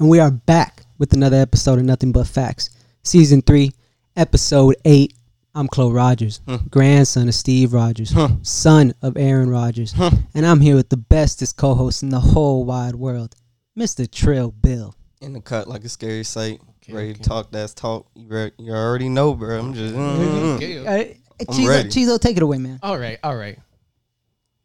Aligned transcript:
And 0.00 0.08
we 0.08 0.18
are 0.18 0.30
back 0.30 0.82
with 0.98 1.12
another 1.12 1.36
episode 1.36 1.78
of 1.78 1.84
Nothing 1.84 2.12
But 2.12 2.26
Facts. 2.26 2.70
Season 3.02 3.42
3, 3.42 3.70
Episode 4.16 4.76
8. 4.84 5.14
I'm 5.54 5.66
Chloe 5.68 5.92
Rogers, 5.92 6.40
Huh. 6.46 6.58
grandson 6.70 7.28
of 7.28 7.34
Steve 7.34 7.72
Rogers, 7.72 8.12
Huh. 8.12 8.28
son 8.42 8.94
of 9.02 9.16
Aaron 9.16 9.50
Rogers. 9.50 9.92
Huh. 9.92 10.10
And 10.34 10.46
I'm 10.46 10.60
here 10.60 10.76
with 10.76 10.88
the 10.90 10.96
bestest 10.96 11.56
co 11.56 11.74
host 11.74 12.02
in 12.02 12.08
the 12.10 12.20
whole 12.20 12.64
wide 12.64 12.94
world, 12.94 13.34
Mr. 13.76 14.08
Trill 14.10 14.52
Bill. 14.52 14.94
in 15.20 15.34
the 15.34 15.40
cut 15.40 15.68
like 15.68 15.84
a 15.84 15.88
scary 15.90 16.24
sight. 16.24 16.60
Okay, 16.82 16.94
ready 16.94 17.10
okay. 17.10 17.18
to 17.22 17.28
talk? 17.28 17.50
That's 17.50 17.74
talk. 17.74 18.06
You, 18.14 18.26
re- 18.28 18.52
you 18.58 18.72
already 18.72 19.10
know, 19.10 19.34
bro. 19.34 19.58
I'm 19.58 19.74
just. 19.74 19.94
Okay, 19.94 20.78
Uh, 20.78 20.82
okay. 20.92 21.16
I'm 21.40 21.46
Chizo, 21.46 21.68
ready. 21.68 21.88
Chizo, 21.90 22.18
take 22.18 22.38
it 22.38 22.42
away, 22.42 22.56
man. 22.56 22.78
All 22.82 22.98
right, 22.98 23.18
all 23.22 23.36
right. 23.36 23.58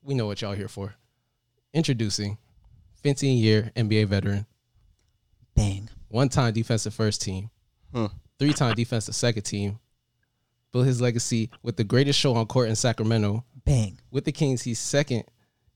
We 0.02 0.14
know 0.14 0.27
what 0.27 0.42
y'all 0.42 0.53
here 0.53 0.70
for. 0.70 0.94
Introducing 1.73 2.38
15 3.03 3.38
year 3.38 3.72
NBA 3.75 4.05
veteran, 4.08 4.45
Bang. 5.56 5.89
one 6.09 6.30
time 6.30 6.53
defensive 6.53 6.94
first 6.94 7.22
team, 7.22 7.50
Hmm. 7.94 8.08
three 8.39 8.53
time 8.53 8.75
defensive 8.75 9.16
second 9.16 9.44
team. 9.44 9.80
Built 10.72 10.86
his 10.88 11.00
legacy 11.02 11.50
with 11.64 11.78
the 11.78 11.84
greatest 11.86 12.20
show 12.20 12.36
on 12.36 12.45
court 12.48 12.67
in 12.70 12.75
Sacramento. 12.75 13.45
Bang. 13.64 13.98
With 14.11 14.26
the 14.26 14.31
Kings, 14.33 14.61
he's 14.64 14.78
second 14.80 15.23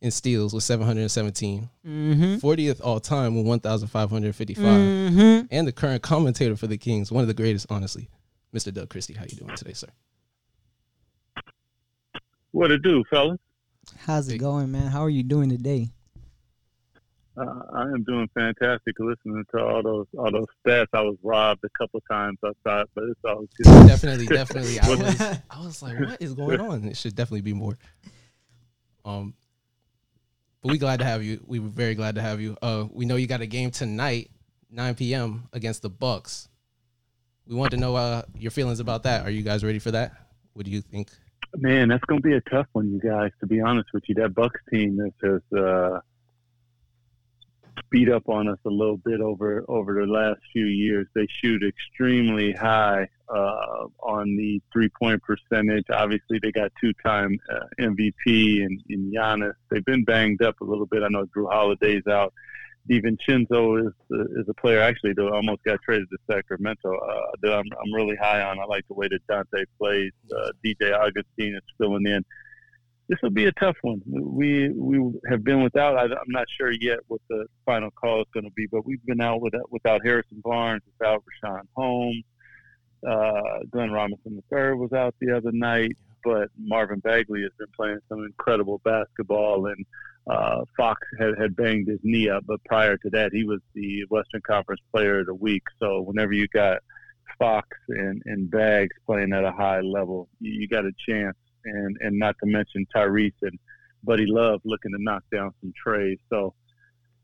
in 0.02 0.12
steals 0.12 0.54
with 0.54 0.64
717, 0.64 1.70
Mm 1.86 2.40
40th 2.42 2.80
all 2.84 3.00
time 3.00 3.36
with 3.36 3.46
1,555, 3.46 4.64
hmm. 4.66 4.70
Mm 4.70 5.12
hmm. 5.42 5.46
and 5.52 5.68
the 5.68 5.72
current 5.72 6.02
commentator 6.04 6.56
for 6.56 6.68
the 6.68 6.78
Kings, 6.78 7.12
one 7.12 7.22
of 7.22 7.28
the 7.28 7.34
greatest, 7.34 7.66
honestly. 7.70 8.10
Mr. 8.54 8.74
Doug 8.74 8.90
Christie, 8.90 9.14
how 9.14 9.24
you 9.24 9.38
doing 9.38 9.56
today, 9.56 9.74
sir? 9.74 9.88
What 12.52 12.72
it 12.72 12.82
do, 12.82 13.04
fellas? 13.10 13.40
How's 14.00 14.28
it 14.28 14.32
Big- 14.34 14.42
going, 14.42 14.72
man? 14.72 14.88
How 14.88 15.02
are 15.02 15.10
you 15.10 15.24
doing 15.24 15.50
today? 15.50 15.90
Uh, 17.40 17.62
I 17.74 17.84
am 17.84 18.04
doing 18.04 18.30
fantastic 18.34 18.96
listening 19.00 19.46
to 19.56 19.64
all 19.64 19.82
those 19.82 20.08
all 20.18 20.32
those 20.32 20.48
stats. 20.66 20.88
I 20.94 21.02
was 21.02 21.16
robbed 21.24 21.64
a 21.64 21.70
couple 21.78 22.02
times 22.10 22.38
outside, 22.46 22.86
but 22.96 23.06
it's 23.06 23.20
all 23.24 23.46
good. 23.58 23.88
definitely, 23.88 24.26
definitely. 24.28 24.80
I 24.80 24.90
was, 24.90 25.22
I 25.50 25.60
was 25.62 25.82
like, 25.82 26.00
what 26.00 26.22
is 26.22 26.34
going 26.34 26.60
on? 26.60 26.86
It 26.86 26.98
should 26.98 27.16
definitely 27.16 27.42
be 27.42 27.54
more. 27.54 27.78
Um, 29.06 29.36
but 30.62 30.72
we 30.72 30.78
glad 30.78 31.00
to 31.00 31.06
have 31.06 31.24
you. 31.24 31.42
We 31.46 31.60
were 31.60 31.70
very 31.70 31.96
glad 31.96 32.16
to 32.16 32.22
have 32.22 32.42
you. 32.42 32.58
Uh, 32.62 32.86
we 32.92 33.06
know 33.06 33.16
you 33.16 33.28
got 33.28 33.42
a 33.42 33.48
game 33.48 33.72
tonight, 33.72 34.30
9 34.70 34.96
p.m. 34.96 35.48
against 35.54 35.82
the 35.82 35.90
Bucks. 35.90 36.50
We 37.48 37.56
want 37.56 37.72
to 37.72 37.78
know 37.78 37.96
uh 37.96 38.24
your 38.38 38.52
feelings 38.52 38.80
about 38.80 39.04
that. 39.04 39.26
Are 39.26 39.32
you 39.32 39.44
guys 39.44 39.64
ready 39.64 39.80
for 39.80 39.92
that? 39.92 40.12
What 40.54 40.66
do 40.66 40.72
you 40.72 40.82
think? 40.82 41.10
Man, 41.56 41.88
that's 41.88 42.04
going 42.06 42.22
to 42.22 42.28
be 42.28 42.36
a 42.36 42.42
tough 42.42 42.68
one, 42.74 42.92
you 42.92 43.00
guys. 43.00 43.32
To 43.40 43.48
be 43.48 43.62
honest 43.62 43.90
with 43.94 44.04
you, 44.08 44.16
that 44.16 44.36
Bucks 44.36 44.60
team 44.70 44.98
that 44.98 45.14
has 45.24 45.58
uh, 45.58 46.00
beat 47.90 48.10
up 48.10 48.28
on 48.30 48.48
us 48.48 48.60
a 48.66 48.70
little 48.70 48.98
bit 48.98 49.22
over 49.22 49.64
over 49.68 49.94
the 50.06 50.12
last 50.12 50.40
few 50.52 50.66
years. 50.66 51.08
They 51.16 51.28
shoot 51.42 51.62
extremely 51.64 52.54
high 52.54 53.08
uh, 53.30 53.88
on 54.02 54.36
the 54.36 54.62
three 54.72 54.90
point 54.90 55.22
percentage. 55.24 55.86
Obviously, 55.92 56.40
they 56.42 56.52
got 56.52 56.72
two 56.82 56.94
time 57.06 57.38
uh, 57.52 57.66
MVP 57.80 58.64
and 58.64 58.82
in 58.90 59.12
Giannis. 59.12 59.54
They've 59.70 59.86
been 59.86 60.04
banged 60.04 60.42
up 60.42 60.60
a 60.62 60.66
little 60.66 60.86
bit. 60.86 61.04
I 61.04 61.08
know 61.10 61.26
Jrue 61.36 61.52
Holiday's 61.52 62.08
out. 62.08 62.34
DiVincenzo 62.90 63.88
is 63.88 63.94
uh, 64.12 64.40
is 64.40 64.48
a 64.50 64.54
player 64.56 64.82
actually 64.82 65.14
that 65.14 65.30
almost 65.32 65.64
got 65.64 65.80
traded 65.84 66.08
to 66.10 66.18
Sacramento. 66.32 66.98
Uh, 66.98 67.32
that 67.42 67.54
I'm 67.54 67.66
I'm 67.84 67.94
really 67.94 68.16
high 68.16 68.42
on. 68.42 68.60
I 68.60 68.66
like 68.66 68.88
the 68.88 68.96
way 68.96 69.08
that 69.08 69.20
Donte 69.30 69.66
plays. 69.78 70.12
Uh, 70.36 70.52
DJ 70.66 70.94
Augustin 70.94 71.56
is 71.56 71.62
filling 71.78 72.08
in. 72.08 72.24
This 73.10 73.18
will 73.24 73.32
be 73.32 73.46
a 73.46 73.52
tough 73.54 73.76
one. 73.82 74.02
We 74.06 74.70
we 74.70 75.20
have 75.30 75.44
been 75.44 75.64
without. 75.64 75.98
I, 75.98 76.04
I'm 76.04 76.28
not 76.28 76.46
sure 76.58 76.72
yet 76.72 77.00
what 77.08 77.22
the 77.28 77.48
final 77.66 77.90
call 77.92 78.22
is 78.22 78.28
going 78.34 78.44
to 78.46 78.52
be, 78.52 78.68
but 78.68 78.86
we've 78.86 79.04
been 79.06 79.20
out 79.20 79.42
without 79.42 79.72
without 79.72 80.02
Harrison 80.06 80.42
Barnes, 80.44 80.84
without 80.86 81.24
Richaun 81.44 81.64
Holmes. 81.76 82.24
Uh, 83.06 83.60
Glenn 83.72 83.92
Robinson 83.92 84.42
III 84.54 84.74
was 84.74 84.94
out 84.94 85.16
the 85.20 85.36
other 85.36 85.52
night, 85.52 85.98
but 86.24 86.50
Marvin 86.58 87.00
Bagley 87.00 87.42
has 87.42 87.52
been 87.58 87.68
playing 87.76 88.00
some 88.10 88.24
incredible 88.26 88.80
basketball, 88.84 89.66
and 89.68 89.86
uh, 90.30 90.64
Fox 90.78 91.00
had, 91.20 91.34
had 91.40 91.56
banged 91.56 91.88
his 91.88 92.00
knee 92.04 92.30
up, 92.30 92.44
but 92.46 92.64
prior 92.66 92.98
to 92.98 93.10
that, 93.10 93.32
he 93.34 93.44
was 93.44 93.60
the 93.74 94.04
Western 94.10 94.42
Conference 94.42 94.82
Player 94.94 95.22
of 95.22 95.28
the 95.28 95.34
Week. 95.34 95.64
So 95.80 96.02
whenever 96.02 96.34
you 96.34 96.48
got 96.50 96.80
Fox 97.40 97.68
and, 97.88 98.22
and 98.26 98.52
Bags 98.52 98.96
playing 99.06 99.34
at 99.34 99.44
a 99.44 99.52
high 99.52 99.82
level, 99.82 100.28
you, 100.40 100.52
you 100.62 100.68
got 100.68 100.86
a 100.86 100.92
chance. 101.08 101.36
And 101.66 101.98
and 102.02 102.18
not 102.18 102.36
to 102.44 102.50
mention 102.50 102.88
Tyrese 102.96 103.34
and 103.42 103.60
Buddy 104.04 104.26
Love 104.26 104.62
looking 104.64 104.92
to 104.92 104.98
knock 105.02 105.24
down 105.32 105.52
some 105.62 105.74
treys. 105.82 106.20
So 106.30 106.54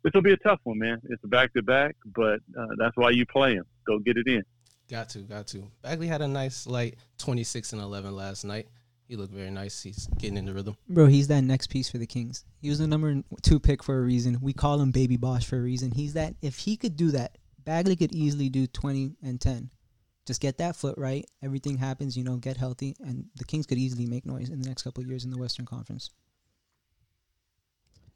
this 0.03 0.11
will 0.13 0.21
be 0.21 0.33
a 0.33 0.37
tough 0.37 0.59
one, 0.63 0.77
man. 0.77 1.01
It's 1.09 1.23
a 1.23 1.27
back 1.27 1.53
to 1.53 1.63
back, 1.63 1.95
but 2.05 2.39
uh, 2.57 2.67
that's 2.77 2.95
why 2.95 3.09
you 3.09 3.25
play 3.25 3.53
him. 3.53 3.65
Go 3.87 3.99
get 3.99 4.17
it 4.17 4.27
in. 4.27 4.43
Got 4.89 5.09
to, 5.09 5.19
got 5.19 5.47
to. 5.47 5.71
Bagley 5.81 6.07
had 6.07 6.21
a 6.21 6.27
nice 6.27 6.67
light 6.67 6.97
26 7.17 7.73
and 7.73 7.81
11 7.81 8.15
last 8.15 8.43
night. 8.43 8.67
He 9.07 9.15
looked 9.15 9.33
very 9.33 9.51
nice. 9.51 9.81
He's 9.81 10.07
getting 10.17 10.37
in 10.37 10.45
the 10.45 10.53
rhythm. 10.53 10.75
Bro, 10.89 11.07
he's 11.07 11.27
that 11.27 11.41
next 11.41 11.67
piece 11.67 11.89
for 11.89 11.97
the 11.97 12.07
Kings. 12.07 12.43
He 12.61 12.69
was 12.69 12.79
the 12.79 12.87
number 12.87 13.21
two 13.41 13.59
pick 13.59 13.83
for 13.83 13.97
a 13.97 14.01
reason. 14.01 14.37
We 14.41 14.53
call 14.53 14.79
him 14.79 14.91
Baby 14.91 15.17
Bosh 15.17 15.45
for 15.45 15.57
a 15.57 15.61
reason. 15.61 15.91
He's 15.91 16.13
that. 16.13 16.35
If 16.41 16.57
he 16.57 16.75
could 16.75 16.95
do 16.95 17.11
that, 17.11 17.37
Bagley 17.63 17.95
could 17.95 18.13
easily 18.13 18.49
do 18.49 18.67
twenty 18.67 19.15
and 19.23 19.39
ten. 19.39 19.69
Just 20.25 20.41
get 20.41 20.57
that 20.57 20.75
foot 20.75 20.95
right. 20.97 21.25
Everything 21.43 21.77
happens. 21.77 22.17
You 22.17 22.23
know, 22.23 22.37
get 22.37 22.57
healthy, 22.57 22.95
and 22.99 23.25
the 23.35 23.45
Kings 23.45 23.65
could 23.65 23.77
easily 23.77 24.05
make 24.05 24.25
noise 24.25 24.49
in 24.49 24.61
the 24.61 24.67
next 24.67 24.83
couple 24.83 25.03
of 25.03 25.09
years 25.09 25.23
in 25.23 25.31
the 25.31 25.37
Western 25.37 25.65
Conference. 25.65 26.09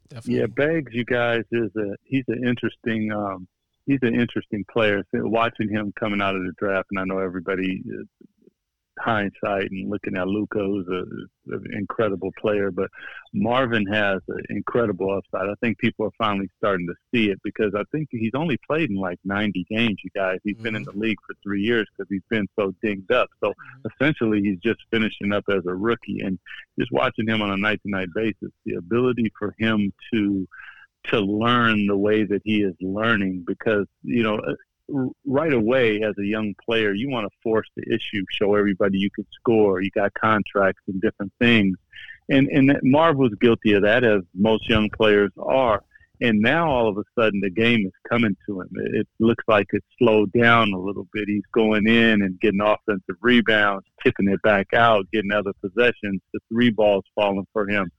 Definitely. 0.08 0.40
Yeah, 0.40 0.46
Beggs, 0.46 0.92
you 0.92 1.04
guys 1.04 1.44
is 1.52 1.70
a 1.76 1.94
he's 2.04 2.24
an 2.26 2.46
interesting 2.46 3.12
um, 3.12 3.46
he's 3.86 4.00
an 4.02 4.20
interesting 4.20 4.64
player. 4.70 5.04
Watching 5.12 5.68
him 5.68 5.92
coming 5.98 6.20
out 6.20 6.34
of 6.34 6.42
the 6.42 6.52
draft, 6.58 6.88
and 6.90 6.98
I 6.98 7.04
know 7.04 7.18
everybody 7.18 7.82
is 7.86 8.06
hindsight 9.00 9.70
and 9.70 9.90
looking 9.90 10.16
at 10.16 10.26
Luka, 10.26 10.58
who's 10.58 10.86
a, 10.88 11.54
an 11.54 11.64
incredible 11.72 12.30
player, 12.38 12.70
but 12.70 12.88
Marvin 13.32 13.86
has 13.86 14.20
an 14.28 14.42
incredible 14.50 15.16
upside. 15.16 15.48
I 15.48 15.54
think 15.60 15.78
people 15.78 16.06
are 16.06 16.12
finally 16.18 16.48
starting 16.58 16.86
to 16.86 16.94
see 17.12 17.30
it 17.30 17.38
because 17.42 17.72
I 17.74 17.82
think 17.92 18.08
he's 18.10 18.32
only 18.34 18.58
played 18.66 18.90
in 18.90 18.96
like 18.96 19.18
90 19.24 19.66
games. 19.70 19.96
You 20.04 20.10
guys, 20.14 20.38
he's 20.44 20.56
been 20.56 20.76
in 20.76 20.84
mm-hmm. 20.84 20.98
the 20.98 21.06
league 21.06 21.18
for 21.26 21.34
three 21.42 21.62
years 21.62 21.86
because 21.96 22.08
he's 22.10 22.22
been 22.30 22.48
so 22.58 22.72
dinged 22.82 23.10
up. 23.10 23.28
So 23.42 23.50
mm-hmm. 23.50 23.88
essentially, 24.04 24.40
he's 24.42 24.58
just 24.58 24.80
finishing 24.90 25.32
up 25.32 25.44
as 25.50 25.64
a 25.66 25.74
rookie, 25.74 26.20
and 26.20 26.38
just 26.78 26.92
watching 26.92 27.28
him 27.28 27.42
on 27.42 27.50
a 27.50 27.56
night-to-night 27.56 28.08
basis, 28.14 28.50
the 28.64 28.74
ability 28.74 29.32
for 29.38 29.54
him 29.58 29.92
to 30.12 30.46
to 31.06 31.18
learn 31.18 31.86
the 31.86 31.96
way 31.96 32.24
that 32.24 32.42
he 32.44 32.60
is 32.60 32.74
learning 32.80 33.42
because 33.46 33.86
you 34.02 34.22
know 34.22 34.38
right 35.26 35.52
away 35.52 36.02
as 36.02 36.14
a 36.18 36.24
young 36.24 36.54
player 36.64 36.92
you 36.92 37.10
want 37.10 37.26
to 37.26 37.38
force 37.42 37.68
the 37.76 37.82
issue 37.94 38.24
show 38.30 38.54
everybody 38.54 38.98
you 38.98 39.10
can 39.10 39.26
score 39.32 39.80
you 39.80 39.90
got 39.90 40.12
contracts 40.14 40.82
and 40.88 41.00
different 41.00 41.32
things. 41.40 41.76
And 42.28 42.48
and 42.48 42.78
marv 42.82 43.16
was 43.16 43.32
guilty 43.40 43.72
of 43.74 43.82
that 43.82 44.04
as 44.04 44.22
most 44.34 44.68
young 44.68 44.88
players 44.90 45.32
are. 45.38 45.82
And 46.22 46.40
now 46.40 46.70
all 46.70 46.86
of 46.86 46.98
a 46.98 47.04
sudden 47.18 47.40
the 47.40 47.50
game 47.50 47.86
is 47.86 47.92
coming 48.08 48.36
to 48.46 48.60
him. 48.60 48.68
It, 48.74 49.00
it 49.00 49.08
looks 49.18 49.44
like 49.48 49.68
it's 49.72 49.86
slowed 49.98 50.30
down 50.32 50.72
a 50.72 50.78
little 50.78 51.08
bit. 51.14 51.24
He's 51.28 51.46
going 51.52 51.88
in 51.88 52.22
and 52.22 52.38
getting 52.40 52.60
offensive 52.60 53.16
rebounds 53.20 53.86
tipping 54.04 54.28
it 54.28 54.40
back 54.42 54.68
out 54.74 55.06
getting 55.12 55.32
other 55.32 55.52
possessions. 55.60 56.20
The 56.32 56.40
three 56.52 56.70
balls 56.70 57.04
falling 57.14 57.46
for 57.52 57.68
him 57.68 57.90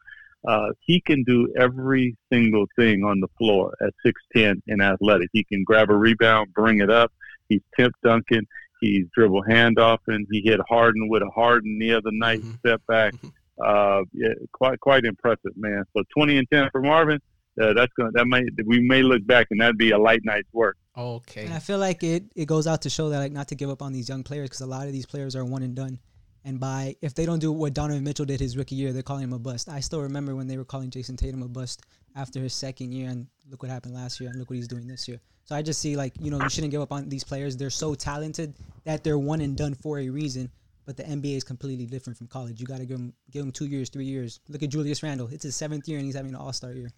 uh, 0.48 0.70
he 0.80 1.02
can 1.02 1.24
do 1.24 1.48
every 1.58 2.16
single 2.32 2.66
thing 2.78 3.04
on 3.04 3.20
the 3.20 3.28
floor 3.38 3.74
at 3.82 3.94
6'10 4.06 4.62
and 4.68 4.82
athletic. 4.82 5.30
He 5.34 5.44
can 5.44 5.64
grab 5.64 5.90
a 5.90 5.96
rebound, 5.96 6.54
bring 6.54 6.80
it 6.82 6.90
up. 6.90 7.12
He's 7.50 7.62
tip 7.78 7.92
dunking. 8.04 8.46
He's 8.80 9.06
dribble 9.16 9.44
handoff, 9.44 10.00
and 10.08 10.26
he 10.32 10.42
hit 10.44 10.60
Harden 10.68 11.08
with 11.10 11.22
a 11.22 11.30
Harden 11.30 11.78
the 11.80 11.94
other 11.94 12.10
night, 12.12 12.42
Mhm. 12.42 12.58
step 12.60 12.82
back. 12.88 13.14
Mhm. 13.14 13.32
Uh, 13.64 14.04
yeah, 14.14 14.34
quite 14.54 14.80
quite 14.80 15.04
impressive, 15.04 15.52
man. 15.56 15.84
So 15.96 16.04
20 16.18 16.38
and 16.38 16.48
10 16.52 16.70
for 16.72 16.82
Marvin. 16.82 17.20
Uh, 17.62 17.74
that's 17.74 17.92
gonna 17.98 18.10
that 18.14 18.26
may 18.26 18.42
we 18.66 18.80
may 18.80 19.04
look 19.04 19.24
back 19.28 19.46
and 19.52 19.60
that'd 19.62 19.78
be 19.78 19.92
a 19.92 19.98
light 20.00 20.22
night's 20.24 20.52
work. 20.54 20.78
Okay. 20.98 21.46
And 21.46 21.54
I 21.54 21.60
feel 21.60 21.78
like 21.78 22.02
it 22.02 22.24
it 22.36 22.46
goes 22.48 22.66
out 22.66 22.82
to 22.84 22.90
show 22.90 23.10
that 23.10 23.20
like 23.20 23.34
not 23.34 23.50
to 23.50 23.56
give 23.56 23.70
up 23.70 23.82
on 23.82 23.92
these 23.94 24.08
young 24.10 24.24
players 24.24 24.48
because 24.50 24.62
a 24.62 24.66
lot 24.66 24.88
of 24.88 24.94
these 24.94 25.06
players 25.06 25.36
are 25.36 25.44
one 25.46 25.62
and 25.62 25.76
done. 25.76 26.00
And 26.44 26.60
by 26.60 26.96
if 27.02 27.14
they 27.14 27.26
don't 27.26 27.40
do 27.40 27.52
what 27.52 27.74
Donovan 27.74 28.04
Mitchell 28.04 28.26
did 28.26 28.40
his 28.40 28.58
rookie 28.58 28.76
year, 28.76 28.94
they're 28.94 29.04
calling 29.04 29.24
him 29.24 29.34
a 29.34 29.40
bust. 29.40 29.70
I 29.70 29.80
still 29.80 30.02
remember 30.02 30.36
when 30.36 30.48
they 30.48 30.58
were 30.58 30.66
calling 30.66 30.90
Jayson 30.90 31.16
Tatum 31.16 31.44
a 31.44 31.48
bust 31.48 31.84
after 32.16 32.40
his 32.40 32.54
second 32.54 32.92
year, 32.92 33.10
and 33.10 33.28
look 33.50 33.62
what 33.62 33.72
happened 33.72 33.94
last 33.94 34.20
year, 34.20 34.30
and 34.30 34.40
look 34.40 34.50
what 34.50 34.56
he's 34.56 34.68
doing 34.68 34.88
this 34.88 35.08
year. 35.08 35.20
So 35.46 35.56
I 35.56 35.62
just 35.62 35.80
see 35.80 35.96
like 35.96 36.14
you 36.20 36.32
know 36.32 36.42
you 36.42 36.50
shouldn't 36.50 36.72
give 36.72 36.82
up 36.82 36.92
on 36.92 37.10
these 37.10 37.24
players. 37.24 37.58
They're 37.58 37.70
so 37.70 37.94
talented 37.94 38.56
that 38.86 39.04
they're 39.04 39.20
one 39.20 39.42
and 39.42 39.56
done 39.56 39.76
for 39.76 40.00
a 40.00 40.10
reason. 40.10 40.50
But 40.84 40.98
the 40.98 41.04
NBA 41.04 41.38
is 41.38 41.44
completely 41.44 41.86
different 41.86 42.18
from 42.18 42.28
college. 42.28 42.60
You 42.60 42.66
got 42.66 42.80
to 42.80 42.86
give 42.86 42.98
them 42.98 43.14
give 43.30 43.44
them 43.44 43.52
two 43.52 43.68
years, 43.68 43.90
three 43.90 44.06
years. 44.06 44.40
Look 44.50 44.64
at 44.64 44.70
Julius 44.70 45.04
Randle; 45.04 45.28
it's 45.28 45.44
his 45.44 45.56
seventh 45.56 45.88
year, 45.88 46.00
and 46.00 46.06
he's 46.06 46.16
having 46.16 46.32
an 46.32 46.38
All 46.38 46.52
Star 46.54 46.74
year. 46.74 46.90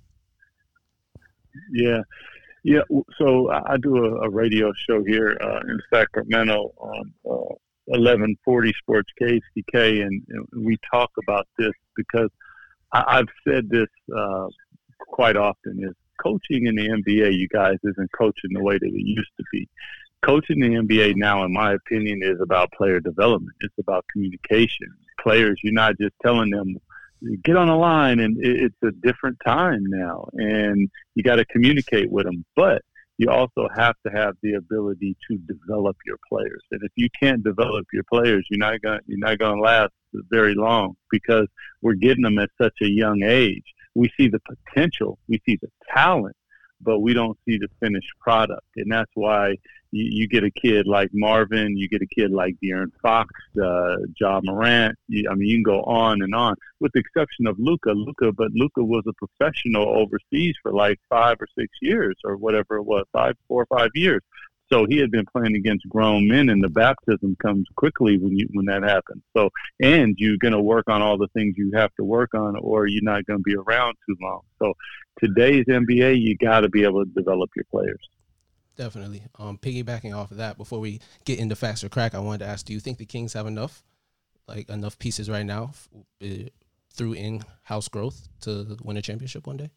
Yeah, 1.71 2.01
yeah. 2.63 2.81
So 3.17 3.51
I 3.51 3.75
do 3.77 3.97
a, 3.97 4.21
a 4.21 4.29
radio 4.29 4.71
show 4.87 5.03
here 5.03 5.37
uh, 5.41 5.59
in 5.67 5.79
Sacramento 5.93 6.73
on 6.77 7.13
uh, 7.29 7.55
1140 7.85 8.73
Sports 8.79 9.09
KCK, 9.21 10.05
and, 10.05 10.21
and 10.29 10.65
we 10.65 10.77
talk 10.91 11.11
about 11.21 11.47
this 11.57 11.73
because 11.95 12.29
I, 12.91 13.03
I've 13.07 13.27
said 13.47 13.69
this 13.69 13.87
uh, 14.15 14.47
quite 14.99 15.35
often 15.35 15.83
is 15.83 15.95
coaching 16.21 16.67
in 16.67 16.75
the 16.75 16.89
NBA. 16.89 17.37
You 17.37 17.47
guys 17.49 17.77
isn't 17.83 18.11
coaching 18.17 18.51
the 18.53 18.63
way 18.63 18.77
that 18.77 18.85
it 18.85 18.93
used 18.93 19.31
to 19.37 19.43
be. 19.51 19.67
Coaching 20.21 20.59
the 20.59 20.69
NBA 20.69 21.15
now, 21.17 21.43
in 21.43 21.51
my 21.51 21.73
opinion, 21.73 22.21
is 22.23 22.39
about 22.41 22.71
player 22.71 23.01
development. 23.01 23.55
It's 23.59 23.77
about 23.77 24.05
communication. 24.11 24.87
Players, 25.19 25.59
you're 25.63 25.73
not 25.73 25.97
just 25.99 26.13
telling 26.23 26.49
them 26.49 26.77
get 27.43 27.55
on 27.55 27.67
the 27.67 27.75
line, 27.75 28.19
and 28.19 28.37
it's 28.39 28.75
a 28.83 28.91
different 28.91 29.37
time 29.45 29.83
now, 29.87 30.27
and 30.33 30.89
you 31.15 31.23
got 31.23 31.37
to 31.37 31.45
communicate 31.45 32.11
with 32.11 32.25
them. 32.25 32.45
But 32.55 32.81
you 33.23 33.29
also 33.29 33.67
have 33.75 33.95
to 34.05 34.11
have 34.11 34.35
the 34.43 34.53
ability 34.55 35.15
to 35.29 35.37
develop 35.37 35.95
your 36.05 36.17
players. 36.29 36.61
And 36.71 36.81
if 36.83 36.91
you 36.95 37.07
can't 37.21 37.43
develop 37.43 37.85
your 37.93 38.03
players, 38.11 38.45
you're 38.49 38.59
not 38.59 38.81
going 38.81 38.99
you're 39.07 39.19
not 39.19 39.39
going 39.39 39.57
to 39.57 39.61
last 39.61 39.91
very 40.29 40.55
long 40.55 40.95
because 41.09 41.47
we're 41.81 41.93
getting 41.93 42.23
them 42.23 42.37
at 42.39 42.49
such 42.61 42.75
a 42.81 42.89
young 42.89 43.23
age. 43.23 43.63
We 43.95 44.11
see 44.17 44.27
the 44.27 44.41
potential, 44.41 45.19
we 45.27 45.41
see 45.45 45.57
the 45.61 45.69
talent, 45.93 46.35
but 46.81 46.99
we 46.99 47.13
don't 47.13 47.37
see 47.45 47.57
the 47.57 47.69
finished 47.79 48.11
product. 48.19 48.67
And 48.75 48.91
that's 48.91 49.11
why 49.13 49.55
you, 49.93 50.21
you 50.21 50.27
get 50.27 50.43
a 50.43 50.51
kid 50.51 50.87
like 50.87 51.09
Marvin, 51.13 51.77
you 51.77 51.87
get 51.87 52.01
a 52.01 52.07
kid 52.07 52.31
like 52.31 52.55
De'Aaron 52.63 52.91
Fox, 53.01 53.29
uh, 53.63 53.97
Ja 54.19 54.41
Morant. 54.43 54.97
You, 55.07 55.29
I 55.29 55.35
mean, 55.35 55.47
you 55.47 55.57
can 55.57 55.63
go 55.63 55.83
on 55.83 56.23
and 56.23 56.33
on, 56.33 56.55
with 56.79 56.91
the 56.93 56.99
exception 56.99 57.45
of 57.45 57.57
Luka. 57.59 57.91
Luka, 57.91 58.31
but 58.31 58.51
Luka 58.53 58.83
was 58.83 59.03
a 59.07 59.13
professional 59.13 59.87
overseas 59.87 60.55
for 60.63 60.73
like 60.73 60.99
five 61.09 61.37
or 61.39 61.47
six 61.57 61.69
years, 61.81 62.15
or 62.25 62.37
whatever 62.37 62.77
it 62.77 62.83
was, 62.83 63.05
five, 63.13 63.35
four 63.47 63.65
or 63.69 63.77
five 63.77 63.91
years. 63.93 64.21
So 64.71 64.87
he 64.89 64.97
had 64.97 65.11
been 65.11 65.25
playing 65.31 65.55
against 65.55 65.87
grown 65.89 66.27
men, 66.27 66.49
and 66.49 66.63
the 66.63 66.69
baptism 66.69 67.37
comes 67.39 67.67
quickly 67.75 68.17
when 68.17 68.35
you 68.35 68.47
when 68.53 68.65
that 68.65 68.81
happens. 68.81 69.21
So, 69.37 69.51
and 69.79 70.15
you're 70.17 70.37
going 70.37 70.53
to 70.53 70.61
work 70.61 70.89
on 70.89 71.01
all 71.03 71.17
the 71.17 71.27
things 71.35 71.55
you 71.57 71.71
have 71.75 71.93
to 71.95 72.03
work 72.03 72.33
on, 72.33 72.55
or 72.55 72.87
you're 72.87 73.03
not 73.03 73.25
going 73.27 73.39
to 73.39 73.43
be 73.43 73.55
around 73.55 73.95
too 74.07 74.15
long. 74.19 74.41
So, 74.57 74.73
today's 75.19 75.65
NBA, 75.65 76.19
you 76.19 76.35
got 76.37 76.61
to 76.61 76.69
be 76.69 76.83
able 76.83 77.05
to 77.05 77.11
develop 77.11 77.51
your 77.55 77.65
players. 77.69 78.09
Definitely. 78.75 79.23
Um, 79.37 79.57
piggybacking 79.57 80.15
off 80.15 80.31
of 80.31 80.37
that, 80.37 80.57
before 80.57 80.79
we 80.79 80.99
get 81.25 81.39
into 81.39 81.55
faster 81.55 81.89
crack, 81.89 82.15
I 82.15 82.19
wanted 82.19 82.39
to 82.39 82.47
ask: 82.47 82.65
Do 82.65 82.73
you 82.73 82.79
think 82.79 82.97
the 82.97 83.05
Kings 83.05 83.33
have 83.33 83.45
enough, 83.45 83.83
like 84.47 84.69
enough 84.69 84.97
pieces 84.97 85.29
right 85.29 85.45
now, 85.45 85.73
uh, 86.23 86.49
through 86.91 87.13
in-house 87.13 87.87
growth 87.87 88.27
to 88.41 88.77
win 88.83 88.97
a 88.97 89.01
championship 89.01 89.45
one 89.45 89.57
day? 89.57 89.69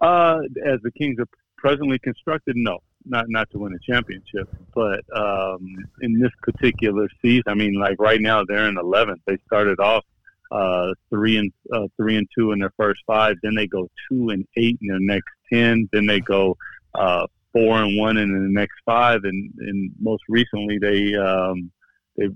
Uh, 0.00 0.40
as 0.64 0.80
the 0.82 0.90
Kings 0.92 1.18
are 1.18 1.28
presently 1.58 1.98
constructed, 1.98 2.56
no, 2.56 2.78
not 3.04 3.26
not 3.28 3.50
to 3.50 3.58
win 3.58 3.74
a 3.74 3.78
championship. 3.78 4.48
But 4.74 5.04
um, 5.14 5.76
in 6.00 6.18
this 6.18 6.32
particular 6.42 7.08
season, 7.20 7.44
I 7.46 7.54
mean, 7.54 7.74
like 7.74 8.00
right 8.00 8.20
now 8.20 8.42
they're 8.44 8.68
in 8.68 8.76
11th. 8.76 9.20
They 9.26 9.36
started 9.46 9.80
off 9.80 10.04
uh, 10.50 10.92
three 11.10 11.38
and 11.38 11.52
uh, 11.72 11.88
three 11.96 12.16
and 12.16 12.28
two 12.36 12.52
in 12.52 12.58
their 12.58 12.72
first 12.76 13.02
five. 13.06 13.36
Then 13.42 13.54
they 13.54 13.66
go 13.66 13.88
two 14.08 14.30
and 14.30 14.46
eight 14.56 14.78
in 14.80 14.88
their 14.88 15.00
next 15.00 15.30
ten. 15.52 15.88
Then 15.92 16.06
they 16.06 16.20
go 16.20 16.56
uh, 16.94 17.26
four 17.52 17.82
and 17.82 17.98
one 17.98 18.16
in 18.16 18.32
the 18.32 18.48
next 18.48 18.76
five, 18.84 19.20
and, 19.24 19.52
and 19.58 19.92
most 20.00 20.22
recently 20.28 20.78
they 20.78 21.14
um, 21.14 21.70
they 22.16 22.26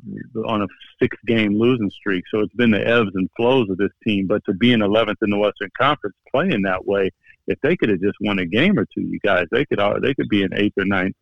on 0.47 0.62
a 0.62 0.67
six 1.00 1.17
game 1.26 1.58
losing 1.58 1.91
streak. 1.91 2.25
So 2.31 2.41
it's 2.41 2.55
been 2.55 2.70
the 2.70 2.87
ebbs 2.87 3.11
and 3.14 3.29
flows 3.37 3.69
of 3.70 3.76
this 3.79 3.91
team. 4.06 4.26
But 4.26 4.43
to 4.47 4.55
be 4.55 4.73
in 4.73 4.81
11th 4.81 5.17
in 5.23 5.31
the 5.31 5.38
Western 5.38 5.70
Conference, 5.79 6.17
playing 6.31 6.62
that 6.62 6.87
way, 6.87 7.11
if 7.47 7.61
they 7.62 7.76
could 7.76 7.91
have 7.91 8.00
just 8.00 8.17
won 8.20 8.38
a 8.38 8.47
game 8.47 8.79
or 8.79 8.87
two, 8.87 9.03
you 9.03 9.20
guys, 9.25 9.47
they 9.53 9.64
could 9.64 9.81
they 10.03 10.14
could 10.14 10.29
be 10.29 10.43
in 10.43 10.53
eighth 10.55 10.75
or 10.76 10.85
ninth 10.85 11.14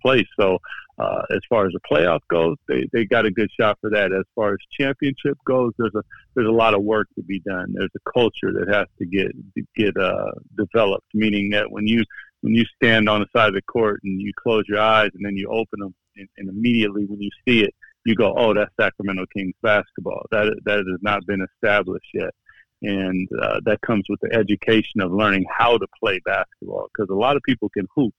place. 0.00 0.26
So 0.38 0.58
uh, 0.98 1.22
as 1.30 1.40
far 1.48 1.66
as 1.66 1.72
the 1.72 1.80
playoff 1.90 2.20
goes, 2.30 2.56
they, 2.68 2.86
they 2.92 3.04
got 3.04 3.26
a 3.26 3.30
good 3.30 3.50
shot 3.58 3.78
for 3.80 3.90
that. 3.90 4.12
As 4.12 4.24
far 4.34 4.52
as 4.52 4.58
championship 4.78 5.36
goes, 5.44 5.72
there's 5.78 5.94
a 5.94 6.02
there's 6.34 6.48
a 6.48 6.52
lot 6.52 6.74
of 6.74 6.82
work 6.82 7.08
to 7.16 7.22
be 7.22 7.40
done. 7.40 7.74
There's 7.76 7.90
a 7.96 8.10
culture 8.10 8.52
that 8.52 8.68
has 8.72 8.86
to 8.98 9.06
get 9.06 9.32
get 9.74 9.96
uh, 9.96 10.30
developed. 10.56 11.08
Meaning 11.14 11.50
that 11.50 11.70
when 11.70 11.86
you 11.86 12.04
when 12.42 12.54
you 12.54 12.64
stand 12.76 13.08
on 13.08 13.20
the 13.20 13.26
side 13.34 13.48
of 13.48 13.54
the 13.54 13.62
court 13.62 14.00
and 14.04 14.20
you 14.20 14.32
close 14.40 14.64
your 14.68 14.80
eyes 14.80 15.10
and 15.14 15.24
then 15.24 15.36
you 15.36 15.48
open 15.48 15.80
them, 15.80 15.94
and, 16.16 16.28
and 16.36 16.48
immediately 16.48 17.06
when 17.06 17.20
you 17.20 17.30
see 17.46 17.62
it, 17.62 17.74
you 18.04 18.14
go, 18.14 18.34
"Oh, 18.36 18.52
that's 18.52 18.70
Sacramento 18.78 19.24
Kings 19.34 19.54
basketball." 19.62 20.26
That 20.30 20.52
that 20.64 20.78
has 20.78 21.00
not 21.00 21.24
been 21.26 21.40
established 21.40 22.08
yet, 22.12 22.34
and 22.82 23.28
uh, 23.40 23.60
that 23.64 23.80
comes 23.80 24.04
with 24.08 24.20
the 24.20 24.34
education 24.34 25.00
of 25.00 25.12
learning 25.12 25.46
how 25.56 25.78
to 25.78 25.86
play 25.98 26.20
basketball. 26.24 26.88
Because 26.92 27.10
a 27.10 27.18
lot 27.18 27.36
of 27.36 27.42
people 27.44 27.68
can 27.70 27.86
hoop, 27.94 28.14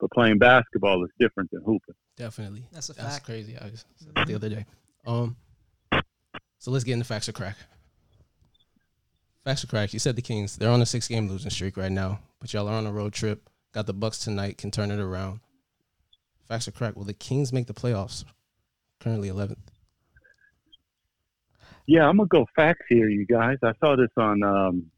but 0.00 0.10
playing 0.10 0.38
basketball 0.38 1.04
is 1.04 1.10
different 1.18 1.50
than 1.52 1.62
hooping. 1.64 1.94
Definitely, 2.16 2.64
that's 2.72 2.88
a 2.88 2.94
fact. 2.94 3.08
That's 3.08 3.24
crazy. 3.24 3.56
I 3.56 3.66
was 3.66 3.84
the 4.26 4.34
other 4.34 4.48
day. 4.48 4.66
Um, 5.06 5.36
so 6.58 6.70
let's 6.70 6.84
get 6.84 6.94
into 6.94 7.04
facts 7.06 7.28
or 7.28 7.32
crack. 7.32 7.56
Facts 9.44 9.64
or 9.64 9.68
crack. 9.68 9.92
You 9.94 9.98
said 9.98 10.16
the 10.16 10.22
Kings. 10.22 10.56
They're 10.56 10.70
on 10.70 10.82
a 10.82 10.86
six-game 10.86 11.28
losing 11.28 11.50
streak 11.50 11.78
right 11.78 11.90
now, 11.90 12.20
but 12.40 12.52
y'all 12.52 12.68
are 12.68 12.74
on 12.74 12.86
a 12.86 12.92
road 12.92 13.14
trip. 13.14 13.48
Got 13.72 13.86
the 13.86 13.92
Bucks 13.92 14.18
tonight. 14.18 14.58
Can 14.58 14.70
turn 14.70 14.90
it 14.90 14.98
around. 14.98 15.40
Facts 16.48 16.66
are 16.66 16.72
correct. 16.72 16.96
Will 16.96 17.04
the 17.04 17.12
Kings 17.12 17.52
make 17.52 17.66
the 17.66 17.74
playoffs? 17.74 18.24
Currently 18.98 19.28
11th. 19.28 19.56
Yeah, 21.86 22.06
I'm 22.06 22.18
gonna 22.18 22.28
go 22.28 22.46
facts 22.54 22.84
here, 22.88 23.08
you 23.08 23.26
guys. 23.26 23.56
I 23.64 23.72
saw 23.80 23.96
this 23.96 24.10
on 24.16 24.42
um, 24.44 24.90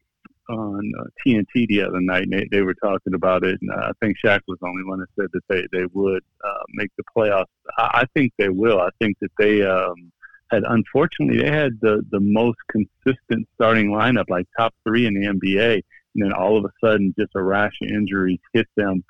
on 0.50 0.92
uh, 0.98 1.04
TNT 1.24 1.66
the 1.68 1.82
other 1.82 2.00
night, 2.00 2.24
and 2.24 2.32
they, 2.32 2.48
they 2.50 2.62
were 2.62 2.74
talking 2.74 3.14
about 3.14 3.44
it. 3.44 3.58
And 3.60 3.70
uh, 3.70 3.88
I 3.88 3.92
think 4.00 4.16
Shaq 4.22 4.40
was 4.46 4.58
the 4.60 4.66
only 4.66 4.84
one 4.84 4.98
that 5.00 5.08
said 5.18 5.28
that 5.32 5.42
they 5.48 5.66
they 5.72 5.86
would 5.92 6.22
uh, 6.44 6.62
make 6.74 6.90
the 6.96 7.04
playoffs. 7.16 7.46
I, 7.78 8.02
I 8.02 8.04
think 8.14 8.32
they 8.38 8.48
will. 8.48 8.80
I 8.80 8.90
think 8.98 9.16
that 9.20 9.30
they 9.38 9.62
um, 9.62 10.12
had 10.50 10.64
unfortunately 10.68 11.42
they 11.42 11.50
had 11.50 11.72
the 11.80 12.02
the 12.10 12.20
most 12.20 12.58
consistent 12.70 13.48
starting 13.54 13.90
lineup, 13.90 14.28
like 14.28 14.46
top 14.58 14.74
three 14.84 15.06
in 15.06 15.14
the 15.14 15.26
NBA, 15.28 15.82
and 16.14 16.24
then 16.24 16.32
all 16.32 16.56
of 16.56 16.64
a 16.64 16.86
sudden, 16.86 17.14
just 17.18 17.32
a 17.34 17.42
rash 17.42 17.76
of 17.82 17.90
injuries 17.90 18.40
hit 18.52 18.68
them 18.76 19.02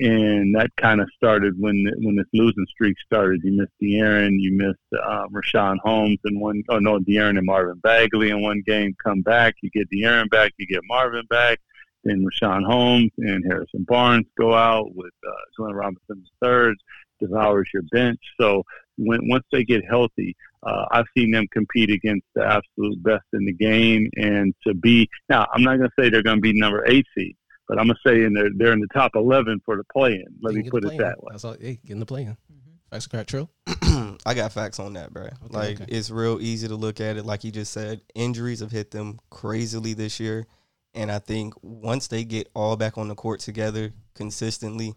and 0.00 0.54
that 0.54 0.70
kind 0.76 1.00
of 1.00 1.08
started 1.16 1.54
when 1.58 1.84
when 1.98 2.16
this 2.16 2.26
losing 2.32 2.66
streak 2.68 2.96
started. 3.04 3.40
You 3.42 3.52
missed 3.52 3.72
De'Aaron, 3.82 4.36
you 4.38 4.52
missed 4.52 5.02
uh, 5.02 5.26
Richaun 5.28 5.78
Holmes 5.82 6.18
in 6.24 6.38
one. 6.38 6.62
Oh 6.68 6.78
no, 6.78 6.98
De'Aaron 7.00 7.36
and 7.36 7.46
Marvin 7.46 7.80
Bagley 7.80 8.30
in 8.30 8.42
one 8.42 8.62
game. 8.64 8.94
Come 9.02 9.22
back, 9.22 9.56
you 9.62 9.70
get 9.70 9.90
De'Aaron 9.90 10.30
back, 10.30 10.52
you 10.58 10.66
get 10.66 10.82
Marvin 10.84 11.26
back. 11.28 11.60
Then 12.04 12.24
Richaun 12.24 12.64
Holmes 12.64 13.10
and 13.18 13.44
Harrison 13.44 13.84
Barnes 13.88 14.26
go 14.38 14.54
out 14.54 14.94
with 14.94 15.12
uh, 15.26 15.32
Glenn 15.56 15.74
Robinson 15.74 16.24
III 16.44 16.74
devours 17.20 17.68
your 17.72 17.84
bench. 17.90 18.20
So 18.40 18.62
when 18.96 19.20
once 19.28 19.44
they 19.52 19.64
get 19.64 19.84
healthy, 19.88 20.36
uh, 20.62 20.86
I've 20.90 21.06
seen 21.16 21.30
them 21.30 21.46
compete 21.52 21.90
against 21.90 22.26
the 22.34 22.44
absolute 22.44 23.02
best 23.02 23.24
in 23.32 23.44
the 23.44 23.52
game. 23.52 24.10
And 24.16 24.54
to 24.66 24.74
be 24.74 25.08
now, 25.28 25.46
I'm 25.54 25.62
not 25.62 25.78
going 25.78 25.90
to 25.90 26.02
say 26.02 26.10
they're 26.10 26.22
going 26.22 26.38
to 26.38 26.42
be 26.42 26.58
number 26.58 26.84
eight 26.88 27.06
seed, 27.16 27.36
but 27.68 27.78
I'm 27.78 27.86
gonna 27.86 27.98
say 28.04 28.24
in 28.24 28.32
they're 28.32 28.50
they're 28.56 28.72
in 28.72 28.80
the 28.80 28.88
top 28.92 29.12
eleven 29.14 29.60
for 29.64 29.76
the 29.76 29.84
play-in. 29.92 30.24
Let 30.42 30.54
me 30.54 30.68
put 30.68 30.84
it 30.84 30.96
that 30.98 31.22
way. 31.22 31.28
That's 31.30 31.44
all. 31.44 31.56
Hey, 31.60 31.78
get 31.84 31.92
in 31.92 32.00
the 32.00 32.06
play-in. 32.06 32.30
Mm-hmm. 32.30 32.70
Facts 32.90 33.06
correct, 33.06 33.28
true. 33.28 33.48
I 34.24 34.34
got 34.34 34.52
facts 34.52 34.80
on 34.80 34.94
that, 34.94 35.12
bro. 35.12 35.24
Okay, 35.24 35.34
like 35.50 35.80
okay. 35.82 35.92
it's 35.92 36.10
real 36.10 36.40
easy 36.40 36.66
to 36.66 36.74
look 36.74 37.00
at 37.00 37.18
it. 37.18 37.26
Like 37.26 37.44
you 37.44 37.52
just 37.52 37.72
said, 37.72 38.00
injuries 38.14 38.60
have 38.60 38.72
hit 38.72 38.90
them 38.90 39.20
crazily 39.28 39.92
this 39.92 40.18
year, 40.18 40.46
and 40.94 41.12
I 41.12 41.18
think 41.18 41.54
once 41.62 42.08
they 42.08 42.24
get 42.24 42.48
all 42.54 42.76
back 42.76 42.96
on 42.96 43.08
the 43.08 43.14
court 43.14 43.40
together 43.40 43.92
consistently, 44.14 44.94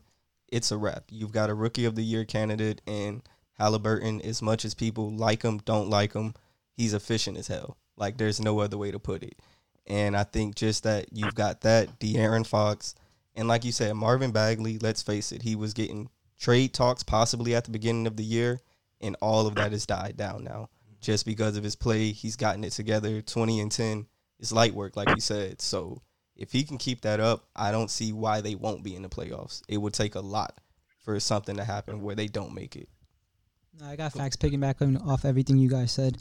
it's 0.52 0.72
a 0.72 0.78
wrap. 0.78 1.06
You've 1.10 1.32
got 1.32 1.50
a 1.50 1.56
rookie 1.56 1.86
of 1.86 1.96
the 1.96 2.04
year 2.04 2.26
candidate, 2.26 2.82
and 2.86 3.24
Halliburton. 3.54 4.22
As 4.22 4.42
much 4.42 4.66
as 4.66 4.74
people 4.74 5.12
like 5.12 5.44
him, 5.44 5.60
don't 5.60 5.90
like 5.90 6.14
him, 6.14 6.34
he's 6.76 6.94
efficient 6.94 7.38
as 7.38 7.48
hell. 7.48 7.78
Like 7.98 8.18
there's 8.18 8.40
no 8.40 8.60
other 8.60 8.78
way 8.78 8.92
to 8.92 9.00
put 9.00 9.24
it. 9.24 9.40
And 9.88 10.16
I 10.16 10.24
think 10.24 10.56
just 10.56 10.84
that 10.84 11.08
you've 11.12 11.36
got 11.36 11.62
that 11.62 12.00
De'Aaron 12.00 12.46
Fox, 12.46 12.96
and 13.36 13.48
like 13.48 13.66
you 13.66 13.72
said, 13.72 13.94
Marvin 13.96 14.32
Bagley. 14.32 14.78
Let's 14.78 15.02
face 15.02 15.32
it, 15.32 15.42
he 15.42 15.56
was 15.56 15.74
getting 15.74 16.10
trade 16.40 16.74
talks 16.74 17.04
possibly 17.04 17.56
at 17.56 17.66
the 17.66 17.72
beginning 17.72 18.08
of 18.08 18.18
the 18.18 18.24
year, 18.24 18.60
and 19.00 19.16
all 19.22 19.48
of 19.48 19.56
that 19.56 19.72
has 19.72 19.86
died 19.86 20.18
down 20.18 20.44
now 20.44 20.70
just 21.00 21.26
because 21.26 21.58
of 21.58 21.64
his 21.64 21.76
play. 21.76 22.12
He's 22.12 22.36
gotten 22.36 22.64
it 22.64 22.72
together, 22.72 23.22
twenty 23.22 23.60
and 23.60 23.72
ten. 23.72 24.08
It's 24.40 24.52
light 24.52 24.74
work, 24.74 24.96
like 24.96 25.10
you 25.10 25.22
said. 25.22 25.62
So 25.62 26.02
if 26.42 26.52
he 26.52 26.64
can 26.64 26.80
keep 26.80 27.02
that 27.02 27.20
up, 27.20 27.46
I 27.56 27.72
don't 27.72 27.92
see 27.92 28.12
why 28.12 28.42
they 28.42 28.56
won't 28.56 28.84
be 28.84 28.96
in 28.96 29.04
the 29.04 29.10
playoffs. 29.10 29.62
It 29.70 29.78
would 29.78 29.94
take 29.94 30.16
a 30.16 30.20
lot 30.20 30.60
for 31.06 31.20
something 31.20 31.56
to 31.58 31.64
happen 31.64 32.02
where 32.02 32.16
they 32.16 32.26
don't 32.26 32.56
make 32.56 32.76
it. 32.76 32.90
I 33.84 33.96
got 33.96 34.14
facts 34.14 34.36
picking 34.36 34.60
back 34.60 34.78
off 35.06 35.24
everything 35.24 35.58
you 35.58 35.70
guys 35.70 35.92
said. 35.92 36.18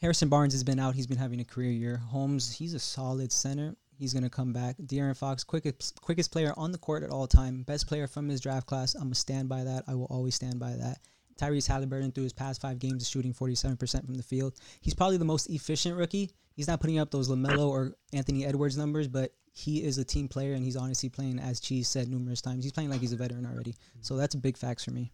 Harrison 0.00 0.28
Barnes 0.28 0.52
has 0.52 0.64
been 0.64 0.80
out. 0.80 0.96
He's 0.96 1.06
been 1.06 1.16
having 1.16 1.40
a 1.40 1.44
career 1.44 1.70
year. 1.70 1.96
Holmes, 1.96 2.52
he's 2.52 2.74
a 2.74 2.80
solid 2.80 3.30
center. 3.30 3.76
He's 3.96 4.12
gonna 4.12 4.28
come 4.28 4.52
back. 4.52 4.76
De'Aaron 4.78 5.16
Fox, 5.16 5.44
quickest 5.44 6.00
quickest 6.02 6.32
player 6.32 6.52
on 6.56 6.72
the 6.72 6.78
court 6.78 7.04
at 7.04 7.10
all 7.10 7.28
time, 7.28 7.62
best 7.62 7.86
player 7.86 8.08
from 8.08 8.28
his 8.28 8.40
draft 8.40 8.66
class. 8.66 8.94
I'm 8.94 9.04
gonna 9.04 9.14
stand 9.14 9.48
by 9.48 9.62
that. 9.62 9.84
I 9.86 9.94
will 9.94 10.08
always 10.10 10.34
stand 10.34 10.58
by 10.58 10.72
that. 10.72 10.98
Tyrese 11.38 11.66
Halliburton 11.66 12.12
through 12.12 12.24
his 12.24 12.32
past 12.32 12.60
five 12.60 12.78
games 12.78 13.02
is 13.02 13.08
shooting 13.08 13.34
47% 13.34 14.04
from 14.04 14.14
the 14.14 14.22
field. 14.22 14.54
He's 14.80 14.94
probably 14.94 15.16
the 15.16 15.24
most 15.24 15.48
efficient 15.48 15.96
rookie. 15.96 16.30
He's 16.54 16.68
not 16.68 16.80
putting 16.80 16.98
up 16.98 17.10
those 17.10 17.28
LaMelo 17.28 17.68
or 17.68 17.92
Anthony 18.12 18.46
Edwards 18.46 18.76
numbers, 18.76 19.08
but 19.08 19.32
he 19.52 19.84
is 19.84 19.98
a 19.98 20.04
team 20.04 20.28
player 20.28 20.54
and 20.54 20.64
he's 20.64 20.76
honestly 20.76 21.08
playing, 21.08 21.38
as 21.38 21.60
Cheese 21.60 21.88
said 21.88 22.08
numerous 22.08 22.40
times, 22.40 22.64
he's 22.64 22.72
playing 22.72 22.90
like 22.90 23.00
he's 23.00 23.12
a 23.12 23.16
veteran 23.16 23.46
already. 23.46 23.74
So 24.00 24.16
that's 24.16 24.34
a 24.34 24.38
big 24.38 24.56
facts 24.56 24.84
for 24.84 24.90
me. 24.90 25.12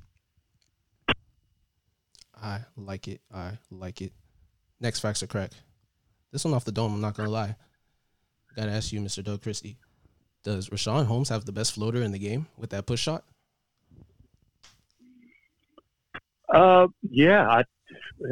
I 2.40 2.60
like 2.76 3.08
it. 3.08 3.20
I 3.32 3.58
like 3.70 4.02
it. 4.02 4.12
Next 4.80 5.00
facts 5.00 5.22
are 5.22 5.28
crack. 5.28 5.52
This 6.32 6.44
one 6.44 6.54
off 6.54 6.64
the 6.64 6.72
dome. 6.72 6.94
I'm 6.94 7.00
not 7.00 7.14
gonna 7.14 7.30
lie. 7.30 7.56
Got 8.56 8.66
to 8.66 8.72
ask 8.72 8.92
you, 8.92 9.00
Mr. 9.00 9.24
Doug 9.24 9.42
Christie. 9.42 9.78
Does 10.44 10.68
Richaun 10.68 11.06
Holmes 11.06 11.28
have 11.28 11.44
the 11.44 11.52
best 11.52 11.72
floater 11.72 12.02
in 12.02 12.12
the 12.12 12.18
game 12.18 12.48
with 12.58 12.70
that 12.70 12.86
push 12.86 13.00
shot? 13.00 13.24
Uh, 16.52 16.86
yeah, 17.02 17.48
I 17.48 17.64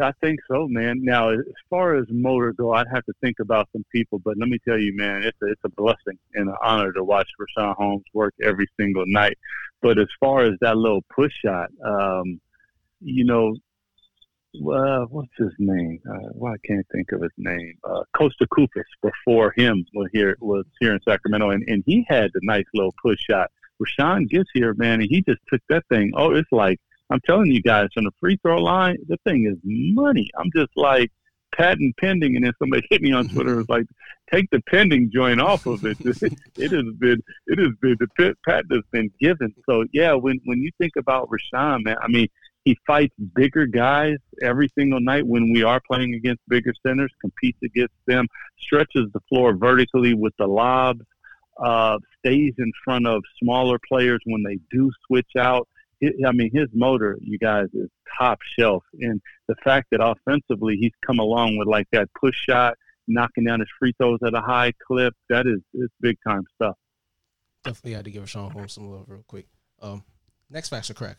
I 0.03 0.13
think 0.23 0.41
so, 0.51 0.69
man. 0.69 1.01
Now, 1.03 1.31
as 1.31 1.41
far 1.69 1.97
as 1.97 2.07
motor 2.11 2.53
go, 2.53 2.73
I'd 2.73 2.87
have 2.93 3.05
to 3.07 3.13
think 3.21 3.37
about 3.41 3.69
some 3.73 3.85
people, 3.93 4.19
but 4.19 4.37
let 4.39 4.49
me 4.49 4.59
tell 4.67 4.79
you, 4.79 4.95
man, 4.97 5.23
it's 5.23 5.37
a, 5.43 5.47
it's 5.47 5.61
a 5.65 5.69
blessing 5.71 6.19
and 6.35 6.49
an 6.49 6.57
honor 6.63 6.93
to 6.93 7.05
watch 7.05 7.29
Richaun 7.41 7.75
Holmes 7.77 8.05
work 8.15 8.35
every 8.43 8.67
single 8.79 9.05
night. 9.07 9.37
But 9.83 9.99
as 9.99 10.09
far 10.19 10.45
as 10.45 10.55
that 10.61 10.77
little 10.77 11.03
push 11.15 11.33
shot, 11.45 11.71
um, 11.85 12.41
you 13.01 13.25
know, 13.25 13.57
uh, 14.73 15.05
what's 15.07 15.33
his 15.37 15.53
name? 15.59 16.01
Uh, 16.09 16.29
well, 16.33 16.55
I 16.55 16.67
can't 16.67 16.87
think 16.93 17.13
of 17.13 17.23
his 17.23 17.33
name. 17.39 17.75
Uh, 17.85 18.03
Kosta 18.17 18.47
Koufos 18.53 18.85
before 19.03 19.53
him 19.57 19.85
was 19.95 20.09
here 20.13 20.37
was 20.41 20.65
here 20.81 20.93
in 20.93 21.01
Sacramento, 21.07 21.51
and, 21.51 21.65
and 21.69 21.83
he 21.87 22.05
had 22.09 22.31
the 22.35 22.41
nice 22.43 22.65
little 22.75 22.95
push 23.03 23.19
shot. 23.29 23.51
Richaun 23.81 24.29
gets 24.29 24.51
here, 24.53 24.75
man, 24.75 25.01
and 25.01 25.09
he 25.11 25.23
just 25.23 25.41
took 25.51 25.63
that 25.69 25.85
thing. 25.89 26.13
Oh, 26.15 26.35
it's 26.35 26.51
like 26.53 26.81
I'm 27.11 27.21
telling 27.27 27.51
you 27.51 27.63
guys, 27.63 27.89
from 27.93 28.05
the 28.05 28.13
free 28.21 28.39
throw 28.43 28.63
line, 28.63 28.97
the 29.09 29.17
thing 29.25 29.47
is 29.47 29.59
money. 29.65 30.31
I'm 30.39 30.51
just 30.55 30.71
like 30.77 31.11
patent 31.53 31.97
pending, 31.99 32.37
and 32.37 32.45
then 32.45 32.53
somebody 32.59 32.87
hit 32.91 33.03
me 33.03 33.13
on 33.13 33.29
Twitter. 33.29 33.57
was 33.57 33.69
like, 33.69 33.87
take 34.33 34.49
the 34.51 34.61
pending 34.69 35.11
joint 35.13 35.41
off 35.41 35.67
of 35.67 35.85
it. 35.85 35.99
it 36.03 36.73
has 36.73 36.95
been, 36.99 37.23
it 37.47 37.59
has 37.59 37.73
been 37.81 37.97
the 37.99 38.35
patent 38.47 38.73
has 38.73 38.85
been 38.93 39.11
given. 39.21 39.55
So 39.69 39.85
yeah, 39.93 40.15
when 40.15 40.41
when 40.45 40.61
you 40.63 40.71
think 40.79 40.93
about 40.97 41.29
Richaun, 41.29 41.85
man, 41.85 41.97
I 42.01 42.09
mean, 42.09 42.29
he 42.65 42.79
fights 42.87 43.15
bigger 43.35 43.67
guys 43.67 44.19
every 44.43 44.71
single 44.79 45.01
night 45.01 45.27
when 45.27 45.53
we 45.53 45.63
are 45.63 45.81
playing 45.91 46.15
against 46.15 46.43
bigger 46.49 46.75
centers, 46.87 47.13
competes 47.21 47.59
against 47.63 47.95
them, 48.07 48.27
stretches 48.59 49.11
the 49.13 49.21
floor 49.29 49.55
vertically 49.55 50.15
with 50.15 50.35
the 50.39 50.47
lobs, 50.47 51.05
uh, 51.59 51.99
stays 52.19 52.55
in 52.59 52.73
front 52.85 53.07
of 53.07 53.23
smaller 53.43 53.79
players 53.89 54.21
when 54.25 54.43
they 54.43 54.59
do 54.71 54.91
switch 55.07 55.37
out. 55.39 55.69
I 56.03 56.33
mean, 56.33 56.51
his 56.53 56.69
motor, 56.73 57.19
you 57.21 57.39
guys, 57.39 57.67
is 57.75 57.89
top 58.19 58.39
shelf. 58.59 58.83
And 59.01 59.21
the 59.49 59.55
fact 59.63 59.89
that 59.93 60.01
offensively 60.03 60.77
he's 60.81 60.93
come 61.07 61.19
along 61.19 61.57
with 61.59 61.69
like 61.69 61.87
that 61.93 62.09
push 62.19 62.37
shot, 62.49 62.75
knocking 63.07 63.45
down 63.45 63.61
his 63.61 63.69
free 63.79 63.93
throws 63.99 64.19
at 64.27 64.35
a 64.35 64.41
high 64.41 64.73
clip, 64.87 65.15
that 65.29 65.47
is 65.47 65.61
it's 65.75 65.93
big 66.01 66.17
time 66.27 66.45
stuff. 66.55 66.77
Definitely 67.65 67.93
had 67.93 68.05
to 68.07 68.11
give 68.11 68.29
Sean 68.31 68.51
Holmes 68.51 68.73
some 68.73 68.89
love 68.89 69.05
real 69.09 69.25
quick. 69.27 69.47
Um, 69.83 70.05
next 70.49 70.71
facts 70.71 70.91
are 70.91 70.95
crack. 70.95 71.19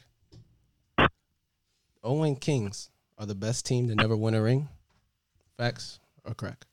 Owen 2.04 2.36
Kings 2.36 2.90
are 3.20 3.28
the 3.28 3.36
best 3.36 3.66
team 3.66 3.88
to 3.88 3.96
never 3.96 4.18
win 4.18 4.34
a 4.34 4.42
ring. 4.42 4.70
Facts 5.58 6.00
or 6.26 6.34
crack? 6.34 6.66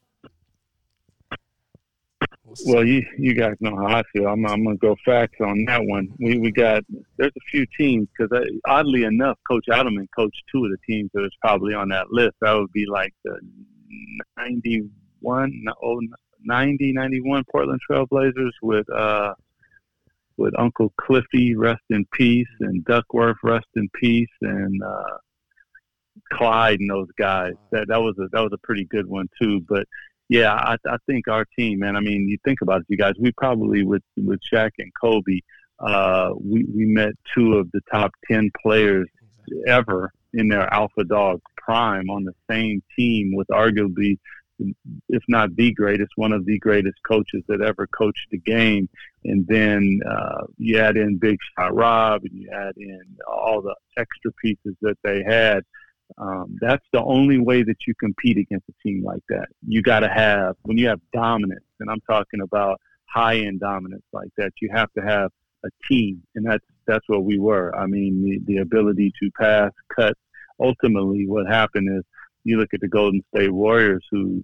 Well, 2.67 2.85
you 2.85 3.05
you 3.19 3.35
guys 3.35 3.55
know 3.61 3.77
how 3.77 3.87
I 3.87 4.03
feel. 4.13 4.27
I'm, 4.27 4.45
I'm 4.47 4.65
gonna 4.65 4.77
go 4.77 4.97
facts 5.05 5.37
on 5.41 5.65
that 5.67 5.83
one. 5.85 6.09
We 6.19 6.39
we 6.39 6.51
got 6.51 6.83
there's 7.17 7.33
a 7.37 7.51
few 7.51 7.67
teams 7.77 8.09
because 8.17 8.47
oddly 8.67 9.05
enough, 9.05 9.39
Coach 9.49 9.67
Adelman 9.71 10.07
coached 10.17 10.43
two 10.51 10.65
of 10.65 10.71
the 10.71 10.79
teams 10.87 11.11
that 11.15 11.21
was 11.21 11.37
probably 11.41 11.75
on 11.75 11.89
that 11.91 12.11
list. 12.11 12.37
That 12.41 12.55
would 12.55 12.73
be 12.73 12.87
like 12.87 13.15
the 13.25 13.39
91, 14.37 15.65
oh, 15.83 16.01
90, 16.41 16.93
91 16.93 17.45
Portland 17.51 17.81
Trailblazers 17.89 18.53
with 18.63 18.89
uh 18.91 19.35
with 20.39 20.55
Uncle 20.59 20.93
Cliffy, 21.01 21.55
rest 21.55 21.83
in 21.91 22.07
peace, 22.13 22.47
and 22.61 22.85
Duckworth, 22.85 23.37
rest 23.43 23.67
in 23.75 23.89
peace, 23.95 24.29
and 24.41 24.81
uh, 24.83 25.19
Clyde 26.33 26.81
and 26.81 26.89
those 26.89 27.09
guys. 27.19 27.55
That 27.73 27.89
that 27.89 28.01
was 28.01 28.17
a 28.19 28.29
that 28.33 28.41
was 28.41 28.53
a 28.53 28.67
pretty 28.67 28.85
good 28.85 29.07
one 29.07 29.29
too. 29.41 29.61
But 29.69 29.85
yeah, 30.29 30.53
I, 30.53 30.77
I 30.89 30.97
think 31.07 31.29
our 31.29 31.45
team, 31.59 31.81
man. 31.81 31.97
I 31.97 32.01
mean, 32.01 32.29
you 32.29 32.39
think 32.45 32.61
about 32.63 32.81
it, 32.83 32.87
you 32.89 32.97
guys. 32.97 33.15
We 33.19 33.33
probably 33.33 33.85
with 33.85 34.03
with 34.17 34.41
Shaq 34.53 34.71
and 34.79 34.93
Kobe, 35.01 35.41
uh, 35.81 36.33
we 36.35 36.65
we 36.65 36.87
met 36.87 37.13
two 37.35 37.55
of 37.55 37.71
the 37.73 37.81
top 37.91 38.13
ten 38.31 38.51
players 38.61 39.09
ever 39.67 40.13
in 40.35 40.49
their 40.49 40.73
alpha 40.73 41.05
dog 41.05 41.41
prime 41.57 42.11
on 42.11 42.25
the 42.25 42.35
same 42.51 42.83
team 42.97 43.33
with 43.35 43.49
arguably 43.49 44.19
if 45.09 45.23
not 45.29 45.55
the 45.57 45.73
greatest, 45.73 46.11
one 46.17 46.33
of 46.33 46.45
the 46.45 46.59
greatest 46.59 46.97
coaches 47.07 47.43
that 47.49 47.61
ever 47.61 47.87
coached 47.87 48.27
the 48.31 48.39
game. 48.39 48.89
And 49.25 49.47
then 49.47 50.01
uh, 50.09 50.47
you 50.57 50.79
add 50.79 50.97
in 50.97 51.17
Big 51.17 51.39
Shot 51.57 51.75
Rob 51.75 52.23
and 52.25 52.33
you 52.33 52.51
add 52.53 52.77
in 52.77 53.03
all 53.27 53.63
the 53.63 53.75
extra 53.97 54.33
pieces 54.33 54.75
that 54.83 54.99
they 55.05 55.23
had. 55.23 55.65
Um, 56.17 56.57
that's 56.61 56.85
the 56.93 57.03
only 57.03 57.39
way 57.39 57.63
that 57.63 57.77
you 57.87 57.95
compete 58.01 58.39
against 58.39 58.69
a 58.69 58.73
team 58.83 59.05
like 59.05 59.23
that. 59.29 59.47
You 59.67 59.83
got 59.83 60.01
to 60.01 60.09
have, 60.09 60.57
when 60.63 60.79
you 60.79 60.89
have 60.89 61.01
dominance, 61.13 61.65
and 61.81 61.91
I'm 61.91 62.01
talking 62.09 62.41
about 62.41 62.81
high 63.07 63.37
end 63.37 63.61
dominance 63.61 64.05
like 64.13 64.31
that, 64.39 64.53
you 64.61 64.71
have 64.73 64.93
to 64.95 65.03
have 65.03 65.31
a 65.65 65.69
team. 65.89 66.23
And 66.35 66.47
that's, 66.47 66.65
that's 66.87 67.05
what 67.09 67.25
we 67.25 67.39
were. 67.39 67.77
I 67.77 67.87
mean, 67.87 68.25
the, 68.25 68.55
the 68.55 68.61
ability 68.63 69.13
to 69.21 69.31
pass, 69.39 69.71
cut. 69.95 70.15
Ultimately, 70.61 71.27
what 71.27 71.47
happened 71.47 71.89
is 71.99 72.05
you 72.45 72.59
look 72.59 72.73
at 72.73 72.81
the 72.81 72.89
Golden 72.89 73.23
State 73.33 73.53
Warriors 73.53 74.05
who 74.11 74.43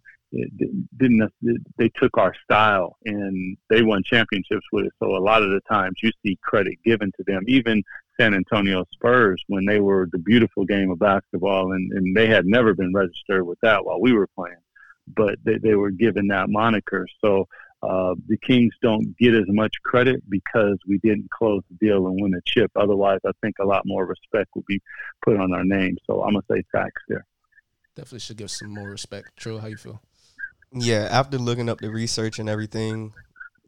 didn't 0.99 1.30
they 1.78 1.90
took 2.00 2.16
our 2.18 2.35
style 2.44 2.97
and 3.04 3.56
they 3.71 3.83
won 3.83 4.02
championships 4.04 4.66
with 4.73 4.87
it. 4.87 4.92
So 5.00 5.16
a 5.16 5.18
lot 5.18 5.42
of 5.42 5.50
the 5.50 5.61
times 5.71 5.97
you 6.02 6.11
see 6.25 6.38
credit 6.42 6.75
given 6.85 7.12
to 7.16 7.25
them. 7.26 7.42
Even 7.47 7.83
San 8.18 8.35
Antonio 8.35 8.85
Spurs 8.92 9.42
when 9.49 9.64
they 9.66 9.80
were 9.80 10.09
the 10.12 10.18
beautiful 10.18 10.64
game 10.64 10.90
of 10.90 10.99
basketball 10.99 11.73
and, 11.73 11.92
and 11.92 12.16
they 12.16 12.26
had 12.26 12.47
never 12.47 12.75
been 12.75 12.92
registered 12.92 13.47
with 13.47 13.59
that 13.62 13.85
while 13.85 14.00
we 14.00 14.12
were 14.12 14.28
playing. 14.37 14.56
But 15.06 15.37
they, 15.44 15.59
they 15.59 15.75
were 15.75 15.90
given 15.90 16.28
that 16.28 16.49
moniker. 16.49 17.06
So 17.23 17.47
uh, 17.83 18.14
the 18.28 18.38
Kings 18.38 18.73
don't 18.80 19.16
get 19.18 19.35
as 19.35 19.44
much 19.49 19.73
credit 19.85 20.23
because 20.30 20.78
we 20.88 20.99
didn't 20.99 21.30
close 21.30 21.62
the 21.68 21.87
deal 21.87 22.06
and 22.06 22.18
win 22.21 22.35
a 22.35 22.40
chip. 22.47 22.71
Otherwise, 22.76 23.21
I 23.26 23.33
think 23.42 23.56
a 23.61 23.66
lot 23.66 23.83
more 23.85 24.06
respect 24.06 24.50
would 24.54 24.64
be 24.66 24.80
put 25.23 25.37
on 25.37 25.52
our 25.52 25.64
name. 25.64 25.97
So 26.06 26.23
I'm 26.23 26.33
gonna 26.33 26.44
say 26.50 26.62
facts 26.73 27.02
there. 27.09 27.26
Definitely 27.94 28.21
should 28.21 28.38
give 28.38 28.50
some 28.50 28.71
more 28.71 28.88
respect. 28.88 29.37
True, 29.37 29.59
how 29.59 29.66
you 29.66 29.76
feel? 29.76 30.00
Yeah, 30.73 31.09
after 31.11 31.38
looking 31.38 31.68
up 31.68 31.78
the 31.78 31.90
research 31.90 32.38
and 32.38 32.49
everything, 32.49 33.12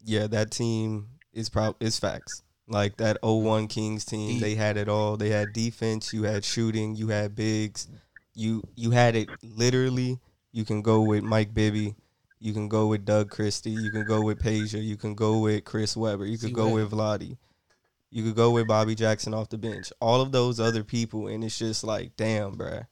yeah, 0.03 0.27
that 0.27 0.51
team 0.51 1.09
is 1.31 1.49
prob 1.49 1.75
is 1.79 1.99
facts. 1.99 2.41
Like 2.67 2.97
that 2.97 3.17
01 3.23 3.67
Kings 3.67 4.03
team, 4.03 4.39
they 4.41 4.55
had 4.55 4.75
it 4.75 4.89
all. 4.89 5.15
They 5.15 5.29
had 5.29 5.53
defense, 5.53 6.13
you 6.13 6.23
had 6.23 6.43
shooting, 6.43 6.95
you 6.95 7.07
had 7.07 7.35
bigs. 7.35 7.87
You 8.33 8.61
you 8.75 8.91
had 8.91 9.15
it 9.15 9.29
literally. 9.41 10.19
You 10.51 10.65
can 10.65 10.81
go 10.81 11.01
with 11.01 11.23
Mike 11.23 11.53
Bibby, 11.53 11.95
you 12.39 12.53
can 12.53 12.67
go 12.67 12.87
with 12.87 13.05
Doug 13.05 13.29
Christie, 13.29 13.71
you 13.71 13.91
can 13.91 14.05
go 14.05 14.21
with 14.21 14.39
Peja, 14.39 14.83
you 14.83 14.97
can 14.97 15.15
go 15.15 15.39
with 15.39 15.65
Chris 15.65 15.95
Webber, 15.95 16.25
you 16.25 16.37
could 16.37 16.53
go 16.53 16.69
with 16.69 16.91
Vlade. 16.91 17.37
You 18.09 18.23
could 18.23 18.35
go 18.35 18.51
with 18.51 18.67
Bobby 18.67 18.95
Jackson 18.95 19.33
off 19.33 19.49
the 19.49 19.57
bench. 19.57 19.91
All 19.99 20.21
of 20.21 20.31
those 20.31 20.59
other 20.59 20.83
people, 20.83 21.27
and 21.27 21.43
it's 21.43 21.57
just 21.57 21.83
like, 21.83 22.15
damn, 22.15 22.55
bruh. 22.55 22.87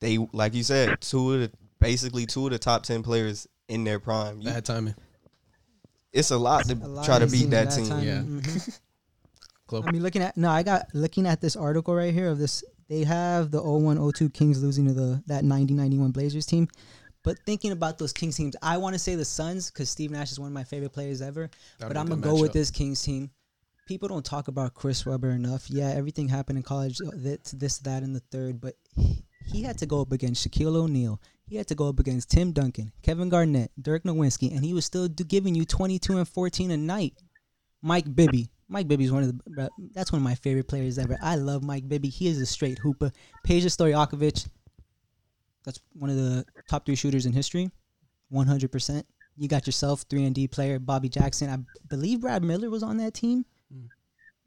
They 0.00 0.18
like 0.32 0.54
you 0.54 0.62
said, 0.62 1.00
two 1.00 1.34
of 1.34 1.40
the 1.40 1.50
basically 1.80 2.26
two 2.26 2.46
of 2.46 2.52
the 2.52 2.58
top 2.58 2.82
ten 2.82 3.02
players 3.02 3.46
in 3.68 3.84
their 3.84 3.98
prime. 3.98 4.40
You, 4.40 4.50
Bad 4.50 4.64
timing. 4.64 4.94
It's 6.14 6.30
a 6.30 6.38
lot 6.38 6.64
to 6.66 6.74
a 6.74 6.86
lot 6.86 7.04
try 7.04 7.18
to 7.18 7.26
beat 7.26 7.50
that 7.50 7.66
team. 7.66 8.00
Yeah. 8.00 8.22
Mm-hmm. 9.70 9.88
I 9.88 9.92
mean, 9.92 10.02
looking 10.02 10.22
at 10.22 10.36
no, 10.36 10.50
I 10.50 10.62
got 10.62 10.86
looking 10.94 11.26
at 11.26 11.40
this 11.40 11.56
article 11.56 11.94
right 11.94 12.12
here 12.12 12.28
of 12.28 12.38
this. 12.38 12.62
They 12.88 13.02
have 13.02 13.50
the 13.50 13.62
0102 13.62 14.28
Kings 14.28 14.62
losing 14.62 14.86
to 14.86 14.92
the 14.92 15.22
that 15.26 15.42
9091 15.42 16.12
Blazers 16.12 16.44
team. 16.46 16.68
But 17.24 17.38
thinking 17.46 17.72
about 17.72 17.98
those 17.98 18.12
Kings 18.12 18.36
teams, 18.36 18.54
I 18.62 18.76
want 18.76 18.94
to 18.94 18.98
say 18.98 19.14
the 19.14 19.24
Suns 19.24 19.70
because 19.70 19.88
Steve 19.88 20.10
Nash 20.10 20.30
is 20.30 20.38
one 20.38 20.48
of 20.48 20.52
my 20.52 20.64
favorite 20.64 20.92
players 20.92 21.22
ever. 21.22 21.50
That'd 21.78 21.94
but 21.94 21.96
I'm 21.98 22.06
gonna 22.06 22.20
go 22.20 22.38
with 22.38 22.52
this 22.52 22.70
Kings 22.70 23.02
team. 23.02 23.30
People 23.86 24.08
don't 24.08 24.24
talk 24.24 24.48
about 24.48 24.74
Chris 24.74 25.04
Webber 25.04 25.30
enough. 25.30 25.68
Yeah, 25.70 25.88
everything 25.88 26.28
happened 26.28 26.58
in 26.58 26.62
college, 26.62 26.98
this, 27.14 27.50
this, 27.52 27.78
that, 27.78 28.02
and 28.02 28.14
the 28.14 28.20
third. 28.30 28.60
But 28.60 28.74
he 29.46 29.62
had 29.62 29.78
to 29.78 29.86
go 29.86 30.02
up 30.02 30.12
against 30.12 30.46
Shaquille 30.46 30.76
O'Neal. 30.76 31.20
He 31.46 31.56
had 31.56 31.66
to 31.68 31.74
go 31.74 31.88
up 31.88 32.00
against 32.00 32.30
Tim 32.30 32.52
Duncan, 32.52 32.92
Kevin 33.02 33.28
Garnett, 33.28 33.70
Dirk 33.80 34.04
Nowitzki, 34.04 34.54
and 34.54 34.64
he 34.64 34.72
was 34.72 34.86
still 34.86 35.08
giving 35.08 35.54
you 35.54 35.64
22 35.64 36.16
and 36.16 36.28
14 36.28 36.70
a 36.70 36.76
night. 36.76 37.14
Mike 37.82 38.14
Bibby. 38.14 38.50
Mike 38.66 38.88
Bibby 38.88 39.04
is 39.04 39.12
one 39.12 39.22
of 39.22 39.28
the 39.28 39.70
that's 39.92 40.10
one 40.10 40.20
of 40.20 40.24
my 40.24 40.34
favorite 40.34 40.68
players 40.68 40.98
ever. 40.98 41.18
I 41.22 41.36
love 41.36 41.62
Mike 41.62 41.86
Bibby. 41.86 42.08
He 42.08 42.28
is 42.28 42.40
a 42.40 42.46
straight 42.46 42.78
hooper. 42.78 43.12
Peja 43.46 43.66
Stojakovic, 43.66 44.48
that's 45.64 45.80
one 45.92 46.08
of 46.08 46.16
the 46.16 46.46
top 46.68 46.86
three 46.86 46.94
shooters 46.94 47.26
in 47.26 47.32
history. 47.34 47.70
100%. 48.32 49.04
You 49.36 49.48
got 49.48 49.66
yourself 49.66 50.04
3 50.08 50.24
and 50.24 50.34
D 50.34 50.48
player 50.48 50.78
Bobby 50.78 51.10
Jackson. 51.10 51.50
I 51.50 51.58
believe 51.88 52.22
Brad 52.22 52.42
Miller 52.42 52.70
was 52.70 52.82
on 52.82 52.96
that 52.98 53.12
team. 53.12 53.44
Mm. 53.72 53.88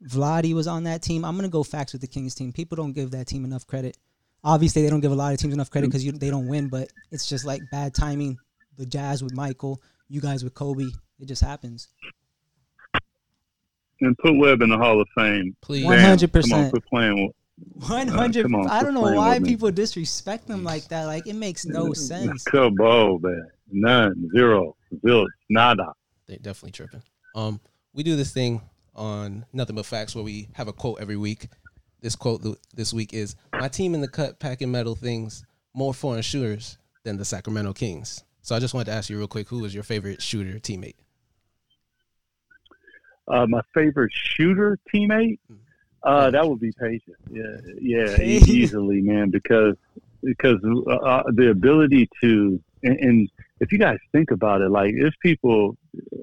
Vlade 0.08 0.52
was 0.54 0.66
on 0.66 0.84
that 0.84 1.02
team. 1.02 1.24
I'm 1.24 1.36
gonna 1.36 1.48
go 1.48 1.62
facts 1.62 1.92
with 1.92 2.00
the 2.00 2.08
Kings 2.08 2.34
team. 2.34 2.52
People 2.52 2.74
don't 2.74 2.92
give 2.92 3.12
that 3.12 3.28
team 3.28 3.44
enough 3.44 3.66
credit 3.66 3.96
obviously 4.44 4.82
they 4.82 4.90
don't 4.90 5.00
give 5.00 5.12
a 5.12 5.14
lot 5.14 5.32
of 5.32 5.38
teams 5.38 5.54
enough 5.54 5.70
credit 5.70 5.88
because 5.88 6.04
mm. 6.04 6.18
they 6.18 6.30
don't 6.30 6.48
win, 6.48 6.68
but 6.68 6.88
it's 7.10 7.28
just 7.28 7.44
like 7.44 7.60
bad 7.70 7.94
timing. 7.94 8.38
The 8.76 8.86
Jazz 8.86 9.22
with 9.22 9.34
Michael, 9.34 9.80
you 10.08 10.20
guys 10.20 10.44
with 10.44 10.54
Kobe, 10.54 10.86
it 11.18 11.26
just 11.26 11.42
happens. 11.42 11.88
And 14.00 14.16
put 14.18 14.36
Webb 14.36 14.62
in 14.62 14.70
the 14.70 14.78
Hall 14.78 15.00
of 15.00 15.08
Fame, 15.16 15.56
please. 15.60 15.84
One 15.84 15.98
hundred 15.98 16.32
percent. 16.32 16.52
Come 16.52 16.64
on, 16.64 16.70
quit 16.70 16.86
playing. 16.86 17.32
One 17.88 18.08
hundred. 18.08 18.46
I 18.68 18.82
don't 18.82 18.94
know 18.94 19.00
why 19.00 19.40
people 19.40 19.70
disrespect 19.72 20.46
them 20.46 20.62
like 20.62 20.86
that. 20.88 21.06
Like 21.06 21.26
it 21.26 21.34
makes 21.34 21.66
no 21.66 21.92
sense. 21.92 22.44
Come 22.44 22.74
on, 22.74 23.20
man. 23.22 23.50
None, 23.70 24.30
zero. 24.32 24.76
Jacksonville 24.90 25.26
is 25.26 25.32
nada. 25.50 25.92
They're 26.26 26.38
definitely 26.38 26.72
tripping. 26.72 27.02
Um, 27.34 27.60
we 27.92 28.02
do 28.02 28.16
this 28.16 28.32
thing 28.32 28.62
on 28.94 29.44
Nothing 29.52 29.76
But 29.76 29.86
Facts 29.86 30.14
where 30.14 30.24
we 30.24 30.48
have 30.54 30.68
a 30.68 30.72
quote 30.72 31.00
every 31.00 31.16
week. 31.16 31.48
This 32.00 32.14
quote 32.14 32.42
this 32.74 32.92
week 32.92 33.12
is 33.12 33.34
My 33.52 33.68
team 33.68 33.94
in 33.94 34.00
the 34.00 34.08
cut 34.08 34.38
packing 34.38 34.70
metal 34.70 34.94
things 34.94 35.44
more 35.74 35.92
foreign 35.92 36.22
shooters 36.22 36.78
than 37.04 37.16
the 37.16 37.24
Sacramento 37.24 37.72
Kings. 37.72 38.24
So 38.42 38.54
I 38.54 38.60
just 38.60 38.72
wanted 38.72 38.86
to 38.86 38.92
ask 38.92 39.10
you 39.10 39.18
real 39.18 39.28
quick 39.28 39.48
who 39.48 39.60
was 39.60 39.74
your 39.74 39.82
favorite 39.82 40.22
shooter 40.22 40.58
teammate? 40.58 40.94
Uh, 43.26 43.46
my 43.46 43.60
favorite 43.74 44.12
shooter 44.12 44.78
teammate? 44.92 45.38
Hmm. 45.48 45.54
Uh, 46.02 46.30
that 46.30 46.48
would 46.48 46.60
be 46.60 46.72
Peja. 46.72 47.00
Yeah, 47.30 47.42
yeah, 47.80 48.20
easily, 48.22 49.00
man, 49.00 49.30
because 49.30 49.74
because 50.22 50.58
uh, 50.64 50.90
uh, 50.90 51.22
the 51.34 51.50
ability 51.50 52.08
to 52.22 52.60
and, 52.82 52.98
and, 52.98 53.30
if 53.60 53.72
you 53.72 53.78
guys 53.78 53.98
think 54.12 54.30
about 54.30 54.60
it, 54.60 54.70
like 54.70 54.94
there's 54.96 55.16
people, 55.20 55.76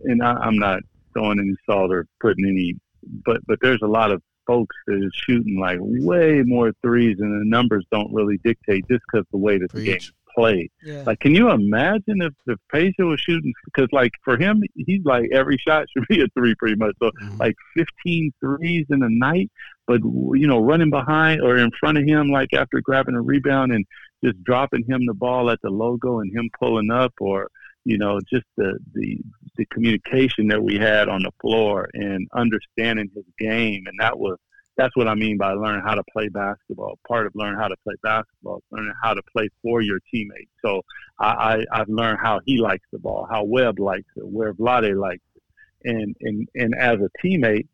and 0.05 0.23
I, 0.23 0.35
I'm 0.35 0.57
not 0.57 0.79
throwing 1.13 1.37
any 1.37 1.53
salt 1.65 1.91
or 1.91 2.07
putting 2.21 2.45
any, 2.45 2.77
but 3.25 3.45
but 3.45 3.59
there's 3.61 3.81
a 3.81 3.87
lot 3.87 4.11
of 4.11 4.21
folks 4.45 4.75
that 4.87 4.95
are 4.95 5.11
shooting 5.13 5.59
like 5.59 5.79
way 5.81 6.43
more 6.45 6.71
threes, 6.81 7.17
and 7.19 7.41
the 7.41 7.45
numbers 7.45 7.85
don't 7.91 8.13
really 8.13 8.39
dictate 8.43 8.87
just 8.89 9.03
because 9.11 9.25
the 9.31 9.37
way 9.37 9.57
that 9.57 9.71
the 9.71 9.83
game 9.83 9.99
played. 10.35 10.69
Yeah. 10.83 11.03
Like, 11.05 11.19
can 11.19 11.33
you 11.33 11.49
imagine 11.49 12.21
if 12.21 12.33
if 12.47 12.59
Peja 12.73 13.07
was 13.09 13.19
shooting? 13.19 13.53
Because 13.65 13.89
like 13.91 14.11
for 14.23 14.37
him, 14.37 14.61
he's 14.75 15.03
like 15.03 15.29
every 15.31 15.57
shot 15.57 15.85
should 15.95 16.07
be 16.07 16.21
a 16.21 16.27
three, 16.37 16.55
pretty 16.55 16.75
much. 16.75 16.95
So 17.01 17.09
mm-hmm. 17.09 17.37
like 17.37 17.55
15 17.75 18.31
threes 18.39 18.85
in 18.89 19.01
a 19.01 19.09
night, 19.09 19.49
but 19.87 20.01
you 20.03 20.47
know, 20.47 20.59
running 20.59 20.89
behind 20.89 21.41
or 21.41 21.57
in 21.57 21.71
front 21.79 21.97
of 21.97 22.05
him, 22.05 22.29
like 22.29 22.53
after 22.53 22.81
grabbing 22.81 23.15
a 23.15 23.21
rebound 23.21 23.71
and 23.71 23.85
just 24.23 24.41
dropping 24.43 24.85
him 24.87 25.05
the 25.05 25.13
ball 25.13 25.49
at 25.49 25.61
the 25.61 25.69
logo 25.69 26.19
and 26.19 26.35
him 26.35 26.49
pulling 26.59 26.91
up, 26.91 27.13
or 27.19 27.49
you 27.85 27.97
know, 27.97 28.19
just 28.29 28.45
the 28.57 28.77
the 28.93 29.19
the 29.57 29.65
communication 29.67 30.47
that 30.47 30.61
we 30.61 30.77
had 30.77 31.07
on 31.09 31.23
the 31.23 31.31
floor 31.41 31.89
and 31.93 32.27
understanding 32.33 33.09
his 33.13 33.25
game, 33.39 33.85
and 33.87 33.99
that 33.99 34.17
was 34.17 34.37
that's 34.77 34.95
what 34.95 35.07
I 35.07 35.15
mean 35.15 35.37
by 35.37 35.53
learning 35.53 35.83
how 35.85 35.95
to 35.95 36.03
play 36.11 36.27
basketball. 36.27 36.99
Part 37.07 37.27
of 37.27 37.33
learning 37.35 37.59
how 37.59 37.67
to 37.67 37.75
play 37.83 37.95
basketball 38.03 38.57
is 38.57 38.63
learning 38.71 38.93
how 39.01 39.13
to 39.13 39.21
play 39.31 39.47
for 39.61 39.81
your 39.81 39.99
teammates. 40.11 40.51
So 40.63 40.81
I, 41.19 41.63
I, 41.71 41.77
have 41.77 41.89
learned 41.89 42.19
how 42.21 42.41
he 42.45 42.57
likes 42.57 42.85
the 42.91 42.99
ball, 42.99 43.27
how 43.29 43.43
Webb 43.43 43.79
likes 43.79 44.09
it, 44.17 44.25
where 44.25 44.53
Vlade 44.53 44.99
likes 44.99 45.23
it. 45.35 45.89
And, 45.89 46.15
and, 46.21 46.49
and 46.55 46.75
as 46.75 46.99
a 46.99 47.09
teammate, 47.25 47.67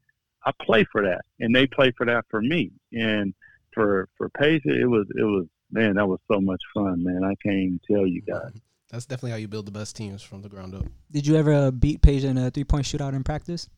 I 0.46 0.52
play 0.62 0.86
for 0.92 1.04
that 1.04 1.22
and 1.40 1.56
they 1.56 1.66
play 1.68 1.92
for 1.98 2.06
that 2.06 2.26
for 2.30 2.42
me. 2.42 2.72
And 2.94 3.34
for, 3.74 4.08
for 4.18 4.30
Peja, 4.30 4.62
it 4.66 4.88
was, 4.88 5.08
it 5.18 5.24
was, 5.24 5.48
man, 5.72 5.96
that 5.96 6.08
was 6.08 6.20
so 6.32 6.40
much 6.40 6.62
fun, 6.74 7.04
man. 7.04 7.24
I 7.24 7.36
can't 7.42 7.58
even 7.58 7.80
tell 7.90 8.06
you 8.06 8.22
guys. 8.22 8.52
That's 8.92 9.06
definitely 9.06 9.32
how 9.32 9.38
you 9.38 9.48
build 9.48 9.66
the 9.66 9.72
best 9.72 9.96
teams 9.96 10.22
from 10.22 10.42
the 10.42 10.50
ground 10.50 10.76
up. 10.76 10.86
Did 11.12 11.26
you 11.26 11.38
ever 11.38 11.72
beat 11.72 12.02
Peja 12.02 12.26
in 12.26 12.38
a 12.38 12.52
three 12.52 12.66
point 12.66 12.86
shootout 12.86 13.14
in 13.14 13.24
practice? 13.24 13.70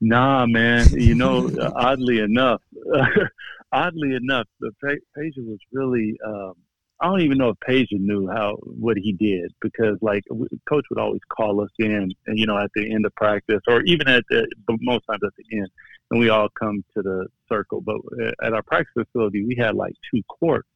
Nah, 0.00 0.46
man. 0.46 0.86
You 0.92 1.14
know, 1.14 1.50
oddly 1.74 2.20
enough, 2.20 2.60
oddly 3.72 4.14
enough, 4.14 4.46
the 4.60 4.70
Peja 4.82 5.38
was 5.38 5.58
really. 5.72 6.16
Um, 6.24 6.54
I 7.02 7.06
don't 7.06 7.22
even 7.22 7.38
know 7.38 7.48
if 7.48 7.56
Peja 7.66 7.98
knew 7.98 8.28
how 8.28 8.56
what 8.60 8.98
he 8.98 9.12
did 9.12 9.54
because, 9.62 9.96
like, 10.02 10.22
coach 10.68 10.84
would 10.90 10.98
always 10.98 11.22
call 11.34 11.62
us 11.62 11.70
in, 11.78 12.12
and 12.26 12.38
you 12.38 12.44
know, 12.44 12.58
at 12.58 12.70
the 12.74 12.92
end 12.92 13.06
of 13.06 13.14
practice, 13.14 13.60
or 13.66 13.80
even 13.82 14.06
at 14.06 14.22
the, 14.28 14.46
most 14.68 15.06
times 15.06 15.22
at 15.24 15.32
the 15.38 15.56
end, 15.56 15.68
and 16.10 16.20
we 16.20 16.28
all 16.28 16.48
come 16.58 16.84
to 16.94 17.02
the 17.02 17.26
circle. 17.48 17.80
But 17.80 17.96
uh, 18.22 18.32
at 18.42 18.52
our 18.52 18.62
practice 18.62 18.92
facility, 18.92 19.46
we 19.46 19.56
had 19.58 19.76
like 19.76 19.94
two 20.12 20.22
courts, 20.24 20.68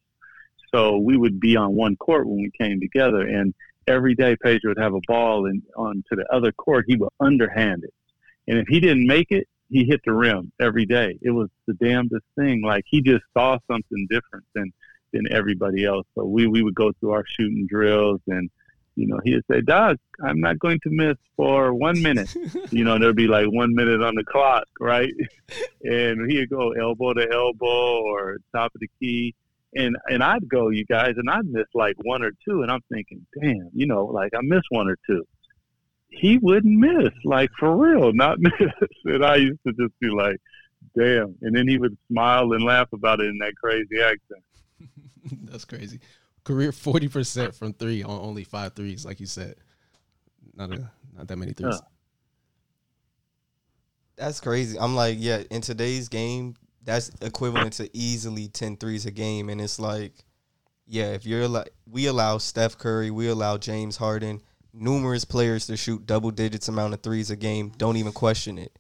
so 0.75 0.99
we 0.99 1.17
would 1.17 1.39
be 1.41 1.57
on 1.57 1.75
one 1.75 1.97
court 1.97 2.27
when 2.27 2.39
we 2.39 2.51
came 2.59 2.81
together, 2.81 3.21
and 3.21 3.55
every 3.87 4.15
day 4.15 4.37
Peja 4.45 4.61
would 4.65 4.79
have 4.79 4.95
a 4.95 5.01
ball 5.07 5.47
and 5.47 5.63
on 5.77 6.03
to 6.11 6.17
the 6.17 6.27
other 6.33 6.53
court, 6.53 6.87
he 6.89 6.97
would 6.97 7.11
underhand 7.21 7.85
it 7.85 7.95
and 8.47 8.59
if 8.59 8.67
he 8.69 8.81
didn't 8.81 9.07
make 9.07 9.31
it, 9.31 9.49
he 9.71 9.85
hit 9.85 10.01
the 10.05 10.13
rim 10.13 10.53
every 10.61 10.87
day. 10.87 11.19
It 11.23 11.31
was 11.31 11.49
the 11.67 11.75
damnedest 11.75 12.27
thing. 12.39 12.63
Like 12.63 12.85
he 12.87 13.01
just 13.01 13.25
saw 13.37 13.59
something 13.71 14.07
different 14.11 14.45
than 14.55 14.73
than 15.13 15.33
everybody 15.33 15.85
else. 15.85 16.07
So 16.15 16.25
we 16.25 16.47
we 16.47 16.63
would 16.63 16.75
go 16.75 16.93
through 17.01 17.13
our 17.13 17.25
shooting 17.27 17.67
drills 17.69 18.21
and 18.27 18.51
you 18.97 19.09
know, 19.09 19.19
he'd 19.25 19.43
say, 19.51 19.61
Doug, 19.61 19.97
I'm 20.25 20.39
not 20.39 20.61
going 20.61 20.79
to 20.85 20.91
miss 20.91 21.17
for 21.37 21.75
one 21.75 22.01
minute. 22.01 22.33
you 22.71 22.85
know, 22.85 22.97
there'd 22.97 23.17
be 23.17 23.27
like 23.27 23.47
one 23.47 23.75
minute 23.75 24.01
on 24.01 24.15
the 24.15 24.23
clock, 24.23 24.69
right? 24.79 25.13
and 25.83 26.31
he'd 26.31 26.49
go 26.49 26.71
elbow 26.73 27.13
to 27.15 27.29
elbow 27.29 28.03
or 28.03 28.37
top 28.55 28.73
of 28.73 28.81
the 28.81 28.89
key. 29.01 29.35
And 29.77 29.97
and 30.07 30.23
I'd 30.23 30.49
go, 30.49 30.69
you 30.71 30.85
guys, 30.85 31.15
and 31.17 31.29
I'd 31.29 31.47
miss 31.47 31.67
like 31.75 31.97
one 32.05 32.23
or 32.23 32.31
two. 32.49 32.63
And 32.63 32.71
I'm 32.71 32.83
thinking, 32.93 33.27
damn, 33.41 33.71
you 33.75 33.87
know, 33.87 34.05
like 34.07 34.33
I 34.35 34.41
miss 34.43 34.63
one 34.71 34.89
or 34.89 34.97
two 35.09 35.25
he 36.17 36.39
wouldn't 36.39 36.79
miss, 36.79 37.13
like 37.25 37.51
for 37.59 37.77
real, 37.77 38.13
not 38.13 38.39
miss. 38.41 38.53
And 39.05 39.25
I 39.25 39.37
used 39.37 39.61
to 39.67 39.73
just 39.73 39.99
be 40.01 40.09
like, 40.09 40.37
damn. 40.97 41.35
And 41.43 41.55
then 41.55 41.69
he 41.69 41.79
would 41.79 41.97
smile 42.11 42.53
and 42.53 42.63
laugh 42.63 42.89
about 42.93 43.21
it 43.21 43.27
in 43.27 43.39
that 43.39 43.55
crazy 43.57 44.01
accent. 44.01 45.43
That's 45.51 45.65
crazy. 45.65 46.01
Career 46.45 46.73
forty 46.73 47.09
percent 47.09 47.55
from 47.55 47.73
three 47.73 48.03
on 48.03 48.21
only 48.21 48.45
five 48.45 48.75
threes, 48.75 49.05
like 49.05 49.19
you 49.19 49.27
said. 49.27 49.57
Not 50.55 50.73
a 50.73 50.91
not 51.17 51.29
that 51.29 51.37
many 51.37 51.53
threes. 51.53 51.81
That's 54.17 54.41
crazy. 54.41 54.79
I'm 54.79 54.95
like, 54.95 55.17
yeah, 55.19 55.43
in 55.51 55.61
today's 55.63 56.09
game, 56.09 56.55
that's 56.85 57.11
equivalent 57.21 57.75
to 57.75 57.91
easily 57.97 58.49
10 58.49 58.77
threes 58.77 59.07
a 59.07 59.11
game. 59.11 59.49
And 59.49 59.61
it's 59.61 59.79
like, 59.79 60.13
yeah, 60.87 61.13
if 61.13 61.25
you're 61.25 61.49
like, 61.49 61.73
we 61.91 62.07
allow 62.07 62.39
Steph 62.39 62.79
Curry, 62.79 63.11
we 63.11 63.29
allow 63.29 63.57
James 63.57 63.97
Harden 63.97 64.41
numerous 64.75 65.25
players 65.25 65.67
to 65.69 65.77
shoot 65.77 66.07
double 66.07 66.31
digits 66.31 66.69
amount 66.69 66.95
of 66.95 67.01
threes 67.01 67.31
a 67.31 67.37
game. 67.37 67.73
Don't 67.77 67.97
even 67.97 68.13
question 68.13 68.59
it. 68.59 68.77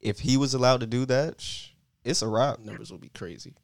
If 0.00 0.20
he 0.20 0.36
was 0.36 0.54
allowed 0.54 0.80
to 0.80 0.86
do 0.86 1.06
that, 1.06 1.44
it's 2.04 2.22
a 2.22 2.28
wrap. 2.28 2.58
Numbers 2.58 2.90
will 2.90 2.98
be 2.98 3.10
crazy. 3.10 3.54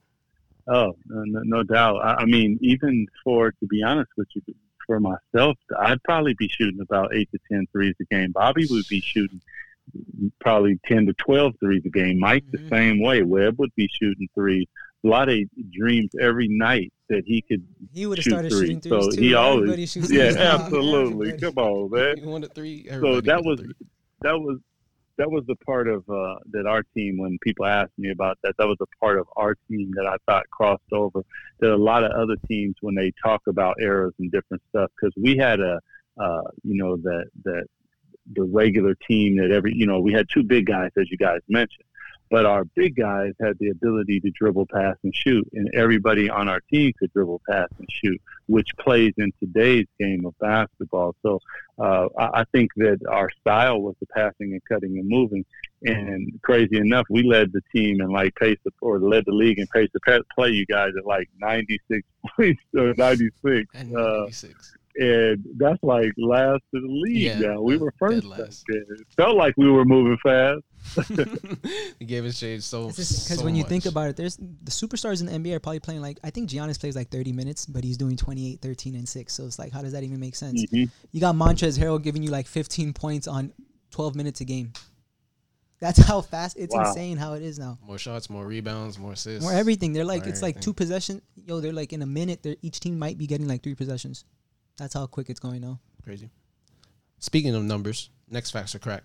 Oh, 0.68 0.94
no, 1.06 1.42
no 1.44 1.62
doubt. 1.64 1.96
I, 1.96 2.22
I 2.22 2.24
mean, 2.24 2.58
even 2.62 3.06
for 3.24 3.50
to 3.50 3.66
be 3.66 3.82
honest 3.82 4.10
with 4.16 4.28
you, 4.34 4.42
for 4.86 5.00
myself, 5.00 5.56
I'd 5.78 6.02
probably 6.02 6.34
be 6.34 6.48
shooting 6.48 6.80
about 6.80 7.14
eight 7.14 7.30
to 7.32 7.38
ten 7.50 7.66
threes 7.72 7.94
a 8.00 8.04
game. 8.04 8.32
Bobby 8.32 8.66
would 8.70 8.86
be 8.88 9.00
shooting 9.00 9.40
probably 10.40 10.78
10 10.86 11.06
to 11.06 11.12
12 11.14 11.54
threes 11.60 11.82
a 11.84 11.90
game. 11.90 12.18
Mike 12.18 12.44
mm-hmm. 12.44 12.64
the 12.64 12.76
same 12.76 13.00
way. 13.00 13.22
Webb 13.22 13.58
would 13.58 13.74
be 13.74 13.88
shooting 14.00 14.28
three. 14.34 14.68
Vlade 15.04 15.48
dreams 15.72 16.10
every 16.20 16.46
night 16.48 16.92
that 17.08 17.24
he 17.26 17.42
could. 17.42 17.66
He 17.92 18.06
would 18.06 18.18
have 18.18 18.24
started 18.24 18.52
three. 18.52 18.66
shooting 18.66 18.80
threes 18.80 19.04
so 19.04 19.10
too. 19.10 19.20
He 19.20 19.34
always, 19.34 19.90
shoots 19.90 20.10
yeah, 20.12 20.32
absolutely. 20.36 21.36
Come 21.38 21.54
on, 21.56 21.90
man. 21.90 22.18
He 22.18 22.24
wanted 22.24 22.54
three. 22.54 22.86
So 22.88 23.20
that 23.20 23.42
was 23.44 23.60
that 24.20 24.38
was 24.38 24.58
that 25.18 25.30
was 25.30 25.44
the 25.46 25.56
part 25.56 25.88
of 25.88 26.08
uh, 26.08 26.36
that 26.52 26.66
our 26.66 26.82
team. 26.94 27.18
When 27.18 27.38
people 27.42 27.66
asked 27.66 27.98
me 27.98 28.10
about 28.10 28.38
that, 28.42 28.54
that 28.58 28.66
was 28.66 28.78
a 28.80 28.86
part 29.00 29.18
of 29.18 29.26
our 29.36 29.56
team 29.68 29.90
that 29.94 30.06
I 30.06 30.16
thought 30.26 30.48
crossed 30.50 30.92
over. 30.92 31.22
There 31.60 31.70
are 31.70 31.74
a 31.74 31.78
lot 31.78 32.04
of 32.04 32.12
other 32.12 32.36
teams 32.48 32.76
when 32.80 32.94
they 32.94 33.12
talk 33.22 33.42
about 33.48 33.76
errors 33.80 34.14
and 34.18 34.30
different 34.30 34.62
stuff 34.70 34.90
because 34.96 35.12
we 35.20 35.36
had 35.36 35.60
a, 35.60 35.80
uh, 36.18 36.42
you 36.62 36.76
know, 36.76 36.96
that 36.96 37.26
that 37.44 37.66
the 38.32 38.42
regular 38.42 38.94
team 39.08 39.36
that 39.36 39.50
every, 39.50 39.72
you 39.74 39.86
know, 39.86 40.00
we 40.00 40.12
had 40.12 40.26
two 40.32 40.42
big 40.42 40.66
guys 40.66 40.90
as 40.96 41.10
you 41.10 41.16
guys 41.16 41.40
mentioned 41.48 41.84
but 42.32 42.46
our 42.46 42.64
big 42.64 42.96
guys 42.96 43.34
had 43.42 43.58
the 43.60 43.68
ability 43.68 44.18
to 44.18 44.30
dribble, 44.30 44.66
pass, 44.72 44.96
and 45.04 45.14
shoot, 45.14 45.46
and 45.52 45.68
everybody 45.74 46.30
on 46.30 46.48
our 46.48 46.60
team 46.72 46.90
could 46.98 47.12
dribble, 47.12 47.42
pass, 47.48 47.68
and 47.78 47.86
shoot, 47.90 48.18
which 48.46 48.68
plays 48.80 49.12
in 49.18 49.30
today's 49.38 49.84
game 50.00 50.24
of 50.24 50.34
basketball. 50.38 51.14
So 51.20 51.40
uh, 51.78 52.08
I 52.18 52.44
think 52.50 52.70
that 52.76 53.00
our 53.06 53.28
style 53.38 53.82
was 53.82 53.96
the 54.00 54.06
passing 54.06 54.52
and 54.52 54.62
cutting 54.66 54.98
and 54.98 55.06
moving. 55.06 55.44
And 55.82 56.40
crazy 56.42 56.78
enough, 56.78 57.04
we 57.10 57.22
led 57.22 57.52
the 57.52 57.60
team 57.70 58.00
and 58.00 58.10
like 58.10 58.34
pace 58.36 58.58
of, 58.66 58.72
or 58.80 58.98
led 58.98 59.24
the 59.26 59.32
league 59.32 59.58
in 59.58 59.66
pace 59.66 59.90
of 59.94 60.22
play. 60.34 60.48
You 60.52 60.64
guys 60.64 60.92
at 60.96 61.04
like 61.04 61.28
96 61.38 62.00
points 62.36 62.62
or 62.74 62.94
96. 62.94 63.66
And 63.74 63.92
96. 63.92 64.74
And 64.96 65.42
that's 65.56 65.82
like 65.82 66.12
last 66.18 66.62
in 66.74 66.82
the 66.82 66.88
league 66.88 67.16
yeah, 67.16 67.38
now. 67.38 67.62
We 67.62 67.76
were 67.78 67.94
first. 67.98 68.26
It 68.68 68.86
felt 69.16 69.36
like 69.36 69.54
we 69.56 69.70
were 69.70 69.84
moving 69.84 70.18
fast. 70.22 70.60
he 71.98 72.04
gave 72.04 72.24
us 72.24 72.36
shade 72.36 72.62
so 72.62 72.88
because 72.88 73.26
so 73.28 73.44
when 73.44 73.54
you 73.54 73.62
think 73.64 73.86
about 73.86 74.10
it, 74.10 74.16
there's 74.16 74.36
the 74.36 74.70
superstars 74.70 75.20
in 75.20 75.26
the 75.26 75.32
NBA 75.32 75.56
are 75.56 75.60
probably 75.60 75.80
playing 75.80 76.02
like 76.02 76.18
I 76.24 76.30
think 76.30 76.50
Giannis 76.50 76.78
plays 76.78 76.96
like 76.96 77.08
30 77.10 77.32
minutes, 77.32 77.66
but 77.66 77.84
he's 77.84 77.96
doing 77.96 78.16
28, 78.16 78.60
13, 78.60 78.96
and 78.96 79.08
six. 79.08 79.32
So 79.32 79.46
it's 79.46 79.58
like, 79.58 79.72
how 79.72 79.80
does 79.80 79.92
that 79.92 80.02
even 80.02 80.20
make 80.20 80.34
sense? 80.34 80.64
Mm-hmm. 80.66 80.84
You 81.12 81.20
got 81.20 81.34
Montrezl 81.34 81.78
Harrell 81.78 82.02
giving 82.02 82.22
you 82.22 82.30
like 82.30 82.46
15 82.46 82.92
points 82.92 83.28
on 83.28 83.52
12 83.92 84.14
minutes 84.16 84.40
a 84.40 84.44
game. 84.44 84.72
That's 85.82 85.98
how 85.98 86.20
fast 86.20 86.56
it's 86.58 86.74
wow. 86.74 86.88
insane 86.88 87.16
how 87.16 87.34
it 87.34 87.42
is 87.42 87.58
now. 87.58 87.76
More 87.84 87.98
shots, 87.98 88.30
more 88.30 88.46
rebounds, 88.46 88.98
more 88.98 89.12
assists, 89.12 89.42
more 89.42 89.52
everything. 89.52 89.92
They're 89.92 90.04
like 90.04 90.26
it's 90.26 90.38
everything. 90.38 90.54
like 90.54 90.60
two 90.60 90.72
possessions. 90.72 91.22
Yo, 91.44 91.60
they're 91.60 91.72
like 91.72 91.92
in 91.92 92.02
a 92.02 92.06
minute. 92.06 92.42
They're 92.42 92.56
each 92.62 92.78
team 92.78 92.98
might 92.98 93.18
be 93.18 93.26
getting 93.26 93.48
like 93.48 93.62
three 93.62 93.74
possessions. 93.74 94.24
That's 94.78 94.94
how 94.94 95.06
quick 95.06 95.30
it's 95.30 95.40
going 95.40 95.60
now. 95.60 95.80
Crazy. 96.02 96.30
Speaking 97.18 97.54
of 97.54 97.62
numbers, 97.62 98.10
next 98.28 98.50
facts 98.50 98.74
are 98.74 98.78
crack. 98.78 99.04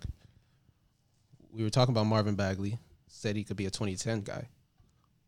We 1.52 1.62
were 1.62 1.70
talking 1.70 1.94
about 1.94 2.06
Marvin 2.06 2.34
Bagley. 2.34 2.78
Said 3.06 3.36
he 3.36 3.44
could 3.44 3.56
be 3.56 3.66
a 3.66 3.70
2010 3.70 4.22
guy. 4.22 4.48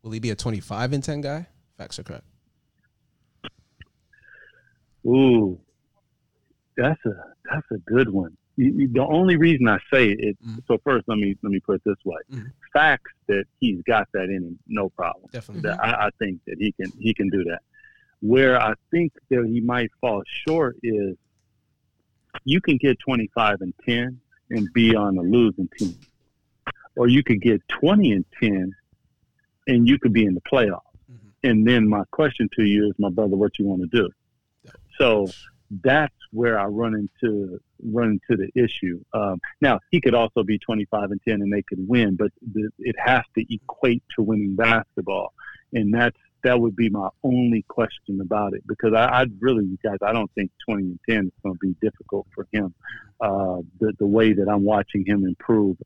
Will 0.03 0.11
he 0.11 0.19
be 0.19 0.29
a 0.29 0.35
25 0.35 0.93
and 0.93 1.03
10 1.03 1.21
guy? 1.21 1.47
Facts 1.77 1.99
are 1.99 2.03
crack. 2.03 2.23
Ooh, 5.05 5.59
that's 6.77 6.99
a 7.05 7.11
that's 7.51 7.65
a 7.71 7.77
good 7.77 8.09
one. 8.09 8.37
the 8.57 9.05
only 9.07 9.35
reason 9.35 9.67
I 9.67 9.79
say 9.91 10.09
it, 10.09 10.37
mm-hmm. 10.43 10.59
so 10.67 10.77
first 10.83 11.05
let 11.07 11.17
me 11.17 11.35
let 11.41 11.51
me 11.51 11.59
put 11.59 11.77
it 11.77 11.81
this 11.85 11.95
way: 12.05 12.19
mm-hmm. 12.31 12.47
facts 12.71 13.11
that 13.27 13.45
he's 13.59 13.81
got 13.87 14.07
that 14.13 14.25
in 14.25 14.43
him, 14.43 14.59
no 14.67 14.89
problem. 14.89 15.29
Definitely, 15.31 15.69
that 15.69 15.83
I, 15.83 16.07
I 16.07 16.09
think 16.19 16.39
that 16.45 16.57
he 16.59 16.71
can 16.71 16.91
he 16.99 17.13
can 17.13 17.29
do 17.29 17.43
that. 17.45 17.61
Where 18.21 18.61
I 18.61 18.73
think 18.91 19.13
that 19.29 19.45
he 19.45 19.61
might 19.61 19.91
fall 19.99 20.21
short 20.47 20.77
is 20.83 21.17
you 22.45 22.61
can 22.61 22.77
get 22.77 22.99
25 22.99 23.61
and 23.61 23.73
10 23.85 24.19
and 24.51 24.73
be 24.73 24.95
on 24.95 25.17
a 25.17 25.21
losing 25.21 25.69
team, 25.77 25.97
or 26.95 27.07
you 27.07 27.23
could 27.23 27.41
get 27.41 27.61
20 27.69 28.11
and 28.11 28.25
10 28.41 28.75
and 29.67 29.87
you 29.87 29.97
could 29.99 30.13
be 30.13 30.25
in 30.25 30.33
the 30.33 30.41
playoffs. 30.41 30.81
Mm-hmm. 31.11 31.49
And 31.49 31.67
then 31.67 31.87
my 31.87 32.03
question 32.11 32.49
to 32.55 32.63
you 32.63 32.87
is, 32.87 32.93
my 32.99 33.09
brother, 33.09 33.35
what 33.35 33.57
you 33.57 33.65
want 33.65 33.81
to 33.81 33.87
do? 33.87 34.09
So 34.97 35.27
that's 35.83 36.13
where 36.31 36.59
I 36.59 36.65
run 36.65 36.95
into 36.95 37.59
run 37.83 38.19
into 38.29 38.41
the 38.41 38.61
issue. 38.61 39.03
Um, 39.13 39.39
now 39.61 39.79
he 39.89 40.01
could 40.01 40.13
also 40.13 40.43
be 40.43 40.59
25 40.59 41.11
and 41.11 41.21
10 41.27 41.41
and 41.41 41.51
they 41.51 41.63
could 41.63 41.87
win, 41.87 42.15
but 42.15 42.31
the, 42.53 42.69
it 42.79 42.95
has 43.03 43.23
to 43.35 43.53
equate 43.53 44.03
to 44.15 44.21
winning 44.21 44.55
basketball, 44.55 45.33
and 45.73 45.93
that's 45.93 46.17
that 46.43 46.59
would 46.59 46.75
be 46.75 46.89
my 46.89 47.09
only 47.23 47.63
question 47.67 48.19
about 48.21 48.53
it 48.53 48.65
because 48.67 48.93
I, 48.93 49.05
I 49.05 49.25
really, 49.39 49.65
you 49.65 49.77
guys, 49.83 49.97
I 50.03 50.13
don't 50.13 50.31
think 50.33 50.51
20 50.67 50.83
and 50.83 50.99
10 51.09 51.25
is 51.25 51.31
going 51.43 51.55
to 51.55 51.59
be 51.59 51.75
difficult 51.81 52.27
for 52.33 52.47
him. 52.51 52.73
Uh, 53.19 53.57
the, 53.79 53.93
the 53.99 54.07
way 54.07 54.33
that 54.33 54.47
I'm 54.49 54.63
watching 54.63 55.05
him 55.05 55.25
improve 55.25 55.77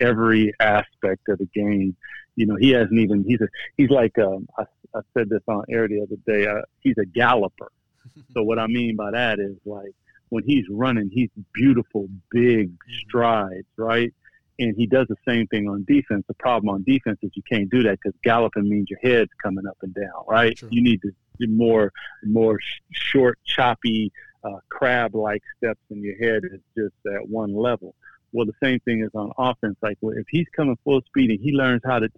every 0.00 0.52
aspect 0.60 1.28
of 1.28 1.38
the 1.38 1.48
game, 1.54 1.96
you 2.36 2.46
know, 2.46 2.56
he 2.56 2.70
hasn't 2.70 2.98
even, 2.98 3.24
he's 3.26 3.40
a, 3.40 3.48
he's 3.76 3.90
like, 3.90 4.18
um, 4.18 4.48
I, 4.58 4.64
I 4.94 5.00
said 5.16 5.28
this 5.28 5.42
on 5.48 5.64
air 5.68 5.88
the 5.88 6.02
other 6.02 6.16
day, 6.26 6.46
uh, 6.46 6.62
he's 6.80 6.98
a 6.98 7.06
galloper. 7.06 7.70
so 8.34 8.42
what 8.42 8.58
I 8.58 8.66
mean 8.66 8.96
by 8.96 9.10
that 9.10 9.38
is 9.38 9.56
like 9.64 9.94
when 10.28 10.44
he's 10.44 10.64
running, 10.70 11.10
he's 11.12 11.30
beautiful, 11.52 12.08
big 12.30 12.72
strides, 13.06 13.66
right? 13.76 14.12
And 14.58 14.76
he 14.76 14.86
does 14.86 15.06
the 15.08 15.16
same 15.26 15.46
thing 15.48 15.68
on 15.68 15.84
defense. 15.84 16.24
The 16.28 16.34
problem 16.34 16.74
on 16.74 16.84
defense 16.84 17.18
is 17.22 17.30
you 17.34 17.42
can't 17.50 17.70
do 17.70 17.82
that 17.84 17.98
because 18.02 18.16
galloping 18.22 18.68
means 18.68 18.88
your 18.90 19.00
head's 19.02 19.30
coming 19.42 19.66
up 19.66 19.76
and 19.82 19.94
down, 19.94 20.24
right? 20.28 20.58
You 20.70 20.82
need 20.82 21.02
to 21.02 21.10
do 21.38 21.48
more 21.48 21.92
more 22.22 22.58
short, 22.92 23.38
choppy, 23.44 24.12
uh, 24.44 24.58
crab-like 24.68 25.42
steps, 25.56 25.80
and 25.90 26.02
your 26.02 26.16
head 26.16 26.42
is 26.44 26.60
just 26.76 26.94
at 27.16 27.28
one 27.28 27.54
level. 27.54 27.94
Well, 28.32 28.46
the 28.46 28.52
same 28.62 28.80
thing 28.80 29.02
is 29.02 29.10
on 29.14 29.32
offense. 29.38 29.76
Like 29.82 29.98
if 30.02 30.26
he's 30.28 30.46
coming 30.54 30.76
full 30.84 31.00
speed 31.02 31.30
and 31.30 31.40
he 31.40 31.52
learns 31.52 31.82
how 31.84 32.00
to 32.00 32.08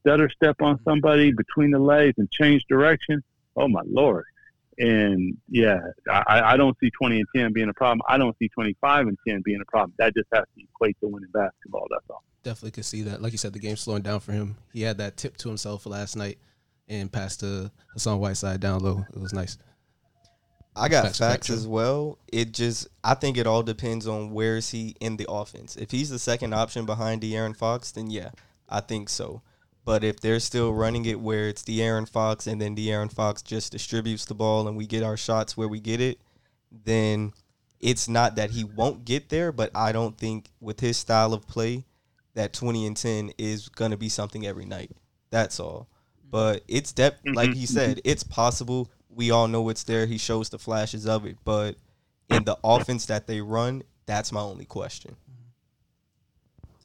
stutter 0.00 0.28
step 0.30 0.56
on 0.60 0.76
mm-hmm. 0.76 0.90
somebody 0.90 1.32
between 1.32 1.70
the 1.70 1.78
legs 1.78 2.14
and 2.18 2.30
change 2.30 2.64
direction, 2.68 3.22
oh 3.56 3.68
my 3.68 3.82
lord! 3.86 4.24
And 4.78 5.36
yeah, 5.48 5.78
I, 6.10 6.40
I 6.52 6.56
don't 6.56 6.76
see 6.80 6.90
20 7.00 7.18
and 7.20 7.28
10 7.36 7.52
being 7.52 7.68
a 7.68 7.74
problem. 7.74 8.02
I 8.08 8.18
don't 8.18 8.36
see 8.38 8.48
25 8.48 9.06
and 9.06 9.18
10 9.26 9.42
being 9.44 9.60
a 9.60 9.70
problem. 9.70 9.94
That 9.98 10.14
just 10.14 10.28
has 10.32 10.44
to 10.56 10.62
equate 10.62 10.96
to 11.00 11.08
winning 11.08 11.30
basketball. 11.32 11.86
That's 11.90 12.04
all. 12.10 12.22
Definitely 12.42 12.72
could 12.72 12.84
see 12.84 13.02
that. 13.02 13.22
Like 13.22 13.32
you 13.32 13.38
said, 13.38 13.52
the 13.52 13.58
game's 13.58 13.80
slowing 13.80 14.02
down 14.02 14.20
for 14.20 14.32
him. 14.32 14.56
He 14.72 14.82
had 14.82 14.98
that 14.98 15.16
tip 15.16 15.36
to 15.38 15.48
himself 15.48 15.86
last 15.86 16.16
night 16.16 16.38
and 16.88 17.10
passed 17.10 17.40
to 17.40 17.70
Hassan 17.92 18.18
Whiteside 18.18 18.60
down 18.60 18.80
low. 18.80 19.04
It 19.14 19.20
was 19.20 19.32
nice. 19.32 19.58
I 20.76 20.88
got 20.88 21.04
facts, 21.04 21.18
facts 21.18 21.50
as 21.50 21.68
well. 21.68 22.18
It 22.32 22.52
just 22.52 22.88
I 23.04 23.14
think 23.14 23.36
it 23.36 23.46
all 23.46 23.62
depends 23.62 24.08
on 24.08 24.32
where 24.32 24.56
is 24.56 24.70
he 24.70 24.96
in 25.00 25.16
the 25.16 25.26
offense. 25.28 25.76
If 25.76 25.92
he's 25.92 26.10
the 26.10 26.18
second 26.18 26.52
option 26.52 26.84
behind 26.84 27.22
De'Aaron 27.22 27.56
Fox, 27.56 27.92
then 27.92 28.10
yeah, 28.10 28.30
I 28.68 28.80
think 28.80 29.08
so. 29.08 29.42
But 29.84 30.02
if 30.02 30.20
they're 30.20 30.40
still 30.40 30.72
running 30.72 31.04
it 31.04 31.20
where 31.20 31.48
it's 31.48 31.62
De'Aaron 31.62 32.08
Fox 32.08 32.46
and 32.46 32.60
then 32.60 32.74
De'Aaron 32.74 33.12
Fox 33.12 33.42
just 33.42 33.72
distributes 33.72 34.24
the 34.24 34.34
ball 34.34 34.66
and 34.66 34.76
we 34.76 34.86
get 34.86 35.02
our 35.02 35.16
shots 35.16 35.56
where 35.56 35.68
we 35.68 35.80
get 35.80 36.00
it, 36.00 36.18
then 36.70 37.32
it's 37.80 38.08
not 38.08 38.36
that 38.36 38.50
he 38.50 38.64
won't 38.64 39.04
get 39.04 39.28
there, 39.28 39.52
but 39.52 39.70
I 39.74 39.92
don't 39.92 40.16
think 40.16 40.48
with 40.60 40.80
his 40.80 40.96
style 40.96 41.34
of 41.34 41.46
play 41.46 41.84
that 42.34 42.52
20 42.52 42.86
and 42.86 42.96
10 42.96 43.32
is 43.38 43.68
going 43.68 43.90
to 43.90 43.96
be 43.96 44.08
something 44.08 44.46
every 44.46 44.64
night. 44.64 44.90
That's 45.30 45.60
all. 45.60 45.88
But 46.30 46.62
it's 46.66 46.92
depth, 46.92 47.22
mm-hmm. 47.24 47.36
like 47.36 47.52
he 47.52 47.66
said, 47.66 48.00
it's 48.04 48.24
possible. 48.24 48.90
We 49.08 49.30
all 49.30 49.48
know 49.48 49.68
it's 49.68 49.84
there. 49.84 50.06
He 50.06 50.18
shows 50.18 50.48
the 50.48 50.58
flashes 50.58 51.06
of 51.06 51.26
it. 51.26 51.36
But 51.44 51.76
in 52.30 52.44
the 52.44 52.58
offense 52.64 53.06
that 53.06 53.26
they 53.26 53.40
run, 53.40 53.82
that's 54.06 54.32
my 54.32 54.40
only 54.40 54.64
question. 54.64 55.16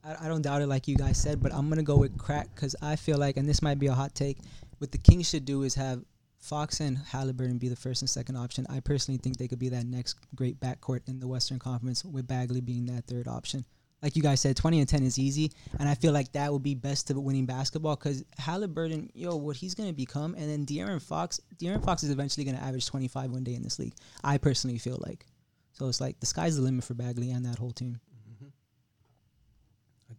I, 0.09 0.25
I 0.25 0.27
don't 0.27 0.41
doubt 0.41 0.61
it 0.61 0.67
like 0.67 0.87
you 0.87 0.95
guys 0.95 1.17
said, 1.17 1.41
but 1.41 1.53
I'm 1.53 1.69
gonna 1.69 1.83
go 1.83 1.97
with 1.97 2.17
crack 2.17 2.49
because 2.55 2.75
I 2.81 2.95
feel 2.95 3.17
like, 3.17 3.37
and 3.37 3.47
this 3.47 3.61
might 3.61 3.79
be 3.79 3.87
a 3.87 3.93
hot 3.93 4.15
take, 4.15 4.37
what 4.79 4.91
the 4.91 4.97
Kings 4.97 5.29
should 5.29 5.45
do 5.45 5.63
is 5.63 5.75
have 5.75 6.03
Fox 6.39 6.79
and 6.79 6.97
Halliburton 6.97 7.57
be 7.57 7.67
the 7.67 7.75
first 7.75 8.01
and 8.01 8.09
second 8.09 8.37
option. 8.37 8.65
I 8.69 8.79
personally 8.79 9.17
think 9.17 9.37
they 9.37 9.47
could 9.47 9.59
be 9.59 9.69
that 9.69 9.85
next 9.85 10.15
great 10.35 10.59
backcourt 10.59 11.01
in 11.07 11.19
the 11.19 11.27
Western 11.27 11.59
Conference, 11.59 12.03
with 12.03 12.27
Bagley 12.27 12.61
being 12.61 12.85
that 12.87 13.05
third 13.05 13.27
option. 13.27 13.65
Like 14.01 14.15
you 14.15 14.21
guys 14.21 14.39
said, 14.39 14.55
20 14.55 14.79
and 14.79 14.87
10 14.87 15.03
is 15.03 15.19
easy, 15.19 15.51
and 15.77 15.89
I 15.89 15.95
feel 15.95 16.13
like 16.13 16.31
that 16.31 16.53
would 16.53 16.63
be 16.63 16.73
best 16.73 17.07
to 17.07 17.19
winning 17.19 17.45
basketball 17.45 17.97
because 17.97 18.23
Halliburton, 18.37 19.09
yo, 19.13 19.35
what 19.35 19.57
he's 19.57 19.75
going 19.75 19.89
to 19.89 19.95
become, 19.95 20.35
and 20.35 20.49
then 20.49 20.65
De'Aaron 20.65 21.01
Fox, 21.01 21.41
De'Aaron 21.57 21.83
Fox 21.83 22.03
is 22.03 22.09
eventually 22.09 22.45
going 22.45 22.55
to 22.55 22.63
average 22.63 22.85
25 22.85 23.31
one 23.31 23.43
day 23.43 23.55
in 23.55 23.61
this 23.61 23.77
league. 23.77 23.93
I 24.23 24.37
personally 24.37 24.77
feel 24.77 25.03
like. 25.05 25.25
So 25.73 25.87
it's 25.87 26.01
like 26.01 26.19
the 26.21 26.25
sky's 26.25 26.55
the 26.55 26.61
limit 26.61 26.85
for 26.85 26.93
Bagley 26.93 27.31
and 27.31 27.45
that 27.45 27.57
whole 27.57 27.71
team 27.71 27.99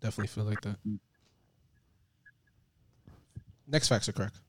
definitely 0.00 0.28
feel 0.28 0.44
like 0.44 0.60
that. 0.62 0.76
Next 3.66 3.88
facts 3.88 4.08
are 4.08 4.12
correct. 4.12 4.40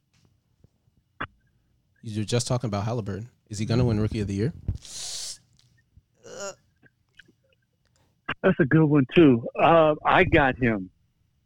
You're 2.02 2.26
just 2.26 2.48
talking 2.48 2.68
about 2.68 2.86
Halliburton. 2.86 3.30
Is 3.50 3.60
he 3.60 3.66
going 3.66 3.80
to 3.80 3.86
win 3.86 4.00
Rookie 4.00 4.22
of 4.22 4.28
the 4.28 4.34
Year? 4.34 4.54
That's 8.42 8.60
a 8.60 8.66
good 8.66 8.86
one 8.86 9.06
too. 9.14 9.46
Uh, 9.60 9.96
I 10.04 10.24
got 10.24 10.58
him 10.58 10.90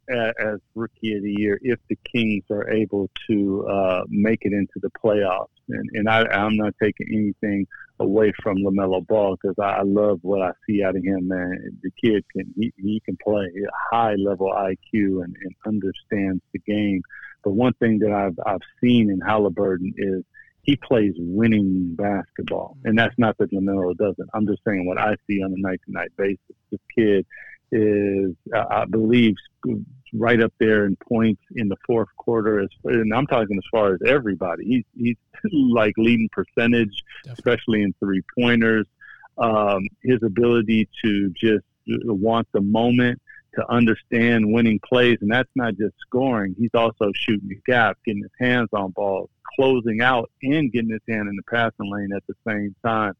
as, 0.08 0.60
Rookie 0.74 1.14
of 1.14 1.22
the 1.22 1.34
Year 1.36 1.58
if 1.62 1.78
the 1.88 1.96
Kings 2.10 2.44
are 2.50 2.68
able 2.70 3.10
to 3.28 3.66
uh, 3.66 4.04
make 4.08 4.40
it 4.42 4.52
into 4.52 4.74
the 4.76 4.90
playoffs, 4.90 5.48
and, 5.68 5.88
and 5.94 6.08
I, 6.08 6.24
I'm 6.26 6.56
not 6.56 6.74
taking 6.80 7.08
anything 7.12 7.66
away 7.98 8.32
from 8.42 8.58
LaMelo 8.58 9.06
Ball 9.06 9.36
because 9.36 9.56
I, 9.58 9.78
I 9.78 9.82
love 9.82 10.18
what 10.22 10.42
I 10.42 10.52
see 10.66 10.84
out 10.84 10.96
of 10.96 11.02
him. 11.02 11.28
Man, 11.28 11.78
the 11.82 11.90
kid 12.00 12.24
can 12.32 12.52
he, 12.56 12.72
he 12.76 13.00
can 13.04 13.16
play 13.22 13.48
high 13.90 14.14
level 14.14 14.52
IQ 14.52 15.24
and, 15.24 15.36
and 15.42 15.54
understands 15.66 16.42
the 16.52 16.58
game. 16.60 17.02
But 17.42 17.52
one 17.52 17.74
thing 17.74 17.98
that 18.00 18.12
I've 18.12 18.38
I've 18.44 18.66
seen 18.80 19.10
in 19.10 19.20
Halliburton 19.20 19.94
is 19.96 20.24
he 20.66 20.76
plays 20.76 21.14
winning 21.16 21.94
basketball, 21.94 22.76
and 22.84 22.98
that's 22.98 23.14
not 23.16 23.38
that 23.38 23.52
LaMelo 23.52 23.96
doesn't. 23.96 24.28
I'm 24.34 24.46
just 24.46 24.62
saying 24.66 24.84
what 24.84 24.98
I 24.98 25.14
see 25.26 25.42
on 25.42 25.52
a 25.52 25.56
night 25.56 25.80
to 25.86 25.92
night 25.92 26.10
basis. 26.16 26.40
This 26.72 26.80
kid 26.94 27.24
is, 27.70 28.34
I 28.52 28.84
believe, 28.84 29.36
right 30.12 30.42
up 30.42 30.52
there 30.58 30.86
in 30.86 30.96
points 30.96 31.42
in 31.54 31.68
the 31.68 31.76
fourth 31.86 32.08
quarter. 32.16 32.60
As 32.60 32.68
and 32.84 33.14
I'm 33.14 33.28
talking 33.28 33.56
as 33.56 33.64
far 33.70 33.94
as 33.94 34.00
everybody. 34.04 34.64
He's 34.64 34.84
he's 34.96 35.16
like 35.52 35.94
leading 35.96 36.28
percentage, 36.32 37.02
Definitely. 37.24 37.32
especially 37.32 37.82
in 37.82 37.94
three 38.00 38.22
pointers. 38.38 38.86
Um, 39.38 39.86
his 40.02 40.20
ability 40.24 40.88
to 41.04 41.30
just 41.30 41.64
want 41.86 42.48
the 42.52 42.60
moment 42.60 43.20
to 43.54 43.70
understand 43.70 44.52
winning 44.52 44.80
plays, 44.84 45.18
and 45.20 45.30
that's 45.30 45.50
not 45.54 45.76
just 45.76 45.94
scoring. 46.00 46.54
He's 46.58 46.74
also 46.74 47.12
shooting 47.14 47.48
the 47.48 47.60
gap, 47.66 47.98
getting 48.04 48.22
his 48.22 48.32
hands 48.40 48.68
on 48.72 48.90
balls, 48.90 49.30
closing 49.56 50.00
out, 50.00 50.30
and 50.42 50.72
getting 50.72 50.90
his 50.90 51.00
hand 51.08 51.28
in 51.28 51.36
the 51.36 51.42
passing 51.50 51.90
lane 51.90 52.10
at 52.14 52.22
the 52.26 52.34
same 52.46 52.74
time. 52.84 53.14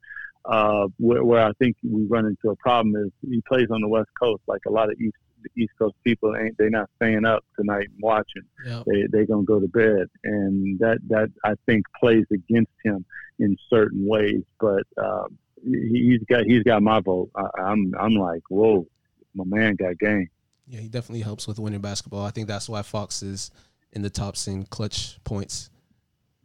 Uh, 0.45 0.87
where, 0.99 1.25
where 1.25 1.45
I 1.45 1.53
think 1.59 1.77
we 1.83 2.05
run 2.05 2.25
into 2.25 2.51
a 2.51 2.57
problem 2.57 2.95
is 2.95 3.11
he 3.29 3.43
plays 3.49 3.67
on 3.71 3.81
the 3.81 3.89
West 3.89 4.11
Coast, 4.21 4.43
like 4.47 4.61
a 4.67 4.71
lot 4.71 4.91
of 4.91 5.01
East 5.01 5.17
East 5.57 5.73
Coast 5.79 5.95
people 6.05 6.35
ain't 6.37 6.57
they're 6.59 6.71
not 6.71 6.91
staying 6.97 7.25
up 7.25 7.45
tonight 7.59 7.87
and 7.93 8.01
watching. 8.01 8.43
Yep. 8.65 8.85
They 8.87 9.07
they're 9.11 9.27
gonna 9.27 9.43
go 9.43 9.61
to 9.61 9.69
bed, 9.69 10.09
and 10.25 10.79
that 10.79 10.99
that 11.09 11.31
I 11.45 11.55
think 11.67 11.85
plays 11.99 12.27
against 12.33 12.73
him 12.85 13.05
in 13.39 13.57
certain 13.69 14.07
ways. 14.07 14.43
But 14.61 14.85
um, 14.97 15.39
he's 15.65 16.23
got 16.29 16.45
he's 16.45 16.63
got 16.63 16.83
my 16.83 17.01
vote. 17.01 17.31
I, 17.35 17.49
I'm 17.61 17.95
I'm 17.99 18.15
like 18.15 18.43
whoa, 18.49 18.87
my 19.35 19.45
man 19.45 19.77
got 19.77 19.99
game. 19.99 20.29
Yeah, 20.69 20.81
he 20.81 20.89
definitely 20.89 21.23
helps 21.23 21.47
with 21.47 21.59
winning 21.59 21.81
basketball. 21.81 22.25
I 22.25 22.31
think 22.31 22.49
that's 22.49 22.69
why 22.69 22.83
Fox 22.83 23.23
is 23.23 23.51
in 23.93 24.03
the 24.03 24.11
top 24.11 24.35
in 24.47 24.65
clutch 24.65 25.23
points 25.25 25.71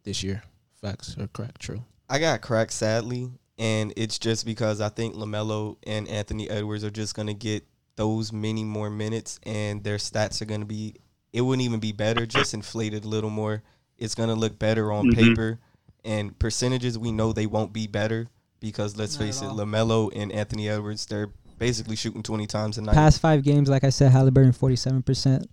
this 0.04 0.24
year. 0.24 0.44
Facts 0.82 1.16
are 1.18 1.28
correct, 1.28 1.62
true. 1.62 1.84
I 2.10 2.20
got 2.20 2.42
cracked 2.42 2.74
sadly, 2.74 3.32
and 3.58 3.94
it's 3.96 4.20
just 4.20 4.46
because 4.46 4.82
I 4.82 4.90
think 4.90 5.16
LaMelo 5.16 5.78
and 5.84 6.08
Anthony 6.08 6.50
Edwards 6.50 6.84
are 6.84 6.90
just 6.90 7.16
gonna 7.16 7.34
get 7.34 7.66
those 7.96 8.32
many 8.32 8.64
more 8.64 8.90
minutes 8.90 9.40
and 9.44 9.84
their 9.84 9.98
stats 9.98 10.42
are 10.42 10.46
going 10.46 10.62
to 10.62 10.66
be 10.66 10.96
it 11.34 11.42
wouldn't 11.42 11.64
even 11.64 11.80
be 11.80 11.92
better 11.92 12.26
just 12.26 12.54
inflated 12.54 13.06
a 13.06 13.08
little 13.08 13.30
more 13.30 13.62
it's 13.98 14.16
going 14.16 14.30
to 14.30 14.36
look 14.36 14.58
better 14.58 14.92
on 14.92 15.06
mm-hmm. 15.06 15.30
paper 15.30 15.60
and 16.04 16.38
percentages 16.40 16.98
we 16.98 17.12
know 17.12 17.32
they 17.32 17.46
won't 17.46 17.74
be 17.74 17.88
better 17.88 18.28
because 18.60 18.98
let's 18.98 19.20
Not 19.20 19.26
face 19.26 19.42
it 19.42 19.50
LaMelo 19.50 20.12
and 20.16 20.32
Anthony 20.32 20.70
Edwards 20.70 21.06
they're 21.06 21.30
basically 21.58 21.96
shooting 21.96 22.24
20 22.24 22.48
times 22.48 22.78
a 22.78 22.82
night 22.82 22.96
past 22.96 23.22
5 23.22 23.44
games 23.44 23.70
like 23.70 23.84
I 23.84 23.90
said 23.90 24.12
Halliburton 24.12 24.54
47% 24.54 25.04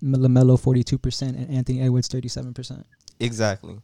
LaMelo 0.02 0.58
42% 0.58 1.22
and 1.22 1.50
Anthony 1.50 1.82
Edwards 1.82 2.08
37% 2.08 2.82
exactly 3.20 3.78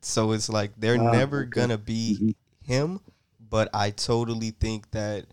so 0.00 0.32
it's 0.32 0.48
like 0.48 0.72
they're 0.78 1.02
wow. 1.02 1.12
never 1.12 1.44
going 1.44 1.68
to 1.68 1.78
be 1.78 2.16
mm-hmm. 2.20 2.72
him 2.72 3.00
but 3.50 3.68
I 3.74 3.90
totally 3.90 4.52
think 4.52 4.92
that 4.92 5.26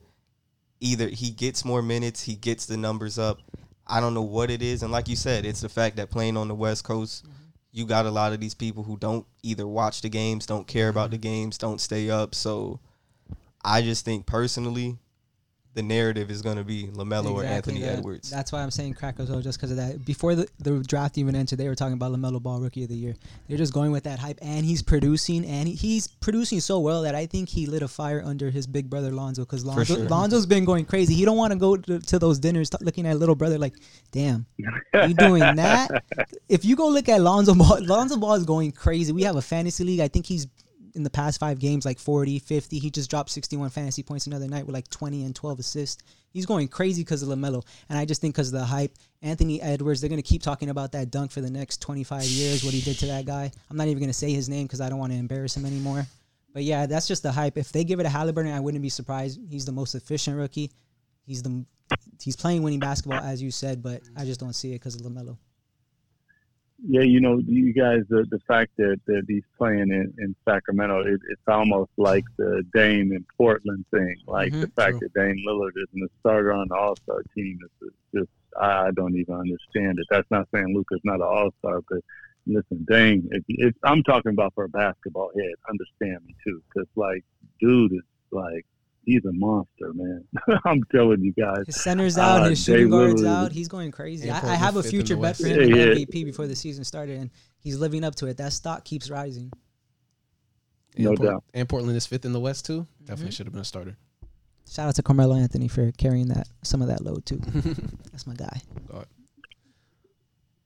either 0.79 1.07
he 1.07 1.29
gets 1.29 1.63
more 1.63 1.81
minutes, 1.81 2.23
he 2.23 2.35
gets 2.35 2.65
the 2.65 2.75
numbers 2.75 3.19
up. 3.19 3.39
I 3.85 4.01
don't 4.01 4.15
know 4.15 4.23
what 4.23 4.51
it 4.51 4.61
is, 4.61 4.83
and 4.83 4.91
like 4.91 5.07
you 5.07 5.15
said, 5.15 5.45
it's 5.45 5.61
the 5.61 5.69
fact 5.69 5.95
that 5.95 6.09
playing 6.09 6.35
on 6.35 6.49
the 6.49 6.55
West 6.55 6.83
Coast, 6.83 7.23
mm-hmm. 7.23 7.33
you 7.71 7.85
got 7.85 8.05
a 8.05 8.11
lot 8.11 8.33
of 8.33 8.41
these 8.41 8.55
people 8.55 8.83
who 8.83 8.97
don't 8.97 9.25
either 9.43 9.65
watch 9.65 10.01
the 10.01 10.09
games, 10.09 10.45
don't 10.45 10.67
care 10.67 10.89
about 10.89 11.11
the 11.11 11.17
games, 11.17 11.57
don't 11.57 11.79
stay 11.79 12.09
up. 12.09 12.35
So 12.35 12.79
I 13.63 13.81
just 13.81 14.03
think 14.03 14.25
personally, 14.25 14.97
the 15.77 15.83
narrative 15.83 16.31
is 16.31 16.41
going 16.41 16.57
to 16.57 16.63
be 16.63 16.87
LaMelo 16.87 17.19
exactly 17.19 17.31
or 17.31 17.43
Anthony 17.43 17.81
that. 17.81 17.99
Edwards. 17.99 18.31
That's 18.31 18.51
why 18.51 18.63
I'm 18.63 18.71
saying 18.71 18.95
crack 18.95 19.19
well, 19.19 19.41
just 19.41 19.59
because 19.59 19.69
of 19.69 19.77
that. 19.77 20.03
Before 20.03 20.33
the, 20.33 20.47
the 20.57 20.79
draft 20.79 21.19
even 21.19 21.35
entered, 21.35 21.59
they 21.59 21.69
were 21.69 21.75
talking 21.75 21.93
about 21.93 22.11
LaMelo 22.11 22.41
Ball 22.41 22.59
Rookie 22.59 22.81
of 22.81 22.89
the 22.89 22.95
Year. 22.95 23.15
They're 23.47 23.59
just 23.59 23.73
going 23.73 23.91
with 23.91 24.03
that 24.05 24.17
hype, 24.17 24.39
and 24.41 24.65
he's 24.65 24.81
producing, 24.81 25.45
and 25.45 25.67
he's 25.67 26.07
producing 26.07 26.61
so 26.61 26.79
well 26.79 27.03
that 27.03 27.13
I 27.13 27.27
think 27.27 27.49
he 27.49 27.67
lit 27.67 27.83
a 27.83 27.87
fire 27.87 28.23
under 28.25 28.49
his 28.49 28.65
big 28.65 28.89
brother 28.89 29.11
Lonzo, 29.11 29.43
because 29.43 29.63
Lonzo, 29.63 29.83
sure. 29.83 30.05
Lonzo's 30.05 30.47
been 30.47 30.65
going 30.65 30.83
crazy. 30.83 31.13
He 31.13 31.25
don't 31.25 31.37
want 31.37 31.53
to 31.53 31.59
go 31.59 31.77
to, 31.77 32.17
those 32.17 32.39
dinners 32.39 32.71
t- 32.71 32.77
looking 32.81 33.05
at 33.05 33.19
little 33.19 33.35
brother 33.35 33.59
like, 33.59 33.75
damn, 34.11 34.47
you 34.57 35.13
doing 35.13 35.41
that? 35.41 36.03
if 36.49 36.65
you 36.65 36.75
go 36.75 36.87
look 36.87 37.07
at 37.07 37.21
Lonzo 37.21 37.53
Ball, 37.53 37.83
Lonzo 37.83 38.17
Ball 38.17 38.33
is 38.33 38.45
going 38.45 38.71
crazy. 38.71 39.13
We 39.13 39.21
have 39.23 39.35
a 39.35 39.43
fantasy 39.43 39.83
league. 39.83 39.99
I 39.99 40.07
think 40.07 40.25
he's 40.25 40.47
in 40.97 41.03
the 41.03 41.09
past 41.09 41.39
five 41.39 41.59
games 41.59 41.85
like 41.85 41.99
40, 41.99 42.39
50. 42.39 42.79
He 42.79 42.89
just 42.89 43.09
dropped 43.09 43.29
61 43.29 43.69
fantasy 43.69 44.03
points 44.03 44.27
another 44.27 44.47
night 44.47 44.65
with 44.65 44.73
like 44.73 44.89
20 44.89 45.23
and 45.23 45.33
12 45.33 45.59
assists. 45.59 46.03
He's 46.31 46.45
going 46.45 46.67
crazy 46.67 47.03
because 47.03 47.23
of 47.23 47.29
LaMelo. 47.29 47.63
And 47.87 47.97
I 47.97 48.03
just 48.03 48.19
think 48.19 48.35
because 48.35 48.51
of 48.53 48.59
the 48.59 48.65
hype, 48.65 48.93
Anthony 49.21 49.61
Edwards, 49.61 50.01
they're 50.01 50.09
going 50.09 50.21
to 50.21 50.27
keep 50.27 50.41
talking 50.41 50.69
about 50.69 50.91
that 50.91 51.09
dunk 51.09 51.31
for 51.31 51.39
the 51.39 51.49
next 51.49 51.81
25 51.81 52.23
years, 52.25 52.63
what 52.63 52.73
he 52.73 52.81
did 52.81 52.99
to 52.99 53.05
that 53.05 53.25
guy. 53.25 53.49
I'm 53.69 53.77
not 53.77 53.87
even 53.87 53.99
going 53.99 54.09
to 54.09 54.13
say 54.13 54.31
his 54.31 54.49
name 54.49 54.65
because 54.65 54.81
I 54.81 54.89
don't 54.89 54.99
want 54.99 55.13
to 55.13 55.17
embarrass 55.17 55.55
him 55.55 55.65
anymore. 55.65 56.05
But 56.53 56.63
yeah, 56.63 56.87
that's 56.87 57.07
just 57.07 57.23
the 57.23 57.31
hype. 57.31 57.57
If 57.57 57.71
they 57.71 57.83
give 57.83 57.99
it 57.99 58.05
a 58.05 58.09
Halliburton, 58.09 58.51
I 58.51 58.59
wouldn't 58.59 58.81
be 58.81 58.89
surprised. 58.89 59.39
He's 59.49 59.65
the 59.65 59.71
most 59.71 59.95
efficient 59.95 60.35
rookie. 60.35 60.71
He's 61.25 61.43
the 61.43 61.65
he's 62.21 62.35
playing 62.35 62.63
winning 62.63 62.79
basketball 62.79 63.19
as 63.19 63.41
you 63.41 63.51
said, 63.51 63.83
but 63.83 64.01
I 64.15 64.25
just 64.25 64.39
don't 64.39 64.53
see 64.53 64.71
it 64.71 64.79
because 64.79 64.95
of 64.95 65.01
LaMelo. 65.01 65.37
Yeah, 66.85 67.01
you 67.01 67.19
know, 67.19 67.39
you 67.39 67.73
guys, 67.73 68.01
the 68.07 68.25
the 68.29 68.39
fact 68.47 68.71
that, 68.77 68.99
that 69.07 69.23
he's 69.27 69.43
playing 69.57 69.89
in, 69.91 70.13
in 70.19 70.35
Sacramento, 70.47 71.01
it, 71.01 71.19
it's 71.29 71.41
almost 71.47 71.91
like 71.97 72.23
the 72.37 72.63
Dame 72.73 73.11
in 73.13 73.25
Portland 73.35 73.83
thing. 73.89 74.15
Like 74.27 74.51
mm-hmm, 74.51 74.61
the 74.61 74.67
fact 74.67 74.99
true. 74.99 75.09
that 75.13 75.19
Dame 75.19 75.43
Lillard 75.47 75.71
isn't 75.75 76.03
a 76.03 76.09
starter 76.19 76.53
on 76.53 76.67
the 76.69 76.75
All 76.75 76.95
Star 76.97 77.23
team 77.35 77.59
is 77.81 77.91
just 78.13 78.29
I 78.59 78.87
I 78.87 78.91
don't 78.91 79.15
even 79.15 79.33
understand 79.33 79.97
it. 79.99 80.05
That's 80.11 80.29
not 80.29 80.47
saying 80.53 80.75
Luka's 80.75 81.01
not 81.03 81.15
an 81.15 81.21
All 81.23 81.49
Star, 81.59 81.81
but 81.89 81.99
listen, 82.47 82.85
Dame, 82.89 83.27
if, 83.31 83.43
if 83.47 83.75
I'm 83.83 84.03
talking 84.03 84.31
about 84.31 84.53
for 84.53 84.65
a 84.65 84.69
basketball 84.69 85.31
head, 85.35 85.53
understand 85.69 86.25
me 86.25 86.35
too, 86.43 86.61
because 86.69 86.87
like, 86.95 87.23
dude 87.59 87.93
is 87.93 88.01
like 88.31 88.65
he's 89.07 89.25
a 89.25 89.31
monster, 89.31 89.93
man. 89.93 90.23
I'm 90.65 90.83
telling 90.91 91.21
you 91.23 91.33
guys. 91.33 91.63
His 91.65 91.81
center's 91.81 92.17
out, 92.17 92.43
uh, 92.43 92.49
his 92.49 92.63
shooting 92.63 92.91
guards 92.91 93.23
out. 93.23 93.51
He's 93.51 93.67
going 93.67 93.91
crazy. 93.91 94.29
I, 94.29 94.37
I, 94.51 94.55
have 94.55 94.75
a 94.75 94.83
future 94.83 95.15
bet 95.15 95.37
for 95.37 95.47
him 95.47 95.61
in 95.61 95.69
MVP 95.69 96.25
before 96.25 96.45
the 96.45 96.55
season 96.55 96.83
started, 96.83 97.17
and 97.17 97.31
he's 97.59 97.79
living 97.79 98.03
up 98.03 98.13
to 98.15 98.27
it. 98.27 98.37
That 98.37 98.53
stock 98.53 98.83
keeps 98.83 99.09
rising. 99.09 99.51
No 100.97 101.11
and 101.11 101.19
doubt. 101.19 101.43
And 101.53 101.67
Portland 101.67 101.95
is 101.95 102.05
fifth 102.05 102.25
in 102.25 102.33
the 102.33 102.39
West 102.39 102.65
too. 102.65 102.85
Definitely 102.99 103.25
mm-hmm. 103.25 103.31
should 103.31 103.45
have 103.47 103.53
been 103.53 103.61
a 103.61 103.65
starter. 103.65 103.97
Shout 104.69 104.89
out 104.89 104.95
to 104.95 105.03
Carmelo 105.03 105.35
Anthony 105.35 105.69
for 105.69 105.91
carrying 105.93 106.27
that 106.27 106.47
some 106.61 106.81
of 106.81 106.89
that 106.89 107.01
load 107.01 107.25
too. 107.25 107.37
That's 108.11 108.27
my 108.27 108.35
guy. 108.35 108.61
God. 108.91 109.05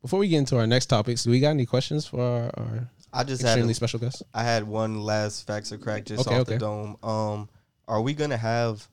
Before 0.02 0.20
we 0.20 0.28
get 0.28 0.40
into 0.40 0.58
our 0.58 0.66
next 0.66 0.88
topics, 0.88 1.24
do 1.24 1.30
we 1.30 1.40
got 1.40 1.52
any 1.52 1.68
questions 1.68 2.08
for 2.08 2.20
our, 2.20 2.52
our 2.58 2.90
I 3.14 3.24
just 3.24 3.44
extremely 3.44 3.68
had 3.68 3.72
a, 3.72 3.76
special 3.76 4.00
guest? 4.00 4.24
I 4.34 4.44
had 4.44 4.64
one 4.64 5.04
last 5.04 5.46
facts 5.46 5.72
or 5.72 5.78
crack 5.78 6.06
just 6.06 6.26
okay, 6.26 6.36
off 6.36 6.42
okay. 6.42 6.54
the 6.54 6.60
dome. 6.60 6.98
Um, 7.04 7.50
are 7.92 8.02
we 8.02 8.14
gonna 8.14 8.38
have 8.38 8.88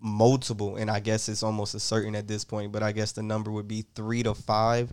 multiple 0.00 0.74
and 0.74 0.90
I 0.90 0.98
guess 0.98 1.28
it's 1.28 1.44
almost 1.44 1.74
a 1.76 1.80
certain 1.80 2.16
at 2.16 2.26
this 2.26 2.44
point, 2.44 2.72
but 2.72 2.82
I 2.82 2.90
guess 2.90 3.12
the 3.12 3.22
number 3.22 3.52
would 3.52 3.68
be 3.68 3.86
three 3.94 4.24
to 4.24 4.34
five 4.34 4.92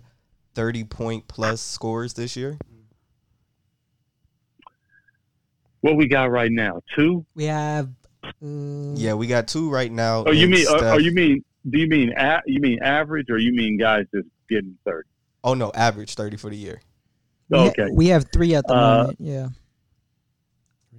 30 0.54 0.84
point 0.84 1.28
plus 1.28 1.60
scores 1.60 2.14
this 2.14 2.38
year? 2.38 2.60
What 5.82 5.96
we 5.98 6.08
got 6.08 6.30
right 6.30 6.52
now? 6.52 6.82
Two? 6.96 7.26
We 7.34 7.46
have 7.46 7.90
um, 8.44 8.94
Yeah, 8.96 9.16
we 9.16 9.26
got 9.26 9.48
two 9.48 9.72
right 9.72 9.92
now. 9.92 10.24
Oh, 10.28 10.32
you 10.32 10.48
mean 10.48 10.68
oh, 10.70 10.80
oh, 10.82 10.98
you 11.00 11.12
mean 11.12 11.44
do 11.68 11.80
you 11.80 11.88
mean 11.88 12.14
a, 12.16 12.42
you 12.46 12.62
mean 12.62 12.78
average 12.84 13.32
or 13.32 13.40
you 13.40 13.54
mean 13.54 13.78
guys 13.78 14.06
just 14.14 14.28
getting 14.48 14.78
30? 14.86 15.10
Oh 15.44 15.56
no, 15.56 15.72
average 15.74 16.14
30 16.14 16.38
for 16.38 16.52
the 16.52 16.58
year. 16.58 16.80
We 17.50 17.58
okay. 17.58 17.82
Ha- 17.82 17.90
we 17.92 18.08
have 18.10 18.32
3 18.32 18.54
at 18.54 18.68
the 18.68 18.74
uh, 18.76 18.98
moment. 18.98 19.18
Yeah. 19.20 19.48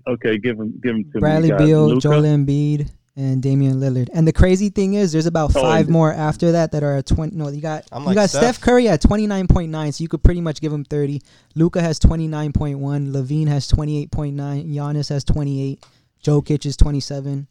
Okay, 0.07 0.39
give 0.39 0.59
him 0.59 0.79
give 0.83 0.97
him 0.97 1.11
to 1.13 1.21
Bradley 1.21 1.53
me, 1.53 1.59
Beal, 1.59 1.87
Luka? 1.87 2.01
Joel 2.01 2.23
Embiid, 2.23 2.91
and 3.17 3.43
Damian 3.43 3.75
Lillard. 3.75 4.09
And 4.13 4.27
the 4.27 4.33
crazy 4.33 4.69
thing 4.71 4.95
is, 4.95 5.13
there's 5.13 5.27
about 5.27 5.55
oh, 5.55 5.63
five 5.63 5.89
more 5.89 6.13
after 6.13 6.53
that 6.53 6.73
that 6.73 6.83
are 6.83 6.97
at 6.97 7.07
twenty. 7.07 7.37
No, 7.37 7.49
you 7.49 7.61
got 7.61 7.85
I'm 7.93 8.03
you 8.03 8.07
like 8.09 8.15
got 8.15 8.31
Steph. 8.31 8.43
Steph 8.43 8.61
Curry 8.61 8.89
at 8.89 9.01
twenty 9.01 9.27
nine 9.27 9.47
point 9.47 9.71
nine, 9.71 9.93
so 9.93 10.03
you 10.03 10.09
could 10.09 10.23
pretty 10.23 10.41
much 10.41 10.61
give 10.61 10.73
him 10.73 10.85
thirty. 10.85 11.23
Luka 11.55 11.81
has 11.81 11.99
twenty 11.99 12.27
nine 12.27 12.53
point 12.53 12.79
one. 12.79 13.13
LaVine 13.13 13.49
has 13.49 13.69
twenty 13.69 14.01
eight 14.03 14.11
point 14.11 14.35
nine. 14.35 14.67
Giannis 14.69 15.09
has 15.11 15.25
twenty 15.25 15.63
eight. 15.63 15.85
Jokic 16.25 16.67
is 16.67 16.77
twenty 16.77 17.01
seven. 17.01 17.47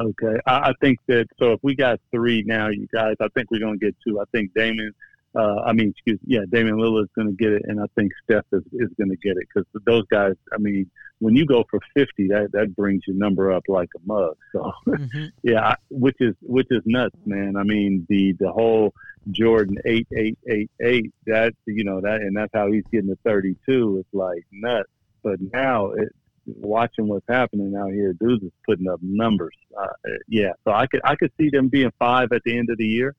Okay, 0.00 0.40
I, 0.46 0.70
I 0.70 0.72
think 0.80 0.98
that 1.06 1.26
so 1.38 1.52
if 1.52 1.60
we 1.62 1.74
got 1.74 2.00
three 2.10 2.42
now, 2.46 2.68
you 2.68 2.88
guys, 2.92 3.14
I 3.20 3.28
think 3.34 3.50
we're 3.50 3.60
gonna 3.60 3.76
get 3.76 3.94
two. 4.06 4.20
I 4.20 4.24
think 4.32 4.54
Damon 4.54 4.92
uh, 5.34 5.60
I 5.64 5.72
mean, 5.72 5.90
excuse 5.90 6.18
yeah, 6.26 6.40
Damian 6.50 6.76
Lillard's 6.76 7.10
going 7.16 7.28
to 7.28 7.32
get 7.34 7.52
it, 7.52 7.62
and 7.66 7.80
I 7.80 7.86
think 7.94 8.12
Steph 8.24 8.44
is, 8.52 8.62
is 8.72 8.90
going 8.98 9.10
to 9.10 9.16
get 9.16 9.36
it 9.38 9.48
because 9.52 9.66
those 9.86 10.04
guys. 10.10 10.34
I 10.52 10.58
mean, 10.58 10.90
when 11.20 11.34
you 11.36 11.46
go 11.46 11.64
for 11.70 11.80
fifty, 11.96 12.28
that 12.28 12.50
that 12.52 12.76
brings 12.76 13.02
your 13.06 13.16
number 13.16 13.50
up 13.50 13.64
like 13.66 13.88
a 13.96 14.00
mug. 14.04 14.36
So, 14.52 14.72
mm-hmm. 14.86 15.26
yeah, 15.42 15.76
which 15.90 16.16
is 16.20 16.34
which 16.42 16.66
is 16.70 16.82
nuts, 16.84 17.16
man. 17.24 17.56
I 17.56 17.62
mean, 17.62 18.06
the 18.10 18.34
the 18.38 18.52
whole 18.52 18.92
Jordan 19.30 19.78
eight 19.86 20.06
eight 20.14 20.38
eight 20.50 20.70
eight. 20.82 21.12
That 21.26 21.54
you 21.64 21.84
know 21.84 22.02
that, 22.02 22.20
and 22.20 22.36
that's 22.36 22.52
how 22.52 22.70
he's 22.70 22.84
getting 22.92 23.08
to 23.08 23.18
thirty 23.24 23.56
two. 23.66 23.98
It's 24.00 24.14
like 24.14 24.44
nuts. 24.52 24.90
But 25.22 25.38
now, 25.40 25.92
it, 25.92 26.10
watching 26.44 27.08
what's 27.08 27.24
happening 27.26 27.74
out 27.74 27.92
here, 27.92 28.12
dudes 28.12 28.44
is 28.44 28.52
putting 28.66 28.88
up 28.88 29.00
numbers. 29.00 29.56
Uh, 29.80 29.86
yeah, 30.28 30.52
so 30.64 30.72
I 30.72 30.86
could 30.88 31.00
I 31.04 31.16
could 31.16 31.32
see 31.40 31.48
them 31.48 31.68
being 31.68 31.90
five 31.98 32.32
at 32.32 32.42
the 32.44 32.58
end 32.58 32.68
of 32.68 32.76
the 32.76 32.86
year. 32.86 33.14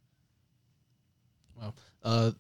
Uh, 2.03 2.31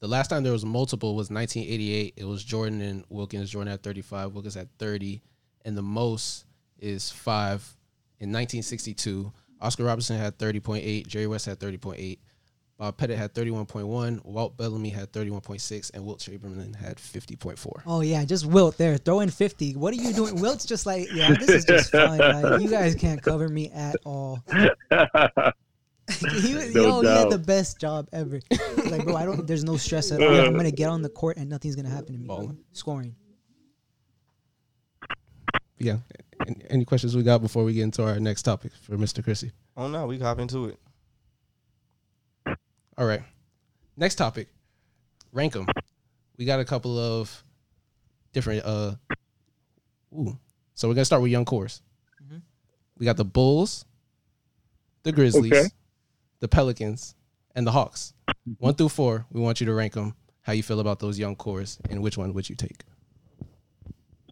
the 0.00 0.08
last 0.08 0.28
time 0.28 0.42
there 0.42 0.52
was 0.52 0.64
multiple 0.64 1.14
was 1.14 1.30
1988. 1.30 2.14
It 2.16 2.24
was 2.24 2.42
Jordan 2.42 2.80
and 2.80 3.04
Wilkins. 3.08 3.50
Jordan 3.50 3.70
had 3.70 3.82
35, 3.82 4.32
Wilkins 4.32 4.54
had 4.54 4.68
30, 4.78 5.22
and 5.64 5.76
the 5.76 5.82
most 5.82 6.44
is 6.78 7.10
five 7.10 7.60
in 8.18 8.30
1962. 8.30 9.32
Oscar 9.60 9.84
Robertson 9.84 10.18
had 10.18 10.36
30.8, 10.38 11.06
Jerry 11.06 11.28
West 11.28 11.46
had 11.46 11.60
30.8, 11.60 12.18
Bob 12.78 12.96
Pettit 12.96 13.16
had 13.16 13.32
31.1, 13.32 14.24
Walt 14.24 14.56
Bellamy 14.56 14.88
had 14.88 15.12
31.6, 15.12 15.92
and 15.94 16.04
Wilt 16.04 16.18
Chamberlain 16.18 16.74
had 16.74 16.96
50.4. 16.96 17.82
Oh 17.86 18.00
yeah, 18.00 18.24
just 18.24 18.44
Wilt 18.44 18.76
there 18.76 18.96
throwing 18.96 19.28
50. 19.28 19.76
What 19.76 19.92
are 19.94 20.02
you 20.02 20.12
doing? 20.12 20.40
Wilt's 20.40 20.64
just 20.64 20.84
like, 20.84 21.06
yeah, 21.12 21.32
this 21.32 21.48
is 21.48 21.64
just 21.64 21.92
fun. 21.92 22.18
Like, 22.18 22.60
you 22.60 22.68
guys 22.68 22.96
can't 22.96 23.22
cover 23.22 23.48
me 23.48 23.70
at 23.70 23.94
all. 24.04 24.40
he, 26.08 26.54
was, 26.54 26.74
no 26.74 26.82
yo, 26.82 27.00
he 27.00 27.06
had 27.06 27.30
the 27.30 27.38
best 27.38 27.80
job 27.80 28.08
ever. 28.12 28.40
like, 28.86 29.04
bro, 29.04 29.16
I 29.16 29.24
don't. 29.24 29.46
There's 29.46 29.64
no 29.64 29.76
stress 29.76 30.10
at 30.12 30.20
all. 30.22 30.34
I'm 30.34 30.56
gonna 30.56 30.70
get 30.70 30.88
on 30.88 31.02
the 31.02 31.08
court 31.08 31.36
and 31.36 31.48
nothing's 31.48 31.76
gonna 31.76 31.88
happen 31.88 32.14
to 32.14 32.18
me. 32.18 32.26
Bro. 32.26 32.56
Scoring. 32.72 33.14
Yeah. 35.78 35.98
Any 36.70 36.84
questions 36.84 37.16
we 37.16 37.22
got 37.22 37.40
before 37.40 37.64
we 37.64 37.72
get 37.72 37.82
into 37.82 38.02
our 38.02 38.18
next 38.18 38.42
topic 38.42 38.72
for 38.82 38.96
Mr. 38.96 39.22
Christie? 39.22 39.52
Oh 39.76 39.88
no, 39.88 40.06
we 40.06 40.18
hop 40.18 40.38
into 40.38 40.66
it. 40.66 40.78
All 42.98 43.06
right. 43.06 43.22
Next 43.96 44.16
topic. 44.16 44.48
Rank 45.32 45.52
them. 45.52 45.66
We 46.36 46.44
got 46.44 46.60
a 46.60 46.64
couple 46.64 46.98
of 46.98 47.44
different. 48.32 48.64
uh 48.64 48.94
Ooh. 50.14 50.36
So 50.74 50.88
we're 50.88 50.94
gonna 50.94 51.04
start 51.04 51.22
with 51.22 51.30
young 51.30 51.44
cores. 51.44 51.80
Mm-hmm. 52.24 52.38
We 52.98 53.06
got 53.06 53.16
the 53.16 53.24
Bulls, 53.24 53.84
the 55.04 55.12
Grizzlies, 55.12 55.52
okay 55.52 55.68
the 56.42 56.48
Pelicans, 56.48 57.14
and 57.54 57.64
the 57.64 57.70
Hawks. 57.70 58.14
One 58.58 58.74
through 58.74 58.88
four, 58.88 59.26
we 59.30 59.40
want 59.40 59.60
you 59.60 59.66
to 59.66 59.72
rank 59.72 59.92
them. 59.92 60.16
How 60.42 60.52
you 60.52 60.64
feel 60.64 60.80
about 60.80 60.98
those 60.98 61.16
young 61.16 61.36
cores, 61.36 61.78
and 61.88 62.02
which 62.02 62.18
one 62.18 62.34
would 62.34 62.50
you 62.50 62.56
take? 62.56 62.82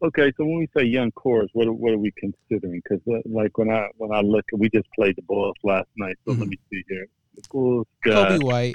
Okay, 0.02 0.32
so 0.36 0.44
when 0.44 0.58
we 0.58 0.68
say 0.76 0.84
young 0.84 1.12
cores, 1.12 1.48
what 1.52 1.68
are, 1.68 1.72
what 1.72 1.92
are 1.92 1.98
we 1.98 2.12
considering? 2.18 2.82
Because 2.82 3.00
uh, 3.08 3.20
like 3.26 3.56
when 3.58 3.70
I 3.70 3.86
when 3.96 4.12
I 4.12 4.22
look, 4.22 4.44
we 4.52 4.68
just 4.70 4.88
played 4.96 5.14
the 5.14 5.22
Bulls 5.22 5.54
last 5.62 5.86
night. 5.96 6.16
So 6.24 6.32
mm-hmm. 6.32 6.40
let 6.40 6.48
me 6.48 6.58
see 6.68 6.82
here. 6.88 7.06
The 7.36 7.42
Bulls 7.48 7.86
got 8.02 8.32
Coby 8.32 8.42
White, 8.42 8.74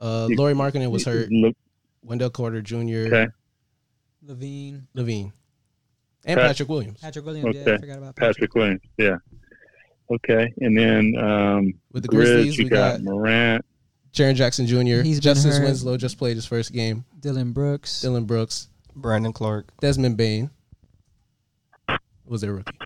uh, 0.00 0.26
Lauri 0.30 0.54
Markkanen 0.54 0.90
was 0.90 1.04
hurt. 1.04 1.30
Look, 1.30 1.54
Wendell 2.02 2.30
Carter 2.30 2.62
Jr. 2.62 3.06
Okay. 3.06 3.28
Levine. 4.26 4.88
LaVine. 4.96 5.32
And 6.24 6.38
Pat, 6.38 6.48
Patrick 6.48 6.68
Williams. 6.68 7.00
Patrick 7.00 7.24
Williams. 7.24 7.56
Okay. 7.56 7.64
Yeah, 7.64 7.74
I 7.74 7.78
forgot 7.78 7.98
about 7.98 8.16
Patrick. 8.16 8.36
Patrick 8.36 8.54
Williams. 8.56 8.80
Yeah. 8.98 9.16
Okay, 10.10 10.52
and 10.58 10.76
then 10.76 11.14
um, 11.16 11.74
with 11.92 12.02
the 12.02 12.08
Grizzlies, 12.08 12.58
we 12.58 12.64
got, 12.64 12.96
got 12.96 13.02
Morant, 13.02 13.64
Jaren 14.12 14.34
Jackson 14.34 14.66
Jr. 14.66 15.02
He's 15.02 15.20
Justice 15.20 15.58
Winslow 15.58 15.96
just 15.96 16.18
played 16.18 16.36
his 16.36 16.44
first 16.44 16.72
game. 16.72 17.04
Dillon 17.20 17.52
Brooks, 17.52 18.02
Dillon 18.02 18.24
Brooks, 18.24 18.68
Brandon 18.94 19.32
Clarke. 19.32 19.68
Desmond 19.80 20.16
Bane. 20.16 20.50
was 22.26 22.42
their 22.42 22.54
rookie. 22.54 22.76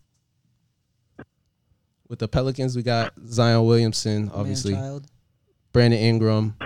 With 2.08 2.20
the 2.20 2.28
Pelicans, 2.28 2.76
we 2.76 2.82
got 2.82 3.12
Zion 3.26 3.64
Williamson, 3.64 4.30
obviously, 4.32 4.74
Man-child. 4.74 5.06
Brandon 5.72 5.98
Ingram, 5.98 6.56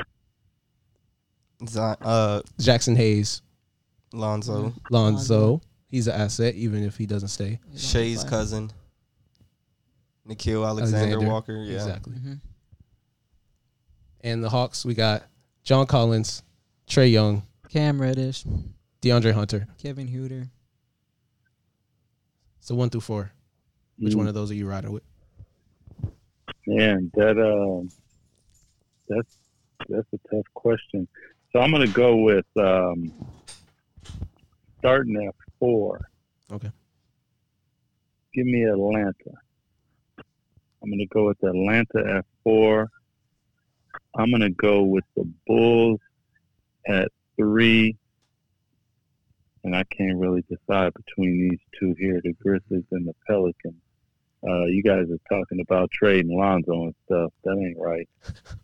Zion, 1.67 1.97
uh, 2.03 2.43
Jaxson 2.59 2.97
Hayes, 2.97 3.41
Lonzo, 4.13 4.75
Lonzo. 4.91 5.63
He's 5.89 6.07
an 6.07 6.21
asset, 6.21 6.55
even 6.55 6.85
if 6.85 6.97
he 6.99 7.07
doesn't 7.07 7.29
stay. 7.29 7.59
Shai's 7.77 8.21
fire. 8.23 8.31
cousin, 8.31 8.71
Nickeil 10.29 10.67
Alexander, 10.67 11.07
Alexander. 11.15 11.27
Walker. 11.29 11.57
Yeah, 11.65 11.75
Exactly. 11.75 12.13
Mhm. 12.15 12.41
And 14.23 14.45
the 14.45 14.51
Hawks, 14.51 14.85
we 14.85 14.95
got 14.95 15.25
John 15.65 15.87
Collins, 15.87 16.43
Trae 16.87 17.11
Young, 17.11 17.43
Cam 17.69 18.01
Reddish, 18.01 18.45
DeAndre 19.01 19.33
Hunter. 19.33 19.67
Kevin 19.79 20.09
Huerter. 20.09 20.51
So 22.61 22.75
one 22.75 22.91
through 22.91 23.01
four. 23.01 23.33
Which 23.99 24.13
Mm. 24.15 24.19
one 24.19 24.29
of 24.29 24.35
those 24.35 24.51
are 24.51 24.55
you 24.55 24.69
riding 24.69 24.93
with? 24.93 25.03
Man, 26.67 27.11
that 27.15 27.39
uh, 27.39 27.89
that's 29.09 29.37
that's 29.89 30.07
a 30.13 30.19
tough 30.35 30.45
question. 30.55 31.09
So 31.53 31.59
I'm 31.61 31.71
going 31.71 31.87
to 31.87 31.93
go 31.93 32.17
with 32.19 32.47
um, 32.59 33.13
starting 34.79 35.17
at 35.27 35.35
four. 35.59 36.11
Okay. 36.53 36.71
Give 38.35 38.47
me 38.47 38.65
Atlanta. 38.65 39.15
I'm 40.83 40.91
going 40.91 40.99
to 40.99 41.07
go 41.07 41.27
with 41.27 41.43
Atlanta 41.43 42.17
at 42.17 42.25
four. 42.43 42.89
I'm 44.17 44.31
going 44.31 44.41
to 44.41 44.51
go 44.51 44.83
with 44.83 45.05
the 45.17 45.31
Bulls 45.47 46.01
at 46.87 47.09
three. 47.37 47.97
And 49.63 49.77
I 49.77 49.85
can't 49.85 50.17
really 50.17 50.43
decide 50.49 50.95
between 50.95 51.49
these 51.51 51.61
two 51.79 51.95
here, 51.99 52.21
the 52.25 52.33
Grizzlies 52.33 52.85
and 52.93 53.07
the 53.07 53.15
Pelicans. 53.27 53.75
Uh, 54.43 54.65
you 54.65 54.83
guys 54.83 55.07
are 55.11 55.19
talking 55.39 55.61
about 55.61 55.91
trading 55.91 56.35
Lonzo 56.37 56.85
and 56.85 56.95
stuff. 57.05 57.31
That 57.45 57.59
ain't 57.59 57.79
right. 57.79 58.09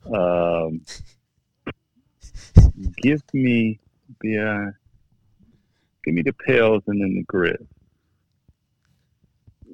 Um, 0.06 0.80
give 3.02 3.22
me 3.34 3.78
the 4.22 4.38
uh, 4.38 4.70
give 6.02 6.14
me 6.14 6.22
the 6.22 6.32
Pels 6.32 6.82
and 6.86 7.02
then 7.02 7.14
the 7.14 7.24
Grizz. 7.24 7.66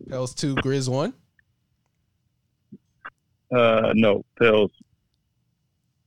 Pels 0.09 0.35
two, 0.35 0.57
Grizz 0.57 0.89
one. 0.89 1.15
Uh, 3.53 3.93
no, 3.95 4.25
Pels. 4.39 4.71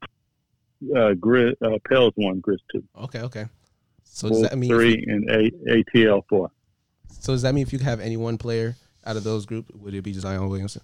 Uh, 0.03 1.13
Grizz, 1.13 1.53
uh, 1.63 1.77
Pels 1.87 2.13
one, 2.15 2.41
Grizz 2.41 2.57
two. 2.71 2.83
Okay, 3.03 3.21
okay. 3.21 3.45
So 4.03 4.29
does 4.29 4.41
that 4.43 4.57
mean 4.57 4.69
three 4.69 5.03
you- 5.07 5.13
and 5.13 5.29
A- 5.29 5.73
ATL 5.83 6.23
four? 6.29 6.51
so 7.19 7.33
does 7.33 7.41
that 7.41 7.53
mean 7.53 7.63
if 7.63 7.73
you 7.73 7.79
have 7.79 7.99
any 7.99 8.17
one 8.17 8.37
player 8.37 8.75
out 9.05 9.15
of 9.17 9.23
those 9.23 9.45
group, 9.45 9.65
would 9.75 9.93
it 9.93 10.01
be 10.03 10.13
Zion 10.13 10.47
Williamson? 10.49 10.81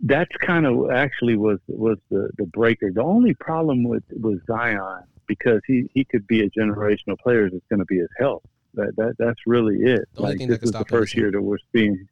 That's 0.00 0.34
kind 0.40 0.64
of 0.66 0.90
actually 0.90 1.36
was 1.36 1.58
was 1.68 1.98
the 2.10 2.30
the 2.38 2.46
breaker. 2.46 2.90
The 2.90 3.02
only 3.02 3.34
problem 3.34 3.84
with 3.84 4.04
with 4.10 4.44
Zion 4.46 5.02
because 5.26 5.60
he 5.66 5.84
he 5.92 6.04
could 6.04 6.26
be 6.26 6.40
a 6.42 6.50
generational 6.50 7.18
player 7.18 7.46
is 7.46 7.52
going 7.68 7.80
to 7.80 7.84
be 7.84 7.98
his 7.98 8.08
health. 8.18 8.42
That 8.74 8.96
that 8.96 9.16
that's 9.18 9.40
really 9.46 9.76
it. 9.82 10.08
The 10.14 10.20
only 10.20 10.30
like 10.32 10.38
thing 10.38 10.48
that 10.48 10.60
this 10.62 10.70
could 10.70 10.76
is 10.76 10.84
the 10.84 10.84
first 10.86 11.14
year 11.14 11.30
that 11.30 11.42
we're 11.42 11.58
seeing. 11.74 12.08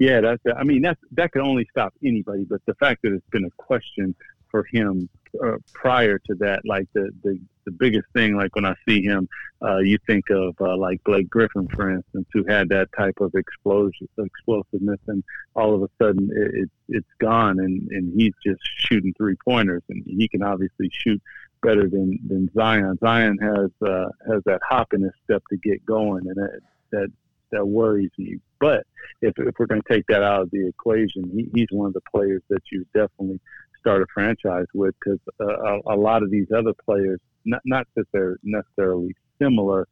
Yeah, 0.00 0.22
that's. 0.22 0.42
I 0.56 0.64
mean, 0.64 0.80
that's 0.80 1.00
that 1.12 1.30
could 1.30 1.42
only 1.42 1.68
stop 1.70 1.92
anybody. 2.02 2.44
But 2.44 2.62
the 2.64 2.74
fact 2.74 3.02
that 3.02 3.12
it's 3.12 3.28
been 3.30 3.44
a 3.44 3.50
question 3.58 4.14
for 4.50 4.66
him 4.72 5.10
uh, 5.44 5.58
prior 5.74 6.18
to 6.18 6.34
that, 6.36 6.62
like 6.64 6.88
the 6.94 7.10
the 7.22 7.38
the 7.66 7.70
biggest 7.70 8.06
thing, 8.14 8.34
like 8.34 8.56
when 8.56 8.64
I 8.64 8.74
see 8.88 9.02
him, 9.02 9.28
uh, 9.62 9.76
you 9.78 9.98
think 10.06 10.30
of 10.30 10.56
uh, 10.58 10.74
like 10.78 11.04
Blake 11.04 11.28
Griffin, 11.28 11.68
for 11.68 11.90
instance, 11.90 12.26
who 12.32 12.44
had 12.48 12.70
that 12.70 12.88
type 12.96 13.20
of 13.20 13.34
explosion, 13.34 14.08
explosiveness, 14.18 15.00
and 15.06 15.22
all 15.54 15.74
of 15.74 15.82
a 15.82 15.88
sudden 16.02 16.30
it, 16.34 16.62
it, 16.62 16.70
it's 16.88 17.14
gone, 17.18 17.60
and, 17.60 17.86
and 17.90 18.18
he's 18.18 18.32
just 18.42 18.62
shooting 18.78 19.12
three 19.18 19.36
pointers, 19.44 19.82
and 19.90 20.02
he 20.06 20.28
can 20.28 20.42
obviously 20.42 20.90
shoot 20.90 21.20
better 21.62 21.90
than, 21.90 22.18
than 22.26 22.50
Zion. 22.54 22.96
Zion 23.00 23.36
has 23.42 23.70
uh, 23.86 24.08
has 24.26 24.42
that 24.46 24.62
hop 24.66 24.94
in 24.94 25.02
his 25.02 25.12
step 25.24 25.42
to 25.50 25.58
get 25.58 25.84
going, 25.84 26.26
and 26.26 26.36
that 26.36 26.60
that, 26.90 27.12
that 27.52 27.66
worries 27.66 28.10
me. 28.16 28.38
But 28.60 28.86
if 29.22 29.34
if 29.38 29.54
we're 29.58 29.66
going 29.66 29.82
to 29.82 29.92
take 29.92 30.06
that 30.08 30.22
out 30.22 30.42
of 30.42 30.50
the 30.50 30.68
equation, 30.68 31.30
he, 31.34 31.48
he's 31.54 31.68
one 31.70 31.88
of 31.88 31.94
the 31.94 32.02
players 32.14 32.42
that 32.50 32.62
you 32.70 32.86
definitely 32.94 33.40
start 33.78 34.02
a 34.02 34.06
franchise 34.12 34.66
with 34.74 34.94
because 35.02 35.18
uh, 35.40 35.46
a, 35.46 35.94
a 35.94 35.96
lot 35.96 36.22
of 36.22 36.30
these 36.30 36.46
other 36.54 36.74
players, 36.84 37.18
not 37.44 37.62
not 37.64 37.86
that 37.96 38.06
they're 38.12 38.36
necessarily 38.42 39.14
similar, 39.40 39.88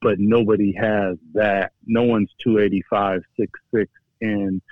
but 0.00 0.18
nobody 0.18 0.72
has 0.72 1.18
that. 1.34 1.72
No 1.86 2.04
one's 2.04 2.30
285, 2.42 3.22
6'6", 3.74 3.86
and 4.20 4.62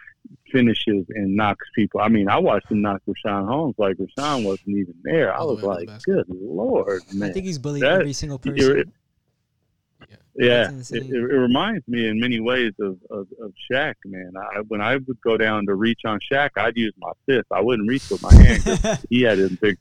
finishes 0.53 1.05
and 1.11 1.35
knocks 1.35 1.67
people. 1.75 2.01
I 2.01 2.09
mean, 2.09 2.29
I 2.29 2.39
watched 2.39 2.71
him 2.71 2.81
knock 2.81 3.03
Richaun 3.09 3.47
Holmes 3.49 3.75
like 3.79 3.97
Richaun 3.97 4.45
wasn't 4.45 4.69
even 4.69 4.95
there. 5.03 5.35
I 5.35 5.43
was 5.43 5.63
way 5.63 5.85
the 5.87 5.93
like, 5.93 6.03
good 6.03 6.27
lord, 6.29 7.03
man. 7.13 7.31
I 7.31 7.33
think 7.33 7.47
he's 7.47 7.59
bullied 7.59 7.83
That- 7.83 8.01
every 8.01 8.13
single 8.13 8.39
person. 8.39 8.93
Yeah, 10.35 10.71
it, 10.71 10.93
it, 10.93 11.11
it 11.11 11.15
reminds 11.15 11.87
me 11.87 12.09
in 12.09 12.19
many 12.19 12.41
ways 12.41 12.73
of, 12.81 12.99
of, 13.11 13.29
of 13.41 13.53
Shaq, 13.71 13.95
man. 14.07 14.33
I, 14.37 14.61
when 14.61 14.81
I 14.81 14.97
would 14.97 15.21
go 15.23 15.37
down 15.37 15.67
to 15.67 15.75
reach 15.75 16.01
on 16.07 16.21
Shaq, 16.21 16.51
I'd 16.57 16.77
use 16.77 16.95
my 16.97 17.13
fist. 17.27 17.47
I 17.51 17.61
wouldn't 17.61 17.89
reach 17.89 18.09
with 18.09 18.23
my 18.23 18.35
hand. 18.35 19.01
he 19.11 19.23
had 19.23 19.39
them 19.39 19.59
big, 19.61 19.77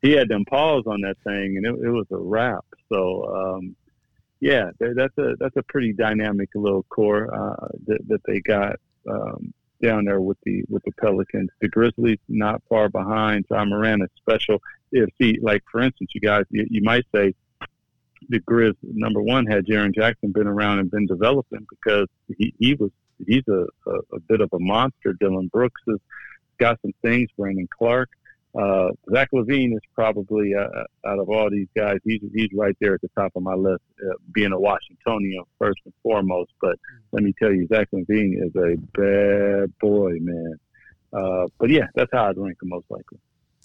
he 0.00 0.12
had 0.12 0.28
them 0.28 0.46
paws 0.46 0.84
on 0.86 1.02
that 1.02 1.18
thing, 1.24 1.58
and 1.58 1.66
it, 1.66 1.86
it 1.86 1.90
was 1.90 2.06
a 2.10 2.16
wrap. 2.16 2.64
So, 2.90 3.56
um, 3.56 3.76
yeah, 4.40 4.70
that's 4.80 5.16
a 5.18 5.34
that's 5.38 5.56
a 5.56 5.62
pretty 5.62 5.92
dynamic 5.92 6.48
little 6.54 6.84
core 6.84 7.32
uh, 7.32 7.68
that, 7.86 8.08
that 8.08 8.22
they 8.24 8.40
got 8.40 8.76
um, 9.08 9.52
down 9.82 10.04
there 10.06 10.20
with 10.20 10.38
the 10.44 10.64
with 10.68 10.82
the 10.84 10.92
Pelicans. 10.92 11.50
The 11.60 11.68
Grizzlies 11.68 12.18
not 12.28 12.62
far 12.68 12.88
behind. 12.88 13.44
Ja 13.50 13.64
Morant 13.64 14.02
is 14.02 14.08
special. 14.16 14.62
If 14.90 15.10
he 15.18 15.38
like, 15.40 15.62
for 15.70 15.80
instance, 15.80 16.10
you 16.14 16.20
guys, 16.20 16.44
you, 16.50 16.66
you 16.70 16.82
might 16.82 17.04
say 17.14 17.34
the 18.28 18.40
Grizz 18.40 18.74
number 18.82 19.20
one 19.20 19.46
had 19.46 19.66
Jaren 19.66 19.94
Jackson 19.94 20.32
been 20.32 20.46
around 20.46 20.78
and 20.78 20.90
been 20.90 21.06
developing 21.06 21.66
because 21.70 22.06
he, 22.36 22.54
he 22.58 22.74
was 22.74 22.90
he's 23.26 23.46
a, 23.48 23.66
a, 23.86 24.16
a 24.16 24.20
bit 24.28 24.40
of 24.40 24.50
a 24.52 24.58
monster. 24.58 25.12
Dillon 25.18 25.48
Brooks 25.48 25.80
has 25.88 25.98
got 26.58 26.80
some 26.82 26.92
things. 27.02 27.28
Brandon 27.36 27.68
Clarke, 27.76 28.10
uh, 28.58 28.88
Zach 29.10 29.30
LaVine 29.32 29.72
is 29.72 29.80
probably 29.94 30.54
uh, 30.54 30.84
out 31.06 31.18
of 31.18 31.30
all 31.30 31.48
these 31.50 31.68
guys, 31.74 31.98
he's 32.04 32.20
he's 32.34 32.50
right 32.54 32.76
there 32.80 32.94
at 32.94 33.00
the 33.00 33.10
top 33.16 33.32
of 33.34 33.42
my 33.42 33.54
list, 33.54 33.82
uh, 34.04 34.14
being 34.32 34.52
a 34.52 34.60
Washingtonian 34.60 35.44
first 35.58 35.80
and 35.84 35.94
foremost. 36.02 36.52
But 36.60 36.78
let 37.12 37.22
me 37.22 37.32
tell 37.40 37.52
you, 37.52 37.66
Zach 37.68 37.88
LaVine 37.92 38.44
is 38.44 38.54
a 38.56 38.76
bad 38.98 39.72
boy, 39.78 40.18
man. 40.20 40.54
Uh, 41.12 41.46
but 41.58 41.70
yeah, 41.70 41.86
that's 41.94 42.10
how 42.12 42.28
I'd 42.28 42.36
rank 42.36 42.58
him 42.62 42.68
most 42.68 42.86
likely. 42.90 43.18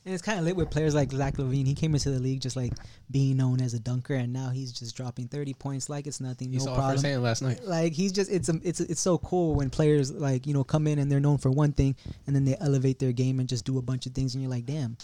And 0.08 0.14
it's 0.14 0.24
kind 0.24 0.40
of 0.40 0.46
lit 0.46 0.56
with 0.56 0.70
players 0.70 0.96
like 0.96 1.12
Zach 1.12 1.36
LaVine. 1.36 1.68
He 1.68 1.74
came 1.74 1.94
into 1.94 2.10
the 2.10 2.20
league 2.20 2.40
just 2.40 2.56
like 2.56 2.72
being 3.12 3.36
known 3.36 3.60
as 3.60 3.74
a 3.74 3.80
dunker, 3.80 4.14
and 4.14 4.32
now 4.32 4.52
he's 4.52 4.72
just 4.72 4.96
dropping 4.96 5.28
thirty 5.28 5.54
points 5.54 5.90
like 5.90 6.08
it's 6.08 6.22
nothing, 6.22 6.54
You 6.54 6.60
no 6.60 6.64
saw 6.64 6.72
it 6.72 6.76
problem. 6.76 6.96
firsthand 6.96 7.24
last 7.24 7.42
night. 7.42 7.66
Like 7.66 7.92
he's 7.92 8.14
just 8.14 8.32
it's 8.32 8.48
a, 8.48 8.58
it's 8.64 8.80
it's 8.80 9.02
so 9.02 9.18
cool 9.18 9.56
when 9.56 9.70
players 9.70 10.14
like 10.14 10.48
you 10.48 10.54
know 10.54 10.64
come 10.64 10.88
in 10.88 11.00
and 11.00 11.12
they're 11.12 11.20
known 11.20 11.40
for 11.40 11.52
one 11.52 11.74
thing, 11.74 11.94
and 12.26 12.34
then 12.34 12.46
they 12.46 12.56
elevate 12.62 13.00
their 13.00 13.12
game 13.12 13.42
and 13.42 13.50
just 13.50 13.66
do 13.66 13.78
a 13.80 13.82
bunch 13.82 14.06
of 14.06 14.14
things, 14.14 14.34
and 14.34 14.42
you're 14.42 14.50
like, 14.50 14.66
damn, 14.66 14.96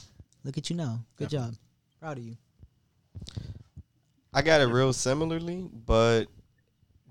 look 0.45 0.58
at 0.58 0.70
you 0.70 0.78
now, 0.78 1.04
good 1.18 1.28
job, 1.28 1.54
proud 1.99 2.18
of 2.18 2.24
you. 2.24 2.38
I 4.34 4.41
got 4.41 4.62
it 4.62 4.68
real 4.68 4.93
similarly, 4.93 5.68
but 5.86 6.28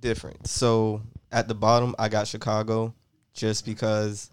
different. 0.01 0.47
So 0.47 1.03
at 1.30 1.47
the 1.47 1.55
bottom, 1.55 1.95
I 1.99 2.09
got 2.09 2.26
Chicago 2.26 2.95
just 3.34 3.66
because 3.66 4.30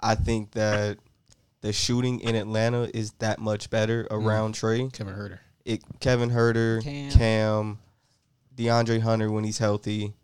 I 0.00 0.16
think 0.16 0.50
that 0.52 0.98
the 1.68 1.72
shooting 1.74 2.18
in 2.20 2.34
Atlanta 2.34 2.88
is 2.96 3.12
that 3.18 3.38
much 3.38 3.68
better 3.68 4.08
around 4.10 4.54
Trae. 4.54 4.90
Kevin 4.90 5.12
Huerter. 5.14 5.38
It 5.66 5.82
Kevin 6.00 6.30
Huerter, 6.30 6.82
Cam. 6.82 7.10
Cam, 7.10 7.78
DeAndre 8.56 9.02
Hunter 9.02 9.30
when 9.30 9.44
he's 9.44 9.58
healthy. 9.58 10.14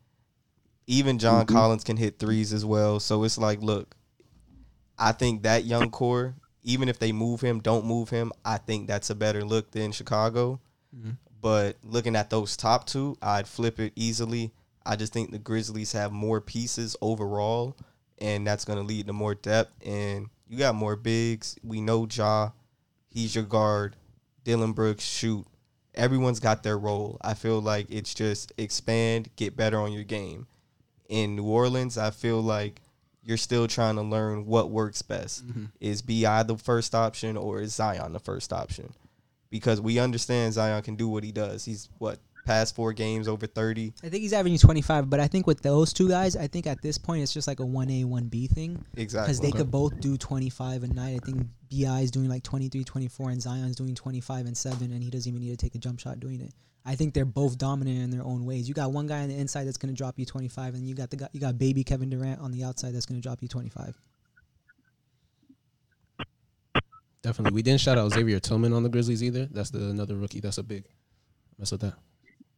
Even 0.86 1.18
John 1.18 1.45
Mhm. 1.45 1.49
Collins 1.49 1.84
can 1.84 1.99
hit 1.99 2.18
threes 2.18 2.55
as 2.55 2.64
well. 2.64 2.99
So 2.99 3.24
it's 3.24 3.36
like, 3.36 3.61
look, 3.61 3.95
I 4.99 5.12
think 5.12 5.42
that 5.42 5.66
young 5.66 5.90
core, 5.90 6.34
even 6.62 6.88
if 6.88 6.99
they 6.99 7.12
move 7.12 7.42
him, 7.42 7.61
don't 7.61 7.84
move 7.84 8.09
him, 8.09 8.32
I 8.42 8.57
think 8.57 8.86
that's 8.86 9.11
a 9.11 9.14
better 9.14 9.45
look 9.45 9.70
than 9.72 9.92
Chicago. 9.92 10.61
Mhm. 10.97 11.18
But 11.42 11.76
looking 11.82 12.16
at 12.16 12.30
those 12.30 12.57
top 12.57 12.86
two, 12.86 13.18
I'd 13.20 13.47
flip 13.47 13.78
it 13.78 13.92
easily. 13.97 14.55
I 14.86 14.97
just 14.97 15.12
think 15.12 15.30
the 15.30 15.38
Grizzlies 15.38 15.92
have 15.92 16.11
more 16.11 16.40
pieces 16.40 16.97
overall, 17.03 17.76
and 18.16 18.47
that's 18.47 18.64
going 18.64 18.78
to 18.78 18.82
lead 18.84 19.09
to 19.09 19.12
more 19.12 19.34
depth. 19.34 19.74
And 19.86 20.30
you 20.47 20.59
got 20.59 20.74
more 20.74 20.97
bigs. 20.97 21.57
We 21.62 21.80
know 21.80 22.07
Ja, 22.11 22.51
he's 23.09 23.34
your 23.34 23.45
guard. 23.45 23.97
Dillon 24.45 24.72
Brooks, 24.72 25.05
shoot. 25.05 25.47
Everyone's 25.95 26.40
got 26.40 26.62
their 26.62 26.78
role. 26.78 27.18
I 27.22 27.34
feel 27.34 27.61
like 27.61 27.86
it's 27.88 28.14
just 28.14 28.53
expand, 28.59 29.30
get 29.36 29.57
better 29.57 29.78
on 29.78 29.92
your 29.92 30.05
game. 30.05 30.47
In 31.09 31.36
New 31.36 31.45
Orleans, 31.45 31.97
I 31.97 32.11
feel 32.11 32.40
like 32.40 32.80
you're 33.22 33.36
still 33.36 33.66
trying 33.66 33.97
to 33.97 34.03
learn 34.03 34.45
what 34.45 34.70
works 34.70 35.03
best. 35.03 35.47
Mm-hmm. 35.47 35.64
Is 35.80 36.03
Bi 36.03 36.42
the 36.42 36.57
first 36.57 36.95
option 36.95 37.36
or 37.36 37.61
is 37.61 37.74
Zion 37.74 38.12
the 38.12 38.20
first 38.20 38.53
option? 38.53 38.92
Because 39.51 39.80
we 39.80 39.99
understand 39.99 40.55
Zion 40.55 40.82
can 40.82 40.97
do 40.97 41.09
what 41.09 41.24
he 41.24 41.32
does. 41.32 41.64
He's 41.64 41.88
what 41.99 42.18
past 42.45 42.74
four 42.74 42.92
games 42.92 43.28
over 43.28 43.47
30. 43.47 43.95
I 44.03 44.09
think 44.09 44.22
he's 44.22 44.32
averaging 44.32 44.59
25, 44.59 45.09
but 45.09 45.20
I 45.20 45.26
think 45.26 45.47
with 45.47 45.62
those 45.62 45.92
two 45.92 46.09
guys, 46.09 46.36
I 46.36 46.47
think 46.47 46.66
at 46.66 46.82
this 46.82 46.99
point 46.99 47.22
it's 47.22 47.32
just 47.32 47.49
like 47.49 47.61
a 47.61 47.64
1A, 47.64 48.05
1B 48.05 48.51
thing. 48.51 48.84
Exactly. 48.97 49.26
Because 49.26 49.40
they 49.40 49.51
could 49.51 49.70
both 49.70 49.99
do 50.01 50.16
25 50.16 50.82
a 50.82 50.88
night. 50.88 51.20
I 51.22 51.24
think 51.24 51.47
BI 51.70 52.01
is 52.01 52.11
doing 52.11 52.28
like 52.28 52.42
23, 52.42 52.84
24, 52.84 53.30
and 53.30 53.42
Zion's 53.42 53.76
doing 53.76 53.95
25 53.95 54.47
and 54.47 54.57
7, 54.57 54.92
and 54.92 55.03
he 55.03 55.11
doesn't 55.11 55.28
even 55.28 55.42
need 55.42 55.51
to 55.51 55.57
take 55.57 55.74
a 55.74 55.78
jump 55.78 56.01
shot 56.01 56.20
doing 56.20 56.40
it. 56.40 56.53
I 56.86 56.97
think 56.97 57.14
they're 57.14 57.24
both 57.24 57.57
dominant 57.57 58.03
in 58.03 58.11
their 58.11 58.24
own 58.24 58.45
ways. 58.45 58.68
You 58.68 58.74
got 58.74 58.92
one 58.92 59.07
guy 59.07 59.22
on 59.22 59.28
the 59.28 59.36
inside 59.36 59.64
that's 59.64 59.78
going 59.78 59.95
to 59.95 59.97
drop 59.97 60.18
you 60.18 60.26
25, 60.26 60.74
and 60.74 60.86
you 60.86 60.95
got 60.95 61.11
the 61.11 61.16
guy, 61.16 61.28
you 61.32 61.40
got 61.40 61.59
baby 61.59 61.82
Kevin 61.82 62.11
Durant 62.11 62.40
on 62.40 62.51
the 62.51 62.62
outside 62.62 62.95
that's 62.95 63.07
going 63.07 63.20
to 63.20 63.26
drop 63.26 63.40
you 63.40 63.49
25. 63.49 63.99
Definitely. 67.22 67.55
We 67.55 67.62
didn't 67.62 67.80
shout 67.80 67.97
out 67.97 68.12
Xavier 68.12 68.38
Tillman 68.38 68.74
on 68.74 68.82
the 68.82 68.90
Grizzlies 68.90 69.22
either. 69.22 69.47
That's 69.47 69.70
the 69.70 69.78
another 69.88 70.14
rookie. 70.14 70.40
That's 70.40 70.59
a 70.59 70.62
big 70.62 70.84
mess 71.59 71.72
with 71.72 71.80
that. 71.80 71.95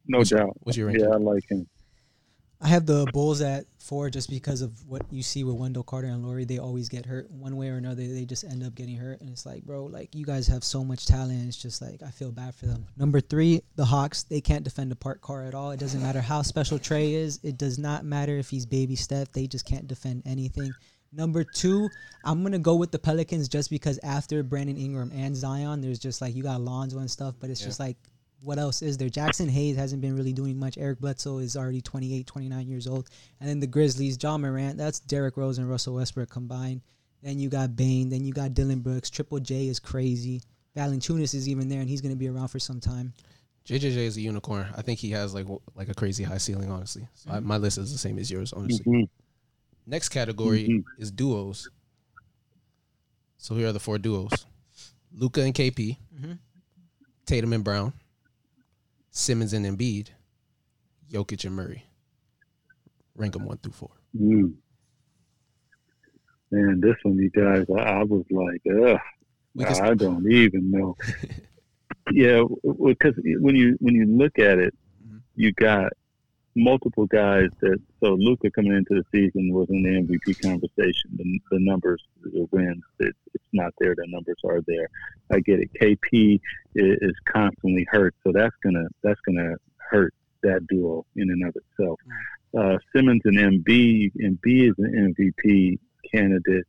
No 0.07 0.19
What's- 0.19 0.29
doubt. 0.31 0.57
What's 0.63 0.77
your 0.77 0.87
ranking? 0.87 1.05
Yeah, 1.05 1.13
I 1.13 1.17
like 1.17 1.43
him. 1.49 1.67
I 2.59 2.69
have 2.69 2.87
the 2.87 3.05
Bulls 3.13 3.41
at 3.41 3.65
four 3.77 4.09
just 4.09 4.31
because 4.31 4.61
of 4.61 4.71
what 4.87 5.03
you 5.11 5.21
see 5.21 5.43
with 5.43 5.55
Wendell 5.57 5.83
Carter 5.83 6.07
and 6.07 6.25
Lauri. 6.25 6.43
They 6.43 6.57
always 6.57 6.89
get 6.89 7.05
hurt 7.05 7.29
one 7.29 7.55
way 7.55 7.69
or 7.69 7.75
another. 7.75 8.07
They 8.07 8.25
just 8.25 8.43
end 8.43 8.63
up 8.63 8.73
getting 8.73 8.95
hurt, 8.97 9.21
and 9.21 9.29
it's 9.29 9.45
like, 9.45 9.63
bro, 9.63 9.85
like 9.85 10.15
you 10.15 10.25
guys 10.25 10.47
have 10.47 10.63
so 10.63 10.83
much 10.83 11.05
talent. 11.05 11.47
It's 11.47 11.55
just 11.61 11.83
like 11.83 12.01
I 12.01 12.09
feel 12.09 12.31
bad 12.31 12.55
for 12.55 12.65
them. 12.65 12.87
Number 12.97 13.21
three, 13.21 13.61
the 13.75 13.85
Hawks. 13.85 14.23
They 14.23 14.41
can't 14.41 14.63
defend 14.63 14.91
a 14.91 14.95
park 14.95 15.21
car 15.21 15.43
at 15.43 15.53
all. 15.53 15.69
It 15.69 15.79
doesn't 15.79 16.01
matter 16.01 16.19
how 16.19 16.41
special 16.41 16.79
Trae 16.79 17.11
is. 17.13 17.39
It 17.43 17.59
does 17.59 17.77
not 17.77 18.05
matter 18.05 18.35
if 18.39 18.49
he's 18.49 18.65
baby 18.65 18.95
Steph. 18.95 19.31
They 19.33 19.45
just 19.45 19.65
can't 19.65 19.87
defend 19.87 20.23
anything. 20.25 20.71
Number 21.13 21.43
two, 21.43 21.87
I'm 22.25 22.41
gonna 22.41 22.57
go 22.57 22.75
with 22.75 22.91
the 22.91 22.99
Pelicans 22.99 23.47
just 23.47 23.69
because 23.69 23.99
after 24.01 24.41
Brandon 24.41 24.77
Ingram 24.77 25.11
and 25.13 25.35
Zion, 25.35 25.79
there's 25.81 25.99
just 25.99 26.21
like 26.21 26.33
you 26.33 26.41
got 26.41 26.59
Lonzo 26.59 26.97
and 26.97 27.09
stuff, 27.11 27.35
but 27.39 27.51
it's 27.51 27.61
Yeah. 27.61 27.67
just 27.67 27.79
like 27.79 27.97
what 28.47 28.57
else 28.57 28.81
is 28.81 28.97
there? 28.97 29.09
Jaxson 29.09 29.49
Hayes 29.49 29.75
hasn't 29.75 30.01
been 30.01 30.15
really 30.15 30.31
doing 30.31 30.57
much. 30.57 30.77
Eric 30.77 31.01
Bledsoe 31.01 31.39
is 31.39 31.57
already 31.57 31.81
28, 31.81 32.25
29 32.25 32.65
years 32.65 32.87
old. 32.87 33.09
And 33.41 33.49
then 33.49 33.59
the 33.59 33.67
Grizzlies, 33.67 34.17
Ja 34.23 34.37
Morant, 34.37 34.77
that's 34.77 35.01
Derrick 35.01 35.35
Rose 35.35 35.57
and 35.57 35.69
Russell 35.69 35.95
Westbrook 35.95 36.29
combined. 36.29 36.79
Then 37.21 37.39
you 37.39 37.49
got 37.49 37.75
Bane. 37.75 38.07
Then 38.09 38.23
you 38.23 38.31
got 38.31 38.53
Dillon 38.53 38.79
Brooks. 38.79 39.09
Triple 39.09 39.39
J 39.41 39.67
is 39.67 39.81
crazy. 39.81 40.41
Valanciunas 40.77 41.35
is 41.35 41.49
even 41.49 41.67
there, 41.67 41.81
and 41.81 41.89
he's 41.89 41.99
going 41.99 42.13
to 42.13 42.17
be 42.17 42.29
around 42.29 42.47
for 42.47 42.59
some 42.59 42.79
time. 42.79 43.11
JJJ 43.65 43.97
is 43.97 44.15
a 44.15 44.21
unicorn. 44.21 44.65
I 44.77 44.81
think 44.81 44.99
he 44.99 45.09
has 45.11 45.33
like 45.33 45.45
like 45.75 45.89
a 45.89 45.93
crazy 45.93 46.23
high 46.23 46.37
ceiling, 46.37 46.71
honestly. 46.71 47.05
So 47.15 47.31
I, 47.31 47.41
my 47.41 47.57
list 47.57 47.77
is 47.77 47.91
the 47.91 47.97
same 47.97 48.17
as 48.17 48.31
yours, 48.31 48.53
honestly. 48.53 48.85
Mhm. 48.85 49.09
Next 49.85 50.07
category 50.07 50.69
Mhm. 50.69 50.83
is 50.99 51.11
duos. 51.11 51.69
So 53.37 53.55
here 53.55 53.67
are 53.67 53.73
the 53.73 53.79
four 53.81 53.97
duos: 53.97 54.45
Luka 55.11 55.41
and 55.41 55.53
KP, 55.53 55.97
Mhm. 56.17 56.37
Tatum 57.25 57.51
and 57.51 57.63
Brown, 57.65 57.91
Simmons 59.17 59.51
and 59.51 59.65
Embiid, 59.65 60.09
Jokic 61.11 61.43
and 61.43 61.55
Murray. 61.55 61.83
Rank 63.15 63.33
them 63.33 63.45
one 63.45 63.57
through 63.57 63.71
four. 63.71 63.89
Mm. 64.15 64.53
Man, 66.51 66.79
this 66.79 66.95
one, 67.01 67.17
you 67.17 67.31
guys, 67.31 67.65
I, 67.75 67.81
I 67.81 68.03
was 68.03 68.23
like, 68.29 68.61
ugh, 68.71 68.99
I 69.81 69.95
don't 69.95 70.31
even 70.31 70.69
know. 70.69 70.95
yeah, 72.11 72.43
because 72.63 73.15
when 73.39 73.55
you 73.55 73.75
when 73.79 73.95
you 73.95 74.05
look 74.05 74.37
at 74.37 74.59
it, 74.59 74.75
Mhm. 75.03 75.21
you 75.35 75.51
got 75.53 75.93
multiple 76.57 77.05
guys 77.05 77.49
that. 77.61 77.79
So 78.03 78.13
Luka 78.13 78.49
coming 78.51 78.73
into 78.73 78.95
the 78.95 79.03
season 79.11 79.53
was 79.53 79.69
in 79.69 79.83
the 79.83 79.89
MVP 79.89 80.41
conversation. 80.41 81.11
The, 81.15 81.39
the 81.51 81.59
numbers, 81.59 82.03
the 82.21 82.47
wins, 82.51 82.83
it, 82.99 83.15
it's 83.33 83.43
not 83.53 83.73
there. 83.79 83.95
The 83.95 84.05
numbers 84.07 84.37
are 84.43 84.61
there. 84.67 84.89
I 85.31 85.39
get 85.39 85.59
it. 85.59 85.69
KP 85.79 86.39
is, 86.75 86.97
is 87.01 87.15
constantly 87.31 87.85
hurt, 87.89 88.15
so 88.23 88.31
that's 88.33 88.55
gonna 88.63 88.87
that's 89.03 89.19
gonna 89.21 89.55
hurt 89.77 90.13
that 90.43 90.65
duo 90.67 91.05
in 91.15 91.29
and 91.29 91.43
of 91.47 91.55
itself. 91.55 91.99
Uh, 92.57 92.77
Simmons 92.95 93.21
and 93.25 93.37
Embiid, 93.37 94.11
Embiid 94.15 94.69
is 94.69 94.75
an 94.77 95.15
MVP 95.17 95.79
candidate, 96.11 96.65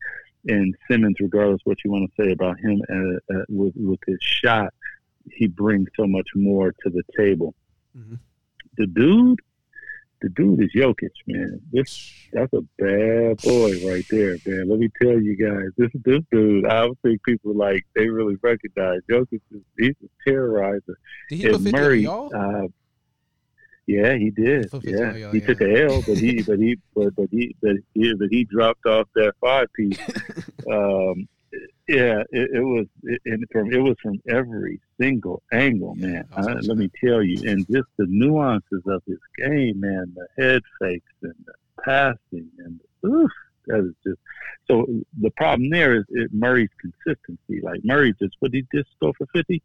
and 0.47 0.75
Simmons, 0.91 1.17
regardless 1.21 1.61
what 1.65 1.79
you 1.85 1.91
want 1.91 2.11
to 2.11 2.23
say 2.23 2.33
about 2.33 2.59
him, 2.59 2.83
uh, 2.91 3.35
uh, 3.35 3.45
with 3.49 3.75
with 3.77 4.01
his 4.07 4.19
shot, 4.21 4.73
he 5.33 5.47
brings 5.47 5.89
so 5.97 6.07
much 6.07 6.29
more 6.35 6.73
to 6.83 6.91
the 6.91 7.03
table. 7.17 7.55
Mhm. 7.97 8.19
The 8.77 8.87
dude, 8.87 9.41
the 10.21 10.29
dude 10.31 10.63
is 10.63 10.71
Jokic, 10.75 11.11
man. 11.27 11.61
This 11.73 12.13
that's 12.33 12.53
a 12.53 12.63
bad 12.79 13.37
boy 13.43 13.87
right 13.89 14.05
there, 14.11 14.37
man. 14.47 14.69
Let 14.69 14.79
me 14.79 14.89
tell 15.01 15.19
you 15.21 15.37
guys, 15.37 15.69
this 15.77 15.91
this 16.05 16.23
dude, 16.33 16.67
I 16.67 16.87
don't 16.87 16.99
think 17.03 17.23
people 17.25 17.55
like 17.55 17.87
they 17.95 18.09
really 18.09 18.37
recognize 18.43 19.01
Jokic. 19.11 19.41
Is, 19.53 19.63
he's 19.79 19.95
a 20.03 20.29
terrorizer. 20.31 20.95
Did 21.31 21.37
he 21.37 21.49
And 21.49 21.73
Murray, 21.73 22.03
y'all? 22.03 22.31
uh, 22.35 22.69
yeah, 23.87 24.17
he 24.17 24.31
did. 24.31 24.71
For 24.71 24.81
50 24.83 24.91
Yeah, 24.91 25.13
he 25.33 25.39
yeah. 25.39 25.47
took 25.47 25.61
a 25.63 25.85
L, 25.85 26.03
but 26.07 26.19
he, 26.19 26.43
but 26.43 26.59
he, 26.59 26.77
but, 26.95 27.17
but 27.17 27.29
he, 27.31 27.57
but 27.63 27.77
he, 27.95 28.15
but 28.15 28.29
he 28.31 28.45
dropped 28.45 28.85
off 28.85 29.09
that 29.15 29.33
five 29.41 29.73
piece. 29.73 29.99
um, 30.71 31.27
yeah, 31.89 32.23
it, 32.31 32.51
it 32.55 32.63
was, 32.63 32.87
it, 33.05 33.21
and 33.25 33.45
from 33.51 33.73
it 33.73 33.79
was 33.79 33.97
from 34.03 34.21
every 34.29 34.81
single 35.01 35.43
angle, 35.53 35.95
man. 35.95 36.29
I 36.37 36.41
I, 36.43 36.55
let 36.61 36.77
me 36.77 36.91
tell 37.03 37.23
you, 37.23 37.49
and 37.51 37.67
just 37.67 37.89
the 37.97 38.07
nuances 38.09 38.83
of 38.87 39.03
his 39.07 39.19
game, 39.39 39.81
man. 39.81 40.15
The 40.15 40.43
head 40.43 40.63
fakes 40.81 41.13
and 41.23 41.35
the 41.47 41.55
passing, 41.83 42.49
and 42.59 42.81
oof, 43.07 43.31
that 43.67 43.81
is 43.81 43.95
just. 44.07 44.19
So 44.71 44.87
the 45.21 45.31
problem 45.31 45.71
there 45.71 45.97
is 45.97 46.05
it, 46.11 46.31
Murray's 46.33 46.69
consistency. 46.81 47.61
Like 47.63 47.81
Murray 47.85 48.15
just, 48.21 48.35
what 48.41 48.53
did 48.53 48.67
he 48.71 48.79
just 48.79 48.91
go 49.01 49.13
for 49.17 49.27
fifty? 49.33 49.63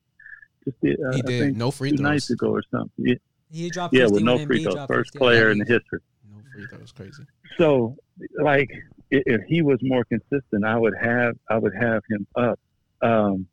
Just 0.64 0.80
did, 0.82 0.98
uh, 1.02 1.12
he 1.12 1.20
I 1.24 1.28
did 1.28 1.40
think 1.42 1.58
no 1.58 1.72
free 1.72 1.90
two 1.92 1.98
throws. 1.98 2.04
nights 2.04 2.30
ago 2.30 2.48
or 2.48 2.64
something. 2.72 3.06
Yeah, 3.06 3.16
He 3.52 3.70
dropped 3.70 3.94
yeah 3.94 4.08
with 4.08 4.24
no 4.24 4.38
free 4.46 4.64
throws. 4.64 4.88
First 4.88 5.14
player 5.14 5.52
in 5.52 5.58
the 5.58 5.66
history. 5.66 6.00
No 6.32 6.42
free 6.54 6.66
throws. 6.68 6.92
Crazy. 6.94 7.26
So, 7.58 7.98
like, 8.42 8.70
i- 8.72 8.82
if 9.14 9.42
he 9.48 9.62
was 9.62 9.80
more 9.82 10.04
consistent, 10.06 10.66
I 10.66 10.78
would 10.78 10.96
have 11.00 11.36
I 11.50 11.58
would 11.58 11.76
have 11.80 12.02
him 12.10 12.26
up. 12.36 12.60
Um, 13.02 13.48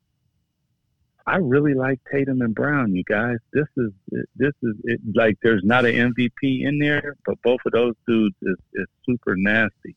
I 1.26 1.36
really 1.36 1.74
like 1.74 2.00
Tatum 2.10 2.40
and 2.40 2.54
Brown. 2.54 2.94
You 2.94 3.04
guys, 3.04 3.36
this 3.52 3.66
is 3.76 3.90
this 4.34 4.54
is 4.62 4.74
it, 4.84 5.00
like 5.14 5.36
there's 5.42 5.62
not 5.62 5.84
an 5.84 6.12
MVP 6.12 6.66
in 6.66 6.78
there, 6.78 7.14
but 7.26 7.40
both 7.42 7.60
of 7.66 7.72
those 7.72 7.94
dudes 8.06 8.34
is, 8.42 8.56
is 8.74 8.86
super 9.06 9.36
nasty. 9.36 9.94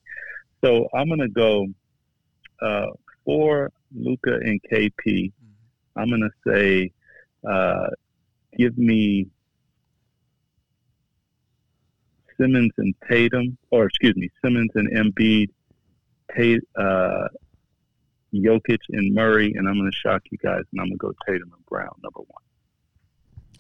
So 0.64 0.88
I'm 0.93 1.07
gonna 1.07 1.30
go 1.30 1.68
uh, 2.61 2.88
for 3.24 3.72
Luka 3.95 4.36
and 4.36 4.59
KP. 4.72 5.32
I'm 5.95 6.09
gonna 6.09 6.30
say, 6.45 6.91
uh, 7.49 7.88
give 8.57 8.78
me 8.78 9.28
Simmons 12.40 12.72
and 12.78 12.94
Tatum, 13.10 13.58
or 13.72 13.86
excuse 13.86 14.16
me, 14.16 14.30
Simmons 14.44 14.72
and 14.76 14.90
Embiid, 14.92 15.50
Tate, 16.36 16.62
uh, 16.78 17.28
Jokic 18.34 18.80
and 18.90 19.14
Murray, 19.14 19.54
and 19.56 19.68
I'm 19.68 19.76
going 19.78 19.92
to 19.92 19.96
shock 19.98 20.24
you 20.32 20.38
guys, 20.40 20.64
and 20.72 20.82
I'm 20.82 20.88
going 20.88 20.92
to 20.92 20.98
go 20.98 21.14
Tatum 21.28 21.52
and 21.56 21.66
Brown, 21.68 21.94
number 22.04 22.20
one. 22.22 22.42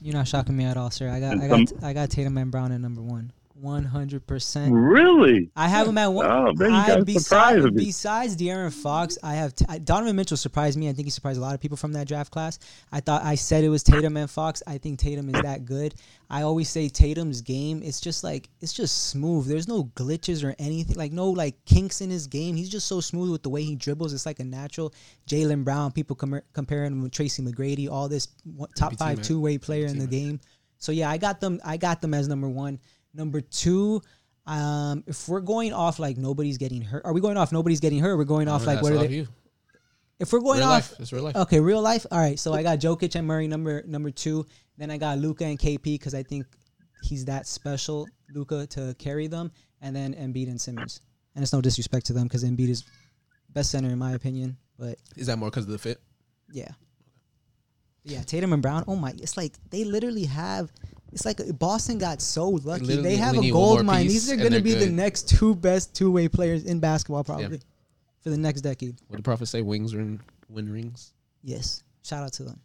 You're 0.01 0.15
not 0.15 0.27
shocking 0.27 0.57
me 0.57 0.65
at 0.65 0.75
all, 0.77 0.89
sir. 0.91 1.09
I 1.09 1.19
got, 1.19 1.33
And 1.33 1.43
I 1.43 1.47
got, 1.47 1.69
some- 1.69 1.79
I 1.83 1.93
got 1.93 2.09
Tatum 2.09 2.37
and 2.37 2.51
Brown 2.51 2.71
at 2.71 2.81
number 2.81 3.01
one. 3.01 3.31
100%. 3.61 4.69
Really? 4.71 5.49
I 5.55 5.67
have 5.67 5.87
him 5.87 5.97
at 5.97 6.07
one. 6.07 6.25
Oh, 6.25 6.53
man, 6.53 6.71
you 6.71 6.75
I, 6.75 6.87
guys 6.87 7.03
besides, 7.03 7.23
surprised 7.27 7.75
me. 7.75 7.85
besides 7.85 8.35
De'Aaron 8.37 8.73
Fox, 8.73 9.17
I 9.23 9.35
have 9.35 9.53
t- 9.55 9.65
I- 9.69 9.79
Donovan 9.79 10.15
Mitchell 10.15 10.37
surprised 10.37 10.77
me. 10.77 10.89
I 10.89 10.93
think 10.93 11.05
he 11.05 11.11
surprised 11.11 11.37
a 11.37 11.41
lot 11.41 11.53
of 11.53 11.59
people 11.61 11.77
from 11.77 11.93
that 11.93 12.07
draft 12.07 12.31
class. 12.31 12.59
I 12.91 12.99
thought 12.99 13.23
I 13.23 13.35
said 13.35 13.63
it 13.63 13.69
was 13.69 13.83
Tatum 13.83 14.17
and 14.17 14.29
Fox. 14.29 14.63
I 14.65 14.77
think 14.77 14.99
Tatum 14.99 15.33
is 15.33 15.41
that 15.41 15.65
good. 15.65 15.93
I 16.29 16.41
always 16.41 16.67
say 16.69 16.89
Tatum's 16.89 17.41
game. 17.41 17.81
It's 17.83 18.01
just 18.01 18.23
like 18.23 18.49
it's 18.59 18.73
just 18.73 19.09
smooth. 19.09 19.47
There's 19.47 19.67
no 19.67 19.85
glitches 19.95 20.43
or 20.43 20.55
anything. 20.57 20.95
Like 20.95 21.11
no 21.11 21.29
like 21.29 21.63
kinks 21.65 22.01
in 22.01 22.09
his 22.09 22.25
game. 22.27 22.55
He's 22.55 22.69
just 22.69 22.87
so 22.87 23.01
smooth 23.01 23.31
with 23.31 23.43
the 23.43 23.49
way 23.49 23.63
he 23.63 23.75
dribbles. 23.75 24.13
It's 24.13 24.25
like 24.25 24.39
a 24.39 24.43
natural. 24.43 24.93
Jaylen 25.29 25.63
Brown. 25.63 25.91
People 25.91 26.15
com- 26.15 26.41
comparing 26.53 26.91
him 26.91 27.03
with 27.03 27.11
Tracy 27.11 27.43
McGrady. 27.43 27.89
All 27.89 28.09
this 28.09 28.29
top 28.75 28.95
five 28.95 29.21
two 29.21 29.39
way 29.39 29.57
player 29.59 29.85
in 29.85 29.99
the 29.99 30.05
man. 30.05 30.09
game. 30.09 30.39
So 30.79 30.91
yeah, 30.91 31.09
I 31.09 31.17
got 31.17 31.39
them. 31.39 31.61
I 31.63 31.77
got 31.77 32.01
them 32.01 32.13
as 32.13 32.27
number 32.27 32.49
one. 32.49 32.79
Number 33.13 33.41
two. 33.41 34.01
Um, 34.45 35.03
if 35.07 35.29
we're 35.29 35.39
going 35.39 35.71
off 35.71 35.99
like 35.99 36.17
nobody's 36.17 36.57
getting 36.57 36.81
hurt, 36.81 37.03
are 37.05 37.13
we 37.13 37.21
going 37.21 37.37
off 37.37 37.51
nobody's 37.51 37.79
getting 37.79 37.99
hurt? 37.99 38.17
We're 38.17 38.25
going 38.25 38.47
off 38.49 38.65
like 38.65 38.81
what 38.81 38.91
are 38.91 38.97
they? 38.97 39.07
you. 39.07 39.27
If 40.19 40.31
we're 40.31 40.41
going 40.41 40.59
Real 40.59 40.67
off, 40.67 40.91
life. 40.91 40.99
It's 40.99 41.13
real 41.13 41.23
life. 41.23 41.35
okay, 41.35 41.59
real 41.59 41.81
life. 41.81 42.05
All 42.11 42.19
right, 42.19 42.37
so 42.39 42.53
I 42.53 42.61
got 42.63 42.79
Jokic 42.79 43.15
and 43.15 43.25
Murray 43.27 43.47
number 43.47 43.83
number 43.85 44.11
two. 44.11 44.45
Then 44.77 44.91
I 44.91 44.97
got 44.97 45.17
Luka 45.17 45.45
and 45.45 45.57
KP 45.57 45.83
because 45.83 46.13
I 46.13 46.23
think 46.23 46.45
he's 47.03 47.25
that 47.25 47.47
special, 47.47 48.07
Luka, 48.33 48.67
to 48.67 48.95
carry 48.99 49.27
them. 49.27 49.51
And 49.81 49.95
then 49.95 50.13
Embiid 50.13 50.47
and 50.47 50.59
Simmons. 50.59 51.01
And 51.35 51.43
it's 51.43 51.51
no 51.51 51.61
disrespect 51.61 52.05
to 52.07 52.13
them 52.13 52.23
because 52.23 52.43
Embiid 52.43 52.69
is 52.69 52.83
best 53.49 53.71
center 53.71 53.89
in 53.89 53.97
my 53.99 54.13
opinion. 54.13 54.57
But 54.77 54.97
Is 55.15 55.27
that 55.27 55.37
more 55.37 55.49
because 55.49 55.65
of 55.65 55.71
the 55.71 55.77
fit? 55.77 56.01
yeah, 56.51 56.69
yeah, 58.03 58.21
Tatum 58.23 58.53
and 58.53 58.61
Brown. 58.61 58.83
Oh 58.87 58.95
my, 58.95 59.11
it's 59.17 59.37
like 59.37 59.53
they 59.69 59.83
literally 59.85 60.25
have. 60.25 60.71
It's 61.13 61.25
like 61.25 61.39
Boston 61.59 61.97
got 61.97 62.21
so 62.21 62.49
lucky. 62.49 62.85
Literally, 62.85 63.09
They 63.09 63.15
have 63.17 63.37
a 63.37 63.51
gold 63.51 63.85
mine. 63.85 64.07
These 64.07 64.31
are 64.31 64.35
going 64.35 64.47
to 64.51 64.53
they're 64.53 64.61
be 64.61 64.73
the 64.73 64.89
next 64.89 65.29
two 65.29 65.55
best 65.55 65.95
two 65.95 66.11
way 66.11 66.27
players 66.27 66.65
in 66.65 66.79
basketball, 66.79 67.23
probably 67.23 67.61
for 68.21 68.29
the 68.29 68.37
next 68.37 68.61
decade. 68.61 68.95
What 69.07 69.17
the 69.17 69.23
prophet 69.23 69.47
say? 69.47 69.61
Wings 69.61 69.95
ring, 69.95 70.19
win 70.49 70.71
rings. 70.71 71.13
Yes. 71.43 71.83
Shout 72.03 72.23
out 72.23 72.33
to 72.33 72.43
them. 72.43 72.59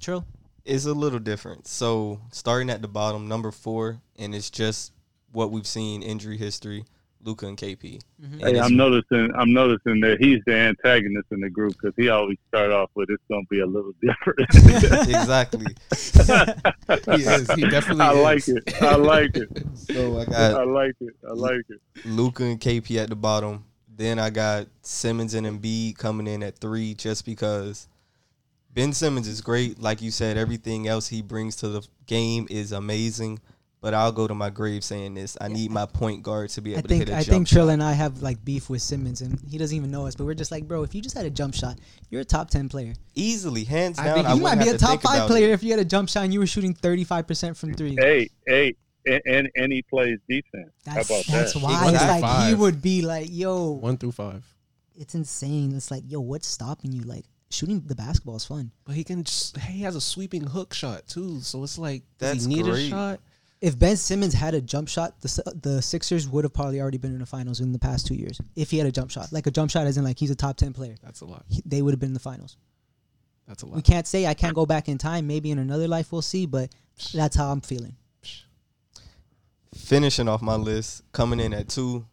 True. 0.00 0.24
It's 0.64 0.86
a 0.86 0.92
little 0.92 1.18
different. 1.18 1.66
So 1.66 2.20
starting 2.32 2.70
at 2.70 2.82
the 2.82 2.88
bottom, 2.88 3.28
number 3.28 3.50
four, 3.50 4.00
and 4.18 4.34
it's 4.34 4.50
just 4.50 4.92
what 5.32 5.50
we've 5.50 5.66
seen 5.66 6.02
injury 6.02 6.36
history. 6.36 6.84
Luka 7.24 7.46
and 7.46 7.56
KP. 7.56 8.00
Mhm. 8.22 8.32
And 8.32 8.40
Hey, 8.42 8.58
I'm 8.60 8.76
noticing. 8.76 9.30
I'm 9.34 9.52
noticing 9.52 10.00
that 10.00 10.18
he's 10.20 10.40
the 10.46 10.54
antagonist 10.54 11.26
in 11.32 11.40
the 11.40 11.48
group 11.50 11.72
because 11.72 11.94
he 11.96 12.08
always 12.10 12.36
start 12.48 12.70
off 12.70 12.90
with 12.94 13.08
it's 13.10 13.22
going 13.30 13.44
to 13.44 13.48
be 13.48 13.60
a 13.60 13.66
little 13.66 13.92
different. 14.02 14.40
exactly. 15.08 15.66
He 17.16 17.22
is. 17.22 17.50
He 17.54 17.62
definitely 17.68 18.02
I 18.02 18.12
is. 18.12 18.22
like 18.22 18.48
it. 18.48 18.82
I 18.82 18.94
like 18.96 19.36
it. 19.36 19.66
So 19.74 20.18
I 20.20 20.24
got. 20.26 20.54
I 20.60 20.64
like 20.64 20.94
it. 21.00 21.14
I 21.28 21.32
like 21.32 21.64
it. 21.68 21.80
Luka 22.04 22.44
and 22.44 22.60
KP 22.60 22.96
at 23.02 23.08
the 23.08 23.16
bottom. 23.16 23.64
Then 23.96 24.18
I 24.18 24.30
got 24.30 24.66
Simmons 24.82 25.34
and 25.34 25.46
Embiid 25.46 25.96
coming 25.98 26.26
in 26.26 26.42
at 26.42 26.58
three, 26.58 26.94
just 26.94 27.24
because 27.24 27.88
Ben 28.72 28.92
Simmons 28.92 29.28
is 29.28 29.40
great. 29.40 29.80
Like 29.80 30.02
you 30.02 30.10
said, 30.10 30.36
everything 30.36 30.88
else 30.88 31.08
he 31.08 31.22
brings 31.22 31.56
to 31.56 31.68
the 31.68 31.82
game 32.06 32.46
is 32.50 32.72
amazing. 32.72 33.38
But 33.84 33.92
I'll 33.92 34.12
go 34.12 34.26
to 34.26 34.34
my 34.34 34.48
grave 34.48 34.82
saying 34.82 35.12
this: 35.12 35.36
I 35.42 35.48
need 35.48 35.70
my 35.70 35.84
point 35.84 36.22
guard 36.22 36.48
to 36.50 36.62
be 36.62 36.70
I 36.74 36.78
able 36.78 36.82
to 36.84 36.88
think 36.88 37.00
hit 37.06 37.10
a 37.10 37.16
I 37.16 37.18
jump 37.18 37.28
think 37.28 37.48
Trill 37.48 37.66
shot. 37.66 37.72
and 37.74 37.82
I 37.82 37.92
have 37.92 38.22
like 38.22 38.42
beef 38.42 38.70
with 38.70 38.80
Simmons, 38.80 39.20
and 39.20 39.38
he 39.46 39.58
doesn't 39.58 39.76
even 39.76 39.90
know 39.90 40.06
us. 40.06 40.14
But 40.16 40.24
we're 40.24 40.32
just 40.32 40.50
like, 40.50 40.66
bro, 40.66 40.84
if 40.84 40.94
you 40.94 41.02
just 41.02 41.14
had 41.14 41.26
a 41.26 41.30
jump 41.30 41.54
shot, 41.54 41.78
you're 42.08 42.22
a 42.22 42.24
top 42.24 42.48
ten 42.48 42.70
player. 42.70 42.94
easily, 43.14 43.64
hands 43.64 43.98
I 43.98 44.04
down. 44.06 44.14
think 44.14 44.28
you 44.28 44.42
wouldn't 44.42 44.58
might 44.60 44.64
be 44.64 44.70
a 44.70 44.72
to 44.72 44.78
top 44.78 45.02
five 45.02 45.26
player 45.28 45.50
it. 45.50 45.52
if 45.52 45.62
you 45.62 45.70
had 45.70 45.80
a 45.80 45.84
jump 45.84 46.08
shot 46.08 46.24
and 46.24 46.32
you 46.32 46.38
were 46.40 46.46
shooting 46.46 46.72
thirty 46.72 47.04
five 47.04 47.26
percent 47.26 47.58
from 47.58 47.74
three. 47.74 47.94
Hey, 47.94 48.30
hey, 48.46 48.74
and 49.04 49.20
and, 49.26 49.50
and 49.54 49.70
he 49.70 49.82
plays 49.82 50.18
defense. 50.30 50.70
That's 50.86 50.96
How 51.06 51.14
about 51.16 51.26
that's 51.26 51.52
that? 51.52 51.60
why 51.62 51.82
it's 51.84 51.92
Exactly. 51.92 52.20
like 52.22 52.48
he 52.48 52.54
would 52.54 52.80
be 52.80 53.02
like, 53.02 53.26
yo, 53.30 53.72
One 53.72 53.98
through 53.98 54.12
five. 54.12 54.46
it's 54.96 55.14
insane. 55.14 55.76
It's 55.76 55.90
like, 55.90 56.04
yo, 56.06 56.20
what's 56.20 56.46
stopping 56.46 56.90
you? 56.92 57.02
Like 57.02 57.26
shooting 57.50 57.82
the 57.84 57.94
basketball 57.94 58.36
is 58.36 58.46
fun. 58.46 58.70
But 58.86 58.94
he 58.94 59.04
can 59.04 59.24
just 59.24 59.58
he 59.58 59.82
has 59.82 59.94
a 59.94 60.00
sweeping 60.00 60.44
hook 60.44 60.72
shot 60.72 61.06
too. 61.06 61.40
So 61.42 61.62
it's 61.64 61.76
like 61.78 62.02
does 62.18 62.32
That's 62.32 62.44
he 62.46 62.54
need 62.62 62.66
a 62.66 62.80
shot? 62.88 63.20
If 63.60 63.78
Ben 63.78 63.96
Simmons 63.96 64.34
had 64.34 64.52
a 64.54 64.60
jump 64.60 64.88
shot, 64.88 65.20
the 65.22 65.58
the 65.62 65.80
Sixers 65.82 66.28
would 66.28 66.44
have 66.44 66.52
probably 66.52 66.80
already 66.80 66.98
been 66.98 67.12
in 67.12 67.20
the 67.20 67.26
finals 67.26 67.60
in 67.60 67.72
the 67.72 67.78
past 67.78 68.06
two 68.06 68.14
years. 68.14 68.40
If 68.56 68.70
he 68.70 68.78
had 68.78 68.86
a 68.86 68.92
jump 68.92 69.10
shot, 69.10 69.32
like 69.32 69.46
a 69.46 69.50
jump 69.50 69.70
shot, 69.70 69.86
as 69.86 69.96
in 69.96 70.04
like 70.04 70.18
he's 70.18 70.30
a 70.30 70.34
top 70.34 70.56
ten 70.56 70.72
player, 70.72 70.96
That's 71.02 71.22
a 71.22 71.24
lot. 71.24 71.44
he, 71.48 71.62
they 71.64 71.80
would 71.80 71.92
have 71.92 72.00
been 72.00 72.10
in 72.10 72.14
the 72.14 72.20
finals. 72.20 72.56
That's 73.48 73.62
a 73.62 73.66
lot. 73.66 73.76
We 73.76 73.82
can't 73.82 74.06
say 74.06 74.26
I 74.26 74.34
can't 74.34 74.54
go 74.54 74.66
back 74.66 74.88
in 74.88 74.98
time. 74.98 75.26
Maybe 75.26 75.50
in 75.50 75.58
another 75.58 75.88
life 75.88 76.12
we'll 76.12 76.22
see, 76.22 76.44
but 76.46 76.74
that's 77.14 77.36
how 77.36 77.50
I'm 77.50 77.60
feeling. 77.62 77.96
Finishing 79.74 80.28
off 80.28 80.40
my 80.40 80.54
list, 80.54 81.02
coming 81.12 81.40
in 81.40 81.52
at 81.52 81.68
two, 81.68 82.06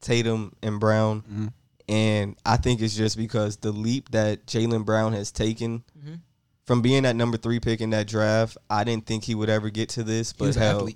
Tatum 0.00 0.54
and 0.62 0.78
Brown. 0.78 1.22
Mhm. 1.22 1.52
And 1.88 2.36
I 2.44 2.56
think 2.56 2.80
it's 2.82 2.94
just 2.96 3.16
because 3.16 3.56
the 3.58 3.72
leap 3.72 4.10
that 4.10 4.46
Jaylen 4.46 4.84
Brown 4.84 5.12
has 5.12 5.30
taken 5.32 5.82
Mhm. 5.98 6.20
From 6.66 6.82
being 6.82 7.04
that 7.04 7.16
number 7.16 7.36
three 7.36 7.60
pick 7.60 7.80
in 7.80 7.90
that 7.90 8.08
draft, 8.08 8.58
I 8.68 8.82
didn't 8.84 9.06
think 9.06 9.24
he 9.24 9.34
would 9.34 9.48
ever 9.48 9.70
get 9.70 9.88
to 9.90 10.02
this. 10.02 10.32
He 10.32 10.38
But 10.38 10.56
an 10.56 10.62
hell, 10.62 10.88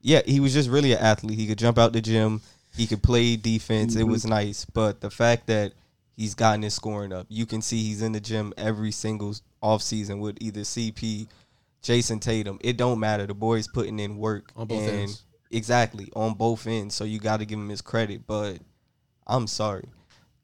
yeah, 0.00 0.22
he 0.26 0.40
was 0.40 0.52
just 0.52 0.68
really 0.68 0.92
an 0.92 0.98
athlete. 0.98 1.38
He 1.38 1.46
could 1.46 1.58
jump 1.58 1.78
out 1.78 1.92
the 1.92 2.00
gym, 2.00 2.40
he 2.76 2.86
could 2.86 3.02
play 3.02 3.36
defense. 3.36 3.96
It 3.96 4.04
was 4.04 4.24
nice. 4.24 4.64
But 4.64 5.00
the 5.00 5.10
fact 5.10 5.46
that 5.46 5.72
he's 6.16 6.34
gotten 6.34 6.62
his 6.62 6.74
scoring 6.74 7.12
up, 7.12 7.26
you 7.28 7.46
can 7.46 7.62
see 7.62 7.82
he's 7.82 8.02
in 8.02 8.12
the 8.12 8.20
gym 8.20 8.52
every 8.56 8.90
single 8.90 9.34
offseason 9.62 10.20
with 10.20 10.38
either 10.40 10.62
CP, 10.62 11.28
Jayson 11.82 12.20
Tatum. 12.20 12.58
It 12.60 12.76
don't 12.76 12.98
matter. 12.98 13.26
The 13.26 13.34
boy's 13.34 13.68
putting 13.68 13.98
in 13.98 14.16
work 14.16 14.52
On 14.56 14.66
both 14.66 14.88
ends. 14.88 15.22
Exactly 15.50 16.10
on 16.16 16.34
both 16.34 16.66
ends. 16.66 16.94
So 16.94 17.04
you 17.04 17.18
got 17.18 17.38
to 17.38 17.44
give 17.44 17.58
him 17.58 17.68
his 17.68 17.82
credit. 17.82 18.26
But 18.26 18.58
I'm 19.26 19.46
sorry. 19.46 19.88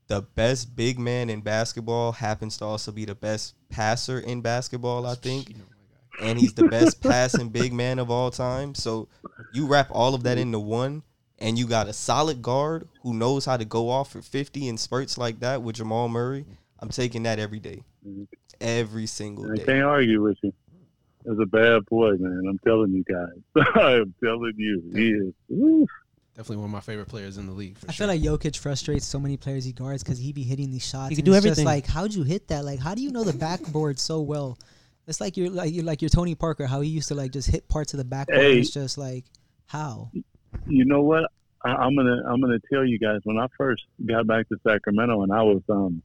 The 0.09 0.23
best 0.23 0.75
big 0.75 0.99
man 0.99 1.29
in 1.29 1.43
basketball 1.43 2.13
happens 2.13 2.57
to 2.59 2.65
also 2.65 2.91
be 2.93 3.05
the 3.05 3.15
best 3.15 3.55
passer 3.69 4.19
in 4.19 4.41
basketball, 4.41 5.07
I 5.07 5.15
think. 5.15 5.51
You 5.51 5.57
know 5.57 5.65
my 5.69 6.21
guy. 6.21 6.31
And 6.31 6.39
he's 6.39 6.55
the 6.55 6.67
best 6.67 7.03
passing 7.03 7.51
big 7.51 7.75
man 7.75 7.99
of 7.99 8.11
all 8.11 8.31
time. 8.31 8.75
So 8.75 9.09
you 9.53 9.67
wrap 9.67 9.89
all 9.91 10.15
of 10.15 10.23
that 10.23 10.39
into 10.39 10.59
one, 10.59 11.03
and 11.39 11.59
you 11.59 11.67
got 11.67 11.89
a 11.89 11.93
solid 11.93 12.41
guard 12.41 12.89
who 13.03 13.13
knows 13.13 13.45
how 13.45 13.59
to 13.59 13.67
go 13.67 13.91
off 13.91 14.13
for 14.13 14.23
50 14.23 14.69
in 14.69 14.79
spurts 14.79 15.19
like 15.19 15.41
that 15.41 15.63
with 15.63 15.77
Jamal 15.77 16.09
Murray. 16.09 16.47
I'm 16.81 16.89
taking 16.89 17.25
that 17.25 17.39
every 17.39 17.61
day. 17.61 17.83
Every 18.63 19.07
single 19.07 19.53
I 19.53 19.57
day. 19.57 19.65
can't 19.65 19.85
argue 19.85 20.23
with 20.23 20.39
you. 20.43 20.53
As 21.31 21.39
a 21.39 21.47
bad 21.47 21.85
boy, 21.85 22.13
man. 22.19 22.45
I'm 22.49 22.59
telling 22.61 22.93
you 22.93 23.05
guys. 23.05 23.67
I'm 23.75 24.15
telling 24.25 24.55
you, 24.57 24.83
he 24.95 25.11
is. 25.11 25.35
woo. 25.51 25.87
Definitely 26.39 26.59
one 26.59 26.67
of 26.67 26.71
my 26.71 26.81
favorite 26.81 27.09
players 27.09 27.37
in 27.37 27.49
the 27.49 27.53
league. 27.53 27.77
For 27.79 27.89
I 27.89 27.93
sure. 27.93 28.07
feel 28.07 28.15
like 28.15 28.23
Jokic 28.23 28.57
frustrates 28.57 29.05
so 29.05 29.19
many 29.19 29.37
players 29.37 29.65
he 29.65 29.73
guards 29.73 30.05
because 30.05 30.19
he 30.21 30.33
be 30.33 30.45
hitting 30.45 30.71
these 30.71 30.87
shots. 30.87 31.09
He 31.09 31.15
and 31.15 31.17
can 31.17 31.25
do 31.25 31.33
it's 31.33 31.39
everything. 31.39 31.65
Just 31.65 31.67
like, 31.67 31.85
how'd 31.85 32.15
you 32.15 32.23
hit 32.23 32.47
that? 32.47 32.65
Like, 32.65 32.79
how 32.79 32.95
do 32.95 33.03
you 33.03 33.11
know 33.11 33.25
the 33.25 33.33
backboard 33.33 33.99
so 33.99 34.21
well? 34.21 34.57
It's 35.09 35.21
like 35.21 35.37
you're 35.37 35.51
like 35.51 35.75
you're 35.75 35.83
like 35.83 36.01
your 36.01 36.11
Tony 36.11 36.37
Parker, 36.37 36.65
how 36.67 36.81
he 36.81 36.91
used 36.91 37.09
to 37.09 37.17
like 37.17 37.33
just 37.33 37.51
hit 37.51 37.69
parts 37.69 37.93
of 37.93 37.99
the 37.99 38.05
backboard. 38.05 38.39
Hey. 38.39 38.61
It's 38.61 38.71
just 38.71 38.97
like 38.97 39.25
how. 39.67 40.13
You 40.69 40.85
know 40.85 41.03
what? 41.03 41.29
I, 41.65 41.71
I'm 41.71 41.97
gonna 41.97 42.23
I'm 42.25 42.41
gonna 42.41 42.61
tell 42.73 42.85
you 42.85 43.01
guys. 43.01 43.19
When 43.25 43.37
I 43.37 43.49
first 43.57 43.83
got 44.07 44.29
back 44.29 44.49
to 44.51 44.57
Sacramento, 44.65 45.23
and 45.23 45.33
I 45.33 45.43
was 45.43 45.63
um 45.69 46.01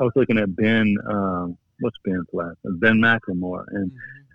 I 0.00 0.02
was 0.02 0.12
looking 0.16 0.36
at 0.36 0.56
Ben 0.56 0.96
um 1.08 1.56
what's 1.78 1.96
Ben's 2.04 2.26
last? 2.32 2.56
Ben 2.64 2.98
McLemore, 2.98 3.66
and 3.68 3.92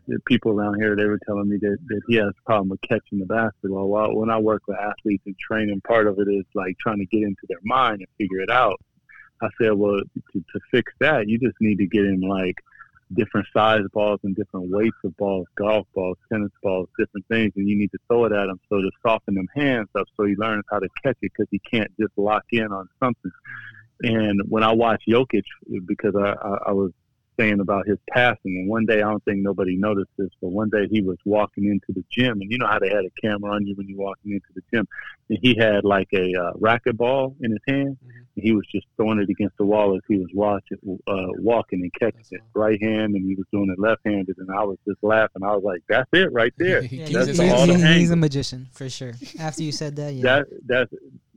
the 0.10 0.20
people 0.26 0.52
around 0.52 0.76
here 0.76 0.96
they 0.96 1.06
were 1.06 1.20
telling 1.26 1.50
me 1.50 1.58
that, 1.58 1.78
that 1.88 2.02
he 2.08 2.16
has 2.16 2.30
a 2.30 2.46
problem 2.46 2.70
with 2.70 2.82
catching 2.82 3.20
the 3.20 3.26
basketball. 3.26 3.90
Well, 3.90 4.16
when 4.16 4.30
I 4.30 4.38
work 4.38 4.64
with 4.68 4.78
athletes 4.78 5.24
and 5.26 5.36
training, 5.38 5.82
part 5.82 6.08
of 6.08 6.20
it 6.20 6.28
is 6.28 6.46
like 6.56 6.78
trying 6.80 7.00
to 7.00 7.06
get 7.06 7.24
into 7.24 7.42
their 7.48 7.60
mind 7.64 8.00
and 8.00 8.08
figure 8.18 8.42
it 8.42 8.50
out. 8.50 8.80
I 9.42 9.48
said, 9.62 9.74
well, 9.74 10.00
to, 10.00 10.40
to 10.40 10.60
fix 10.72 10.92
that, 11.00 11.30
you 11.30 11.40
just 11.40 11.56
need 11.62 11.78
to 11.78 11.88
get 11.88 12.04
in 12.04 12.22
like 12.22 12.56
different 13.14 13.48
size 13.54 13.82
balls 13.94 14.20
and 14.24 14.36
different 14.36 14.70
weights 14.70 14.98
of 15.04 15.16
balls, 15.18 15.48
golf 15.56 15.88
balls, 15.96 16.18
tennis 16.32 16.52
balls, 16.62 16.90
different 16.98 17.26
things, 17.28 17.54
and 17.56 17.68
you 17.68 17.78
need 17.78 17.92
to 17.92 17.98
throw 18.08 18.26
it 18.26 18.32
at 18.32 18.50
him 18.50 18.60
so 18.70 18.82
to 18.82 18.92
soften 19.02 19.36
them 19.36 19.48
hands 19.56 19.90
up 19.96 20.08
so 20.16 20.26
he 20.26 20.36
learns 20.36 20.64
how 20.70 20.80
to 20.80 20.88
catch 21.04 21.18
it 21.22 21.32
because 21.32 21.48
he 21.52 21.60
can't 21.60 21.92
just 22.00 22.12
lock 22.18 22.44
in 22.52 22.72
on 22.72 22.88
something. 23.02 23.32
And 24.02 24.42
when 24.48 24.64
I 24.64 24.74
watch 24.74 25.04
Jokic, 25.08 25.44
because 25.86 26.16
I, 26.16 26.34
I, 26.42 26.58
I 26.68 26.72
was 26.72 26.92
saying 27.40 27.60
about 27.60 27.88
his 27.88 27.98
passing, 28.12 28.58
and 28.58 28.68
one 28.70 28.86
day 28.86 28.98
I 28.98 29.10
don't 29.10 29.24
think 29.24 29.40
nobody 29.40 29.76
noticed 29.78 30.10
this, 30.18 30.30
but 30.42 30.50
one 30.50 30.70
day 30.70 30.88
he 30.92 31.02
was 31.02 31.18
walking 31.26 31.66
into 31.66 31.94
the 31.98 32.04
gym, 32.12 32.42
and 32.42 32.52
you 32.52 32.58
know 32.58 32.68
how 32.68 32.80
they 32.80 32.90
had 32.90 33.06
a 33.06 33.22
camera 33.22 33.54
on 33.54 33.66
you 33.66 33.76
when 33.76 33.88
you're 33.88 33.98
walking 33.98 34.34
into 34.34 34.48
the 34.56 34.62
gym, 34.74 34.88
and 35.30 35.40
he 35.42 35.56
had 35.56 35.84
like 35.86 36.10
a 36.14 36.34
uh, 36.36 36.54
racquetball 36.54 37.36
in 37.42 37.52
his 37.52 37.60
hand, 37.68 37.98
Mhm. 38.06 38.10
and 38.36 38.44
he 38.44 38.52
was 38.52 38.66
just 38.72 38.86
throwing 38.98 39.20
it 39.20 39.30
against 39.30 39.56
the 39.58 39.66
wall 39.66 39.96
as 39.96 40.02
he 40.08 40.18
was 40.18 40.30
watching, 40.34 40.78
uh, 41.08 41.28
walking 41.40 41.82
and 41.82 41.94
catching 41.94 42.18
That's 42.18 42.32
it 42.34 42.42
right 42.54 42.82
hand, 42.82 43.16
and 43.16 43.26
he 43.26 43.36
was 43.36 43.46
doing 43.54 43.70
it 43.70 43.80
left 43.80 44.02
handed, 44.06 44.38
and 44.38 44.50
I 44.52 44.64
was 44.64 44.78
just 44.88 45.02
laughing. 45.02 45.44
I 45.44 45.56
was 45.56 45.64
like, 45.64 45.82
"That's 45.88 46.10
it 46.14 46.32
right 46.34 46.54
there." 46.58 46.82
Yeah, 46.84 46.88
he's, 47.06 47.14
That's 47.14 47.38
he's- 47.40 47.54
all 47.54 47.68
the 47.68 47.76
he's- 47.78 47.98
he's 47.98 48.12
a 48.12 48.16
magician 48.16 48.68
for 48.72 48.90
sure. 48.90 49.14
After 49.40 49.64
you 49.64 49.72
said 49.72 49.96
that, 49.98 50.14
yeah. 50.14 50.24
That 50.24 50.46
that's 50.66 50.94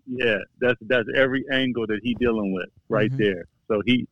yeah, 0.06 0.38
that's 0.60 0.78
that's 0.82 1.08
every 1.14 1.44
angle 1.52 1.86
that 1.86 2.00
he 2.02 2.14
dealing 2.14 2.52
with 2.52 2.68
right 2.88 3.10
Mhm. 3.12 3.18
there. 3.18 3.44
So 3.68 3.82
he 3.86 4.06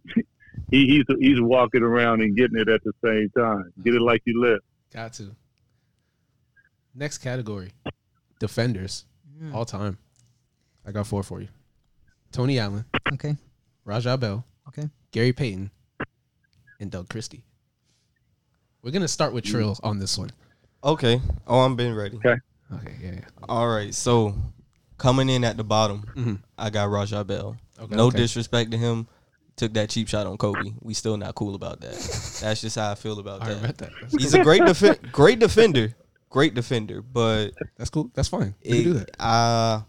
he 0.70 0.86
he's 0.86 1.04
he's 1.20 1.40
walking 1.40 1.82
around 1.82 2.20
and 2.22 2.36
getting 2.36 2.58
it 2.58 2.68
at 2.68 2.82
the 2.84 2.92
same 3.04 3.30
time. 3.36 3.72
Get 3.84 3.94
it 3.94 4.00
like 4.02 4.22
you 4.24 4.40
live. 4.40 4.60
Got 4.92 5.12
to. 5.14 5.34
Next 6.94 7.18
category, 7.18 7.72
defenders 8.38 9.04
Mm, 9.40 9.54
all 9.54 9.64
time. 9.64 9.96
I 10.86 10.92
got 10.92 11.06
four 11.06 11.22
for 11.22 11.40
you: 11.40 11.48
Tony 12.30 12.58
Allen, 12.58 12.84
okay. 13.14 13.36
Raja 13.86 14.18
Bell, 14.18 14.44
Okay. 14.68 14.90
Gary 15.12 15.32
Payton, 15.32 15.70
and 16.78 16.90
Doug 16.90 17.08
Christie. 17.08 17.42
We're 18.82 18.90
gonna 18.90 19.08
start 19.08 19.32
with 19.32 19.44
Trill 19.44 19.78
on 19.82 19.98
this 19.98 20.18
one. 20.18 20.30
Okay. 20.84 21.20
Oh, 21.46 21.60
I'm 21.60 21.74
been 21.76 21.94
ready. 21.94 22.16
Okay, 22.18 22.36
yeah, 23.02 23.12
yeah. 23.12 23.20
All 23.48 23.68
right. 23.68 23.94
So 23.94 24.34
coming 24.98 25.28
in 25.30 25.42
at 25.44 25.56
the 25.56 25.64
bottom, 25.64 26.02
Mhm. 26.14 26.38
I 26.58 26.68
got 26.70 26.90
Raja 26.90 27.24
Bell. 27.24 27.56
Okay, 27.78 27.94
no 27.96 28.06
okay. 28.06 28.18
disrespect 28.18 28.70
to 28.72 28.76
him. 28.78 29.06
Took 29.56 29.74
that 29.74 29.90
cheap 29.90 30.08
shot 30.08 30.26
on 30.26 30.36
Kobe. 30.38 30.72
We 30.80 30.94
still 30.94 31.16
not 31.16 31.34
cool 31.34 31.54
about 31.54 31.80
that. 31.82 31.92
That's 32.40 32.60
just 32.60 32.76
how 32.76 32.90
I 32.90 32.94
feel 32.94 33.18
about 33.18 33.42
I 33.42 33.48
that. 33.48 33.54
regret 33.54 33.78
that. 33.78 33.90
That's, 34.00 34.14
He's 34.14 34.34
a 34.34 34.42
great 34.42 34.62
defen- 34.62 35.12
great 35.12 35.38
defender. 35.38 35.94
Great 36.30 36.54
defender. 36.54 37.02
But 37.02 37.50
that's 37.76 37.90
cool. 37.90 38.10
That's 38.14 38.28
fine. 38.28 38.54
We 38.64 38.70
can 38.70 38.92
do 38.92 38.98
it, 38.98 39.10
that. 39.18 39.22
uh 39.24 39.80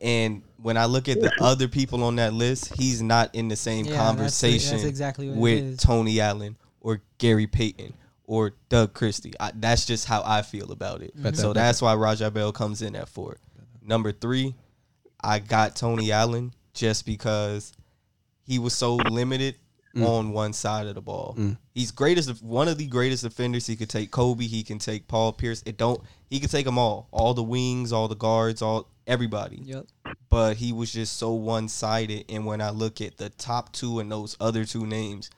and 0.00 0.42
when 0.56 0.76
I 0.76 0.86
look 0.86 1.08
at 1.08 1.20
the 1.20 1.32
other 1.40 1.68
people 1.68 2.02
on 2.04 2.16
that 2.16 2.32
list, 2.32 2.74
he's 2.76 3.00
not 3.02 3.34
in 3.34 3.48
the 3.48 3.56
same 3.56 3.84
Yeah, 3.86 3.96
conversation 3.96 4.72
that's 4.78 4.84
exactly 4.84 5.28
with. 5.28 5.78
Tony 5.78 6.20
Allen 6.20 6.56
or 6.80 7.00
Gary 7.18 7.46
Payton 7.46 7.94
or 8.26 8.52
Doug 8.68 8.94
Christie. 8.94 9.32
I, 9.38 9.52
that's 9.54 9.86
just 9.86 10.06
how 10.06 10.22
I 10.24 10.42
feel 10.42 10.72
about 10.72 11.02
it. 11.02 11.12
Bet 11.14 11.36
So 11.36 11.52
that's 11.52 11.80
why 11.80 11.94
Raja 11.94 12.30
Bell 12.30 12.50
comes 12.52 12.82
in 12.82 12.96
at 12.96 13.08
four. 13.08 13.36
Number 13.80 14.10
three, 14.12 14.54
I 15.22 15.38
got 15.38 15.76
Tony 15.76 16.10
Allen 16.10 16.52
just 16.74 17.04
because 17.06 17.72
he 18.44 18.58
was 18.58 18.74
so 18.74 18.96
limited 18.96 19.56
Mm. 19.94 20.08
on 20.08 20.32
one 20.32 20.54
side 20.54 20.86
of 20.86 20.94
the 20.94 21.02
ball. 21.02 21.34
Mm. 21.38 21.58
He's 21.74 21.90
greatest, 21.90 22.42
one 22.42 22.66
of 22.66 22.78
the 22.78 22.86
greatest 22.86 23.24
defenders. 23.24 23.66
He 23.66 23.76
could 23.76 23.90
take 23.90 24.10
Kobe. 24.10 24.46
He 24.46 24.62
can 24.62 24.78
take 24.78 25.06
Paul 25.06 25.34
Pierce. 25.34 25.62
It 25.66 25.76
don't. 25.76 26.00
He 26.30 26.40
could 26.40 26.50
take 26.50 26.64
them 26.64 26.78
all, 26.78 27.08
all 27.10 27.34
the 27.34 27.42
wings, 27.42 27.92
all 27.92 28.08
the 28.08 28.16
guards, 28.16 28.62
all 28.62 28.88
everybody. 29.06 29.60
Yep. 29.62 29.86
But 30.30 30.56
he 30.56 30.72
was 30.72 30.90
just 30.94 31.18
so 31.18 31.32
one 31.34 31.68
sided. 31.68 32.24
And 32.30 32.46
when 32.46 32.62
I 32.62 32.70
look 32.70 33.02
at 33.02 33.18
the 33.18 33.28
top 33.28 33.70
two 33.74 33.98
and 34.00 34.10
those 34.10 34.34
other 34.40 34.64
two 34.64 34.86
names, 34.86 35.28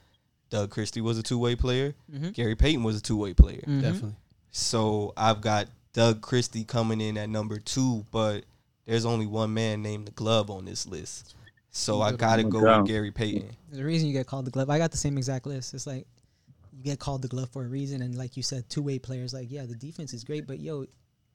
Doug 0.51 0.71
Christie 0.71 1.01
was 1.01 1.19
a 1.19 1.23
two 1.25 1.39
way 1.39 1.57
player. 1.57 1.97
Mm-hmm. 2.13 2.29
Gary 2.31 2.55
Payton 2.55 2.85
was 2.85 2.97
a 2.99 3.03
two 3.03 3.17
way 3.17 3.35
player. 3.35 3.65
Mhm. 3.67 3.83
Definitely. 3.83 4.15
So 4.53 5.13
I've 5.17 5.41
got 5.41 5.67
Doug 5.95 6.21
Christie 6.21 6.63
coming 6.63 7.01
in 7.01 7.19
at 7.19 7.29
number 7.29 7.59
two, 7.59 8.07
but 8.13 8.45
there's 8.87 9.05
only 9.05 9.27
one 9.27 9.53
man 9.53 9.83
named 9.83 10.07
the 10.07 10.13
glove 10.13 10.49
on 10.49 10.65
this 10.65 10.87
list. 10.87 11.35
So 11.77 12.01
I 12.03 12.13
gotta 12.13 12.45
go 12.45 12.79
with 12.79 12.87
Gary 12.87 13.11
Payton. 13.11 13.51
There's 13.69 13.81
a 13.81 13.85
reason 13.85 14.07
you 14.07 14.15
get 14.15 14.29
called 14.29 14.45
the 14.45 14.53
glove. 14.53 14.71
I 14.71 14.79
got 14.79 14.93
the 14.93 14.97
same 14.97 15.19
exact 15.19 15.45
list. 15.45 15.75
It's 15.75 15.89
like 15.89 16.07
you 16.73 16.85
get 16.85 17.01
called 17.01 17.21
the 17.21 17.27
glove 17.27 17.51
for 17.51 17.65
a 17.65 17.69
reason, 17.69 18.01
and 18.01 18.17
like 18.17 18.37
you 18.37 18.45
said, 18.45 18.71
two 18.71 18.81
way 18.81 19.01
players. 19.01 19.35
Like, 19.35 19.51
yeah, 19.51 19.67
the 19.67 19.75
defense 19.75 20.15
is 20.15 20.23
great, 20.23 20.47
but 20.47 20.61
yo, 20.61 20.87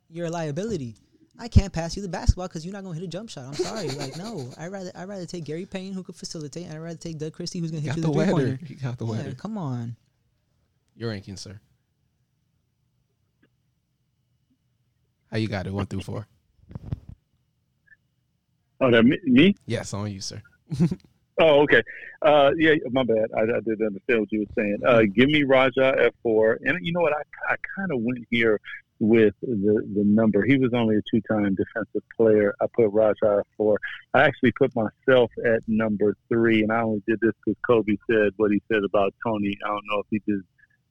you're 0.09 0.27
a 0.27 0.29
liability. 0.29 0.95
I 1.37 1.49
can't 1.49 1.73
pass 1.73 1.97
you 1.97 2.01
the 2.01 2.07
basketball 2.07 2.47
because 2.47 2.65
you're 2.65 2.71
not 2.73 2.83
gonna 2.85 2.95
hit 2.95 3.03
a 3.03 3.07
jump 3.07 3.29
shot. 3.29 3.47
I'm 3.47 3.53
sorry. 3.53 3.89
like, 3.97 4.15
no, 4.15 4.49
I 4.57 4.67
rather 4.67 4.91
I 4.95 5.03
rather 5.03 5.25
take 5.25 5.43
Gary 5.43 5.65
Payne 5.65 5.91
who 5.91 6.03
could 6.03 6.15
facilitate, 6.15 6.63
and 6.67 6.73
I 6.73 6.77
rather 6.77 6.97
take 6.97 7.17
Doug 7.17 7.33
Christie 7.33 7.59
who's 7.59 7.71
gonna 7.71 7.81
hit 7.81 7.89
Got 7.89 7.97
you 7.97 8.01
the 8.03 8.07
the 8.07 8.13
three 8.13 8.17
weather. 8.19 8.31
pointer. 8.31 8.59
You 8.65 8.75
got 8.77 8.97
the 8.97 9.05
Yeah, 9.05 9.11
weather. 9.11 9.33
come 9.33 9.57
on. 9.57 9.97
Your 10.95 11.09
ranking, 11.09 11.35
sir. 11.35 11.59
How 15.29 15.37
you 15.37 15.49
got 15.49 15.67
it? 15.67 15.73
One 15.73 15.85
through 15.85 16.01
four. 16.01 16.27
Oh, 18.81 18.91
that 18.91 19.03
me? 19.03 19.55
Yes, 19.65 19.93
on 19.93 20.11
you, 20.11 20.21
sir. 20.21 20.41
Oh, 21.41 21.61
okay. 21.61 21.81
Uh, 22.21 22.51
yeah, 22.57 22.73
my 22.91 23.03
bad. 23.03 23.29
I, 23.35 23.43
I 23.43 23.59
didn't 23.61 23.87
understand 23.87 24.19
what 24.19 24.31
you 24.31 24.39
were 24.39 24.53
saying. 24.61 24.79
Uh, 24.85 25.03
give 25.03 25.29
me 25.29 25.43
Raja 25.43 25.95
at 25.97 26.13
four, 26.21 26.59
and 26.65 26.77
you 26.85 26.91
know 26.91 26.99
what? 26.99 27.13
I, 27.13 27.53
I 27.53 27.55
kind 27.77 27.91
of 27.93 28.01
went 28.01 28.27
here 28.29 28.59
with 28.99 29.33
the 29.41 29.81
the 29.95 30.03
number. 30.03 30.43
He 30.43 30.57
was 30.57 30.71
only 30.73 30.97
a 30.97 31.01
two 31.09 31.21
time 31.21 31.55
defensive 31.55 32.03
player. 32.17 32.53
I 32.61 32.65
put 32.75 32.89
Raja 32.91 33.37
at 33.39 33.47
four. 33.55 33.77
I 34.13 34.23
actually 34.23 34.51
put 34.51 34.73
myself 34.75 35.31
at 35.45 35.61
number 35.67 36.17
three, 36.27 36.61
and 36.61 36.73
I 36.73 36.81
only 36.81 37.01
did 37.07 37.19
this 37.21 37.31
because 37.45 37.57
Kobe 37.65 37.95
said 38.11 38.33
what 38.35 38.51
he 38.51 38.61
said 38.69 38.83
about 38.83 39.13
Tony. 39.25 39.57
I 39.63 39.69
don't 39.69 39.85
know 39.89 39.99
if 39.99 40.07
he 40.09 40.21
did 40.27 40.41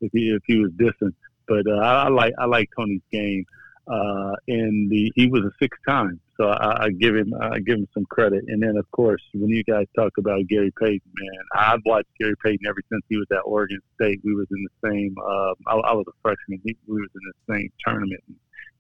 if 0.01 0.11
he 0.13 0.31
if 0.31 0.43
he 0.47 0.61
was 0.61 0.71
dissing, 0.73 1.13
but 1.47 1.67
uh, 1.71 1.77
I, 1.77 2.05
I 2.05 2.09
like 2.09 2.33
I 2.39 2.47
like 2.47 2.71
Tony's 2.75 3.03
game. 3.13 3.45
Uh, 3.89 4.35
the 4.47 5.13
he 5.15 5.29
was 5.29 5.43
a 5.43 5.51
six 5.61 5.77
time, 5.87 6.21
so 6.37 6.49
I, 6.49 6.85
I 6.85 6.91
give 6.91 7.17
him 7.17 7.33
I 7.41 7.59
give 7.61 7.77
him 7.77 7.89
some 7.95 8.05
credit. 8.07 8.45
And 8.49 8.63
then 8.63 8.77
of 8.77 8.91
course, 8.91 9.23
when 9.35 9.49
you 9.49 9.65
guys 9.65 9.87
talk 9.97 10.13
about 10.19 10.47
Gary 10.49 10.73
Payton, 10.79 11.01
man, 11.15 11.41
I've 11.55 11.81
watched 11.87 12.09
Gary 12.21 12.35
Payton 12.45 12.67
ever 12.67 12.81
since 12.91 13.03
he 13.09 13.17
was 13.17 13.27
at 13.31 13.41
Oregon 13.45 13.81
State. 13.95 14.21
We 14.25 14.35
was 14.35 14.47
in 14.51 14.65
the 14.65 14.91
same. 14.91 15.15
Uh, 15.19 15.55
I, 15.67 15.91
I 15.91 15.93
was 15.95 16.05
a 16.09 16.13
freshman. 16.23 16.61
He, 16.65 16.77
we 16.87 17.01
was 17.01 17.11
in 17.15 17.21
the 17.25 17.55
same 17.55 17.73
tournament. 17.87 18.23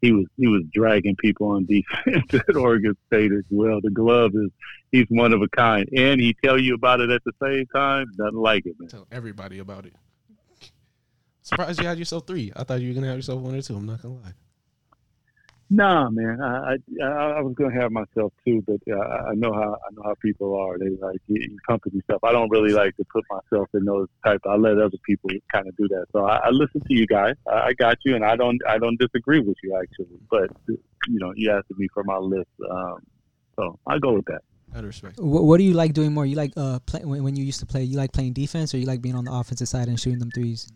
He 0.00 0.12
was 0.12 0.26
he 0.36 0.46
was 0.46 0.62
dragging 0.72 1.16
people 1.16 1.48
on 1.48 1.66
defense 2.04 2.34
at 2.34 2.56
Oregon 2.56 2.96
State 3.06 3.32
as 3.32 3.44
well. 3.50 3.80
The 3.82 3.90
glove 3.90 4.32
is 4.34 4.50
he's 4.92 5.06
one 5.08 5.32
of 5.32 5.42
a 5.42 5.48
kind, 5.48 5.88
and 5.96 6.20
he 6.20 6.36
tell 6.44 6.58
you 6.58 6.74
about 6.74 7.00
it 7.00 7.10
at 7.10 7.22
the 7.24 7.32
same 7.42 7.66
time. 7.74 8.06
Doesn't 8.16 8.34
like 8.34 8.66
it, 8.66 8.76
man. 8.78 8.88
Tell 8.88 9.06
everybody 9.10 9.58
about 9.58 9.86
it. 9.86 9.94
Surprised 11.42 11.80
you 11.80 11.86
had 11.86 11.98
yourself 11.98 12.26
three. 12.26 12.52
I 12.54 12.64
thought 12.64 12.82
you 12.82 12.88
were 12.88 12.94
gonna 12.94 13.06
have 13.06 13.16
yourself 13.16 13.40
one 13.40 13.54
or 13.54 13.62
two. 13.62 13.74
I'm 13.74 13.86
not 13.86 14.02
gonna 14.02 14.16
lie. 14.16 14.34
Nah, 15.70 16.08
man. 16.08 16.40
I 16.40 16.76
I, 17.02 17.06
I 17.06 17.40
was 17.42 17.54
gonna 17.54 17.78
have 17.78 17.92
myself 17.92 18.32
too, 18.46 18.64
but 18.66 18.80
uh, 18.90 18.98
I 18.98 19.34
know 19.34 19.52
how 19.52 19.74
I 19.74 19.92
know 19.92 20.02
how 20.04 20.14
people 20.22 20.58
are. 20.58 20.78
They 20.78 20.88
like 20.88 21.20
you, 21.26 21.42
you 21.42 21.58
company 21.68 22.00
stuff. 22.04 22.20
I 22.24 22.32
don't 22.32 22.48
really 22.50 22.72
like 22.72 22.96
to 22.96 23.04
put 23.12 23.24
myself 23.30 23.68
in 23.74 23.84
those 23.84 24.08
type. 24.24 24.40
I 24.48 24.56
let 24.56 24.78
other 24.78 24.96
people 25.04 25.30
kind 25.52 25.68
of 25.68 25.76
do 25.76 25.86
that. 25.88 26.06
So 26.12 26.24
I, 26.24 26.36
I 26.36 26.50
listen 26.50 26.80
to 26.80 26.94
you 26.94 27.06
guys. 27.06 27.34
I, 27.46 27.68
I 27.68 27.72
got 27.74 27.98
you, 28.04 28.14
and 28.16 28.24
I 28.24 28.34
don't 28.34 28.58
I 28.66 28.78
don't 28.78 28.98
disagree 28.98 29.40
with 29.40 29.56
you 29.62 29.76
actually. 29.76 30.18
But 30.30 30.50
you 30.68 31.18
know, 31.18 31.32
you 31.36 31.50
asked 31.50 31.66
me 31.76 31.88
for 31.92 32.02
my 32.04 32.16
list, 32.16 32.48
um, 32.70 32.98
so 33.56 33.78
I 33.86 33.98
go 33.98 34.14
with 34.14 34.24
that. 34.26 34.40
Out 34.74 34.80
of 34.80 34.84
respect. 34.84 35.18
What, 35.18 35.44
what 35.44 35.58
do 35.58 35.64
you 35.64 35.74
like 35.74 35.92
doing 35.92 36.14
more? 36.14 36.24
You 36.24 36.36
like 36.36 36.52
uh 36.56 36.78
play, 36.80 37.04
when, 37.04 37.22
when 37.24 37.36
you 37.36 37.44
used 37.44 37.60
to 37.60 37.66
play? 37.66 37.82
You 37.82 37.98
like 37.98 38.12
playing 38.12 38.32
defense, 38.32 38.74
or 38.74 38.78
you 38.78 38.86
like 38.86 39.02
being 39.02 39.14
on 39.14 39.24
the 39.24 39.32
offensive 39.32 39.68
side 39.68 39.88
and 39.88 40.00
shooting 40.00 40.18
them 40.18 40.30
threes? 40.30 40.70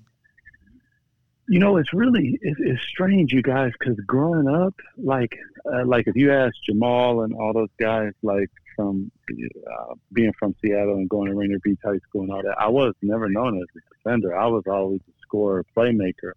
You 1.49 1.59
know, 1.59 1.77
it's 1.77 1.93
really 1.93 2.39
it's, 2.41 2.61
it's 2.61 2.83
strange, 2.83 3.33
you 3.33 3.43
guys, 3.43 3.73
because 3.79 3.97
growing 4.07 4.49
up, 4.49 4.75
like 4.97 5.37
uh, 5.73 5.85
like 5.85 6.07
if 6.07 6.17
you 6.17 6.33
ask 6.33 6.55
Jamal 6.65 7.23
and 7.23 7.35
all 7.35 7.53
those 7.53 7.69
guys, 7.79 8.13
like 8.23 8.51
from 8.77 9.11
uh, 9.31 9.95
being 10.13 10.33
from 10.39 10.55
Seattle 10.63 10.95
and 10.95 11.09
going 11.09 11.29
to 11.29 11.35
Rainier 11.35 11.59
Beach 11.63 11.79
High 11.85 11.99
School 12.09 12.23
and 12.23 12.33
all 12.33 12.43
that, 12.43 12.57
I 12.59 12.69
was 12.69 12.95
never 13.03 13.29
known 13.29 13.57
as 13.57 13.67
a 13.77 13.95
defender. 13.97 14.37
I 14.37 14.47
was 14.47 14.63
always 14.67 15.01
a 15.09 15.13
scorer, 15.23 15.65
playmaker. 15.77 16.33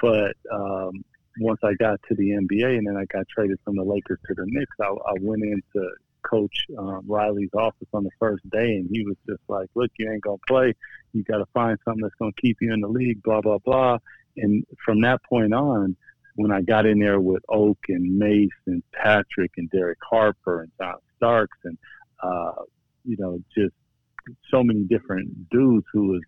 But 0.00 0.36
um, 0.52 1.04
once 1.38 1.60
I 1.64 1.74
got 1.74 2.00
to 2.08 2.14
the 2.14 2.30
NBA 2.30 2.78
and 2.78 2.86
then 2.86 2.96
I 2.96 3.04
got 3.06 3.26
traded 3.28 3.58
from 3.64 3.76
the 3.76 3.84
Lakers 3.84 4.18
to 4.26 4.34
the 4.34 4.44
Knicks, 4.46 4.76
I, 4.80 4.86
I 4.86 5.14
went 5.20 5.42
into 5.42 5.90
Coach 6.22 6.66
um, 6.78 7.02
Riley's 7.06 7.50
office 7.54 7.88
on 7.92 8.04
the 8.04 8.10
first 8.18 8.48
day, 8.50 8.76
and 8.76 8.88
he 8.90 9.04
was 9.04 9.16
just 9.28 9.42
like, 9.48 9.68
"Look, 9.74 9.90
you 9.98 10.10
ain't 10.10 10.22
gonna 10.22 10.36
play. 10.46 10.74
You 11.12 11.24
got 11.24 11.38
to 11.38 11.46
find 11.52 11.78
something 11.84 12.02
that's 12.02 12.14
gonna 12.14 12.32
keep 12.40 12.58
you 12.60 12.72
in 12.72 12.80
the 12.80 12.88
league." 12.88 13.22
Blah 13.22 13.40
blah 13.40 13.58
blah. 13.58 13.98
And 14.36 14.64
from 14.84 15.00
that 15.02 15.22
point 15.24 15.52
on, 15.52 15.96
when 16.36 16.50
I 16.50 16.62
got 16.62 16.86
in 16.86 16.98
there 16.98 17.20
with 17.20 17.42
Oak 17.48 17.78
and 17.88 18.18
Mace 18.18 18.48
and 18.66 18.82
Patrick 18.92 19.52
and 19.56 19.70
Derek 19.70 19.98
Harper 20.08 20.62
and 20.62 20.72
John 20.80 20.96
Starks 21.16 21.58
and 21.64 21.76
uh, 22.22 22.62
you 23.04 23.16
know 23.18 23.38
just 23.54 23.74
so 24.50 24.62
many 24.62 24.84
different 24.84 25.50
dudes 25.50 25.86
who 25.92 26.08
was 26.08 26.22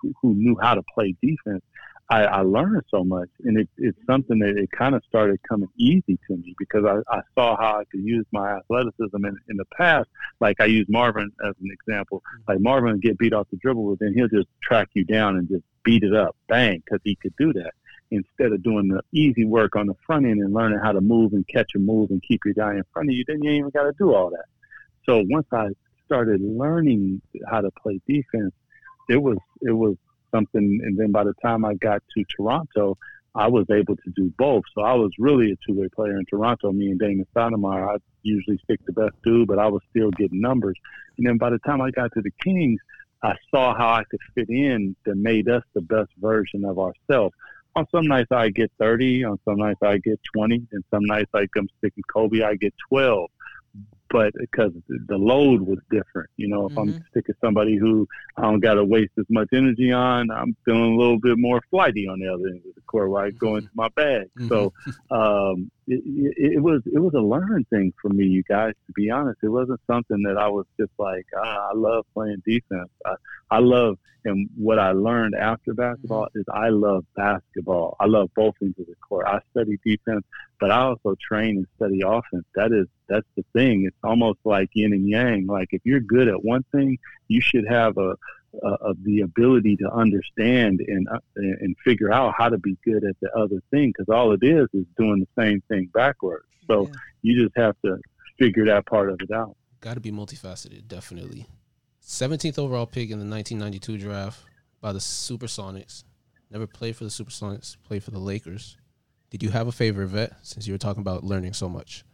who, 0.00 0.12
who 0.22 0.34
knew 0.34 0.56
how 0.60 0.74
to 0.74 0.82
play 0.94 1.14
defense. 1.22 1.62
I, 2.10 2.24
I 2.24 2.40
learned 2.40 2.82
so 2.90 3.04
much, 3.04 3.28
and 3.44 3.56
it, 3.56 3.68
it's 3.78 3.98
something 4.04 4.40
that 4.40 4.56
it 4.56 4.68
kind 4.72 4.96
of 4.96 5.02
started 5.08 5.38
coming 5.48 5.68
easy 5.76 6.18
to 6.26 6.36
me 6.36 6.56
because 6.58 6.84
I, 6.84 6.96
I 7.08 7.20
saw 7.36 7.56
how 7.56 7.78
I 7.78 7.84
could 7.84 8.02
use 8.02 8.26
my 8.32 8.56
athleticism 8.56 9.24
in, 9.24 9.36
in 9.48 9.56
the 9.56 9.64
past. 9.76 10.08
Like 10.40 10.60
I 10.60 10.64
use 10.64 10.86
Marvin 10.88 11.30
as 11.48 11.54
an 11.62 11.70
example. 11.70 12.18
Mm-hmm. 12.18 12.52
Like 12.52 12.60
Marvin 12.60 12.92
would 12.92 13.02
get 13.02 13.16
beat 13.16 13.32
off 13.32 13.46
the 13.52 13.58
dribble, 13.58 13.90
but 13.90 14.00
then 14.00 14.12
he'll 14.12 14.26
just 14.26 14.48
track 14.60 14.88
you 14.94 15.04
down 15.04 15.36
and 15.36 15.48
just 15.48 15.62
beat 15.84 16.02
it 16.02 16.12
up, 16.12 16.34
bang, 16.48 16.82
because 16.84 17.00
he 17.04 17.14
could 17.14 17.34
do 17.38 17.52
that 17.52 17.70
instead 18.10 18.50
of 18.50 18.60
doing 18.64 18.88
the 18.88 19.00
easy 19.12 19.44
work 19.44 19.76
on 19.76 19.86
the 19.86 19.94
front 20.04 20.26
end 20.26 20.40
and 20.40 20.52
learning 20.52 20.80
how 20.82 20.90
to 20.90 21.00
move 21.00 21.32
and 21.32 21.46
catch 21.46 21.70
a 21.76 21.78
move 21.78 22.10
and 22.10 22.20
keep 22.26 22.40
your 22.44 22.54
guy 22.54 22.74
in 22.74 22.82
front 22.92 23.08
of 23.08 23.14
you. 23.14 23.22
Then 23.24 23.40
you 23.40 23.50
ain't 23.50 23.58
even 23.60 23.70
got 23.70 23.84
to 23.84 23.92
do 23.96 24.12
all 24.12 24.30
that. 24.30 24.46
So 25.06 25.24
once 25.30 25.46
I 25.52 25.68
started 26.06 26.40
learning 26.40 27.22
how 27.48 27.60
to 27.60 27.70
play 27.70 28.00
defense, 28.08 28.52
it 29.08 29.22
was 29.22 29.38
it 29.62 29.72
was 29.72 29.96
something. 30.30 30.80
And 30.82 30.96
then 30.96 31.12
by 31.12 31.24
the 31.24 31.34
time 31.42 31.64
I 31.64 31.74
got 31.74 32.02
to 32.16 32.24
Toronto, 32.36 32.96
I 33.34 33.48
was 33.48 33.66
able 33.70 33.96
to 33.96 34.10
do 34.16 34.32
both. 34.38 34.64
So 34.74 34.82
I 34.82 34.94
was 34.94 35.10
really 35.18 35.52
a 35.52 35.56
two 35.66 35.78
way 35.78 35.88
player 35.94 36.16
in 36.16 36.24
Toronto. 36.26 36.72
Me 36.72 36.90
and 36.90 36.98
Damon 36.98 37.26
Stoudemire, 37.34 37.94
I 37.94 37.98
usually 38.22 38.58
stick 38.64 38.80
the 38.86 38.92
best 38.92 39.14
dude, 39.24 39.48
but 39.48 39.58
I 39.58 39.68
was 39.68 39.82
still 39.90 40.10
getting 40.10 40.40
numbers. 40.40 40.76
And 41.16 41.26
then 41.26 41.38
by 41.38 41.50
the 41.50 41.58
time 41.60 41.80
I 41.80 41.90
got 41.90 42.12
to 42.14 42.22
the 42.22 42.32
Kings, 42.42 42.80
I 43.22 43.34
saw 43.50 43.76
how 43.76 43.90
I 43.90 44.04
could 44.10 44.20
fit 44.34 44.48
in 44.48 44.96
that 45.04 45.16
made 45.16 45.48
us 45.48 45.62
the 45.74 45.82
best 45.82 46.10
version 46.18 46.64
of 46.64 46.78
ourselves. 46.78 47.34
On 47.76 47.86
some 47.94 48.06
nights 48.06 48.32
I 48.32 48.48
get 48.48 48.72
30, 48.80 49.24
on 49.24 49.38
some 49.44 49.58
nights 49.58 49.80
I 49.82 49.98
get 49.98 50.18
20, 50.34 50.66
and 50.72 50.84
some 50.90 51.04
nights 51.04 51.30
like 51.32 51.50
I'm 51.56 51.68
sticking 51.78 52.02
Kobe, 52.12 52.42
I 52.42 52.56
get 52.56 52.74
12 52.88 53.30
but 54.10 54.32
because 54.38 54.72
the 54.88 55.16
load 55.16 55.60
was 55.62 55.78
different. 55.90 56.28
You 56.36 56.48
know, 56.48 56.66
if 56.66 56.76
I'm 56.76 56.94
Mhm. 56.94 57.02
sticking 57.10 57.34
somebody 57.40 57.76
who 57.76 58.06
I 58.36 58.42
don't 58.42 58.60
got 58.60 58.74
to 58.74 58.84
waste 58.84 59.12
as 59.18 59.26
much 59.30 59.48
energy 59.52 59.92
on, 59.92 60.30
I'm 60.30 60.56
feeling 60.64 60.94
a 60.94 60.96
little 60.96 61.18
bit 61.18 61.38
more 61.38 61.60
flighty 61.70 62.08
on 62.08 62.18
the 62.18 62.28
other 62.28 62.48
end 62.48 62.62
of 62.68 62.74
the 62.74 62.80
court 62.86 63.10
where 63.10 63.24
I 63.24 63.30
go 63.30 63.56
into 63.56 63.70
my 63.74 63.88
bag. 63.94 64.26
So 64.48 64.72
um, 65.10 65.70
it, 65.86 66.02
it, 66.04 66.52
it 66.54 66.62
was 66.62 66.82
it 66.86 66.98
was 66.98 67.14
a 67.14 67.20
learn 67.20 67.64
thing 67.70 67.92
for 68.00 68.08
me, 68.08 68.24
you 68.26 68.42
guys. 68.48 68.74
To 68.86 68.92
be 68.94 69.10
honest, 69.10 69.38
it 69.42 69.48
wasn't 69.48 69.80
something 69.86 70.22
that 70.24 70.36
I 70.38 70.48
was 70.48 70.66
just 70.78 70.92
like, 70.98 71.26
ah, 71.36 71.70
I 71.70 71.74
love 71.74 72.04
playing 72.14 72.42
defense. 72.44 72.90
I, 73.06 73.14
I 73.52 73.58
love, 73.58 73.98
and 74.24 74.48
what 74.56 74.78
I 74.78 74.92
learned 74.92 75.34
after 75.34 75.74
basketball 75.74 76.28
is 76.34 76.44
I 76.52 76.68
love 76.68 77.04
basketball. 77.16 77.96
I 77.98 78.06
love 78.06 78.30
both 78.36 78.54
ends 78.62 78.78
of 78.78 78.86
the 78.86 78.94
court. 79.08 79.26
I 79.26 79.40
study 79.50 79.78
defense, 79.84 80.24
but 80.60 80.70
I 80.70 80.82
also 80.82 81.16
train 81.20 81.56
and 81.56 81.66
study 81.76 82.00
offense. 82.06 82.44
That 82.54 82.72
is 82.72 82.86
that's 83.08 83.26
the 83.36 83.44
thing. 83.52 83.84
It's 83.86 83.96
almost 84.04 84.38
like 84.44 84.68
yin 84.74 84.92
and 84.92 85.08
yang. 85.08 85.46
Like 85.46 85.68
if 85.72 85.82
you're 85.84 86.00
good 86.00 86.28
at 86.28 86.44
one 86.44 86.64
thing, 86.72 86.98
you 87.28 87.40
should 87.40 87.66
have 87.68 87.96
a 87.98 88.14
uh, 88.64 88.76
of 88.80 88.96
the 89.04 89.20
ability 89.20 89.76
to 89.76 89.88
understand 89.92 90.80
and 90.80 91.06
uh, 91.08 91.18
and 91.36 91.76
figure 91.84 92.12
out 92.12 92.34
how 92.36 92.48
to 92.48 92.58
be 92.58 92.76
good 92.84 93.04
at 93.04 93.14
the 93.20 93.30
other 93.38 93.62
thing 93.70 93.92
because 93.96 94.12
all 94.12 94.32
it 94.32 94.40
is 94.42 94.66
is 94.72 94.84
doing 94.98 95.20
the 95.20 95.42
same 95.42 95.62
thing 95.68 95.88
backwards. 95.94 96.44
So 96.66 96.86
Yeah. 96.88 96.92
you 97.22 97.44
just 97.44 97.56
have 97.56 97.76
to 97.84 97.98
figure 98.40 98.66
that 98.66 98.86
part 98.86 99.08
of 99.10 99.20
it 99.20 99.30
out. 99.30 99.54
Got 99.80 99.94
to 99.94 100.00
be 100.00 100.10
multifaceted, 100.10 100.88
definitely. 100.88 101.46
17th 102.04 102.58
overall 102.58 102.86
pick 102.86 103.10
in 103.10 103.18
the 103.20 103.24
1992 103.26 103.98
draft 103.98 104.40
by 104.80 104.92
the 104.92 104.98
Supersonics. 104.98 106.02
Never 106.50 106.66
played 106.66 106.96
for 106.96 107.04
the 107.04 107.10
Supersonics, 107.10 107.76
played 107.84 108.02
for 108.02 108.10
the 108.10 108.18
Lakers. 108.18 108.76
Did 109.30 109.44
you 109.44 109.50
have 109.50 109.68
a 109.68 109.72
favorite 109.72 110.08
vet 110.08 110.32
since 110.42 110.66
you 110.66 110.74
were 110.74 110.78
talking 110.78 111.02
about 111.02 111.22
learning 111.22 111.52
so 111.52 111.68
much? 111.68 112.04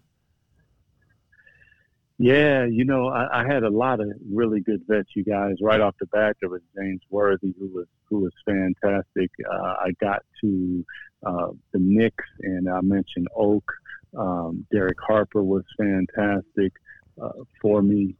Yeah, 2.18 2.64
you 2.64 2.84
know, 2.84 3.08
I, 3.08 3.42
I 3.42 3.46
had 3.46 3.62
a 3.62 3.68
lot 3.68 4.00
of 4.00 4.08
really 4.32 4.60
good 4.60 4.82
vets. 4.88 5.10
You 5.14 5.22
guys, 5.22 5.56
right 5.60 5.80
off 5.80 5.94
the 6.00 6.06
bat, 6.06 6.36
there 6.40 6.48
was 6.48 6.62
James 6.74 7.02
Worthy, 7.10 7.54
who 7.58 7.68
was 7.68 7.86
who 8.08 8.20
was 8.20 8.32
fantastic. 8.46 9.30
Uh, 9.50 9.74
I 9.80 9.90
got 10.00 10.22
to 10.40 10.84
uh, 11.26 11.48
the 11.72 11.78
Knicks, 11.78 12.24
and 12.40 12.70
I 12.70 12.80
mentioned 12.80 13.28
Oak. 13.36 13.70
Um, 14.16 14.66
Derek 14.72 14.96
Harper 15.06 15.42
was 15.42 15.64
fantastic 15.76 16.72
uh, 17.20 17.44
for 17.60 17.82
me, 17.82 18.16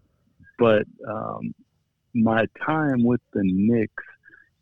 but 0.58 0.84
um, 1.08 1.54
my 2.12 2.44
time 2.66 3.02
with 3.02 3.22
the 3.32 3.42
Knicks, 3.44 4.04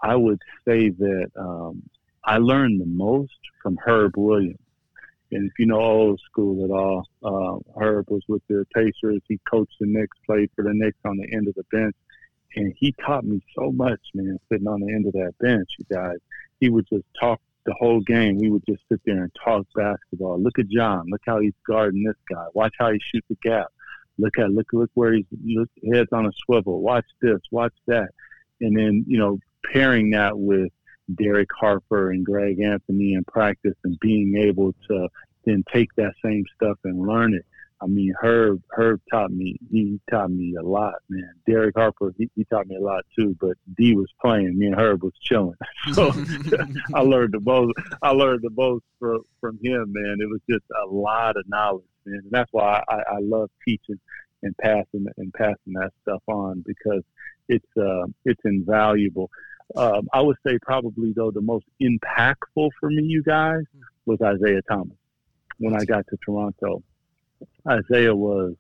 I 0.01 0.15
would 0.15 0.41
say 0.67 0.91
that 0.91 1.31
um, 1.37 1.83
I 2.25 2.39
learned 2.39 2.81
the 2.81 2.87
most 2.87 3.33
from 3.63 3.79
Herb 3.85 4.17
Williams. 4.17 4.59
And 5.35 5.51
if 5.51 5.59
you 5.59 5.67
know 5.67 5.81
old 5.81 6.21
school 6.31 6.65
at 6.65 6.71
all, 6.71 7.09
uh, 7.25 7.81
Herb 7.81 8.09
was 8.09 8.23
with 8.29 8.43
the 8.49 8.65
Pacers. 8.73 9.21
He 9.27 9.41
coached 9.51 9.75
the 9.81 9.87
Knicks, 9.87 10.17
played 10.25 10.49
for 10.55 10.63
the 10.63 10.73
Knicks 10.73 10.99
on 11.05 11.17
the 11.17 11.29
end 11.35 11.49
of 11.49 11.55
the 11.55 11.65
bench. 11.73 11.97
And 12.55 12.73
he 12.79 12.95
taught 13.05 13.25
me 13.25 13.43
so 13.59 13.73
much, 13.73 14.01
man, 14.15 14.39
sitting 14.49 14.69
on 14.69 14.81
the 14.81 14.93
end 14.93 15.07
of 15.07 15.13
that 15.15 15.35
bench, 15.41 15.69
you 15.77 15.87
guys. 15.93 16.19
He 16.61 16.71
would 16.71 16.87
just 16.89 17.05
talk 17.21 17.41
the 17.67 17.75
whole 17.81 18.01
game. 18.01 18.39
We 18.39 18.49
would 18.49 18.63
just 18.69 18.83
sit 18.89 19.01
there 19.05 19.25
and 19.25 19.33
talk 19.45 19.67
basketball. 19.75 20.41
Look 20.41 20.61
at 20.61 20.69
John. 20.69 21.07
Look 21.11 21.23
how 21.27 21.41
he's 21.41 21.55
guarding 21.67 22.05
this 22.05 22.17
guy. 22.31 22.45
Watch 22.55 22.75
how 22.79 22.93
he 22.93 23.01
shoots 23.01 23.27
the 23.29 23.37
gap. 23.43 23.67
Look 24.19 24.39
at 24.39 24.53
look 24.53 24.69
look 24.73 24.91
where 24.95 25.15
he's 25.15 25.25
look, 25.45 25.69
heads 25.93 26.11
on 26.13 26.27
a 26.27 26.31
swivel. 26.45 26.81
Watch 26.81 27.07
this. 27.21 27.41
Watch 27.51 27.75
that. 27.89 28.11
And 28.61 28.79
then 28.79 29.05
you 29.09 29.19
know 29.19 29.41
pairing 29.73 30.11
that 30.11 30.39
with 30.39 30.71
Derek 31.13 31.51
Harper 31.59 32.11
and 32.11 32.25
Greg 32.25 32.61
Anthony 32.61 33.15
in 33.15 33.25
practice 33.25 33.75
and 33.85 33.99
being 34.01 34.37
able 34.37 34.75
to 34.89 35.09
then 35.45 35.65
take 35.73 35.95
that 35.97 36.15
same 36.25 36.45
stuff 36.57 36.79
and 36.85 37.07
learn 37.07 37.35
it. 37.35 37.45
I 37.85 37.87
mean, 37.87 38.15
Herb 38.19 38.63
Herb 38.71 39.01
taught 39.11 39.31
me. 39.31 39.59
He 39.71 40.01
taught 40.11 40.31
me 40.31 40.55
a 40.59 40.63
lot, 40.63 40.95
man. 41.11 41.31
Derek 41.47 41.77
Harper, 41.77 42.15
he, 42.17 42.31
he 42.35 42.45
taught 42.45 42.67
me 42.67 42.77
a 42.77 42.81
lot 42.81 43.05
too. 43.19 43.37
But 43.39 43.59
D 43.77 43.95
was 43.95 44.11
playing. 44.23 44.59
Me 44.59 44.67
and 44.69 44.81
Herb 44.81 45.03
was 45.03 45.13
chilling. 45.21 45.57
So 45.93 46.13
I 46.95 47.01
learned 47.01 47.35
the 47.35 47.41
most. 47.41 47.75
I 48.01 48.11
learned 48.11 48.41
the 48.43 48.51
most 48.51 48.85
from 48.99 49.23
from 49.41 49.59
him, 49.63 49.93
man. 49.93 50.17
It 50.21 50.31
was 50.31 50.41
just 50.49 50.65
a 50.83 50.87
lot 50.87 51.37
of 51.37 51.47
knowledge, 51.49 51.85
man. 52.07 52.21
And 52.23 52.31
that's 52.31 52.51
why 52.53 52.83
I, 52.89 52.95
I 52.95 53.19
love 53.21 53.51
teaching 53.67 54.01
and 54.43 54.57
passing 54.57 55.07
and 55.19 55.33
passing 55.35 55.75
that 55.75 55.93
stuff 56.03 56.23
on 56.27 56.65
because 56.67 57.03
it's 57.49 57.77
uh, 57.77 58.07
it's 58.25 58.41
invaluable. 58.45 59.31
Um, 59.77 60.09
I 60.13 60.23
would 60.23 60.37
say 60.47 60.59
probably 60.63 61.13
though 61.15 61.33
the 61.33 61.43
most 61.43 61.67
impactful 61.83 62.71
for 62.81 62.89
me, 62.89 63.03
you 63.03 63.23
guys, 63.23 63.65
was 64.07 64.21
Isaiah 64.23 64.63
Thomas 64.63 64.97
when 65.59 65.75
I 65.75 65.85
got 65.85 66.07
to 66.09 66.17
Toronto. 66.25 66.83
Isaiah 67.69 68.15
was. 68.15 68.55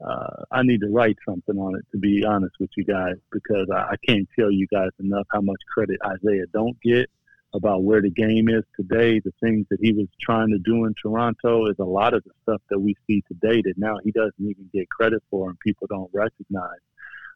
Uh, 0.00 0.44
I 0.52 0.62
need 0.62 0.80
to 0.82 0.88
write 0.90 1.16
something 1.28 1.58
on 1.58 1.74
it 1.74 1.84
to 1.90 1.98
be 1.98 2.24
honest 2.24 2.54
with 2.60 2.70
you 2.76 2.84
guys 2.84 3.16
because 3.32 3.68
I, 3.68 3.78
I 3.78 3.94
can't 4.06 4.28
tell 4.38 4.48
you 4.48 4.68
guys 4.68 4.90
enough 5.00 5.26
how 5.32 5.40
much 5.40 5.58
credit 5.74 5.98
Isaiah 6.06 6.46
don't 6.52 6.80
get 6.80 7.10
about 7.54 7.82
where 7.82 8.00
the 8.00 8.10
game 8.10 8.48
is 8.48 8.62
today. 8.76 9.20
The 9.20 9.32
things 9.42 9.66
that 9.70 9.78
he 9.80 9.92
was 9.92 10.06
trying 10.20 10.50
to 10.50 10.58
do 10.58 10.84
in 10.84 10.94
Toronto 11.00 11.66
is 11.66 11.76
a 11.78 11.84
lot 11.84 12.14
of 12.14 12.22
the 12.24 12.30
stuff 12.42 12.62
that 12.70 12.78
we 12.78 12.94
see 13.06 13.22
today 13.26 13.62
that 13.62 13.74
now 13.76 13.96
he 14.04 14.12
doesn't 14.12 14.34
even 14.38 14.70
get 14.72 14.88
credit 14.88 15.22
for 15.30 15.48
and 15.48 15.58
people 15.60 15.86
don't 15.88 16.10
recognize. 16.12 16.78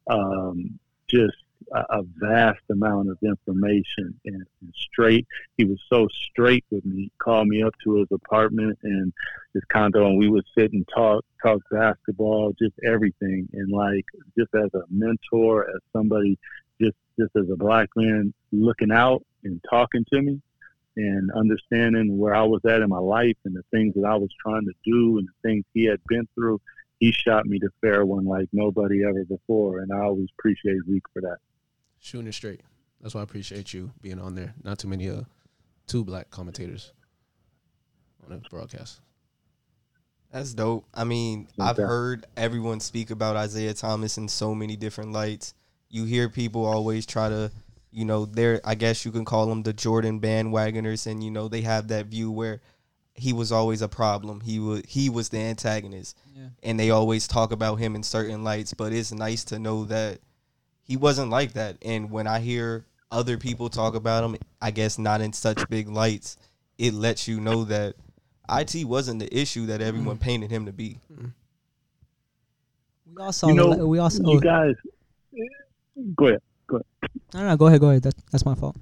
Um, 0.08 0.78
just 1.08 1.36
a, 1.72 2.02
vast 2.16 2.60
amount 2.70 3.10
of 3.10 3.18
information 3.22 4.18
and, 4.24 4.44
and 4.60 4.74
straight. 4.74 5.26
He 5.56 5.64
was 5.64 5.78
so 5.92 6.08
straight 6.08 6.64
with 6.70 6.84
me. 6.84 7.02
He 7.02 7.12
called 7.18 7.48
me 7.48 7.62
up 7.62 7.74
to 7.84 7.96
his 7.96 8.08
apartment 8.12 8.78
and 8.82 9.12
his 9.54 9.62
condo, 9.68 10.06
and 10.06 10.18
we 10.18 10.28
would 10.28 10.46
sit 10.56 10.72
and 10.72 10.86
talk, 10.94 11.24
talk 11.42 11.60
basketball, 11.70 12.54
just 12.58 12.74
everything. 12.84 13.48
And 13.52 13.72
like, 13.72 14.06
just 14.38 14.54
as 14.54 14.72
a 14.74 14.82
mentor, 14.90 15.68
as 15.68 15.80
somebody, 15.92 16.38
just 16.80 16.96
just 17.18 17.34
as 17.36 17.48
a 17.50 17.56
black 17.56 17.88
man 17.96 18.32
looking 18.52 18.90
out 18.90 19.24
and 19.44 19.60
talking 19.68 20.04
to 20.12 20.22
me 20.22 20.40
and 20.96 21.30
understanding 21.32 22.18
where 22.18 22.34
I 22.34 22.42
was 22.42 22.60
at 22.66 22.82
in 22.82 22.88
my 22.88 22.98
life 22.98 23.36
and 23.44 23.54
the 23.54 23.62
things 23.70 23.94
that 23.94 24.04
I 24.04 24.16
was 24.16 24.30
trying 24.40 24.66
to 24.66 24.72
do 24.84 25.18
and 25.18 25.26
the 25.26 25.48
things 25.48 25.64
he 25.72 25.84
had 25.84 26.00
been 26.06 26.28
through, 26.34 26.60
he 27.00 27.12
shot 27.12 27.46
me 27.46 27.58
the 27.58 27.70
fair 27.80 28.04
one 28.04 28.24
like 28.24 28.48
nobody 28.52 29.04
ever 29.04 29.24
before. 29.24 29.80
And 29.80 29.92
I 29.92 30.00
always 30.00 30.28
appreciate 30.38 30.78
Zeke 30.88 31.02
for 31.12 31.22
that 31.22 31.38
shooting 32.02 32.26
it 32.26 32.34
straight. 32.34 32.60
That's 33.00 33.14
why 33.14 33.20
I 33.20 33.24
appreciate 33.24 33.72
you 33.72 33.90
being 34.02 34.20
on 34.20 34.34
there. 34.34 34.54
Not 34.62 34.78
too 34.78 34.88
many 34.88 35.08
uh 35.08 35.22
two 35.86 36.04
black 36.04 36.30
commentators 36.30 36.92
on 38.24 38.30
the 38.30 38.48
broadcast. 38.50 39.00
That's 40.30 40.54
dope. 40.54 40.86
I 40.94 41.04
mean, 41.04 41.48
okay. 41.58 41.68
I've 41.68 41.76
heard 41.76 42.26
everyone 42.36 42.80
speak 42.80 43.10
about 43.10 43.36
Isaiah 43.36 43.74
Thomas 43.74 44.16
in 44.18 44.28
so 44.28 44.54
many 44.54 44.76
different 44.76 45.12
lights. 45.12 45.54
You 45.90 46.04
hear 46.04 46.28
people 46.28 46.64
always 46.64 47.04
try 47.04 47.28
to, 47.28 47.50
you 47.90 48.04
know, 48.04 48.24
they're 48.24 48.60
I 48.64 48.74
guess 48.74 49.04
you 49.04 49.12
can 49.12 49.24
call 49.24 49.46
them 49.46 49.62
the 49.62 49.72
Jordan 49.72 50.20
bandwagoners, 50.20 51.06
and 51.06 51.22
you 51.22 51.30
know 51.30 51.48
they 51.48 51.60
have 51.62 51.88
that 51.88 52.06
view 52.06 52.30
where 52.30 52.60
he 53.14 53.32
was 53.32 53.52
always 53.52 53.82
a 53.82 53.88
problem. 53.88 54.40
He 54.40 54.58
was 54.58 54.82
he 54.88 55.10
was 55.10 55.28
the 55.28 55.38
antagonist, 55.38 56.16
yeah. 56.34 56.48
and 56.62 56.80
they 56.80 56.90
always 56.90 57.28
talk 57.28 57.52
about 57.52 57.76
him 57.76 57.94
in 57.94 58.02
certain 58.02 58.42
lights. 58.42 58.72
But 58.72 58.92
it's 58.92 59.12
nice 59.12 59.44
to 59.44 59.58
know 59.58 59.84
that 59.84 60.20
he 60.82 60.96
wasn't 60.96 61.30
like 61.30 61.52
that. 61.54 61.76
And 61.82 62.10
when 62.10 62.26
I 62.26 62.40
hear 62.40 62.84
other 63.10 63.36
people 63.36 63.68
talk 63.68 63.94
about 63.94 64.24
him, 64.24 64.36
I 64.60 64.70
guess 64.70 64.98
not 64.98 65.20
in 65.20 65.32
such 65.32 65.68
big 65.68 65.88
lights, 65.88 66.36
it 66.78 66.94
lets 66.94 67.28
you 67.28 67.40
know 67.40 67.64
that 67.64 67.94
it 68.48 68.84
wasn't 68.84 69.20
the 69.20 69.34
issue 69.36 69.66
that 69.66 69.80
everyone 69.80 70.16
mm-hmm. 70.16 70.24
painted 70.24 70.50
him 70.50 70.66
to 70.66 70.72
be. 70.72 70.98
We 73.06 73.22
also, 73.22 73.48
you 73.48 73.54
know, 73.54 73.86
we 73.86 73.98
also, 73.98 74.22
you 74.24 74.40
guys, 74.40 74.74
go 76.16 76.26
ahead, 76.28 76.40
go 76.66 76.76
ahead. 76.76 76.86
No, 77.34 77.48
no, 77.48 77.56
go 77.56 77.66
ahead, 77.66 77.80
go 77.80 77.90
ahead. 77.90 78.02
That, 78.02 78.14
that's 78.30 78.44
my 78.44 78.54
fault. 78.54 78.76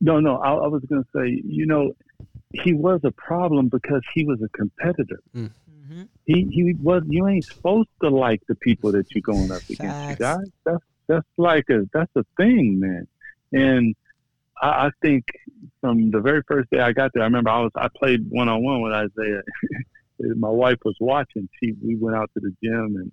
No, 0.00 0.20
no, 0.20 0.36
I, 0.36 0.52
I 0.52 0.66
was 0.68 0.82
going 0.84 1.02
to 1.02 1.08
say, 1.16 1.42
you 1.46 1.66
know, 1.66 1.92
he 2.52 2.72
was 2.72 3.00
a 3.04 3.10
problem 3.10 3.68
because 3.68 4.02
he 4.14 4.24
was 4.24 4.40
a 4.42 4.48
competitor. 4.56 5.20
Mm. 5.34 5.50
Mm-hmm. 5.94 6.04
He 6.24 6.48
he 6.50 6.74
was. 6.74 7.02
You 7.08 7.28
ain't 7.28 7.44
supposed 7.44 7.88
to 8.02 8.08
like 8.10 8.42
the 8.48 8.56
people 8.56 8.92
that 8.92 9.06
you're 9.14 9.22
going 9.22 9.50
up 9.52 9.62
against, 9.62 9.80
Facts. 9.80 10.10
you 10.10 10.16
guys. 10.16 10.50
That's 10.64 10.84
that's 11.06 11.28
like 11.36 11.68
a 11.70 11.88
that's 11.92 12.10
a 12.16 12.24
thing, 12.36 12.80
man. 12.80 13.06
And 13.52 13.94
I, 14.60 14.86
I 14.86 14.90
think 15.02 15.24
from 15.80 16.10
the 16.10 16.20
very 16.20 16.42
first 16.48 16.70
day 16.70 16.80
I 16.80 16.92
got 16.92 17.12
there, 17.14 17.22
I 17.22 17.26
remember 17.26 17.50
I 17.50 17.60
was 17.60 17.72
I 17.76 17.88
played 17.94 18.28
one 18.28 18.48
on 18.48 18.62
one 18.62 18.82
with 18.82 18.92
Isaiah. 18.92 19.42
My 20.36 20.48
wife 20.48 20.78
was 20.84 20.96
watching. 21.00 21.48
She 21.60 21.74
we 21.84 21.96
went 21.96 22.16
out 22.16 22.30
to 22.34 22.40
the 22.40 22.54
gym 22.62 22.96
and 22.96 23.12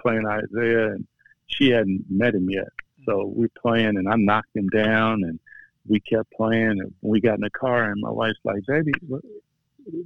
playing 0.00 0.26
Isaiah, 0.26 0.92
and 0.92 1.06
she 1.46 1.70
hadn't 1.70 2.06
met 2.08 2.34
him 2.34 2.50
yet. 2.50 2.68
So 3.04 3.30
we're 3.32 3.50
playing, 3.60 3.96
and 3.96 4.08
I 4.08 4.16
knocked 4.16 4.56
him 4.56 4.68
down, 4.68 5.22
and 5.22 5.38
we 5.88 6.00
kept 6.00 6.32
playing. 6.32 6.80
And 6.80 6.92
we 7.02 7.20
got 7.20 7.34
in 7.34 7.42
the 7.42 7.50
car, 7.50 7.84
and 7.84 8.00
my 8.00 8.10
wife's 8.10 8.38
like, 8.44 8.62
"Baby, 8.66 8.92
what, 9.06 9.22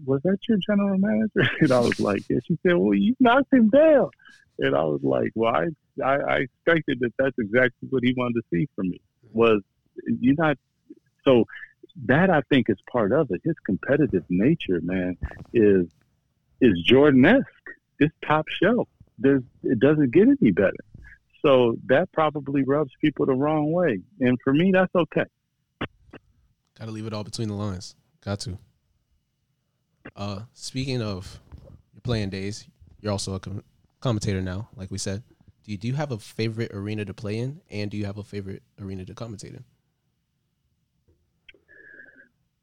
was 0.04 0.20
that 0.24 0.38
your 0.48 0.58
general 0.58 0.98
manager? 0.98 1.48
And 1.60 1.72
I 1.72 1.80
was 1.80 1.98
like, 2.00 2.22
yeah. 2.28 2.38
She 2.46 2.58
said, 2.62 2.76
well, 2.76 2.94
you 2.94 3.14
knocked 3.20 3.52
him 3.52 3.68
down. 3.70 4.10
And 4.58 4.76
I 4.76 4.84
was 4.84 5.00
like, 5.02 5.32
well, 5.34 5.54
I, 5.54 5.68
I, 6.04 6.16
I 6.16 6.36
expected 6.38 7.00
that 7.00 7.12
that's 7.18 7.38
exactly 7.38 7.88
what 7.88 8.02
he 8.04 8.14
wanted 8.16 8.34
to 8.34 8.42
see 8.52 8.68
from 8.74 8.90
me 8.90 9.00
was 9.32 9.62
you're 10.06 10.34
not. 10.36 10.58
So 11.24 11.44
that 12.06 12.30
I 12.30 12.42
think 12.50 12.68
is 12.68 12.78
part 12.90 13.12
of 13.12 13.30
it. 13.30 13.40
His 13.44 13.56
competitive 13.64 14.24
nature, 14.28 14.80
man, 14.82 15.16
is, 15.52 15.86
is 16.60 16.80
Jordan-esque. 16.84 17.46
It's 17.98 18.14
top 18.26 18.46
shelf. 18.48 18.88
There's, 19.18 19.42
it 19.62 19.78
doesn't 19.80 20.12
get 20.12 20.28
any 20.28 20.50
better. 20.50 20.72
So 21.42 21.76
that 21.86 22.10
probably 22.12 22.62
rubs 22.62 22.92
people 23.00 23.26
the 23.26 23.34
wrong 23.34 23.72
way. 23.72 24.00
And 24.20 24.38
for 24.42 24.52
me, 24.52 24.72
that's 24.72 24.94
okay. 24.94 25.24
Got 26.78 26.86
to 26.86 26.90
leave 26.90 27.06
it 27.06 27.12
all 27.12 27.24
between 27.24 27.48
the 27.48 27.54
lines. 27.54 27.94
Got 28.22 28.40
to. 28.40 28.58
Uh, 30.16 30.40
speaking 30.52 31.02
of 31.02 31.40
your 31.94 32.00
playing 32.02 32.30
days, 32.30 32.66
you're 33.00 33.12
also 33.12 33.34
a 33.34 33.40
com- 33.40 33.64
commentator 34.00 34.40
now, 34.40 34.68
like 34.76 34.90
we 34.90 34.98
said. 34.98 35.22
Do 35.64 35.72
you, 35.72 35.78
do 35.78 35.88
you 35.88 35.94
have 35.94 36.12
a 36.12 36.18
favorite 36.18 36.72
arena 36.72 37.04
to 37.04 37.14
play 37.14 37.38
in, 37.38 37.60
and 37.70 37.90
do 37.90 37.96
you 37.96 38.06
have 38.06 38.18
a 38.18 38.24
favorite 38.24 38.62
arena 38.80 39.04
to 39.04 39.14
commentate 39.14 39.54
in? 39.54 39.64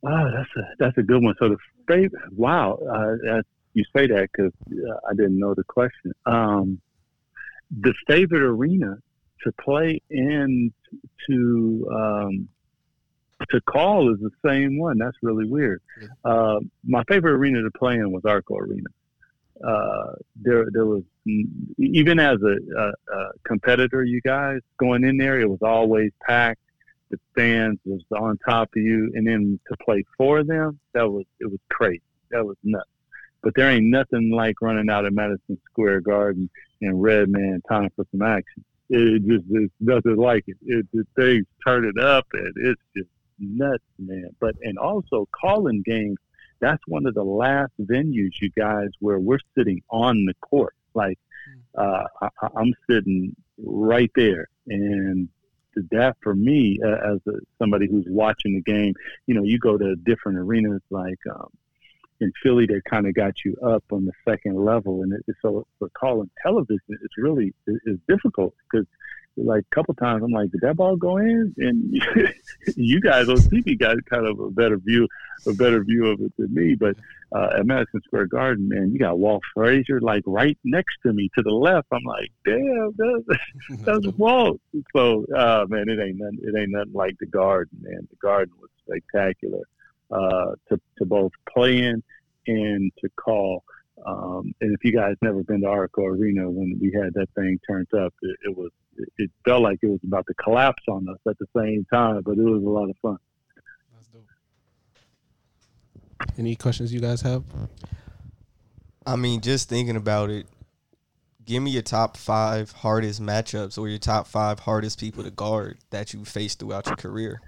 Wow, 0.01 0.31
that's 0.31 0.49
a 0.57 0.61
that's 0.79 0.97
a 0.97 1.03
good 1.03 1.23
one. 1.23 1.35
So 1.39 1.49
the 1.49 1.57
favorite, 1.88 2.33
wow, 2.33 2.79
uh, 2.89 3.41
you 3.73 3.83
say 3.95 4.07
that 4.07 4.29
because 4.31 4.53
uh, 4.71 4.97
I 5.09 5.13
didn't 5.13 5.39
know 5.39 5.53
the 5.53 5.63
question. 5.63 6.13
Um, 6.25 6.79
the 7.81 7.93
favorite 8.07 8.43
arena 8.43 8.97
to 9.43 9.51
play 9.63 10.01
in 10.09 10.73
to 11.29 11.89
um, 11.93 12.49
to 13.49 13.61
call 13.61 14.13
is 14.13 14.19
the 14.19 14.31
same 14.45 14.77
one. 14.77 14.97
That's 14.97 15.17
really 15.21 15.45
weird. 15.45 15.81
Uh, 16.25 16.59
my 16.85 17.03
favorite 17.07 17.33
arena 17.33 17.61
to 17.61 17.71
play 17.71 17.95
in 17.95 18.11
was 18.11 18.25
Arco 18.25 18.57
Arena. 18.57 18.89
Uh, 19.65 20.13
there, 20.35 20.67
there 20.71 20.85
was 20.85 21.03
even 21.77 22.19
as 22.19 22.38
a, 22.41 22.57
a, 22.79 22.89
a, 23.15 23.31
competitor, 23.43 24.03
you 24.03 24.21
guys 24.21 24.59
going 24.77 25.03
in 25.03 25.17
there, 25.17 25.39
it 25.39 25.49
was 25.49 25.61
always 25.61 26.11
packed. 26.25 26.61
The 27.09 27.17
stands 27.31 27.79
was 27.85 28.01
on 28.11 28.38
top 28.47 28.69
of 28.75 28.81
you, 28.81 29.11
and 29.15 29.25
then 29.25 29.59
to 29.69 29.77
play 29.83 30.03
for 30.17 30.43
them, 30.43 30.79
that 30.93 31.09
was 31.09 31.25
it 31.39 31.49
was 31.49 31.59
crazy. 31.69 32.01
That 32.31 32.45
was 32.45 32.57
nuts. 32.63 32.89
But 33.41 33.53
there 33.55 33.71
ain't 33.71 33.85
nothing 33.85 34.29
like 34.29 34.61
running 34.61 34.89
out 34.89 35.05
of 35.05 35.13
Madison 35.13 35.57
Square 35.71 36.01
Garden 36.01 36.49
and 36.81 37.01
Redman 37.01 37.61
time 37.67 37.89
for 37.95 38.05
some 38.11 38.21
action. 38.21 38.63
It 38.89 39.25
just 39.25 39.45
it's 39.49 39.73
nothing 39.79 40.17
like 40.17 40.43
it. 40.47 40.57
It, 40.65 40.85
it 40.93 41.07
things 41.15 41.45
turn 41.65 41.85
it 41.85 41.97
up, 41.97 42.27
and 42.33 42.53
it's 42.57 42.81
just 42.95 43.09
nuts, 43.39 43.83
man. 43.97 44.29
But 44.39 44.55
and 44.61 44.77
also 44.77 45.27
calling 45.31 45.81
games. 45.85 46.17
That's 46.59 46.81
one 46.88 47.05
of 47.05 47.13
the 47.13 47.23
last 47.23 47.71
venues, 47.79 48.31
you 48.41 48.49
guys, 48.49 48.89
where 48.99 49.19
we're 49.19 49.39
sitting 49.55 49.83
on 49.89 50.25
the 50.25 50.33
court. 50.41 50.75
Like 50.93 51.19
hmm. 51.45 51.81
uh, 51.81 52.03
I, 52.21 52.47
I'm 52.55 52.73
sitting 52.89 53.35
right 53.57 54.11
there, 54.15 54.47
and 54.67 55.29
that 55.91 56.17
for 56.21 56.33
me 56.33 56.79
uh, 56.83 57.13
as 57.13 57.19
a, 57.27 57.39
somebody 57.59 57.88
who's 57.88 58.05
watching 58.07 58.55
the 58.55 58.61
game, 58.61 58.93
you 59.27 59.35
know, 59.35 59.43
you 59.43 59.59
go 59.59 59.77
to 59.77 59.95
different 59.95 60.39
arenas 60.39 60.81
like 60.89 61.19
um, 61.29 61.49
in 62.19 62.31
Philly, 62.41 62.65
they 62.65 62.81
kind 62.89 63.07
of 63.07 63.13
got 63.13 63.33
you 63.45 63.55
up 63.63 63.83
on 63.91 64.05
the 64.05 64.13
second 64.27 64.55
level, 64.55 65.03
and 65.03 65.13
it, 65.13 65.35
so 65.41 65.67
for 65.77 65.89
calling 65.89 66.29
television, 66.41 66.79
it's 66.89 67.17
really 67.17 67.53
it's 67.67 68.01
difficult 68.07 68.55
because 68.71 68.88
like 69.38 69.63
a 69.71 69.75
couple 69.75 69.93
times 69.93 70.23
I'm 70.23 70.31
like, 70.31 70.51
did 70.51 70.61
that 70.61 70.75
ball 70.75 70.95
go 70.95 71.17
in? 71.17 71.53
And 71.57 71.93
you 72.75 72.99
guys 72.99 73.29
on 73.29 73.38
TV 73.38 73.79
got 73.79 74.03
kind 74.05 74.25
of 74.25 74.39
a 74.39 74.49
better 74.49 74.77
view, 74.77 75.07
a 75.47 75.53
better 75.53 75.83
view 75.83 76.07
of 76.07 76.19
it 76.21 76.33
than 76.38 76.53
me. 76.53 76.75
But 76.75 76.95
uh, 77.31 77.49
at 77.59 77.65
Madison 77.65 78.01
Square 78.05 78.27
Garden, 78.27 78.69
man, 78.69 78.91
you 78.91 78.99
got 78.99 79.19
Walt 79.19 79.43
Frazier 79.53 79.99
like 79.99 80.23
right 80.25 80.57
next 80.63 80.97
to 81.03 81.13
me 81.13 81.29
to 81.35 81.43
the 81.43 81.51
left. 81.51 81.88
I'm 81.91 82.03
like, 82.03 82.31
damn, 82.45 82.91
that's, 82.97 83.39
that's 83.85 84.07
Walt. 84.17 84.59
So, 84.95 85.25
uh, 85.35 85.65
man, 85.67 85.89
it 85.89 85.99
ain't 85.99 86.17
nothing. 86.17 86.39
It 86.41 86.57
ain't 86.57 86.71
nothing 86.71 86.93
like 86.93 87.17
the 87.19 87.25
Garden, 87.25 87.77
man. 87.81 88.07
The 88.09 88.17
Garden 88.21 88.53
was 88.59 88.69
spectacular 88.88 89.63
uh, 90.11 90.55
to 90.69 90.79
to 90.97 91.05
both 91.05 91.31
play 91.53 91.79
in 91.79 92.01
and 92.47 92.91
to 92.99 93.09
call. 93.17 93.63
Um, 94.06 94.54
and 94.62 94.74
if 94.74 94.84
you 94.84 94.95
guys 94.95 95.16
never 95.22 95.43
been 95.43 95.62
to 95.62 95.68
Arco 95.68 96.06
Arena 96.06 96.50
when 96.50 96.78
we 96.80 96.91
had 96.91 97.14
that 97.16 97.28
thing 97.36 97.60
turned 97.68 97.88
up, 97.93 98.14
it, 98.22 98.38
it 98.45 98.58
was 98.58 98.70
it, 98.98 99.10
it, 99.18 99.32
felt 99.43 99.64
like 99.64 99.80
it 99.82 99.88
was 99.88 100.00
about 100.04 100.26
to 100.28 100.34
collapse 100.36 100.84
on 100.88 101.08
us 101.10 101.18
at 101.28 101.38
the 101.39 101.48
same 101.56 101.86
time, 101.91 102.22
but 102.24 102.38
it 102.38 102.43
was 102.43 102.64
a 102.64 102.70
lot 102.70 102.89
of 102.89 102.95
fun. 103.02 103.18
That's 103.93 104.08
dope. 104.08 104.26
Any 106.38 106.56
questions 106.56 106.93
you 106.93 107.00
guys 107.00 107.22
have? 107.22 107.43
I 109.06 109.16
mean, 109.16 109.41
just 109.41 109.70
thinking 109.70 109.95
about 109.95 110.30
it, 110.30 110.45
give 111.45 111.64
me 111.64 111.72
your 111.72 111.82
top 111.82 112.18
five 112.18 112.72
hardest 112.72 113.22
matchups 113.22 113.78
or 113.78 113.88
your 113.88 113.98
top 113.98 114.28
five 114.28 114.60
hardest 114.60 115.00
people 115.00 115.24
to 115.24 115.32
guard 115.32 115.80
that 115.89 116.14
you 116.14 116.24
faced 116.24 116.60
throughout 116.60 116.86
your 116.86 116.98
career. 116.98 117.41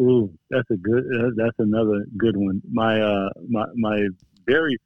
Ooh, 0.00 0.32
that's 0.50 0.70
a 0.70 0.76
good. 0.76 1.04
That's 1.36 1.58
another 1.58 2.06
good 2.16 2.36
one. 2.36 2.62
My 2.70 3.00
uh, 3.00 3.28
my 3.48 3.66
my 3.74 4.08
very 4.46 4.78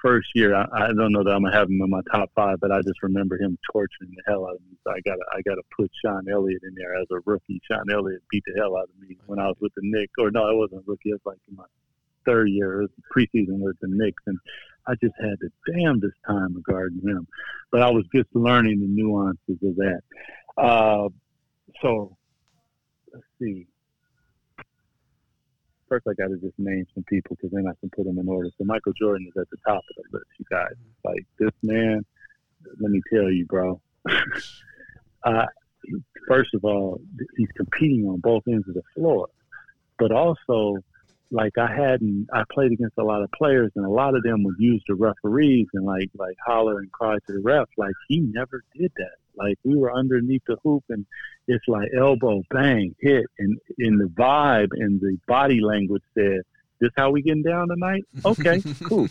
first 0.00 0.28
year, 0.34 0.54
I, 0.54 0.66
I, 0.72 0.86
don't 0.88 1.12
know 1.12 1.22
that 1.22 1.30
I'm 1.30 1.42
gonna 1.42 1.54
have 1.54 1.68
him 1.68 1.80
in 1.82 1.90
my 1.90 2.00
top 2.10 2.30
five, 2.34 2.58
but 2.60 2.72
I 2.72 2.80
just 2.82 3.02
remember 3.02 3.36
him 3.36 3.58
torturing 3.70 4.10
the 4.16 4.22
hell 4.26 4.46
out 4.46 4.54
of 4.54 4.60
me. 4.62 4.76
So 4.84 4.92
I 4.92 5.00
gotta 5.04 5.24
I 5.32 5.42
gotta 5.42 5.62
put 5.76 5.90
Sean 6.02 6.24
Elliott 6.30 6.62
in 6.62 6.74
there 6.74 6.96
as 6.96 7.06
a 7.10 7.20
rookie. 7.26 7.60
Sean 7.70 7.90
Elliott 7.90 8.22
beat 8.30 8.44
the 8.46 8.58
hell 8.58 8.76
out 8.76 8.84
of 8.84 9.08
me 9.08 9.16
when 9.26 9.38
I 9.38 9.46
was 9.46 9.56
with 9.60 9.72
the 9.74 9.82
Knicks. 9.84 10.12
Or 10.18 10.30
no, 10.30 10.48
I 10.48 10.52
wasn't 10.52 10.80
a 10.80 10.84
rookie. 10.86 11.10
It 11.10 11.20
was 11.24 11.34
like 11.34 11.38
my 11.54 11.64
third 12.24 12.48
year, 12.50 12.82
it 12.82 12.90
was 12.90 12.90
preseason 13.14 13.58
with 13.60 13.76
the 13.80 13.88
Knicks, 13.88 14.22
and 14.26 14.38
I 14.86 14.94
just 15.02 15.14
had 15.20 15.36
the 15.40 15.50
damnedest 15.72 16.16
time 16.26 16.54
regarding 16.54 17.00
him. 17.06 17.26
But 17.70 17.82
I 17.82 17.90
was 17.90 18.04
just 18.14 18.28
learning 18.34 18.80
the 18.80 18.86
nuances 18.86 19.58
of 19.62 19.76
that. 19.76 20.00
Uh, 20.56 21.08
so 21.82 22.16
let's 23.12 23.24
see 23.40 23.66
first 25.88 26.06
I 26.08 26.14
got 26.14 26.28
to 26.28 26.36
just 26.36 26.58
name 26.58 26.86
some 26.94 27.04
people 27.04 27.36
because 27.36 27.50
then 27.52 27.66
I 27.66 27.72
can 27.80 27.90
put 27.90 28.04
them 28.04 28.18
in 28.18 28.28
order. 28.28 28.50
So 28.58 28.64
Michael 28.64 28.92
Jordan 28.92 29.28
is 29.28 29.40
at 29.40 29.48
the 29.50 29.56
top 29.66 29.78
of 29.78 30.04
the 30.10 30.18
list, 30.18 30.26
you 30.38 30.44
guys. 30.50 30.74
Like 31.04 31.26
this 31.38 31.52
man, 31.62 32.04
let 32.80 32.90
me 32.90 33.00
tell 33.12 33.30
you, 33.30 33.46
bro. 33.46 33.80
uh, 35.24 35.46
first 36.26 36.54
of 36.54 36.64
all, 36.64 37.00
he's 37.36 37.50
competing 37.56 38.06
on 38.06 38.20
both 38.20 38.42
ends 38.46 38.68
of 38.68 38.74
the 38.74 38.82
floor, 38.94 39.28
but 39.98 40.12
also 40.12 40.78
like 41.30 41.58
I 41.58 41.66
hadn't 41.66 42.28
I 42.32 42.44
played 42.50 42.72
against 42.72 42.96
a 42.98 43.04
lot 43.04 43.22
of 43.22 43.30
players 43.32 43.70
and 43.76 43.84
a 43.84 43.90
lot 43.90 44.14
of 44.14 44.22
them 44.22 44.44
would 44.44 44.56
use 44.58 44.82
the 44.88 44.94
referees 44.94 45.66
and 45.74 45.84
like 45.84 46.10
like 46.14 46.36
holler 46.44 46.78
and 46.78 46.90
cry 46.90 47.16
to 47.26 47.32
the 47.32 47.40
ref. 47.40 47.68
Like 47.76 47.94
he 48.08 48.20
never 48.20 48.62
did 48.74 48.92
that. 48.96 49.16
Like 49.38 49.58
we 49.64 49.76
were 49.76 49.92
underneath 49.92 50.42
the 50.46 50.56
hoop 50.62 50.84
and 50.88 51.06
it's 51.46 51.66
like 51.68 51.88
elbow, 51.96 52.42
bang, 52.50 52.94
hit 53.00 53.24
and 53.38 53.58
in 53.78 53.96
the 53.98 54.06
vibe 54.06 54.68
and 54.72 55.00
the 55.00 55.18
body 55.26 55.60
language 55.60 56.02
said, 56.14 56.40
This 56.80 56.90
how 56.96 57.10
we 57.10 57.22
getting 57.22 57.42
down 57.42 57.68
tonight? 57.68 58.04
Okay, 58.24 58.62
cool. 58.84 59.08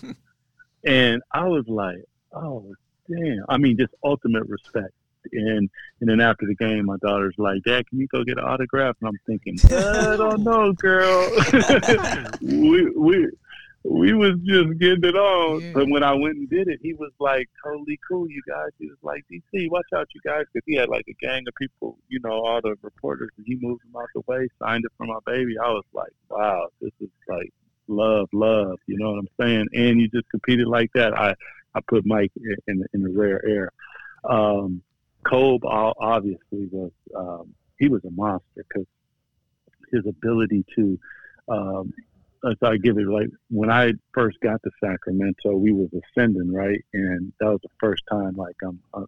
And 0.85 1.21
I 1.31 1.47
was 1.47 1.65
like, 1.67 2.03
Oh 2.33 2.73
damn. 3.09 3.45
I 3.49 3.57
mean 3.57 3.77
just 3.77 3.93
ultimate 4.03 4.47
respect 4.47 4.93
and 5.33 5.69
and 5.99 6.09
then 6.09 6.21
after 6.21 6.45
the 6.45 6.55
game, 6.55 6.85
my 6.85 6.97
daughter's 6.97 7.35
like, 7.37 7.63
"Dad, 7.63 7.87
can 7.87 7.99
you 7.99 8.07
go 8.07 8.23
get 8.23 8.37
an 8.37 8.43
autograph?" 8.43 8.95
And 9.01 9.09
I'm 9.09 9.19
thinking, 9.25 9.57
I 9.71 10.15
don't 10.15 10.43
know, 10.43 10.73
girl. 10.73 11.29
we 12.41 12.89
we 12.91 13.29
we 13.89 14.13
was 14.13 14.35
just 14.43 14.77
getting 14.79 15.03
it 15.03 15.15
on. 15.15 15.61
Yeah. 15.61 15.71
But 15.73 15.89
when 15.89 16.03
I 16.03 16.13
went 16.13 16.37
and 16.37 16.49
did 16.49 16.67
it, 16.67 16.79
he 16.81 16.93
was 16.93 17.11
like 17.19 17.47
totally 17.63 17.99
cool. 18.07 18.29
You 18.29 18.41
guys, 18.47 18.69
he 18.79 18.87
was 18.87 18.97
like, 19.01 19.23
DC, 19.31 19.69
watch 19.69 19.85
out, 19.95 20.07
you 20.13 20.21
guys, 20.25 20.45
because 20.51 20.65
he 20.65 20.75
had 20.75 20.89
like 20.89 21.05
a 21.07 21.25
gang 21.25 21.43
of 21.47 21.53
people, 21.55 21.97
you 22.09 22.19
know, 22.23 22.43
all 22.45 22.59
the 22.61 22.75
reporters, 22.81 23.29
and 23.37 23.45
he 23.47 23.57
moved 23.61 23.83
them 23.83 23.95
out 23.95 24.09
the 24.13 24.21
way, 24.27 24.47
signed 24.61 24.83
it 24.85 24.91
for 24.97 25.05
my 25.05 25.19
baby. 25.25 25.55
I 25.57 25.69
was 25.69 25.85
like, 25.93 26.11
wow, 26.29 26.67
this 26.81 26.91
is 26.99 27.09
like 27.27 27.53
love, 27.87 28.27
love. 28.33 28.77
You 28.87 28.97
know 28.97 29.11
what 29.11 29.19
I'm 29.19 29.29
saying? 29.39 29.67
And 29.73 30.01
you 30.01 30.09
just 30.09 30.29
competed 30.29 30.67
like 30.67 30.91
that. 30.93 31.17
I 31.17 31.35
I 31.75 31.79
put 31.87 32.05
Mike 32.05 32.31
in 32.67 32.83
in 32.93 33.03
the 33.03 33.11
rare 33.11 33.45
air. 33.47 33.71
Um, 34.23 34.81
Kobe 35.23 35.65
obviously 35.65 36.67
was 36.71 36.91
um, 37.15 37.53
he 37.77 37.87
was 37.87 38.03
a 38.05 38.11
monster 38.11 38.65
because 38.67 38.87
his 39.91 40.05
ability 40.05 40.65
to 40.75 40.99
um, 41.47 41.93
so 42.43 42.67
I 42.67 42.77
give 42.77 42.97
it 42.97 43.07
like 43.07 43.29
when 43.49 43.71
I 43.71 43.93
first 44.13 44.39
got 44.41 44.61
to 44.63 44.71
Sacramento, 44.83 45.55
we 45.55 45.71
was 45.71 45.89
ascending 45.93 46.53
right, 46.53 46.83
and 46.93 47.31
that 47.39 47.47
was 47.47 47.59
the 47.63 47.69
first 47.79 48.03
time 48.09 48.35
like 48.35 48.55
I'm 48.63 48.79
I'm, 48.93 49.07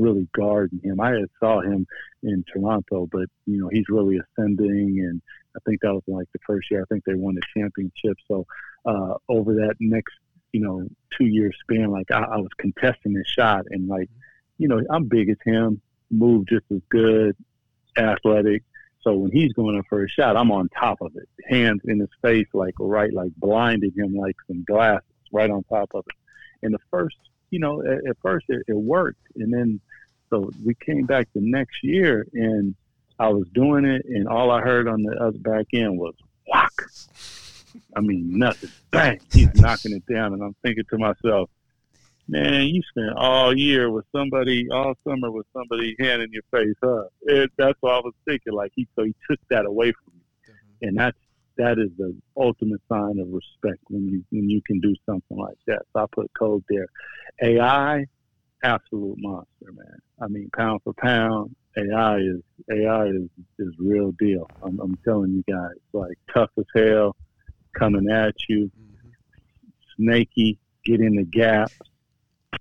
really 0.00 0.26
guarding 0.34 0.80
him. 0.82 1.00
I 1.00 1.10
had 1.10 1.30
saw 1.38 1.60
him 1.60 1.86
in 2.24 2.44
Toronto, 2.52 3.08
but 3.10 3.28
you 3.46 3.60
know 3.60 3.68
he's 3.68 3.88
really 3.88 4.18
ascending, 4.18 4.98
and 4.98 5.22
I 5.56 5.60
think 5.64 5.80
that 5.82 5.94
was 5.94 6.02
like 6.08 6.26
the 6.32 6.40
first 6.46 6.70
year. 6.70 6.82
I 6.82 6.92
think 6.92 7.04
they 7.04 7.14
won 7.14 7.36
the 7.36 7.42
championship. 7.56 8.16
So 8.26 8.46
uh, 8.84 9.14
over 9.28 9.54
that 9.54 9.74
next 9.78 10.14
you 10.52 10.60
know 10.60 10.88
two 11.16 11.26
year 11.26 11.52
span, 11.60 11.90
like 11.92 12.10
I, 12.10 12.18
I 12.22 12.36
was 12.38 12.50
contesting 12.58 13.14
his 13.14 13.28
shot, 13.28 13.66
and 13.70 13.88
like 13.88 14.10
you 14.58 14.68
know, 14.68 14.80
I'm 14.90 15.04
big 15.04 15.28
as 15.28 15.36
him, 15.44 15.80
move 16.10 16.46
just 16.46 16.64
as 16.72 16.80
good, 16.88 17.36
athletic. 17.96 18.62
So 19.06 19.14
when 19.14 19.30
he's 19.30 19.52
going 19.52 19.78
up 19.78 19.84
for 19.88 20.02
a 20.02 20.08
shot, 20.08 20.36
I'm 20.36 20.50
on 20.50 20.68
top 20.68 21.00
of 21.00 21.14
it, 21.14 21.28
hands 21.48 21.82
in 21.84 22.00
his 22.00 22.08
face, 22.22 22.48
like 22.52 22.74
right, 22.80 23.12
like 23.14 23.30
blinding 23.36 23.92
him 23.96 24.16
like 24.16 24.34
some 24.48 24.64
glasses, 24.64 25.06
right 25.30 25.48
on 25.48 25.62
top 25.62 25.90
of 25.94 26.04
it. 26.08 26.16
And 26.64 26.74
the 26.74 26.80
first, 26.90 27.16
you 27.50 27.60
know, 27.60 27.82
at, 27.82 28.04
at 28.04 28.16
first 28.20 28.46
it, 28.48 28.64
it 28.66 28.74
worked, 28.74 29.22
and 29.36 29.52
then 29.54 29.80
so 30.28 30.50
we 30.64 30.74
came 30.74 31.06
back 31.06 31.28
the 31.34 31.40
next 31.40 31.84
year, 31.84 32.26
and 32.32 32.74
I 33.20 33.28
was 33.28 33.46
doing 33.54 33.84
it, 33.84 34.04
and 34.06 34.26
all 34.26 34.50
I 34.50 34.60
heard 34.60 34.88
on 34.88 35.04
the 35.04 35.14
other 35.22 35.38
back 35.38 35.66
end 35.72 35.96
was 35.96 36.14
whack. 36.48 36.72
I 37.94 38.00
mean, 38.00 38.36
nothing. 38.36 38.70
Bang! 38.90 39.20
He's 39.32 39.54
knocking 39.54 39.92
it 39.92 40.12
down, 40.12 40.32
and 40.32 40.42
I'm 40.42 40.56
thinking 40.64 40.84
to 40.90 40.98
myself, 40.98 41.48
man, 42.28 42.66
you 42.66 42.82
spent 42.90 43.16
all 43.16 43.56
year 43.56 43.90
with 43.90 44.04
somebody, 44.14 44.66
all 44.70 44.94
summer 45.06 45.30
with 45.30 45.46
somebody 45.52 45.94
handing 45.98 46.32
your 46.32 46.42
face 46.50 46.74
up. 46.82 47.12
It, 47.22 47.50
that's 47.56 47.76
what 47.80 47.94
I 47.94 47.98
was 47.98 48.14
thinking. 48.26 48.52
Like 48.52 48.72
he, 48.74 48.86
so 48.96 49.04
he 49.04 49.14
took 49.30 49.40
that 49.50 49.66
away 49.66 49.92
from 49.92 50.14
you, 50.14 50.52
mm-hmm. 50.52 50.88
and 50.88 50.98
that's 50.98 51.18
that 51.56 51.78
is 51.78 51.90
the 51.96 52.14
ultimate 52.36 52.82
sign 52.88 53.18
of 53.18 53.28
respect 53.28 53.82
when 53.88 54.08
you 54.08 54.24
when 54.30 54.50
you 54.50 54.60
can 54.66 54.80
do 54.80 54.94
something 55.06 55.36
like 55.36 55.58
that. 55.66 55.82
So 55.92 56.02
I 56.02 56.06
put 56.12 56.30
code 56.38 56.64
there. 56.68 56.86
AI, 57.42 58.06
absolute 58.62 59.16
monster, 59.18 59.72
man. 59.72 59.98
I 60.20 60.28
mean, 60.28 60.50
pound 60.54 60.80
for 60.84 60.94
pound, 60.94 61.54
AI 61.76 62.18
is 62.18 62.42
AI 62.70 63.06
is 63.06 63.28
is 63.58 63.74
real 63.78 64.12
deal. 64.12 64.48
I'm, 64.62 64.80
I'm 64.80 64.98
telling 65.04 65.32
you 65.32 65.44
guys, 65.52 65.76
like 65.92 66.18
tough 66.32 66.50
as 66.58 66.64
hell, 66.74 67.16
coming 67.78 68.10
at 68.10 68.34
you, 68.48 68.70
mm-hmm. 68.78 69.08
snaky, 69.96 70.58
get 70.84 71.00
in 71.00 71.16
the 71.16 71.24
gaps 71.24 71.78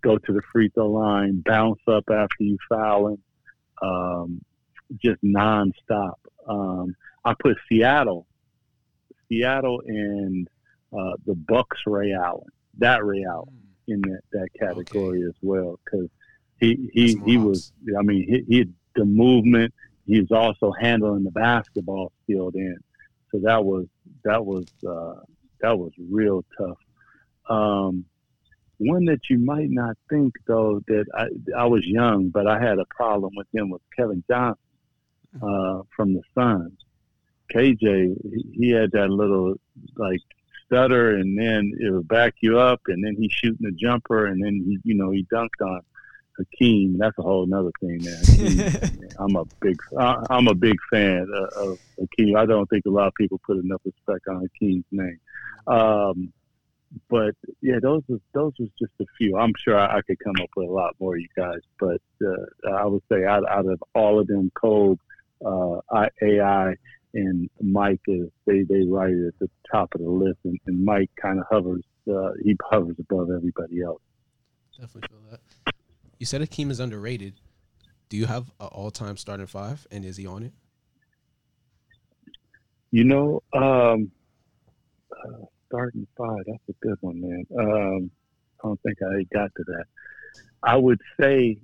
go 0.06 0.18
to 0.18 0.34
the 0.34 0.42
free 0.52 0.70
throw 0.70 0.90
line, 0.90 1.42
bounce 1.46 1.82
up 1.88 2.06
after 2.10 2.44
you 2.44 2.58
foul 2.70 3.08
him, 3.10 3.24
um, 3.82 4.42
just 5.04 5.22
nonstop. 5.24 6.16
Um, 6.48 6.96
I 7.24 7.34
put 7.34 7.58
Seattle, 7.68 8.28
Seattle, 9.28 9.82
and 9.86 10.48
uh, 10.94 11.14
the 11.26 11.34
Bucks 11.34 11.80
Ray 11.88 12.14
Allen, 12.14 12.48
that 12.78 13.04
Ray 13.04 13.26
Allen 13.28 13.50
hmm. 13.88 13.94
in 13.94 14.02
that, 14.02 14.22
that 14.32 14.50
category 14.60 15.20
okay. 15.20 15.28
as 15.28 15.36
well 15.42 15.80
because 15.84 16.10
he 16.60 16.90
he, 16.94 17.20
he 17.26 17.38
was 17.38 17.74
I 17.98 18.02
mean 18.02 18.26
he, 18.28 18.44
he 18.48 18.58
had 18.60 18.74
the 18.96 19.06
movement. 19.06 19.74
He's 20.06 20.32
also 20.32 20.72
handling 20.80 21.24
the 21.24 21.32
basketball 21.32 22.12
skilled 22.24 22.56
in. 22.56 22.78
So 23.32 23.40
that 23.44 23.66
was 23.66 23.88
that 24.24 24.46
was 24.46 24.66
uh, 24.88 25.22
that 25.62 25.78
was 25.78 25.92
real 25.98 26.46
tough. 26.58 26.78
Um, 27.50 28.06
one 28.78 29.06
that 29.06 29.30
you 29.30 29.40
might 29.40 29.70
not 29.70 29.98
think 30.10 30.34
though 30.48 30.82
that 30.88 31.06
I, 31.14 31.28
I 31.58 31.66
was 31.66 31.86
young, 31.86 32.30
but 32.30 32.48
I 32.48 32.60
had 32.60 32.80
a 32.80 32.86
problem 32.90 33.34
with 33.36 33.48
him 33.54 33.70
was 33.70 33.82
Kevin 33.96 34.24
Johnson 34.30 34.58
uh, 35.42 35.82
from 35.96 36.14
the 36.14 36.22
Suns. 36.34 36.74
KJ, 37.54 38.54
he 38.54 38.70
had 38.72 38.92
that 38.92 39.10
little 39.10 39.56
like 39.96 40.22
stutter, 40.66 41.16
and 41.16 41.38
then 41.38 41.74
it 41.80 41.92
would 41.92 42.08
back 42.08 42.36
you 42.42 42.60
up, 42.60 42.82
and 42.88 43.04
then 43.04 43.16
he's 43.18 43.32
shooting 43.32 43.68
a 43.68 43.72
jumper, 43.72 44.26
and 44.26 44.44
then 44.44 44.62
he, 44.66 44.80
you 44.84 44.96
know, 44.96 45.12
he 45.12 45.26
dunked 45.32 45.62
on. 45.62 45.82
Hakeem, 46.38 46.98
that's 46.98 47.18
a 47.18 47.22
whole 47.22 47.48
other 47.54 47.72
thing, 47.80 48.04
man. 48.04 48.22
Hakeem, 48.26 49.10
I'm 49.20 49.36
a 49.38 49.46
big, 49.62 49.78
I'm 50.30 50.48
a 50.50 50.54
big 50.54 50.76
fan 50.92 51.28
of, 51.34 51.70
of 51.70 51.80
Hakeem. 51.98 52.36
I 52.36 52.46
don't 52.46 52.70
think 52.70 52.86
a 52.86 52.90
lot 52.90 53.08
of 53.08 53.14
people 53.16 53.40
put 53.46 53.58
enough 53.58 53.82
respect 53.86 54.28
on 54.28 54.42
Hakeem's 54.42 54.84
name. 54.92 55.20
Um, 55.68 56.34
but 57.10 57.36
yeah, 57.62 57.80
those 57.82 58.04
was 58.08 58.20
those 58.34 58.54
was 58.60 58.70
just 58.80 58.94
a 59.00 59.06
few. 59.18 59.38
I'm 59.38 59.54
sure 59.64 59.78
I, 59.78 59.98
I, 59.98 60.02
could 60.02 60.20
come 60.20 60.36
up 60.42 60.50
with 60.56 60.70
a 60.70 60.72
lot 60.72 60.96
more, 61.00 61.18
you 61.18 61.28
guys. 61.36 61.60
But 61.80 62.02
uh, 62.26 62.72
I 62.72 62.86
would 62.86 63.04
say 63.12 63.26
out, 63.26 63.48
out 63.50 63.66
of 63.66 63.82
all 63.94 64.20
of 64.20 64.28
them, 64.28 64.52
Kobe, 64.56 65.00
uh, 65.46 65.80
AI, 66.22 66.76
and 67.14 67.50
Mike 67.62 68.02
is 68.08 68.30
they 68.46 68.64
they 68.64 68.86
right 68.86 69.14
at 69.14 69.40
the 69.40 69.50
top 69.72 69.96
of 69.96 70.02
the 70.02 70.10
list, 70.10 70.40
and, 70.44 70.60
and 70.66 70.84
Mike 70.84 71.12
kind 71.22 71.40
of 71.40 71.46
hovers 71.50 71.84
uh, 72.12 72.32
he 72.44 72.56
hovers 72.70 72.96
above 73.00 73.30
everybody 73.32 73.82
else. 73.82 74.02
Definitely 74.80 75.10
feel 75.10 75.32
that. 75.32 75.74
You 76.20 76.26
said 76.26 76.42
Hakeem 76.42 76.72
is 76.72 76.80
underrated. 76.80 77.36
Do 78.10 78.18
you 78.18 78.26
have 78.26 78.52
an 78.60 78.68
all-time 78.68 79.18
starting 79.18 79.48
five, 79.48 79.88
and 79.92 80.06
is 80.06 80.18
he 80.18 80.28
on 80.28 80.44
it? 80.44 80.54
You 82.92 83.04
know, 83.04 83.44
um, 83.54 84.12
uh, 85.12 85.46
starting 85.68 86.08
five. 86.18 86.44
That's 86.48 86.70
a 86.70 86.74
good 86.82 86.98
one, 87.02 87.22
man. 87.22 87.46
Um, 87.58 88.12
I 88.64 88.68
don't 88.68 88.82
think 88.82 88.98
I 89.02 89.24
got 89.34 89.52
to 89.56 89.64
that. 89.68 89.86
I 90.64 90.78
would 90.78 91.00
say 91.20 91.58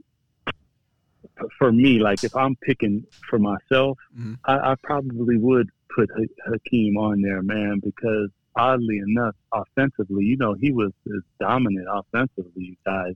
for 1.58 1.72
me, 1.72 2.00
like 2.00 2.24
if 2.24 2.36
I'm 2.36 2.56
picking 2.56 3.06
for 3.30 3.40
myself, 3.40 3.98
mm-hmm. 4.18 4.34
I, 4.46 4.72
I, 4.72 4.76
probably 4.84 5.38
would 5.38 5.70
put 5.96 6.10
Hakeem 6.48 6.98
on 6.98 7.22
there, 7.22 7.42
man, 7.42 7.82
because 7.84 8.30
oddly 8.56 8.98
enough, 9.00 9.36
offensively, 9.54 10.26
you 10.26 10.38
know, 10.38 10.54
he 10.54 10.72
was 10.72 10.92
as 11.08 11.22
dominant 11.40 11.88
offensively, 11.92 12.52
you 12.64 12.76
guys. 12.86 13.14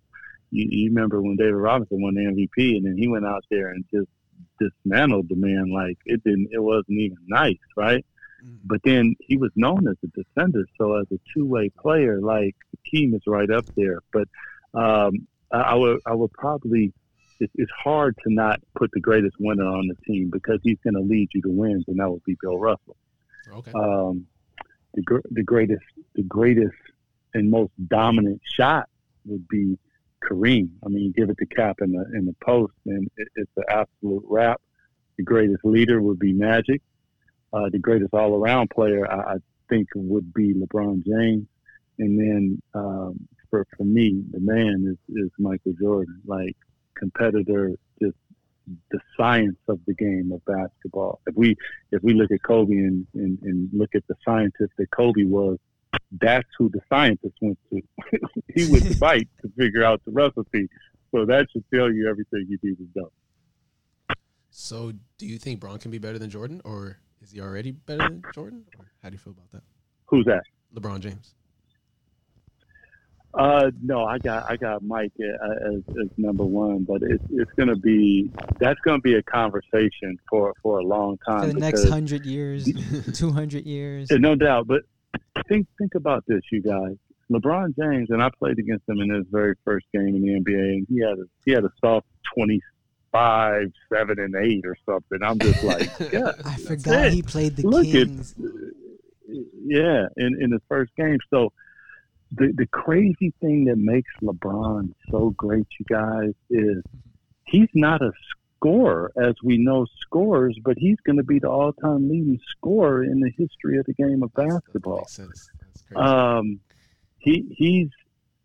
You, 0.51 0.67
you 0.69 0.89
remember 0.89 1.21
when 1.21 1.35
David 1.35 1.55
Robinson 1.55 2.01
won 2.01 2.15
the 2.15 2.21
MVP 2.21 2.77
and 2.77 2.85
then 2.85 2.97
he 2.97 3.07
went 3.07 3.25
out 3.25 3.43
there 3.49 3.69
and 3.69 3.83
just 3.93 4.07
dismantled 4.59 5.27
the 5.29 5.35
man 5.35 5.71
like 5.73 5.97
it 6.05 6.23
didn't 6.23 6.49
it 6.51 6.59
wasn't 6.59 6.99
even 6.99 7.17
nice, 7.27 7.57
right? 7.75 8.05
Mm-hmm. 8.45 8.55
But 8.65 8.81
then 8.83 9.15
he 9.19 9.37
was 9.37 9.51
known 9.55 9.87
as 9.87 9.95
a 10.03 10.07
defender, 10.07 10.65
so 10.77 10.99
as 10.99 11.07
a 11.11 11.19
two 11.33 11.45
way 11.45 11.69
player, 11.81 12.19
like 12.21 12.55
Hakeem 12.71 13.15
is 13.15 13.21
right 13.25 13.49
up 13.49 13.65
there. 13.75 14.01
But 14.13 14.27
um, 14.73 15.27
I, 15.51 15.57
I 15.57 15.73
would 15.75 15.99
I 16.05 16.13
would 16.13 16.31
probably 16.33 16.93
it's, 17.39 17.53
it's 17.55 17.71
hard 17.71 18.15
to 18.23 18.33
not 18.33 18.59
put 18.75 18.91
the 18.93 18.99
greatest 18.99 19.35
winner 19.39 19.65
on 19.65 19.87
the 19.87 19.95
team 20.05 20.29
because 20.31 20.59
he's 20.63 20.77
going 20.83 20.93
to 20.93 21.01
lead 21.01 21.29
you 21.33 21.41
to 21.41 21.49
wins, 21.49 21.85
and 21.87 21.99
that 21.99 22.09
would 22.09 22.23
be 22.23 22.37
Bill 22.41 22.57
Russell. 22.57 22.97
Okay. 23.51 23.71
Um, 23.73 24.27
the 24.93 25.21
the 25.31 25.43
greatest 25.43 25.83
the 26.15 26.23
greatest 26.23 26.75
and 27.33 27.49
most 27.51 27.71
dominant 27.87 28.41
shot 28.57 28.87
would 29.25 29.47
be 29.47 29.77
Kareem. 30.23 30.69
I 30.85 30.89
mean, 30.89 31.13
give 31.15 31.29
it 31.29 31.37
to 31.39 31.45
Cap 31.45 31.77
in 31.81 31.91
the 31.91 32.05
in 32.17 32.25
the 32.25 32.35
post, 32.43 32.73
and 32.85 33.09
it, 33.17 33.27
it's 33.35 33.51
an 33.57 33.63
absolute 33.69 34.23
wrap. 34.27 34.61
The 35.17 35.23
greatest 35.23 35.63
leader 35.63 36.01
would 36.01 36.19
be 36.19 36.33
Magic. 36.33 36.81
Uh, 37.55 37.69
the 37.69 37.79
greatest 37.79 38.13
all 38.13 38.35
around 38.35 38.69
player, 38.69 39.09
I, 39.09 39.35
I, 39.35 39.35
think, 39.69 39.87
would 39.95 40.33
be 40.33 40.53
LeBron 40.53 41.05
James. 41.05 41.47
And 41.99 42.19
then 42.19 42.61
um, 42.73 43.27
for 43.49 43.65
for 43.77 43.85
me, 43.85 44.23
the 44.31 44.41
man 44.41 44.85
is 44.91 45.15
is 45.23 45.31
Michael 45.39 45.73
Jordan. 45.79 46.21
Like 46.25 46.57
competitor, 46.95 47.71
just 48.01 48.17
the 48.91 48.99
science 49.15 49.57
of 49.69 49.79
the 49.87 49.93
game 49.93 50.33
of 50.33 50.43
basketball. 50.43 51.21
If 51.27 51.35
we 51.35 51.55
if 51.91 52.03
we 52.03 52.13
look 52.13 52.31
at 52.31 52.43
Kobe 52.43 52.73
and, 52.73 53.07
and, 53.13 53.39
and 53.43 53.69
look 53.71 53.95
at 53.95 54.03
the 54.07 54.15
scientist 54.25 54.73
that 54.77 54.91
Kobe 54.91 55.23
was, 55.23 55.57
that's 56.19 56.49
who 56.57 56.69
the 56.69 56.81
scientist 56.89 57.35
went 57.39 57.57
to. 57.69 57.81
he 58.53 58.67
to 58.67 58.93
fight 58.97 59.29
to 59.41 59.49
figure 59.57 59.85
out 59.85 60.01
the 60.03 60.11
recipe. 60.11 60.67
So 61.11 61.25
that 61.25 61.47
should 61.53 61.63
tell 61.73 61.89
you 61.89 62.09
everything 62.09 62.47
you 62.49 62.57
need 62.61 62.77
to 62.77 62.87
know. 62.95 63.11
So, 64.49 64.93
do 65.17 65.25
you 65.25 65.37
think 65.37 65.59
Bron 65.59 65.79
can 65.79 65.91
be 65.91 65.97
better 65.97 66.17
than 66.17 66.29
Jordan, 66.29 66.61
or 66.63 66.97
is 67.25 67.31
he 67.31 67.41
already 67.41 67.71
better 67.71 68.03
than 68.03 68.23
Jordan? 68.33 68.65
Or 68.77 68.85
how 69.01 69.09
do 69.09 69.13
you 69.13 69.19
feel 69.19 69.33
about 69.33 69.51
that? 69.51 69.63
Who's 70.05 70.25
that? 70.25 70.43
LeBron 70.75 70.99
James. 70.99 71.33
Uh, 73.33 73.69
no, 73.81 74.05
I 74.05 74.17
got 74.19 74.49
I 74.49 74.55
got 74.55 74.81
Mike 74.81 75.11
as, 75.19 75.83
as 75.89 76.07
number 76.17 76.45
one, 76.45 76.85
but 76.85 77.01
it's 77.01 77.23
it's 77.31 77.51
going 77.57 77.67
to 77.67 77.75
be 77.75 78.31
that's 78.59 78.79
going 78.81 78.97
to 78.97 79.01
be 79.01 79.15
a 79.15 79.23
conversation 79.23 80.17
for 80.29 80.53
for 80.63 80.79
a 80.79 80.83
long 80.83 81.17
time 81.27 81.41
for 81.41 81.47
the 81.47 81.59
next 81.59 81.89
hundred 81.89 82.25
years, 82.25 82.65
two 83.13 83.31
hundred 83.31 83.65
years. 83.65 84.07
No 84.11 84.35
doubt, 84.35 84.67
but 84.67 84.83
think 85.49 85.67
think 85.77 85.95
about 85.95 86.23
this, 86.27 86.41
you 86.51 86.61
guys. 86.61 86.95
LeBron 87.29 87.75
James 87.77 88.09
and 88.11 88.23
I 88.23 88.29
played 88.39 88.59
against 88.59 88.87
him 88.87 88.99
in 88.99 89.09
his 89.09 89.25
very 89.31 89.55
first 89.65 89.87
game 89.91 90.15
in 90.15 90.21
the 90.21 90.29
NBA, 90.29 90.57
and 90.57 90.87
he 90.87 91.01
had 91.01 91.17
a 91.19 91.25
he 91.43 91.51
had 91.51 91.65
a 91.65 91.71
soft 91.83 92.07
twenty 92.33 92.61
five, 93.15 93.71
seven, 93.91 94.19
and 94.19 94.35
eight 94.35 94.65
or 94.65 94.75
something. 94.85 95.19
I'm 95.23 95.39
just 95.39 95.63
like, 95.63 95.89
yeah, 96.11 96.33
I 96.43 96.57
forgot 96.57 97.11
he 97.11 97.21
played 97.21 97.55
the 97.55 97.63
Look 97.63 97.85
Kings. 97.85 98.35
At, 98.37 99.35
yeah, 99.65 100.07
in 100.17 100.41
in 100.41 100.51
his 100.51 100.61
first 100.67 100.93
game, 100.95 101.19
so 101.29 101.51
the 102.31 102.51
the 102.55 102.67
crazy 102.67 103.33
thing 103.39 103.65
that 103.65 103.77
makes 103.77 104.11
LeBron 104.21 104.93
so 105.09 105.29
great, 105.31 105.67
you 105.79 105.85
guys, 105.89 106.33
is 106.49 106.83
he's 107.45 107.69
not 107.73 108.01
a 108.01 108.11
scorer 108.29 109.11
as 109.17 109.35
we 109.43 109.57
know 109.57 109.85
scores, 110.01 110.57
but 110.63 110.77
he's 110.77 110.97
going 111.05 111.17
to 111.17 111.23
be 111.23 111.39
the 111.39 111.49
all 111.49 111.71
time 111.73 112.09
leading 112.09 112.39
scorer 112.57 113.03
in 113.03 113.19
the 113.21 113.31
history 113.37 113.77
of 113.77 113.85
the 113.85 113.93
game 113.93 114.23
of 114.23 114.33
basketball. 114.33 115.07
Um, 115.95 116.59
he 117.19 117.45
he's 117.55 117.89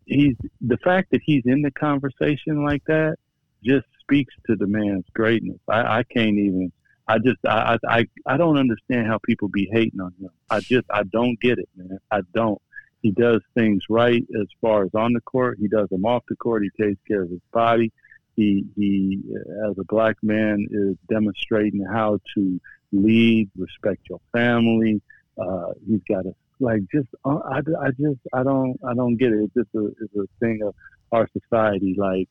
he's 0.05 0.35
the 0.61 0.77
fact 0.77 1.11
that 1.11 1.21
he's 1.23 1.43
in 1.45 1.61
the 1.61 1.71
conversation 1.71 2.63
like 2.63 2.83
that 2.85 3.17
just 3.63 3.85
speaks 4.11 4.33
to 4.47 4.55
the 4.55 4.67
man's 4.67 5.05
greatness. 5.13 5.59
I, 5.69 5.99
I 5.99 6.03
can't 6.03 6.37
even. 6.37 6.71
I 7.07 7.17
just 7.17 7.39
I, 7.47 7.77
I 7.87 8.05
I 8.25 8.37
don't 8.37 8.57
understand 8.57 9.07
how 9.07 9.19
people 9.25 9.47
be 9.47 9.69
hating 9.71 9.99
on 9.99 10.13
him. 10.19 10.29
I 10.49 10.59
just 10.59 10.85
I 10.89 11.03
don't 11.03 11.39
get 11.39 11.59
it, 11.59 11.69
man. 11.75 11.97
I 12.11 12.21
don't 12.33 12.61
he 13.01 13.11
does 13.11 13.41
things 13.55 13.83
right 13.89 14.23
as 14.39 14.47
far 14.61 14.83
as 14.83 14.91
on 14.93 15.13
the 15.13 15.21
court. 15.21 15.57
He 15.59 15.67
does 15.67 15.89
them 15.89 16.05
off 16.05 16.23
the 16.29 16.35
court. 16.35 16.63
He 16.63 16.83
takes 16.83 16.99
care 17.07 17.23
of 17.23 17.29
his 17.29 17.41
body. 17.51 17.91
He 18.35 18.65
he, 18.75 19.21
as 19.67 19.77
a 19.77 19.83
black 19.85 20.17
man, 20.21 20.67
is 20.69 20.95
demonstrating 21.09 21.83
how 21.83 22.19
to 22.35 22.61
lead, 22.91 23.49
respect 23.57 24.01
your 24.09 24.21
family. 24.31 25.01
Uh, 25.37 25.71
he's 25.87 26.01
got 26.07 26.25
a 26.25 26.35
like 26.59 26.81
just 26.93 27.09
uh, 27.25 27.39
I, 27.45 27.57
I 27.57 27.89
just 27.91 28.19
I 28.33 28.43
don't 28.43 28.79
I 28.87 28.93
don't 28.93 29.17
get 29.17 29.33
it. 29.33 29.43
It's 29.43 29.53
just 29.53 29.75
a 29.75 29.87
it's 29.87 30.15
a 30.15 30.27
thing 30.39 30.61
of 30.63 30.75
our 31.11 31.27
society. 31.33 31.95
Like 31.97 32.29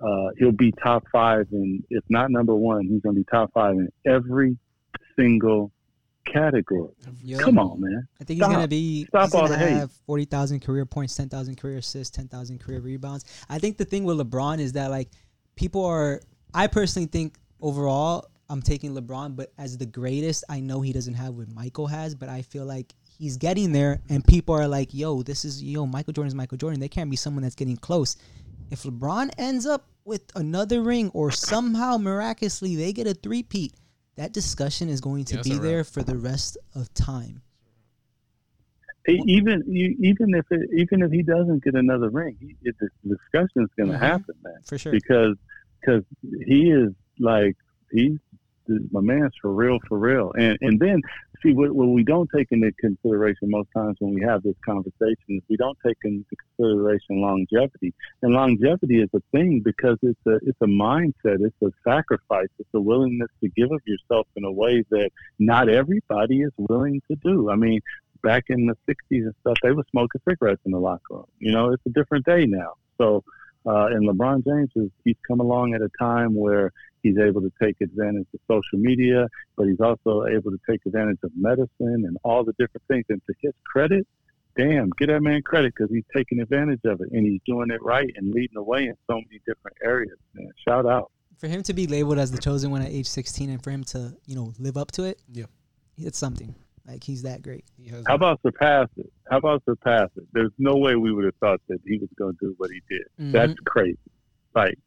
uh, 0.00 0.28
he'll 0.38 0.52
be 0.52 0.72
top 0.72 1.04
five, 1.12 1.46
and 1.52 1.84
if 1.90 2.04
not 2.08 2.30
number 2.30 2.54
one, 2.54 2.86
he's 2.86 3.00
gonna 3.02 3.14
be 3.14 3.24
top 3.24 3.52
five 3.52 3.74
in 3.74 3.88
every 4.06 4.56
single 5.16 5.72
category. 6.24 6.92
Yep. 7.22 7.40
Come 7.40 7.58
on, 7.58 7.80
man. 7.80 8.06
I 8.20 8.24
think 8.24 8.38
Stop. 8.38 8.50
he's 8.50 8.56
gonna 8.56 8.68
be 8.68 9.04
Stop 9.06 9.22
he's 9.24 9.32
gonna 9.32 9.56
have 9.56 9.92
forty 10.06 10.24
thousand 10.24 10.60
career 10.60 10.86
points, 10.86 11.14
ten 11.16 11.28
thousand 11.28 11.56
career 11.56 11.78
assists, 11.78 12.14
ten 12.14 12.28
thousand 12.28 12.60
career 12.60 12.80
rebounds. 12.80 13.24
I 13.48 13.58
think 13.58 13.76
the 13.76 13.84
thing 13.84 14.04
with 14.04 14.18
LeBron 14.18 14.60
is 14.60 14.72
that 14.72 14.90
like 14.90 15.10
people 15.56 15.84
are. 15.84 16.20
I 16.54 16.66
personally 16.66 17.06
think 17.06 17.36
overall 17.60 18.30
I'm 18.48 18.62
taking 18.62 18.94
LeBron, 18.94 19.36
but 19.36 19.52
as 19.58 19.76
the 19.76 19.86
greatest, 19.86 20.44
I 20.48 20.60
know 20.60 20.80
he 20.80 20.92
doesn't 20.92 21.14
have 21.14 21.34
what 21.34 21.52
Michael 21.52 21.86
has, 21.86 22.14
but 22.14 22.28
I 22.28 22.42
feel 22.42 22.64
like 22.64 22.94
he's 23.18 23.36
getting 23.36 23.72
there, 23.72 24.00
and 24.08 24.24
people 24.24 24.54
are 24.54 24.68
like, 24.68 24.94
"Yo, 24.94 25.22
this 25.22 25.44
is 25.44 25.62
yo 25.62 25.86
Michael 25.86 26.12
Jordan 26.12 26.14
Jordan's 26.14 26.34
Michael 26.34 26.58
Jordan." 26.58 26.80
There 26.80 26.88
can't 26.88 27.10
be 27.10 27.16
someone 27.16 27.42
that's 27.42 27.54
getting 27.54 27.76
close. 27.76 28.16
If 28.70 28.82
LeBron 28.82 29.30
ends 29.38 29.66
up 29.66 29.86
with 30.04 30.22
another 30.34 30.82
ring, 30.82 31.10
or 31.14 31.30
somehow 31.30 31.96
miraculously 31.98 32.76
they 32.76 32.92
get 32.92 33.06
a 33.06 33.14
three-peat 33.14 33.74
that 34.18 34.32
discussion 34.32 34.88
is 34.88 35.00
going 35.00 35.24
to 35.26 35.36
yeah, 35.36 35.42
be 35.42 35.58
there 35.58 35.84
for 35.84 36.02
the 36.02 36.16
rest 36.16 36.58
of 36.74 36.92
time. 36.92 37.40
Even 39.06 39.62
you, 39.66 39.96
even 40.00 40.34
if 40.34 40.44
it, 40.50 40.68
even 40.76 41.02
if 41.02 41.10
he 41.10 41.22
doesn't 41.22 41.64
get 41.64 41.74
another 41.74 42.10
ring, 42.10 42.36
it, 42.62 42.74
the 42.78 42.88
discussion 43.08 43.62
is 43.62 43.70
going 43.76 43.88
to 43.90 43.94
mm-hmm. 43.94 44.04
happen, 44.04 44.34
man. 44.42 44.60
For 44.66 44.76
sure, 44.76 44.92
because 44.92 45.36
because 45.80 46.02
he 46.46 46.70
is 46.70 46.90
like 47.18 47.56
he's 47.90 48.18
my 48.90 49.00
man's 49.00 49.32
for 49.40 49.52
real, 49.52 49.78
for 49.88 49.98
real. 49.98 50.32
And 50.38 50.58
and 50.60 50.78
then 50.78 51.02
see 51.42 51.52
what, 51.52 51.72
what 51.72 51.88
we 51.88 52.02
don't 52.04 52.28
take 52.34 52.48
into 52.50 52.72
consideration 52.72 53.50
most 53.50 53.68
times 53.74 53.96
when 54.00 54.14
we 54.14 54.22
have 54.22 54.42
this 54.42 54.54
conversation 54.64 55.16
is 55.28 55.42
we 55.48 55.56
don't 55.56 55.78
take 55.86 55.96
into 56.04 56.24
consideration 56.56 57.20
longevity. 57.20 57.94
And 58.22 58.34
longevity 58.34 59.00
is 59.00 59.08
a 59.14 59.20
thing 59.32 59.62
because 59.64 59.98
it's 60.02 60.20
a 60.26 60.36
it's 60.42 60.60
a 60.60 60.66
mindset, 60.66 61.38
it's 61.40 61.62
a 61.62 61.70
sacrifice, 61.84 62.48
it's 62.58 62.68
a 62.74 62.80
willingness 62.80 63.30
to 63.42 63.48
give 63.50 63.70
of 63.70 63.80
yourself 63.86 64.26
in 64.36 64.44
a 64.44 64.52
way 64.52 64.84
that 64.90 65.10
not 65.38 65.68
everybody 65.68 66.42
is 66.42 66.52
willing 66.56 67.00
to 67.10 67.16
do. 67.16 67.50
I 67.50 67.56
mean, 67.56 67.80
back 68.22 68.44
in 68.48 68.66
the 68.66 68.76
'60s 68.88 68.96
and 69.10 69.34
stuff, 69.40 69.58
they 69.62 69.72
were 69.72 69.84
smoking 69.90 70.20
cigarettes 70.28 70.62
in 70.64 70.72
the 70.72 70.78
locker 70.78 71.02
room. 71.10 71.26
You 71.38 71.52
know, 71.52 71.72
it's 71.72 71.86
a 71.86 71.90
different 71.90 72.24
day 72.26 72.46
now. 72.46 72.74
So. 72.98 73.24
Uh, 73.66 73.86
and 73.86 74.08
LeBron 74.08 74.44
James 74.44 74.70
is 74.76 74.90
he's 75.04 75.16
come 75.26 75.40
along 75.40 75.74
at 75.74 75.82
a 75.82 75.90
time 75.98 76.34
where 76.34 76.72
He's 77.02 77.18
able 77.18 77.40
to 77.40 77.52
take 77.62 77.80
advantage 77.80 78.26
of 78.34 78.40
social 78.48 78.78
media, 78.78 79.28
but 79.56 79.66
he's 79.66 79.80
also 79.80 80.26
able 80.26 80.50
to 80.50 80.58
take 80.68 80.80
advantage 80.86 81.18
of 81.22 81.30
medicine 81.36 82.04
and 82.06 82.16
all 82.24 82.44
the 82.44 82.52
different 82.58 82.82
things. 82.88 83.04
And 83.08 83.20
to 83.26 83.34
his 83.40 83.52
credit, 83.64 84.06
damn, 84.56 84.90
get 84.98 85.06
that 85.06 85.22
man 85.22 85.42
credit 85.42 85.74
because 85.76 85.92
he's 85.92 86.04
taking 86.14 86.40
advantage 86.40 86.80
of 86.84 87.00
it 87.00 87.08
and 87.12 87.24
he's 87.24 87.40
doing 87.46 87.70
it 87.70 87.82
right 87.82 88.10
and 88.16 88.32
leading 88.32 88.54
the 88.54 88.62
way 88.62 88.84
in 88.84 88.94
so 89.08 89.14
many 89.14 89.40
different 89.46 89.76
areas. 89.82 90.16
Man, 90.34 90.50
shout 90.66 90.86
out 90.86 91.10
for 91.38 91.46
him 91.46 91.62
to 91.62 91.72
be 91.72 91.86
labeled 91.86 92.18
as 92.18 92.32
the 92.32 92.38
chosen 92.38 92.72
one 92.72 92.82
at 92.82 92.90
age 92.90 93.06
16 93.06 93.48
and 93.48 93.62
for 93.62 93.70
him 93.70 93.84
to 93.84 94.12
you 94.26 94.34
know 94.34 94.52
live 94.58 94.76
up 94.76 94.90
to 94.92 95.04
it. 95.04 95.20
Yeah, 95.32 95.46
it's 95.96 96.18
something. 96.18 96.54
Like 96.88 97.04
he's 97.04 97.22
that 97.22 97.42
great. 97.42 97.66
He 97.76 97.92
How 98.06 98.14
about 98.14 98.40
surpass 98.40 98.88
it? 98.96 99.12
How 99.30 99.36
about 99.36 99.62
surpass 99.66 100.08
it? 100.16 100.24
There's 100.32 100.52
no 100.58 100.76
way 100.76 100.96
we 100.96 101.12
would 101.12 101.26
have 101.26 101.34
thought 101.36 101.60
that 101.68 101.80
he 101.86 101.98
was 101.98 102.08
going 102.18 102.34
to 102.38 102.46
do 102.46 102.54
what 102.56 102.70
he 102.70 102.80
did. 102.88 103.06
Mm-hmm. 103.20 103.32
That's 103.32 103.54
crazy. 103.66 103.98
Like 104.54 104.78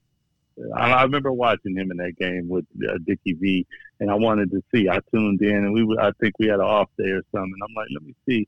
I, 0.76 0.92
I 0.92 1.04
remember 1.04 1.32
watching 1.32 1.78
him 1.78 1.92
in 1.92 1.98
that 1.98 2.18
game 2.18 2.50
with 2.50 2.66
uh, 2.90 2.98
Dickie 3.06 3.34
V, 3.34 3.68
and 4.00 4.10
I 4.10 4.16
wanted 4.16 4.50
to 4.52 4.64
see. 4.74 4.90
I 4.90 5.00
tuned 5.14 5.42
in, 5.44 5.56
and 5.56 5.74
we 5.74 5.96
I 6.00 6.12
think 6.20 6.34
we 6.40 6.48
had 6.48 6.56
an 6.56 6.66
off 6.66 6.90
day 6.98 7.10
or 7.10 7.22
something. 7.32 7.54
I'm 7.64 7.76
like, 7.76 7.88
let 7.94 8.04
me 8.04 8.16
see. 8.28 8.48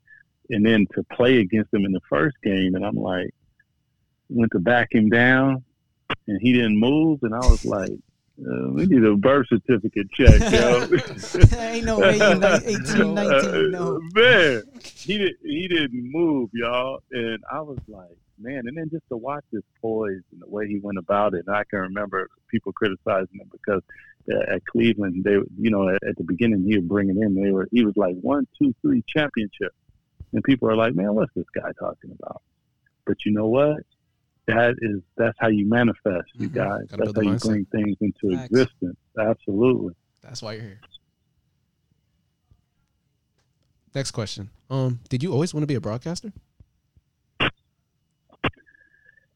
And 0.49 0.65
then 0.65 0.87
to 0.95 1.03
play 1.03 1.37
against 1.37 1.73
him 1.73 1.85
in 1.85 1.91
the 1.91 2.01
first 2.09 2.35
game, 2.43 2.73
and 2.73 2.83
I'm 2.83 2.95
like, 2.95 3.33
went 4.29 4.51
to 4.53 4.59
back 4.59 4.89
him 4.91 5.09
down, 5.09 5.63
and 6.27 6.39
he 6.41 6.53
didn't 6.53 6.79
move, 6.79 7.19
and 7.21 7.33
I 7.35 7.39
was 7.39 7.65
like, 7.65 7.91
uh, 8.39 8.69
we 8.71 8.87
need 8.87 9.03
a 9.03 9.15
birth 9.15 9.47
certificate 9.47 10.09
check, 10.11 10.51
yo. 10.51 10.87
Ain't 11.59 11.85
no 11.85 11.99
way 11.99 12.17
you 12.17 12.23
18, 12.23 13.13
19, 13.13 13.71
no. 13.71 13.99
man, 14.13 14.63
he 14.95 15.19
did 15.19 15.35
he 15.43 15.67
didn't 15.67 16.11
move, 16.11 16.49
y'all, 16.51 17.03
and 17.11 17.43
I 17.51 17.61
was 17.61 17.77
like, 17.87 18.17
man, 18.39 18.63
and 18.65 18.75
then 18.75 18.89
just 18.89 19.07
to 19.09 19.17
watch 19.17 19.43
his 19.51 19.61
poise 19.79 20.23
and 20.31 20.41
the 20.41 20.47
way 20.47 20.67
he 20.67 20.79
went 20.79 20.97
about 20.97 21.35
it, 21.35 21.43
and 21.45 21.55
I 21.55 21.63
can 21.69 21.79
remember 21.79 22.27
people 22.49 22.73
criticizing 22.73 23.39
him 23.39 23.49
because 23.51 23.83
uh, 24.33 24.55
at 24.55 24.65
Cleveland, 24.65 25.23
they, 25.23 25.37
you 25.59 25.69
know, 25.69 25.89
at, 25.89 26.01
at 26.03 26.17
the 26.17 26.23
beginning 26.23 26.63
he 26.63 26.77
was 26.77 26.85
bringing 26.85 27.21
in, 27.21 27.35
they 27.35 27.51
were 27.51 27.67
he 27.71 27.85
was 27.85 27.95
like 27.95 28.15
one, 28.21 28.47
two, 28.59 28.73
three 28.81 29.03
championship, 29.07 29.73
and 30.31 30.43
people 30.43 30.67
are 30.67 30.75
like, 30.75 30.95
man, 30.95 31.13
what's 31.13 31.33
this 31.35 31.45
guy 31.53 31.71
talking 31.79 32.17
about? 32.19 32.41
But 33.05 33.17
you 33.25 33.31
know 33.31 33.47
what? 33.47 33.83
That 34.47 34.75
is 34.81 35.01
that's 35.15 35.37
how 35.39 35.47
you 35.47 35.67
manifest, 35.67 36.27
you 36.35 36.49
mm-hmm. 36.49 36.55
guys. 36.55 36.81
Gotta 36.89 37.03
that's 37.05 37.15
how 37.15 37.21
you 37.21 37.37
bring 37.37 37.65
things 37.65 37.97
into 38.01 38.35
Facts. 38.35 38.51
existence. 38.51 38.97
Absolutely. 39.17 39.93
That's 40.21 40.41
why 40.41 40.53
you're 40.53 40.63
here. 40.63 40.81
Next 43.95 44.11
question. 44.11 44.49
Um, 44.69 44.99
did 45.09 45.23
you 45.23 45.31
always 45.31 45.53
want 45.53 45.63
to 45.63 45.67
be 45.67 45.75
a 45.75 45.81
broadcaster? 45.81 46.33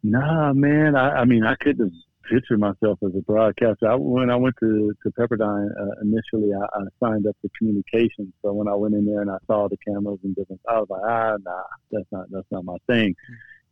Nah, 0.04 0.54
man. 0.54 0.96
I, 0.96 1.22
I 1.22 1.26
mean, 1.26 1.46
I 1.46 1.56
couldn't 1.56 1.94
picture 2.30 2.58
myself 2.58 3.00
as 3.04 3.16
a 3.16 3.22
broadcaster. 3.22 3.90
I, 3.90 3.96
when 3.96 4.30
I 4.30 4.36
went 4.36 4.56
to 4.60 4.94
to 5.04 5.12
Pepperdine 5.12 5.70
uh, 5.80 6.02
initially, 6.02 6.54
I, 6.54 6.80
I 6.80 6.84
signed 7.02 7.28
up 7.28 7.36
for 7.42 7.50
communications. 7.58 8.34
So 8.42 8.54
when 8.54 8.68
I 8.68 8.76
went 8.76 8.96
in 8.96 9.06
there 9.06 9.22
and 9.22 9.32
I 9.32 9.38
saw 9.48 9.68
the 9.68 9.78
cameras 9.78 10.20
and 10.24 10.36
different, 10.36 10.62
I 10.68 10.80
was 10.80 10.88
like, 10.90 11.02
ah, 11.06 11.38
nah, 11.44 11.64
that's 11.92 12.12
not 12.12 12.26
that's 12.32 12.48
not 12.52 12.66
my 12.66 12.78
thing. 12.88 13.16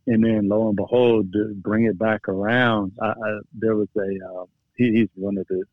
And 0.08 0.24
then 0.24 0.48
lo 0.48 0.68
and 0.68 0.76
behold, 0.76 1.34
bring 1.56 1.84
it 1.84 1.98
back 1.98 2.28
around, 2.28 2.92
I, 3.02 3.08
I, 3.08 3.38
there 3.52 3.74
was 3.74 3.88
a 3.96 4.00
uh, 4.00 4.44
he, 4.76 4.92
he's 4.92 5.08
one 5.14 5.36
of 5.38 5.46
the 5.48 5.64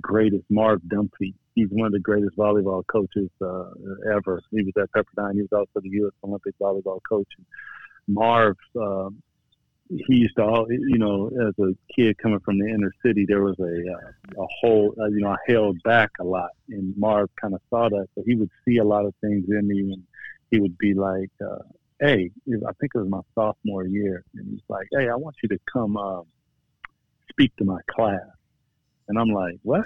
greatest, 0.00 0.44
Marv 0.50 0.80
Dunphy. 0.82 1.34
He's 1.54 1.68
one 1.70 1.86
of 1.86 1.92
the 1.92 2.00
greatest 2.00 2.36
volleyball 2.36 2.84
coaches 2.86 3.30
uh, 3.40 3.70
ever. 4.12 4.42
He 4.50 4.62
was 4.62 4.72
at 4.76 4.90
Pepperdine. 4.90 5.34
He 5.34 5.42
was 5.42 5.52
also 5.52 5.80
the 5.80 5.90
U.S. 5.90 6.12
Olympic 6.24 6.58
volleyball 6.58 7.00
coach. 7.08 7.28
Marv, 8.08 8.56
uh, 8.80 9.10
he 9.88 10.16
used 10.16 10.34
to, 10.36 10.42
all, 10.42 10.66
you 10.68 10.98
know, 10.98 11.28
as 11.28 11.54
a 11.64 11.76
kid 11.94 12.18
coming 12.18 12.40
from 12.40 12.58
the 12.58 12.66
inner 12.66 12.92
city, 13.04 13.24
there 13.26 13.42
was 13.42 13.58
a 13.60 13.62
uh, 13.62 14.42
a 14.42 14.46
whole, 14.60 14.94
uh, 14.98 15.06
you 15.06 15.20
know, 15.20 15.28
I 15.28 15.36
held 15.46 15.80
back 15.82 16.10
a 16.20 16.24
lot, 16.24 16.50
and 16.70 16.96
Marv 16.96 17.30
kind 17.40 17.54
of 17.54 17.60
saw 17.70 17.88
that, 17.88 18.08
so 18.14 18.22
he 18.26 18.34
would 18.34 18.50
see 18.66 18.78
a 18.78 18.84
lot 18.84 19.04
of 19.04 19.14
things 19.20 19.44
in 19.48 19.68
me, 19.68 19.80
and 19.80 20.02
he 20.50 20.58
would 20.58 20.76
be 20.78 20.94
like, 20.94 21.30
uh, 21.40 21.62
"Hey, 22.00 22.30
I 22.48 22.72
think 22.80 22.92
it 22.94 22.98
was 22.98 23.08
my 23.08 23.20
sophomore 23.34 23.86
year, 23.86 24.24
and 24.34 24.46
he's 24.48 24.62
like, 24.68 24.86
"Hey, 24.92 25.08
I 25.08 25.16
want 25.16 25.36
you 25.42 25.48
to 25.50 25.58
come 25.72 25.96
um, 25.96 26.24
speak 27.30 27.54
to 27.56 27.64
my 27.64 27.80
class," 27.90 28.20
and 29.08 29.18
I'm 29.18 29.30
like, 29.30 29.56
"What? 29.62 29.84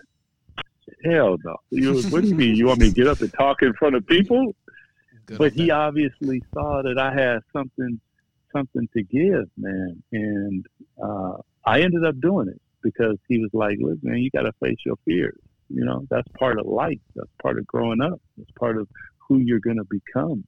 Hell 1.04 1.36
no! 1.44 1.56
You, 1.70 2.00
what 2.08 2.22
do 2.22 2.28
you 2.28 2.34
mean? 2.34 2.56
You 2.56 2.66
want 2.66 2.80
me 2.80 2.88
to 2.88 2.94
get 2.94 3.06
up 3.06 3.20
and 3.20 3.32
talk 3.32 3.62
in 3.62 3.72
front 3.74 3.94
of 3.94 4.06
people?" 4.06 4.54
Good 5.26 5.36
but 5.36 5.52
he 5.52 5.70
obviously 5.70 6.42
saw 6.54 6.80
that 6.82 6.98
I 6.98 7.12
had 7.12 7.40
something 7.52 8.00
something 8.52 8.88
to 8.96 9.02
give, 9.02 9.44
man. 9.56 10.02
And 10.12 10.66
uh, 11.02 11.36
I 11.64 11.82
ended 11.82 12.04
up 12.04 12.18
doing 12.20 12.48
it 12.48 12.60
because 12.82 13.16
he 13.28 13.38
was 13.38 13.50
like, 13.52 13.76
look, 13.80 13.98
man, 14.02 14.18
you 14.18 14.30
got 14.30 14.42
to 14.42 14.52
face 14.62 14.78
your 14.84 14.96
fears. 15.04 15.38
You 15.68 15.84
know, 15.84 16.06
that's 16.10 16.28
part 16.38 16.58
of 16.58 16.66
life. 16.66 16.98
That's 17.14 17.30
part 17.42 17.58
of 17.58 17.66
growing 17.66 18.00
up. 18.00 18.20
That's 18.36 18.50
part 18.58 18.78
of 18.78 18.88
who 19.28 19.38
you're 19.38 19.60
going 19.60 19.76
to 19.76 19.84
become. 19.84 20.44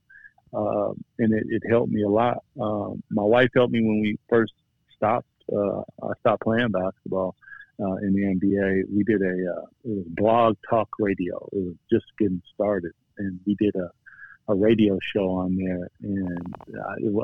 Uh, 0.53 0.91
and 1.19 1.33
it, 1.33 1.45
it, 1.49 1.63
helped 1.69 1.93
me 1.93 2.03
a 2.03 2.09
lot. 2.09 2.43
Um, 2.61 3.03
my 3.11 3.23
wife 3.23 3.51
helped 3.55 3.73
me 3.73 3.81
when 3.83 4.01
we 4.01 4.19
first 4.29 4.53
stopped. 4.97 5.29
Uh, 5.53 5.81
I 6.03 6.13
stopped 6.21 6.43
playing 6.43 6.71
basketball 6.71 7.37
uh, 7.81 7.97
in 7.97 8.13
the 8.13 8.23
NBA. 8.23 8.83
We 8.95 9.05
did 9.05 9.23
a 9.23 9.53
uh, 9.53 9.67
it 9.85 9.97
was 9.97 10.05
blog 10.09 10.57
talk 10.69 10.89
radio. 10.99 11.37
It 11.53 11.59
was 11.59 11.75
just 11.91 12.07
getting 12.19 12.43
started, 12.55 12.93
and 13.19 13.39
we 13.47 13.55
did 13.61 13.75
a 13.77 13.91
a 14.49 14.55
radio 14.55 14.99
show 15.01 15.29
on 15.31 15.57
there, 15.57 15.89
and 16.03 16.55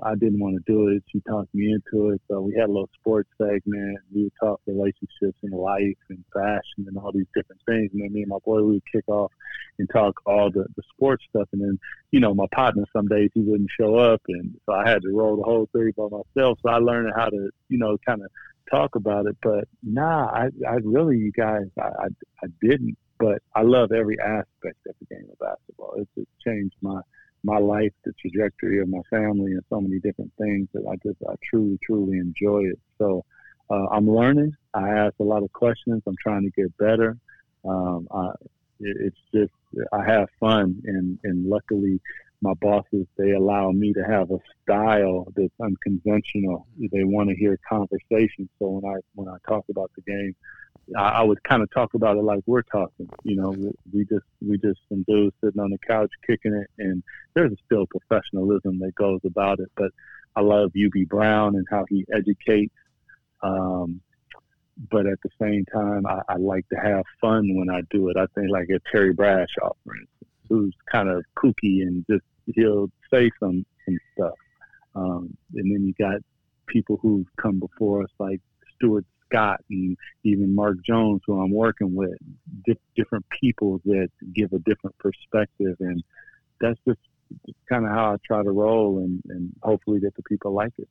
I, 0.05 0.11
I 0.11 0.15
didn't 0.15 0.39
want 0.39 0.57
to 0.57 0.73
do 0.73 0.89
it. 0.89 1.03
She 1.11 1.21
talked 1.21 1.53
me 1.55 1.73
into 1.73 2.11
it, 2.11 2.21
so 2.29 2.41
we 2.41 2.55
had 2.55 2.69
a 2.69 2.73
little 2.73 2.91
sports 3.01 3.29
segment. 3.37 3.99
We 4.15 4.25
would 4.25 4.33
talk 4.41 4.61
relationships 4.67 5.39
and 5.43 5.53
life 5.53 5.97
and 6.09 6.25
fashion 6.33 6.87
and 6.87 6.97
all 6.97 7.11
these 7.13 7.27
different 7.35 7.61
things. 7.67 7.91
And 7.93 8.03
then 8.03 8.13
me 8.13 8.23
and 8.23 8.29
my 8.29 8.39
boy 8.45 8.63
we 8.63 8.75
would 8.75 8.93
kick 8.93 9.09
off 9.09 9.33
and 9.79 9.89
talk 9.91 10.21
all 10.25 10.51
the 10.51 10.67
the 10.77 10.83
sports 10.95 11.25
stuff. 11.29 11.49
And 11.53 11.63
then 11.63 11.79
you 12.13 12.21
know 12.21 12.35
my 12.35 12.47
partner 12.53 12.85
some 12.93 13.09
days 13.09 13.31
he 13.35 13.41
wouldn't 13.41 13.71
show 13.71 13.97
up, 13.97 14.23
and 14.29 14.55
so 14.67 14.75
I 14.75 14.89
had 14.89 15.03
to 15.03 15.11
roll 15.11 15.37
the 15.37 15.43
whole 15.43 15.69
thing 15.73 15.93
by 15.97 16.05
myself. 16.05 16.59
So 16.63 16.71
I 16.71 16.79
learned 16.79 17.13
how 17.17 17.27
to 17.27 17.51
you 17.69 17.79
know 17.79 17.97
kind 18.07 18.23
of 18.23 18.31
talk 18.71 18.95
about 18.95 19.27
it. 19.27 19.37
But 19.43 19.65
nah, 19.83 20.27
I 20.27 20.49
I 20.69 20.75
really 20.85 21.19
you 21.19 21.33
guys 21.33 21.67
I 21.79 21.83
I, 21.83 22.07
I 22.43 22.47
didn't 22.61 22.97
but 23.19 23.43
I 23.55 23.63
love 23.63 23.93
every 23.93 24.19
aspect 24.21 24.79
of 24.89 24.95
the 25.01 25.15
game 25.15 25.27
of 25.31 25.39
basketball. 25.39 25.95
It's, 25.97 26.29
changed 26.47 26.77
my 26.81 27.01
my 27.45 27.59
life, 27.59 27.93
the 28.05 28.13
trajectory 28.21 28.81
of 28.81 28.89
my 28.89 29.01
family, 29.09 29.53
and 29.53 29.63
so 29.71 29.81
many 29.81 30.01
different 30.01 30.33
things 30.39 30.69
that 30.75 30.85
I 30.89 30.97
just 31.07 31.19
I 31.29 31.35
truly 31.49 31.79
truly 31.85 32.19
enjoy 32.19 32.65
it. 32.65 32.79
So 32.99 33.25
uh, 33.71 33.87
I'm 33.91 34.09
learning. 34.09 34.53
I 34.75 34.89
ask 34.91 35.15
a 35.21 35.25
lot 35.25 35.43
of 35.43 35.53
questions. 35.53 36.03
I'm 36.07 36.17
trying 36.23 36.43
to 36.43 36.51
get 36.51 36.77
better. 36.79 37.17
Um, 37.65 38.09
I, 38.11 38.31
it, 38.81 38.97
it's 39.01 39.21
just 39.35 39.53
I 39.93 40.05
have 40.05 40.29
fun, 40.41 40.81
and 40.85 41.19
and 41.25 41.47
luckily 41.47 42.01
my 42.43 42.53
bosses 42.61 43.07
they 43.17 43.31
allow 43.33 43.71
me 43.71 43.93
to 43.95 44.03
have 44.03 44.31
a 44.31 44.39
style 44.63 45.27
that's 45.35 45.53
unconventional. 45.61 46.67
They 46.79 47.05
want 47.05 47.31
to 47.31 47.37
hear 47.37 47.59
conversation. 47.69 48.49
So 48.59 48.69
when 48.69 48.85
I 48.85 48.99
when 49.15 49.29
I 49.29 49.37
talk 49.49 49.65
about 49.71 49.91
the 49.97 50.03
game, 50.03 50.35
I, 50.95 51.23
would 51.23 51.43
kind 51.43 51.63
of 51.63 51.71
talk 51.73 51.95
about 51.95 52.17
it 52.17 52.23
like 52.23 52.43
we're 52.47 52.63
talking. 52.63 53.09
You 53.25 53.37
know, 53.37 53.51
we, 53.51 53.71
we 53.93 54.05
just 54.05 54.27
we 54.41 54.59
just 54.59 54.81
some 54.89 55.05
dudes 55.09 55.35
sitting 55.43 55.61
on 55.61 55.71
the 55.71 55.79
couch 55.79 56.11
kicking 56.27 56.55
it, 56.55 56.71
and 56.79 57.03
there's 57.35 57.53
still 57.65 57.87
professionalism 57.87 58.79
that 58.81 58.95
goes 58.95 59.21
about 59.25 59.59
it. 59.59 59.71
But 59.77 59.91
I 60.37 60.43
love 60.43 60.73
Hubie 60.77 61.09
Brown 61.09 61.57
and 61.57 61.67
how 61.71 61.87
he 61.89 62.05
educates. 62.15 62.75
Um, 63.43 64.01
but 64.91 65.07
at 65.07 65.19
the 65.23 65.31
same 65.41 65.65
time, 65.73 66.07
I, 66.07 66.21
I 66.29 66.37
like 66.37 66.69
to 66.69 66.77
have 66.77 67.05
fun 67.21 67.57
when 67.57 67.71
I 67.71 67.81
do 67.91 68.09
it. 68.11 68.17
I 68.17 68.27
think 68.35 68.51
like 68.51 68.69
a 68.69 68.79
Terry 68.91 69.13
Bradshaw, 69.13 69.73
for 69.85 69.95
instance, 69.97 70.31
who's 70.49 70.75
kind 70.91 71.09
of 71.09 71.25
kooky 71.37 71.83
and 71.83 72.05
just 72.09 72.25
he'll 72.55 72.91
say 73.13 73.31
some 73.41 73.65
some 73.85 73.99
stuff. 74.13 74.35
Um, 74.95 75.37
and 75.55 75.75
then 75.75 75.87
you 75.87 75.95
got 75.99 76.21
people 76.67 76.99
who've 77.01 77.27
come 77.37 77.59
before 77.59 78.03
us 78.03 78.11
like 78.19 78.41
Stuart 78.75 79.05
Scott 79.37 79.61
and 79.71 79.97
even 80.25 80.55
Mark 80.55 80.77
Jones, 80.85 81.23
who 81.27 81.41
I'm 81.41 81.53
working 81.53 81.95
with, 81.95 82.17
di- 82.67 82.79
different 82.97 83.25
people 83.41 83.81
that 83.85 84.09
give 84.35 84.53
a 84.53 84.59
different 84.61 84.97
perspective, 84.99 85.77
and 85.81 86.03
that's 86.61 86.79
just 86.87 87.01
kind 87.69 87.85
of 87.85 87.91
how 87.91 88.13
I 88.13 88.17
try 88.27 88.43
to 88.43 88.51
roll, 88.51 88.99
and, 88.99 89.23
and 89.29 89.53
hopefully 89.63 90.01
that 90.01 90.15
the 90.17 90.23
people 90.23 90.53
like 90.53 90.73
it. 90.79 90.89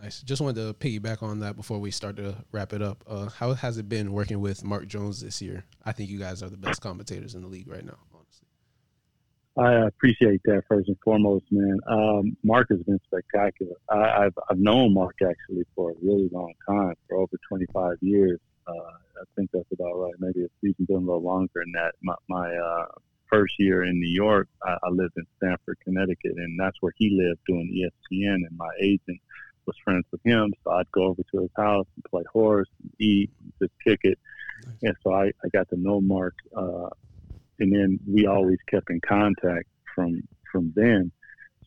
Nice. 0.00 0.22
Just 0.22 0.40
wanted 0.40 0.56
to 0.56 0.74
piggyback 0.74 1.22
on 1.22 1.40
that 1.40 1.54
before 1.56 1.78
we 1.78 1.90
start 1.90 2.16
to 2.16 2.36
wrap 2.50 2.72
it 2.72 2.80
up. 2.80 3.04
Uh, 3.06 3.28
how 3.28 3.52
has 3.52 3.76
it 3.76 3.88
been 3.88 4.12
working 4.12 4.40
with 4.40 4.64
Mark 4.64 4.86
Jones 4.86 5.20
this 5.20 5.42
year? 5.42 5.64
I 5.84 5.92
think 5.92 6.08
you 6.08 6.18
guys 6.18 6.42
are 6.42 6.48
the 6.48 6.56
best 6.56 6.80
commentators 6.80 7.34
in 7.34 7.42
the 7.42 7.48
league 7.48 7.68
right 7.68 7.84
now. 7.84 7.98
I 9.56 9.86
appreciate 9.86 10.40
that 10.44 10.62
first 10.66 10.88
and 10.88 10.96
foremost, 11.04 11.44
man. 11.50 11.78
Um, 11.86 12.36
Mark 12.42 12.68
has 12.70 12.82
been 12.82 13.00
spectacular. 13.04 13.74
I, 13.90 14.22
have 14.24 14.38
I've 14.48 14.58
known 14.58 14.94
Mark 14.94 15.16
actually 15.22 15.64
for 15.74 15.90
a 15.90 15.94
really 16.02 16.30
long 16.32 16.54
time, 16.66 16.94
for 17.08 17.18
over 17.18 17.36
25 17.48 17.98
years. 18.00 18.40
Uh, 18.66 18.72
I 18.72 19.24
think 19.36 19.50
that's 19.52 19.70
about 19.72 19.94
right. 19.94 20.14
Maybe 20.18 20.40
it's 20.40 20.54
even 20.62 20.86
been 20.86 20.96
a 20.96 21.00
little 21.00 21.22
longer 21.22 21.50
than 21.56 21.72
that. 21.72 21.92
My, 22.02 22.14
my 22.30 22.56
uh, 22.56 22.86
first 23.30 23.54
year 23.58 23.84
in 23.84 24.00
New 24.00 24.08
York, 24.08 24.48
I, 24.64 24.78
I 24.82 24.88
lived 24.88 25.14
in 25.18 25.26
Stamford, 25.36 25.78
Connecticut, 25.84 26.36
and 26.36 26.58
that's 26.58 26.76
where 26.80 26.92
he 26.96 27.10
lived 27.10 27.40
doing 27.46 27.68
ESPN. 27.74 28.46
And 28.46 28.56
my 28.56 28.70
agent 28.80 29.20
was 29.66 29.76
friends 29.84 30.06
with 30.10 30.22
him, 30.24 30.54
so 30.64 30.70
I'd 30.70 30.90
go 30.92 31.04
over 31.04 31.22
to 31.30 31.42
his 31.42 31.50
house 31.56 31.86
and 31.94 32.04
play 32.04 32.22
horse, 32.32 32.68
and 32.82 32.90
eat, 32.98 33.30
and 33.42 33.52
just 33.60 33.72
kick 33.84 34.00
it. 34.04 34.18
Nice. 34.64 34.76
And 34.82 34.96
so 35.04 35.12
I, 35.12 35.26
I 35.44 35.48
got 35.52 35.68
to 35.70 35.76
know 35.76 36.00
Mark 36.00 36.34
uh, 36.56 36.88
and 37.62 37.72
then 37.72 38.00
we 38.12 38.26
always 38.26 38.58
kept 38.68 38.90
in 38.90 39.00
contact 39.00 39.68
from 39.94 40.20
from 40.50 40.72
then. 40.74 41.12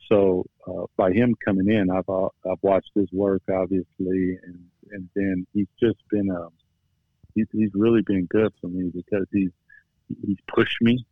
so 0.09 0.45
uh, 0.67 0.85
by 0.97 1.11
him 1.11 1.33
coming 1.43 1.69
in, 1.69 1.89
I've 1.89 2.09
uh, 2.09 2.27
I've 2.49 2.61
watched 2.61 2.91
his 2.95 3.11
work 3.11 3.43
obviously, 3.49 4.37
and 4.43 4.59
and 4.91 5.09
then 5.15 5.47
he's 5.53 5.71
just 5.79 5.97
been 6.11 6.29
a 6.29 6.41
um, 6.47 6.49
he's, 7.33 7.47
he's 7.53 7.71
really 7.73 8.01
been 8.01 8.25
good 8.25 8.51
for 8.59 8.67
me 8.67 8.91
because 8.93 9.25
he's 9.31 9.51
he's 10.25 10.37
pushed 10.47 10.81
me 10.81 11.05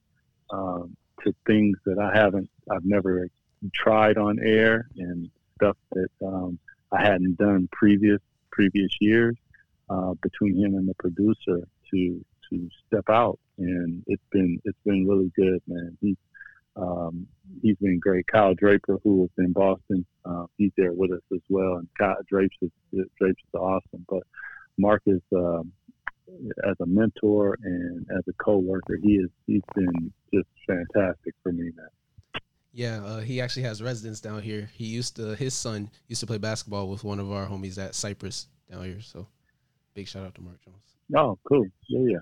um, 0.51 0.95
to 1.23 1.34
things 1.47 1.77
that 1.85 1.97
I 1.97 2.15
haven't 2.15 2.49
I've 2.69 2.85
never 2.85 3.30
tried 3.73 4.18
on 4.18 4.39
air 4.43 4.89
and 4.97 5.30
stuff 5.55 5.77
that 5.93 6.10
um, 6.26 6.60
I 6.91 7.01
hadn't 7.01 7.38
done 7.38 7.69
previous 7.72 8.19
previous 8.51 8.91
years 8.99 9.38
uh, 9.89 10.14
between 10.22 10.57
him 10.57 10.76
and 10.76 10.88
the 10.88 10.95
producer 10.95 11.68
to 11.91 12.26
to 12.49 12.70
step 12.88 13.06
out 13.10 13.40
and 13.57 14.03
it's 14.07 14.24
been 14.32 14.60
it's 14.65 14.78
been 14.86 15.07
really 15.07 15.32
good 15.36 15.61
man 15.68 15.98
he's 16.02 16.18
um, 16.76 17.28
he's 17.61 17.78
been 17.78 17.99
great 17.99 18.26
Kyle 18.26 18.56
Draper 18.56 18.99
who 19.03 19.18
was 19.18 19.30
in 19.38 19.53
Boston 19.53 20.06
uh, 20.26 20.45
he's 20.57 20.72
there 20.76 20.94
with 20.94 21.11
us 21.11 21.22
as 21.34 21.41
well 21.49 21.76
and 21.76 21.88
Kyle 21.99 22.15
Drapes 22.28 22.56
is 22.61 22.72
Drapes 22.91 23.41
is 23.44 23.53
awesome 23.53 24.06
but 24.10 24.24
Mark 24.78 25.03
is 25.06 25.22
um, 25.36 25.72
as 26.68 26.76
a 26.82 26.86
mentor 26.86 27.57
and 27.61 28.07
as 28.18 28.24
a 28.28 28.34
co-worker 28.44 28.98
he 29.02 29.15
is 29.15 29.30
he's 29.45 29.61
been 29.76 30.11
just 30.34 30.48
fantastic 30.68 31.36
for 31.44 31.52
me 31.52 31.72
man 31.76 31.90
yeah, 32.76 33.03
uh, 33.06 33.20
he 33.20 33.40
actually 33.40 33.64
has 33.64 33.84
residence 33.84 34.20
down 34.20 34.41
here. 34.41 34.68
He 34.74 34.86
used 34.86 35.15
to 35.18 35.36
his 35.36 35.53
son 35.53 35.91
used 36.07 36.22
to 36.22 36.28
play 36.28 36.40
basketball 36.40 36.90
with 36.90 37.03
one 37.03 37.20
of 37.20 37.32
our 37.32 37.45
homies 37.45 37.78
at 37.78 37.94
Cypress 37.94 38.48
down 38.70 38.84
here. 38.84 38.99
So 38.99 39.28
big 39.94 40.07
shout 40.07 40.26
out 40.26 40.34
to 40.36 40.41
Mark 40.41 40.60
Jones. 40.65 40.98
Oh, 41.15 41.38
cool. 41.44 41.65
Yeah, 41.88 42.11
yeah. 42.11 42.19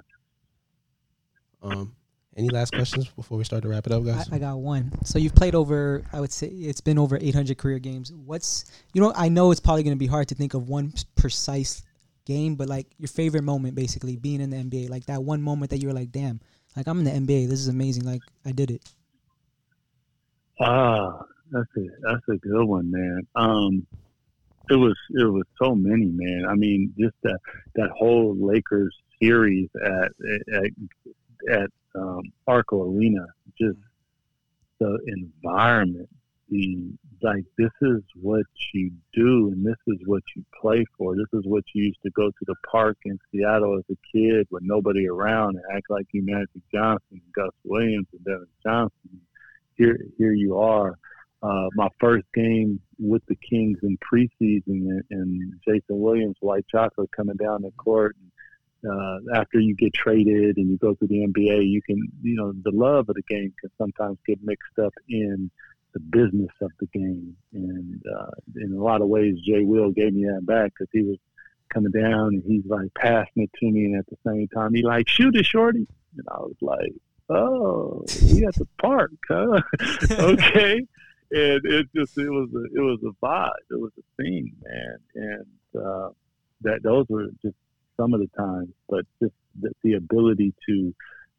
Um, 1.64 1.96
any 2.36 2.50
last 2.50 2.74
questions 2.74 3.08
before 3.10 3.38
we 3.38 3.44
start 3.44 3.64
to 3.64 3.70
wrap 3.70 3.86
it 3.86 3.94
up, 3.94 4.04
guys? 4.04 4.30
I, 4.32 4.36
I, 4.36 4.40
got 4.40 4.58
one. 4.58 4.92
So 5.04 5.20
you've 5.20 5.36
played 5.36 5.54
over, 5.54 6.04
I 6.12 6.20
would 6.20 6.32
say 6.32 6.48
it's 6.48 6.82
been 6.82 6.98
over 6.98 7.18
800 7.20 7.58
career 7.58 7.80
games. 7.80 8.12
What's, 8.14 8.66
you 8.94 9.02
know, 9.02 9.14
I 9.16 9.30
know 9.30 9.52
it's 9.52 9.60
probably 9.60 9.84
going 9.84 9.96
to 9.96 10.00
be 10.00 10.08
hard 10.08 10.28
to 10.30 10.36
think 10.36 10.54
of 10.54 10.70
one 10.70 10.94
precise 11.16 11.84
game, 12.26 12.56
but 12.56 12.68
like 12.68 12.88
your 12.98 13.10
favorite 13.10 13.44
moment, 13.44 13.76
basically 13.76 14.16
being 14.16 14.42
in 14.42 14.50
the 14.50 14.58
NBA, 14.58 14.90
like 14.90 15.06
that 15.06 15.24
one 15.24 15.42
moment 15.42 15.72
that 15.72 15.82
you 15.82 15.88
were 15.88 15.94
like, 15.94 16.12
damn, 16.12 16.40
like 16.76 16.88
I'm 16.88 17.00
in 17.00 17.06
the 17.06 17.12
NBA. 17.12 17.50
This 17.50 17.60
is 17.60 17.68
amazing. 17.68 18.06
Like 18.06 18.22
I 18.46 18.52
did 18.52 18.72
it. 18.72 18.82
Ah, 20.60 21.22
that's 21.52 21.70
a 21.78 21.82
that's 22.02 22.28
a 22.30 22.38
good 22.38 22.66
one, 22.66 22.92
man. 22.92 23.28
Um, 23.36 23.88
it 24.70 24.76
was 24.76 24.96
it 25.12 25.32
was 25.32 25.46
so 25.62 25.76
many, 25.76 26.06
man. 26.06 26.46
I 26.48 26.56
mean, 26.56 26.94
just 27.00 27.16
that 27.24 27.40
that 27.76 27.90
whole 27.92 28.36
Lakers 28.40 28.96
series 29.22 29.70
at 29.84 30.12
at 30.54 30.72
at 31.52 31.70
um, 31.96 32.22
Arco 32.48 32.84
Arena, 32.84 33.26
just 33.60 33.78
the 34.80 34.98
environment, 35.08 36.10
the 36.50 36.92
like 37.22 37.46
this 37.58 37.72
is 37.82 38.02
what 38.16 38.46
you 38.74 38.92
do 39.14 39.50
and 39.50 39.66
this 39.66 39.78
is 39.88 39.98
what 40.06 40.24
you 40.36 40.44
play 40.60 40.86
for. 40.98 41.16
This 41.16 41.28
is 41.34 41.46
what 41.46 41.64
you 41.74 41.86
used 41.86 42.02
to 42.04 42.12
go 42.12 42.30
to 42.30 42.46
the 42.48 42.56
park 42.70 42.98
in 43.06 43.20
Seattle 43.32 43.78
as 43.78 43.84
a 43.92 43.98
kid 44.12 44.48
with 44.50 44.64
nobody 44.64 45.08
around 45.08 45.56
and 45.56 45.78
act 45.78 45.90
like 45.90 46.08
you 46.12 46.26
Magic 46.26 46.50
Johnson, 46.74 47.22
Gus 47.36 47.52
Williams, 47.64 48.08
and 48.14 48.24
Dennis 48.24 48.50
Johnson 48.64 49.22
here 49.82 50.00
here 50.18 50.34
you 50.34 50.58
are. 50.58 50.98
Uh, 51.42 51.68
my 51.76 51.88
first 52.00 52.26
game 52.34 52.80
with 53.00 53.24
the 53.28 53.36
Kings 53.36 53.80
in 53.82 53.98
preseason, 53.98 54.62
and, 54.68 55.04
and 55.10 55.54
Jason 55.68 56.00
Williams, 56.00 56.36
White 56.40 56.66
Chocolate, 56.70 57.10
coming 57.16 57.36
down 57.38 57.64
the 57.64 57.72
court. 57.72 58.16
And, 58.20 58.32
uh, 58.84 59.40
after 59.40 59.60
you 59.60 59.76
get 59.76 59.94
traded 59.94 60.58
and 60.58 60.70
you 60.70 60.78
go 60.78 60.94
to 60.94 61.08
the 61.08 61.26
NBA, 61.28 61.68
you 61.68 61.82
can, 61.82 61.98
you 62.22 62.36
know, 62.36 62.52
the 62.64 62.76
love 62.76 63.10
of 63.10 63.16
the 63.16 63.24
game 63.24 63.54
can 63.60 63.72
sometimes 63.78 64.18
get 64.26 64.40
mixed 64.44 64.78
up 64.84 64.94
in 65.08 65.52
the 65.94 66.00
business 66.00 66.52
of 66.62 66.72
the 66.80 66.88
game. 66.88 67.36
And 67.54 68.02
uh, 68.12 68.32
in 68.56 68.74
a 68.74 68.84
lot 68.84 69.02
of 69.02 69.08
ways, 69.08 69.36
Jay 69.46 69.64
Will 69.64 69.92
gave 69.92 70.14
me 70.14 70.26
that 70.26 70.46
back 70.46 70.74
because 70.74 70.90
he 70.92 71.04
was 71.04 71.18
coming 71.72 71.92
down 71.92 72.36
and 72.36 72.44
he's 72.46 72.66
like 72.66 72.94
passing 72.96 73.44
it 73.44 73.52
to 73.60 73.72
me, 73.72 73.86
and 73.86 73.98
at 73.98 74.06
the 74.08 74.18
same 74.26 74.48
time, 74.48 74.74
he 74.74 74.84
like 74.84 75.08
shoot 75.08 75.36
it, 75.36 75.46
shorty, 75.46 75.88
and 76.18 76.28
I 76.30 76.40
was 76.40 76.56
like, 76.62 76.94
oh, 77.30 78.04
we 78.34 78.46
at 78.46 78.56
the 78.56 78.68
park, 78.82 79.12
huh? 79.28 79.62
okay. 80.12 80.86
And 81.32 81.62
it 81.66 81.88
just 81.96 82.18
it 82.18 82.30
was 82.30 82.50
a 82.54 82.64
it 82.78 82.82
was 82.82 83.00
a 83.04 83.26
vibe. 83.26 83.50
It 83.70 83.80
was 83.80 83.92
a 83.98 84.22
thing, 84.22 84.54
man. 84.64 84.98
And 85.16 85.82
uh, 85.84 86.10
that 86.62 86.84
those 86.84 87.06
were 87.10 87.28
just 87.42 87.56
some 87.98 88.14
of 88.14 88.20
the 88.20 88.30
times, 88.38 88.70
but 88.90 89.06
just 89.22 89.34
the, 89.60 89.72
the 89.84 89.94
ability 89.94 90.54
to 90.68 90.94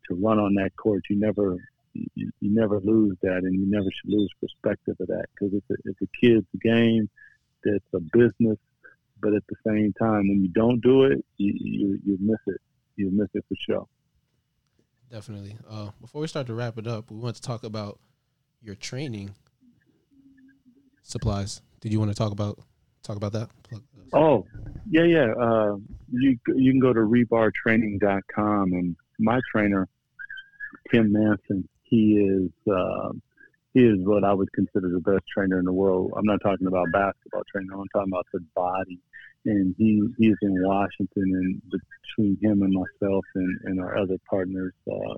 to 0.08 0.14
run 0.14 0.38
on 0.38 0.54
that 0.54 0.74
court, 0.76 1.04
you 1.10 1.18
never 1.18 1.56
you, 1.92 2.30
you, 2.40 2.54
never 2.54 2.80
lose 2.80 3.16
that, 3.22 3.38
and 3.38 3.54
you 3.54 3.70
never 3.70 3.84
should 3.90 4.10
lose 4.10 4.30
perspective 4.40 4.96
of 5.00 5.08
that 5.08 5.26
because 5.34 5.54
it's 5.54 5.70
a, 5.70 5.74
it's 5.84 6.00
a 6.00 6.06
kid's 6.20 6.46
game. 6.62 7.08
It's 7.64 7.84
a 7.94 8.00
business, 8.00 8.58
but 9.20 9.34
at 9.34 9.42
the 9.48 9.56
same 9.66 9.92
time, 9.98 10.28
when 10.28 10.42
you 10.42 10.48
don't 10.48 10.80
do 10.80 11.04
it, 11.04 11.24
you, 11.36 11.52
you, 11.54 11.98
you 12.04 12.18
miss 12.20 12.40
it. 12.46 12.60
You 12.96 13.10
miss 13.12 13.28
it 13.34 13.44
for 13.48 13.54
sure. 13.56 13.86
Definitely. 15.10 15.56
Uh, 15.68 15.90
before 16.00 16.22
we 16.22 16.26
start 16.26 16.46
to 16.46 16.54
wrap 16.54 16.78
it 16.78 16.86
up, 16.86 17.10
we 17.10 17.18
want 17.18 17.36
to 17.36 17.42
talk 17.42 17.62
about 17.62 17.98
your 18.62 18.74
training 18.74 19.34
supplies. 21.02 21.62
Did 21.80 21.92
you 21.92 21.98
want 21.98 22.10
to 22.10 22.16
talk 22.16 22.32
about 22.32 22.58
talk 23.02 23.16
about 23.16 23.32
that? 23.32 23.50
Oh, 24.12 24.46
yeah, 24.90 25.04
yeah. 25.04 25.32
Uh, 25.40 25.76
you 26.10 26.38
you 26.46 26.72
can 26.72 26.80
go 26.80 26.92
to 26.92 27.00
rebartraining.com 27.00 28.72
and 28.72 28.96
my 29.18 29.40
trainer, 29.50 29.88
Tim 30.90 31.12
Manson, 31.12 31.68
he 31.82 32.16
is 32.16 32.50
uh, 32.72 33.10
he 33.74 33.80
is 33.80 33.98
what 34.00 34.24
I 34.24 34.32
would 34.34 34.52
consider 34.52 34.88
the 34.88 35.00
best 35.00 35.24
trainer 35.34 35.58
in 35.58 35.64
the 35.64 35.72
world. 35.72 36.12
I'm 36.16 36.26
not 36.26 36.40
talking 36.42 36.66
about 36.66 36.92
basketball 36.92 37.42
training. 37.50 37.70
I'm 37.72 37.88
talking 37.94 38.12
about 38.12 38.26
the 38.32 38.40
body 38.54 39.00
and 39.44 39.74
he 39.78 40.02
he's 40.18 40.36
in 40.42 40.62
Washington, 40.62 41.08
and 41.16 41.62
between 41.70 42.38
him 42.40 42.62
and 42.62 42.72
myself 42.72 43.24
and, 43.34 43.58
and 43.64 43.80
our 43.80 43.96
other 43.98 44.16
partners, 44.28 44.72
uh, 44.90 45.14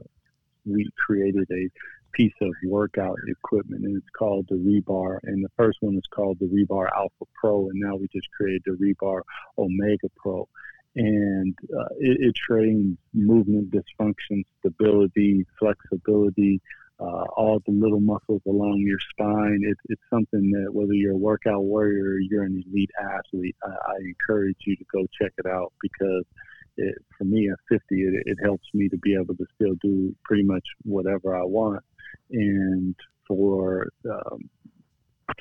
we 0.64 0.88
created 1.06 1.46
a 1.50 1.68
piece 2.12 2.34
of 2.40 2.52
workout 2.64 3.18
equipment, 3.28 3.84
and 3.84 3.96
it's 3.96 4.10
called 4.16 4.46
the 4.48 4.56
Rebar. 4.56 5.18
And 5.24 5.44
the 5.44 5.50
first 5.56 5.78
one 5.80 5.96
is 5.96 6.06
called 6.10 6.38
the 6.40 6.46
Rebar 6.46 6.88
Alpha 6.94 7.24
Pro, 7.34 7.68
and 7.68 7.80
now 7.80 7.96
we 7.96 8.08
just 8.12 8.30
created 8.30 8.62
the 8.64 8.72
Rebar 8.72 9.22
Omega 9.58 10.08
Pro. 10.16 10.48
And 10.96 11.56
uh, 11.76 11.88
it, 11.98 12.18
it 12.28 12.34
trains 12.36 12.96
movement 13.12 13.72
dysfunction, 13.72 14.44
stability, 14.60 15.44
flexibility, 15.58 16.60
uh, 17.00 17.24
all 17.36 17.60
the 17.66 17.72
little 17.72 18.00
muscles 18.00 18.42
along 18.46 18.78
your 18.78 19.00
spine. 19.00 19.60
It, 19.64 19.76
it's 19.86 20.02
something 20.08 20.52
that 20.52 20.72
whether 20.72 20.92
you're 20.92 21.14
a 21.14 21.16
workout 21.16 21.64
warrior 21.64 22.12
or 22.12 22.18
you're 22.20 22.44
an 22.44 22.62
elite 22.68 22.90
athlete, 23.00 23.56
I, 23.64 23.70
I 23.70 23.96
encourage 24.00 24.58
you 24.64 24.76
to 24.76 24.84
go 24.92 25.04
check 25.20 25.32
it 25.38 25.46
out 25.46 25.72
because 25.82 26.24
it, 26.76 26.94
for 27.16 27.24
me 27.24 27.48
at 27.50 27.58
50, 27.68 27.84
it, 27.90 28.22
it 28.26 28.38
helps 28.42 28.66
me 28.74 28.88
to 28.88 28.98
be 28.98 29.14
able 29.14 29.34
to 29.36 29.46
still 29.54 29.74
do 29.82 30.14
pretty 30.24 30.42
much 30.42 30.64
whatever 30.82 31.36
I 31.36 31.44
want. 31.44 31.82
And 32.30 32.94
for 33.26 33.88
um, 34.10 34.50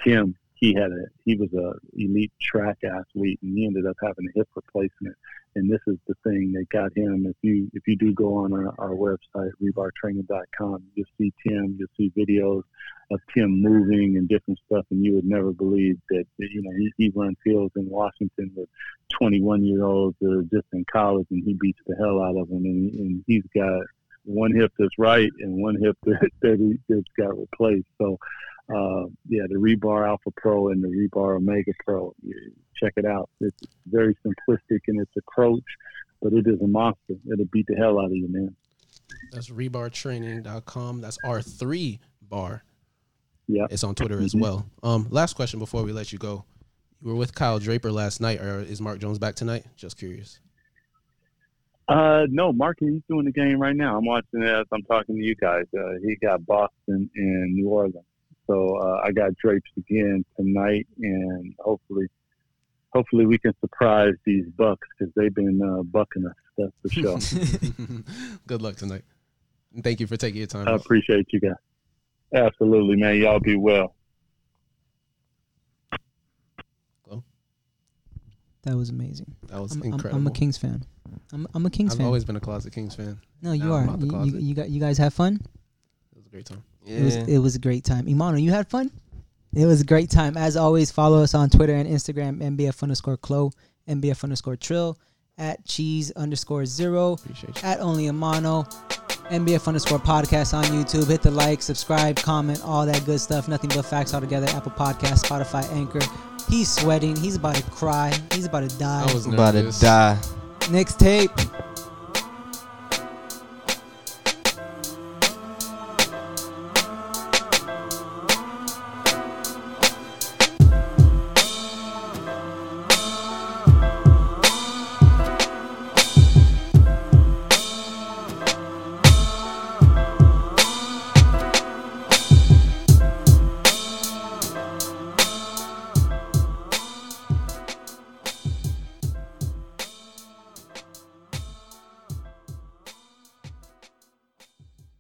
Tim, 0.04 0.36
he 0.64 0.74
had 0.74 0.92
a 0.94 1.06
he 1.26 1.36
was 1.36 1.52
a 1.54 1.74
elite 1.98 2.32
track 2.42 2.78
athlete 2.86 3.38
and 3.42 3.58
he 3.58 3.66
ended 3.66 3.86
up 3.86 3.98
having 4.02 4.30
a 4.30 4.40
hip 4.40 4.48
replacement. 4.56 5.14
And 5.56 5.70
this 5.70 5.82
is 5.88 5.98
the 6.08 6.16
thing 6.24 6.54
that 6.54 6.70
got 6.70 6.96
him. 6.96 7.26
If 7.28 7.36
you 7.42 7.70
if 7.74 7.84
you 7.86 7.98
do 7.98 8.14
go 8.14 8.38
on 8.38 8.54
our, 8.54 8.74
our 8.78 8.96
website 8.96 9.52
rebartraining.com 9.62 10.84
you'll 10.96 11.06
see 11.18 11.34
tim 11.46 11.76
you'll 11.78 11.90
see 11.98 12.14
videos 12.18 12.64
of 13.12 13.20
tim 13.34 13.62
moving 13.62 14.16
and 14.16 14.30
different 14.30 14.58
stuff 14.66 14.86
and 14.90 15.04
you 15.04 15.16
would 15.16 15.26
never 15.26 15.52
believe 15.52 16.00
that 16.10 16.26
you 16.38 16.62
know 16.62 16.72
he, 16.78 16.94
he 16.98 17.12
run 17.14 17.36
fields 17.44 17.74
in 17.76 17.90
washington 17.90 18.50
with 18.56 18.70
21 19.20 19.66
year 19.66 19.84
olds 19.84 20.16
that 20.22 20.32
are 20.32 20.44
just 20.44 20.68
in 20.72 20.86
college 20.92 21.28
and 21.32 21.44
he 21.44 21.54
beats 21.54 21.80
the 21.88 21.96
hell 21.98 22.22
out 22.22 22.38
of 22.38 22.48
them. 22.48 22.64
And, 22.64 22.94
and 22.94 23.24
he's 23.28 23.44
got 23.54 23.84
one 24.26 24.56
hip 24.56 24.72
that's 24.80 24.98
right 24.98 25.30
and 25.40 25.62
one 25.62 25.76
hip 25.82 25.98
that, 26.04 26.30
that 26.42 26.58
he 26.58 26.80
that's 26.88 27.04
got 27.18 27.38
replaced. 27.38 27.88
So 27.98 28.18
uh, 28.70 29.06
yeah, 29.28 29.44
the 29.50 29.56
Rebar 29.56 30.08
Alpha 30.08 30.32
Pro 30.38 30.70
and 30.70 30.84
the 30.84 30.88
Rebar 30.88 31.38
Omega 31.38 31.72
Pro. 31.86 32.16
Check 32.76 32.94
it 32.98 33.06
out. 33.06 33.30
It's 33.42 33.62
very 33.88 34.16
simplistic 34.26 34.80
in 34.88 35.00
its 35.00 35.12
approach, 35.18 35.64
but 36.22 36.34
it 36.34 36.48
is 36.48 36.62
a 36.62 36.68
monster. 36.68 37.16
It'll 37.32 37.46
beat 37.46 37.68
the 37.68 37.76
hell 37.76 38.00
out 38.00 38.06
of 38.06 38.16
you, 38.16 38.28
man. 38.30 38.56
That's 39.32 39.50
rebartraining.com. 39.50 41.02
That's 41.02 41.18
R3 41.26 42.00
bar. 42.22 42.64
Yeah. 43.48 43.68
It's 43.70 43.84
on 43.84 43.96
Twitter 43.96 44.20
as 44.20 44.34
mm-hmm. 44.34 44.42
well. 44.42 44.66
Um, 44.82 45.08
last 45.10 45.36
question 45.36 45.60
before 45.60 45.84
we 45.84 45.92
let 45.92 46.14
you 46.14 46.20
go. 46.20 46.46
You 47.02 47.10
were 47.10 47.16
with 47.16 47.36
Kyle 47.36 47.60
Draper 47.60 47.92
last 47.92 48.22
night, 48.22 48.40
or 48.40 48.62
is 48.62 48.80
Mark 48.80 49.00
Jones 49.00 49.20
back 49.20 49.36
tonight? 49.36 49.66
Just 49.76 49.98
curious. 49.98 50.40
Uh, 51.90 52.26
no, 52.30 52.54
Mark, 52.54 52.78
he's 52.80 53.02
doing 53.10 53.26
the 53.26 53.32
game 53.32 53.60
right 53.60 53.76
now. 53.76 53.98
I'm 53.98 54.06
watching 54.06 54.42
it 54.42 54.48
as 54.48 54.66
I'm 54.72 54.84
talking 54.84 55.18
to 55.18 55.22
you 55.22 55.36
guys. 55.36 55.66
Uh, 55.78 55.96
he 56.02 56.16
got 56.16 56.46
Boston 56.46 57.10
and 57.14 57.54
New 57.54 57.68
Orleans. 57.68 58.06
So 58.48 58.78
uh, 58.78 59.02
I 59.04 59.12
got 59.12 59.36
drapes 59.38 59.70
again 59.78 60.26
tonight, 60.36 60.88
and 61.00 61.54
hopefully, 61.60 62.08
hopefully 62.90 63.26
we 63.26 63.38
can 63.38 63.54
surprise 63.62 64.14
these 64.26 64.46
bucks 64.58 64.88
because 64.98 65.14
they've 65.16 65.34
been 65.34 65.62
uh, 65.62 65.84
bucking 65.84 66.26
us. 66.26 66.34
That's 66.58 66.74
for 66.82 66.90
sure. 66.90 67.20
Good 68.48 68.62
luck 68.62 68.76
tonight. 68.76 69.04
Thank 69.82 70.00
you 70.00 70.08
for 70.08 70.18
taking 70.18 70.40
your 70.40 70.48
time. 70.48 70.68
I 70.68 70.74
appreciate 70.74 71.28
you 71.32 71.40
guys. 71.40 71.54
Absolutely, 72.34 72.96
man. 72.98 73.18
Y'all 73.18 73.40
be 73.40 73.56
well. 73.56 73.96
That 78.64 78.78
was 78.78 78.90
amazing. 78.90 79.36
That 79.48 79.62
was 79.62 79.74
I'm, 79.74 79.84
incredible. 79.84 80.16
I'm, 80.16 80.28
I'm 80.28 80.28
a 80.28 80.32
Kings 80.32 80.58
fan. 80.58 80.86
I'm, 81.34 81.48
I'm 81.54 81.66
a 81.66 81.70
Kings 81.70 81.92
I've 81.92 81.98
fan. 81.98 82.06
I've 82.06 82.08
always 82.08 82.24
been 82.24 82.38
a 82.38 82.40
closet 82.40 82.74
Kings 82.74 82.96
fan. 82.96 83.20
No, 83.42 83.52
you 83.52 83.66
now 83.66 83.74
are. 83.74 83.98
You, 84.00 84.24
you, 84.24 84.38
you, 84.40 84.56
got, 84.56 84.70
you 84.70 84.80
guys 84.80 84.98
have 84.98 85.14
fun? 85.14 85.36
It 85.36 86.18
was 86.18 86.26
a 86.26 86.30
great 86.30 86.46
time. 86.46 86.64
Yeah. 86.86 86.98
It 86.98 87.04
was 87.04 87.16
it 87.16 87.38
was 87.40 87.56
a 87.56 87.60
great 87.60 87.84
time. 87.84 88.06
Imano, 88.06 88.42
you 88.42 88.52
had 88.52 88.70
fun. 88.70 88.92
It 89.56 89.66
was 89.66 89.82
a 89.82 89.86
great 89.86 90.10
time. 90.10 90.36
As 90.36 90.58
always, 90.58 90.92
follow 90.92 91.22
us 91.22 91.36
on 91.36 91.50
Twitter 91.50 91.74
and 91.74 91.88
Instagram, 91.88 92.42
MBF 92.42 92.82
underscore 92.82 93.18
Clo, 93.18 93.52
MBF 93.88 94.24
underscore 94.24 94.56
Trill, 94.56 94.98
at 95.38 95.64
cheese 95.66 96.12
underscore 96.12 96.66
zero, 96.66 97.18
at 97.64 97.80
only 97.80 98.06
Amano, 98.06 98.66
MBF 99.30 99.68
underscore 99.68 100.00
podcast 100.00 100.54
on 100.54 100.64
YouTube. 100.66 101.08
Hit 101.08 101.22
the 101.22 101.32
like, 101.32 101.62
subscribe, 101.62 102.16
comment, 102.18 102.62
all 102.64 102.86
that 102.86 103.06
good 103.06 103.20
stuff. 103.20 103.48
Nothing 103.48 103.70
but 103.76 103.84
facts 103.84 104.14
all 104.14 104.22
together. 104.22 104.48
Apple 104.50 104.72
Podcast, 104.72 105.26
Spotify, 105.26 105.72
Anchor. 105.74 106.02
He's 106.50 106.70
sweating. 106.70 107.16
He's 107.16 107.36
about 107.36 107.56
to 107.56 107.64
cry. 107.64 108.12
He's 108.34 108.46
about 108.46 108.70
to 108.70 108.78
die. 108.78 109.06
I 109.08 109.14
was 109.14 109.28
about 109.28 109.52
to 109.52 109.72
die. 109.80 110.20
Next 110.72 111.00
tape. 111.00 111.32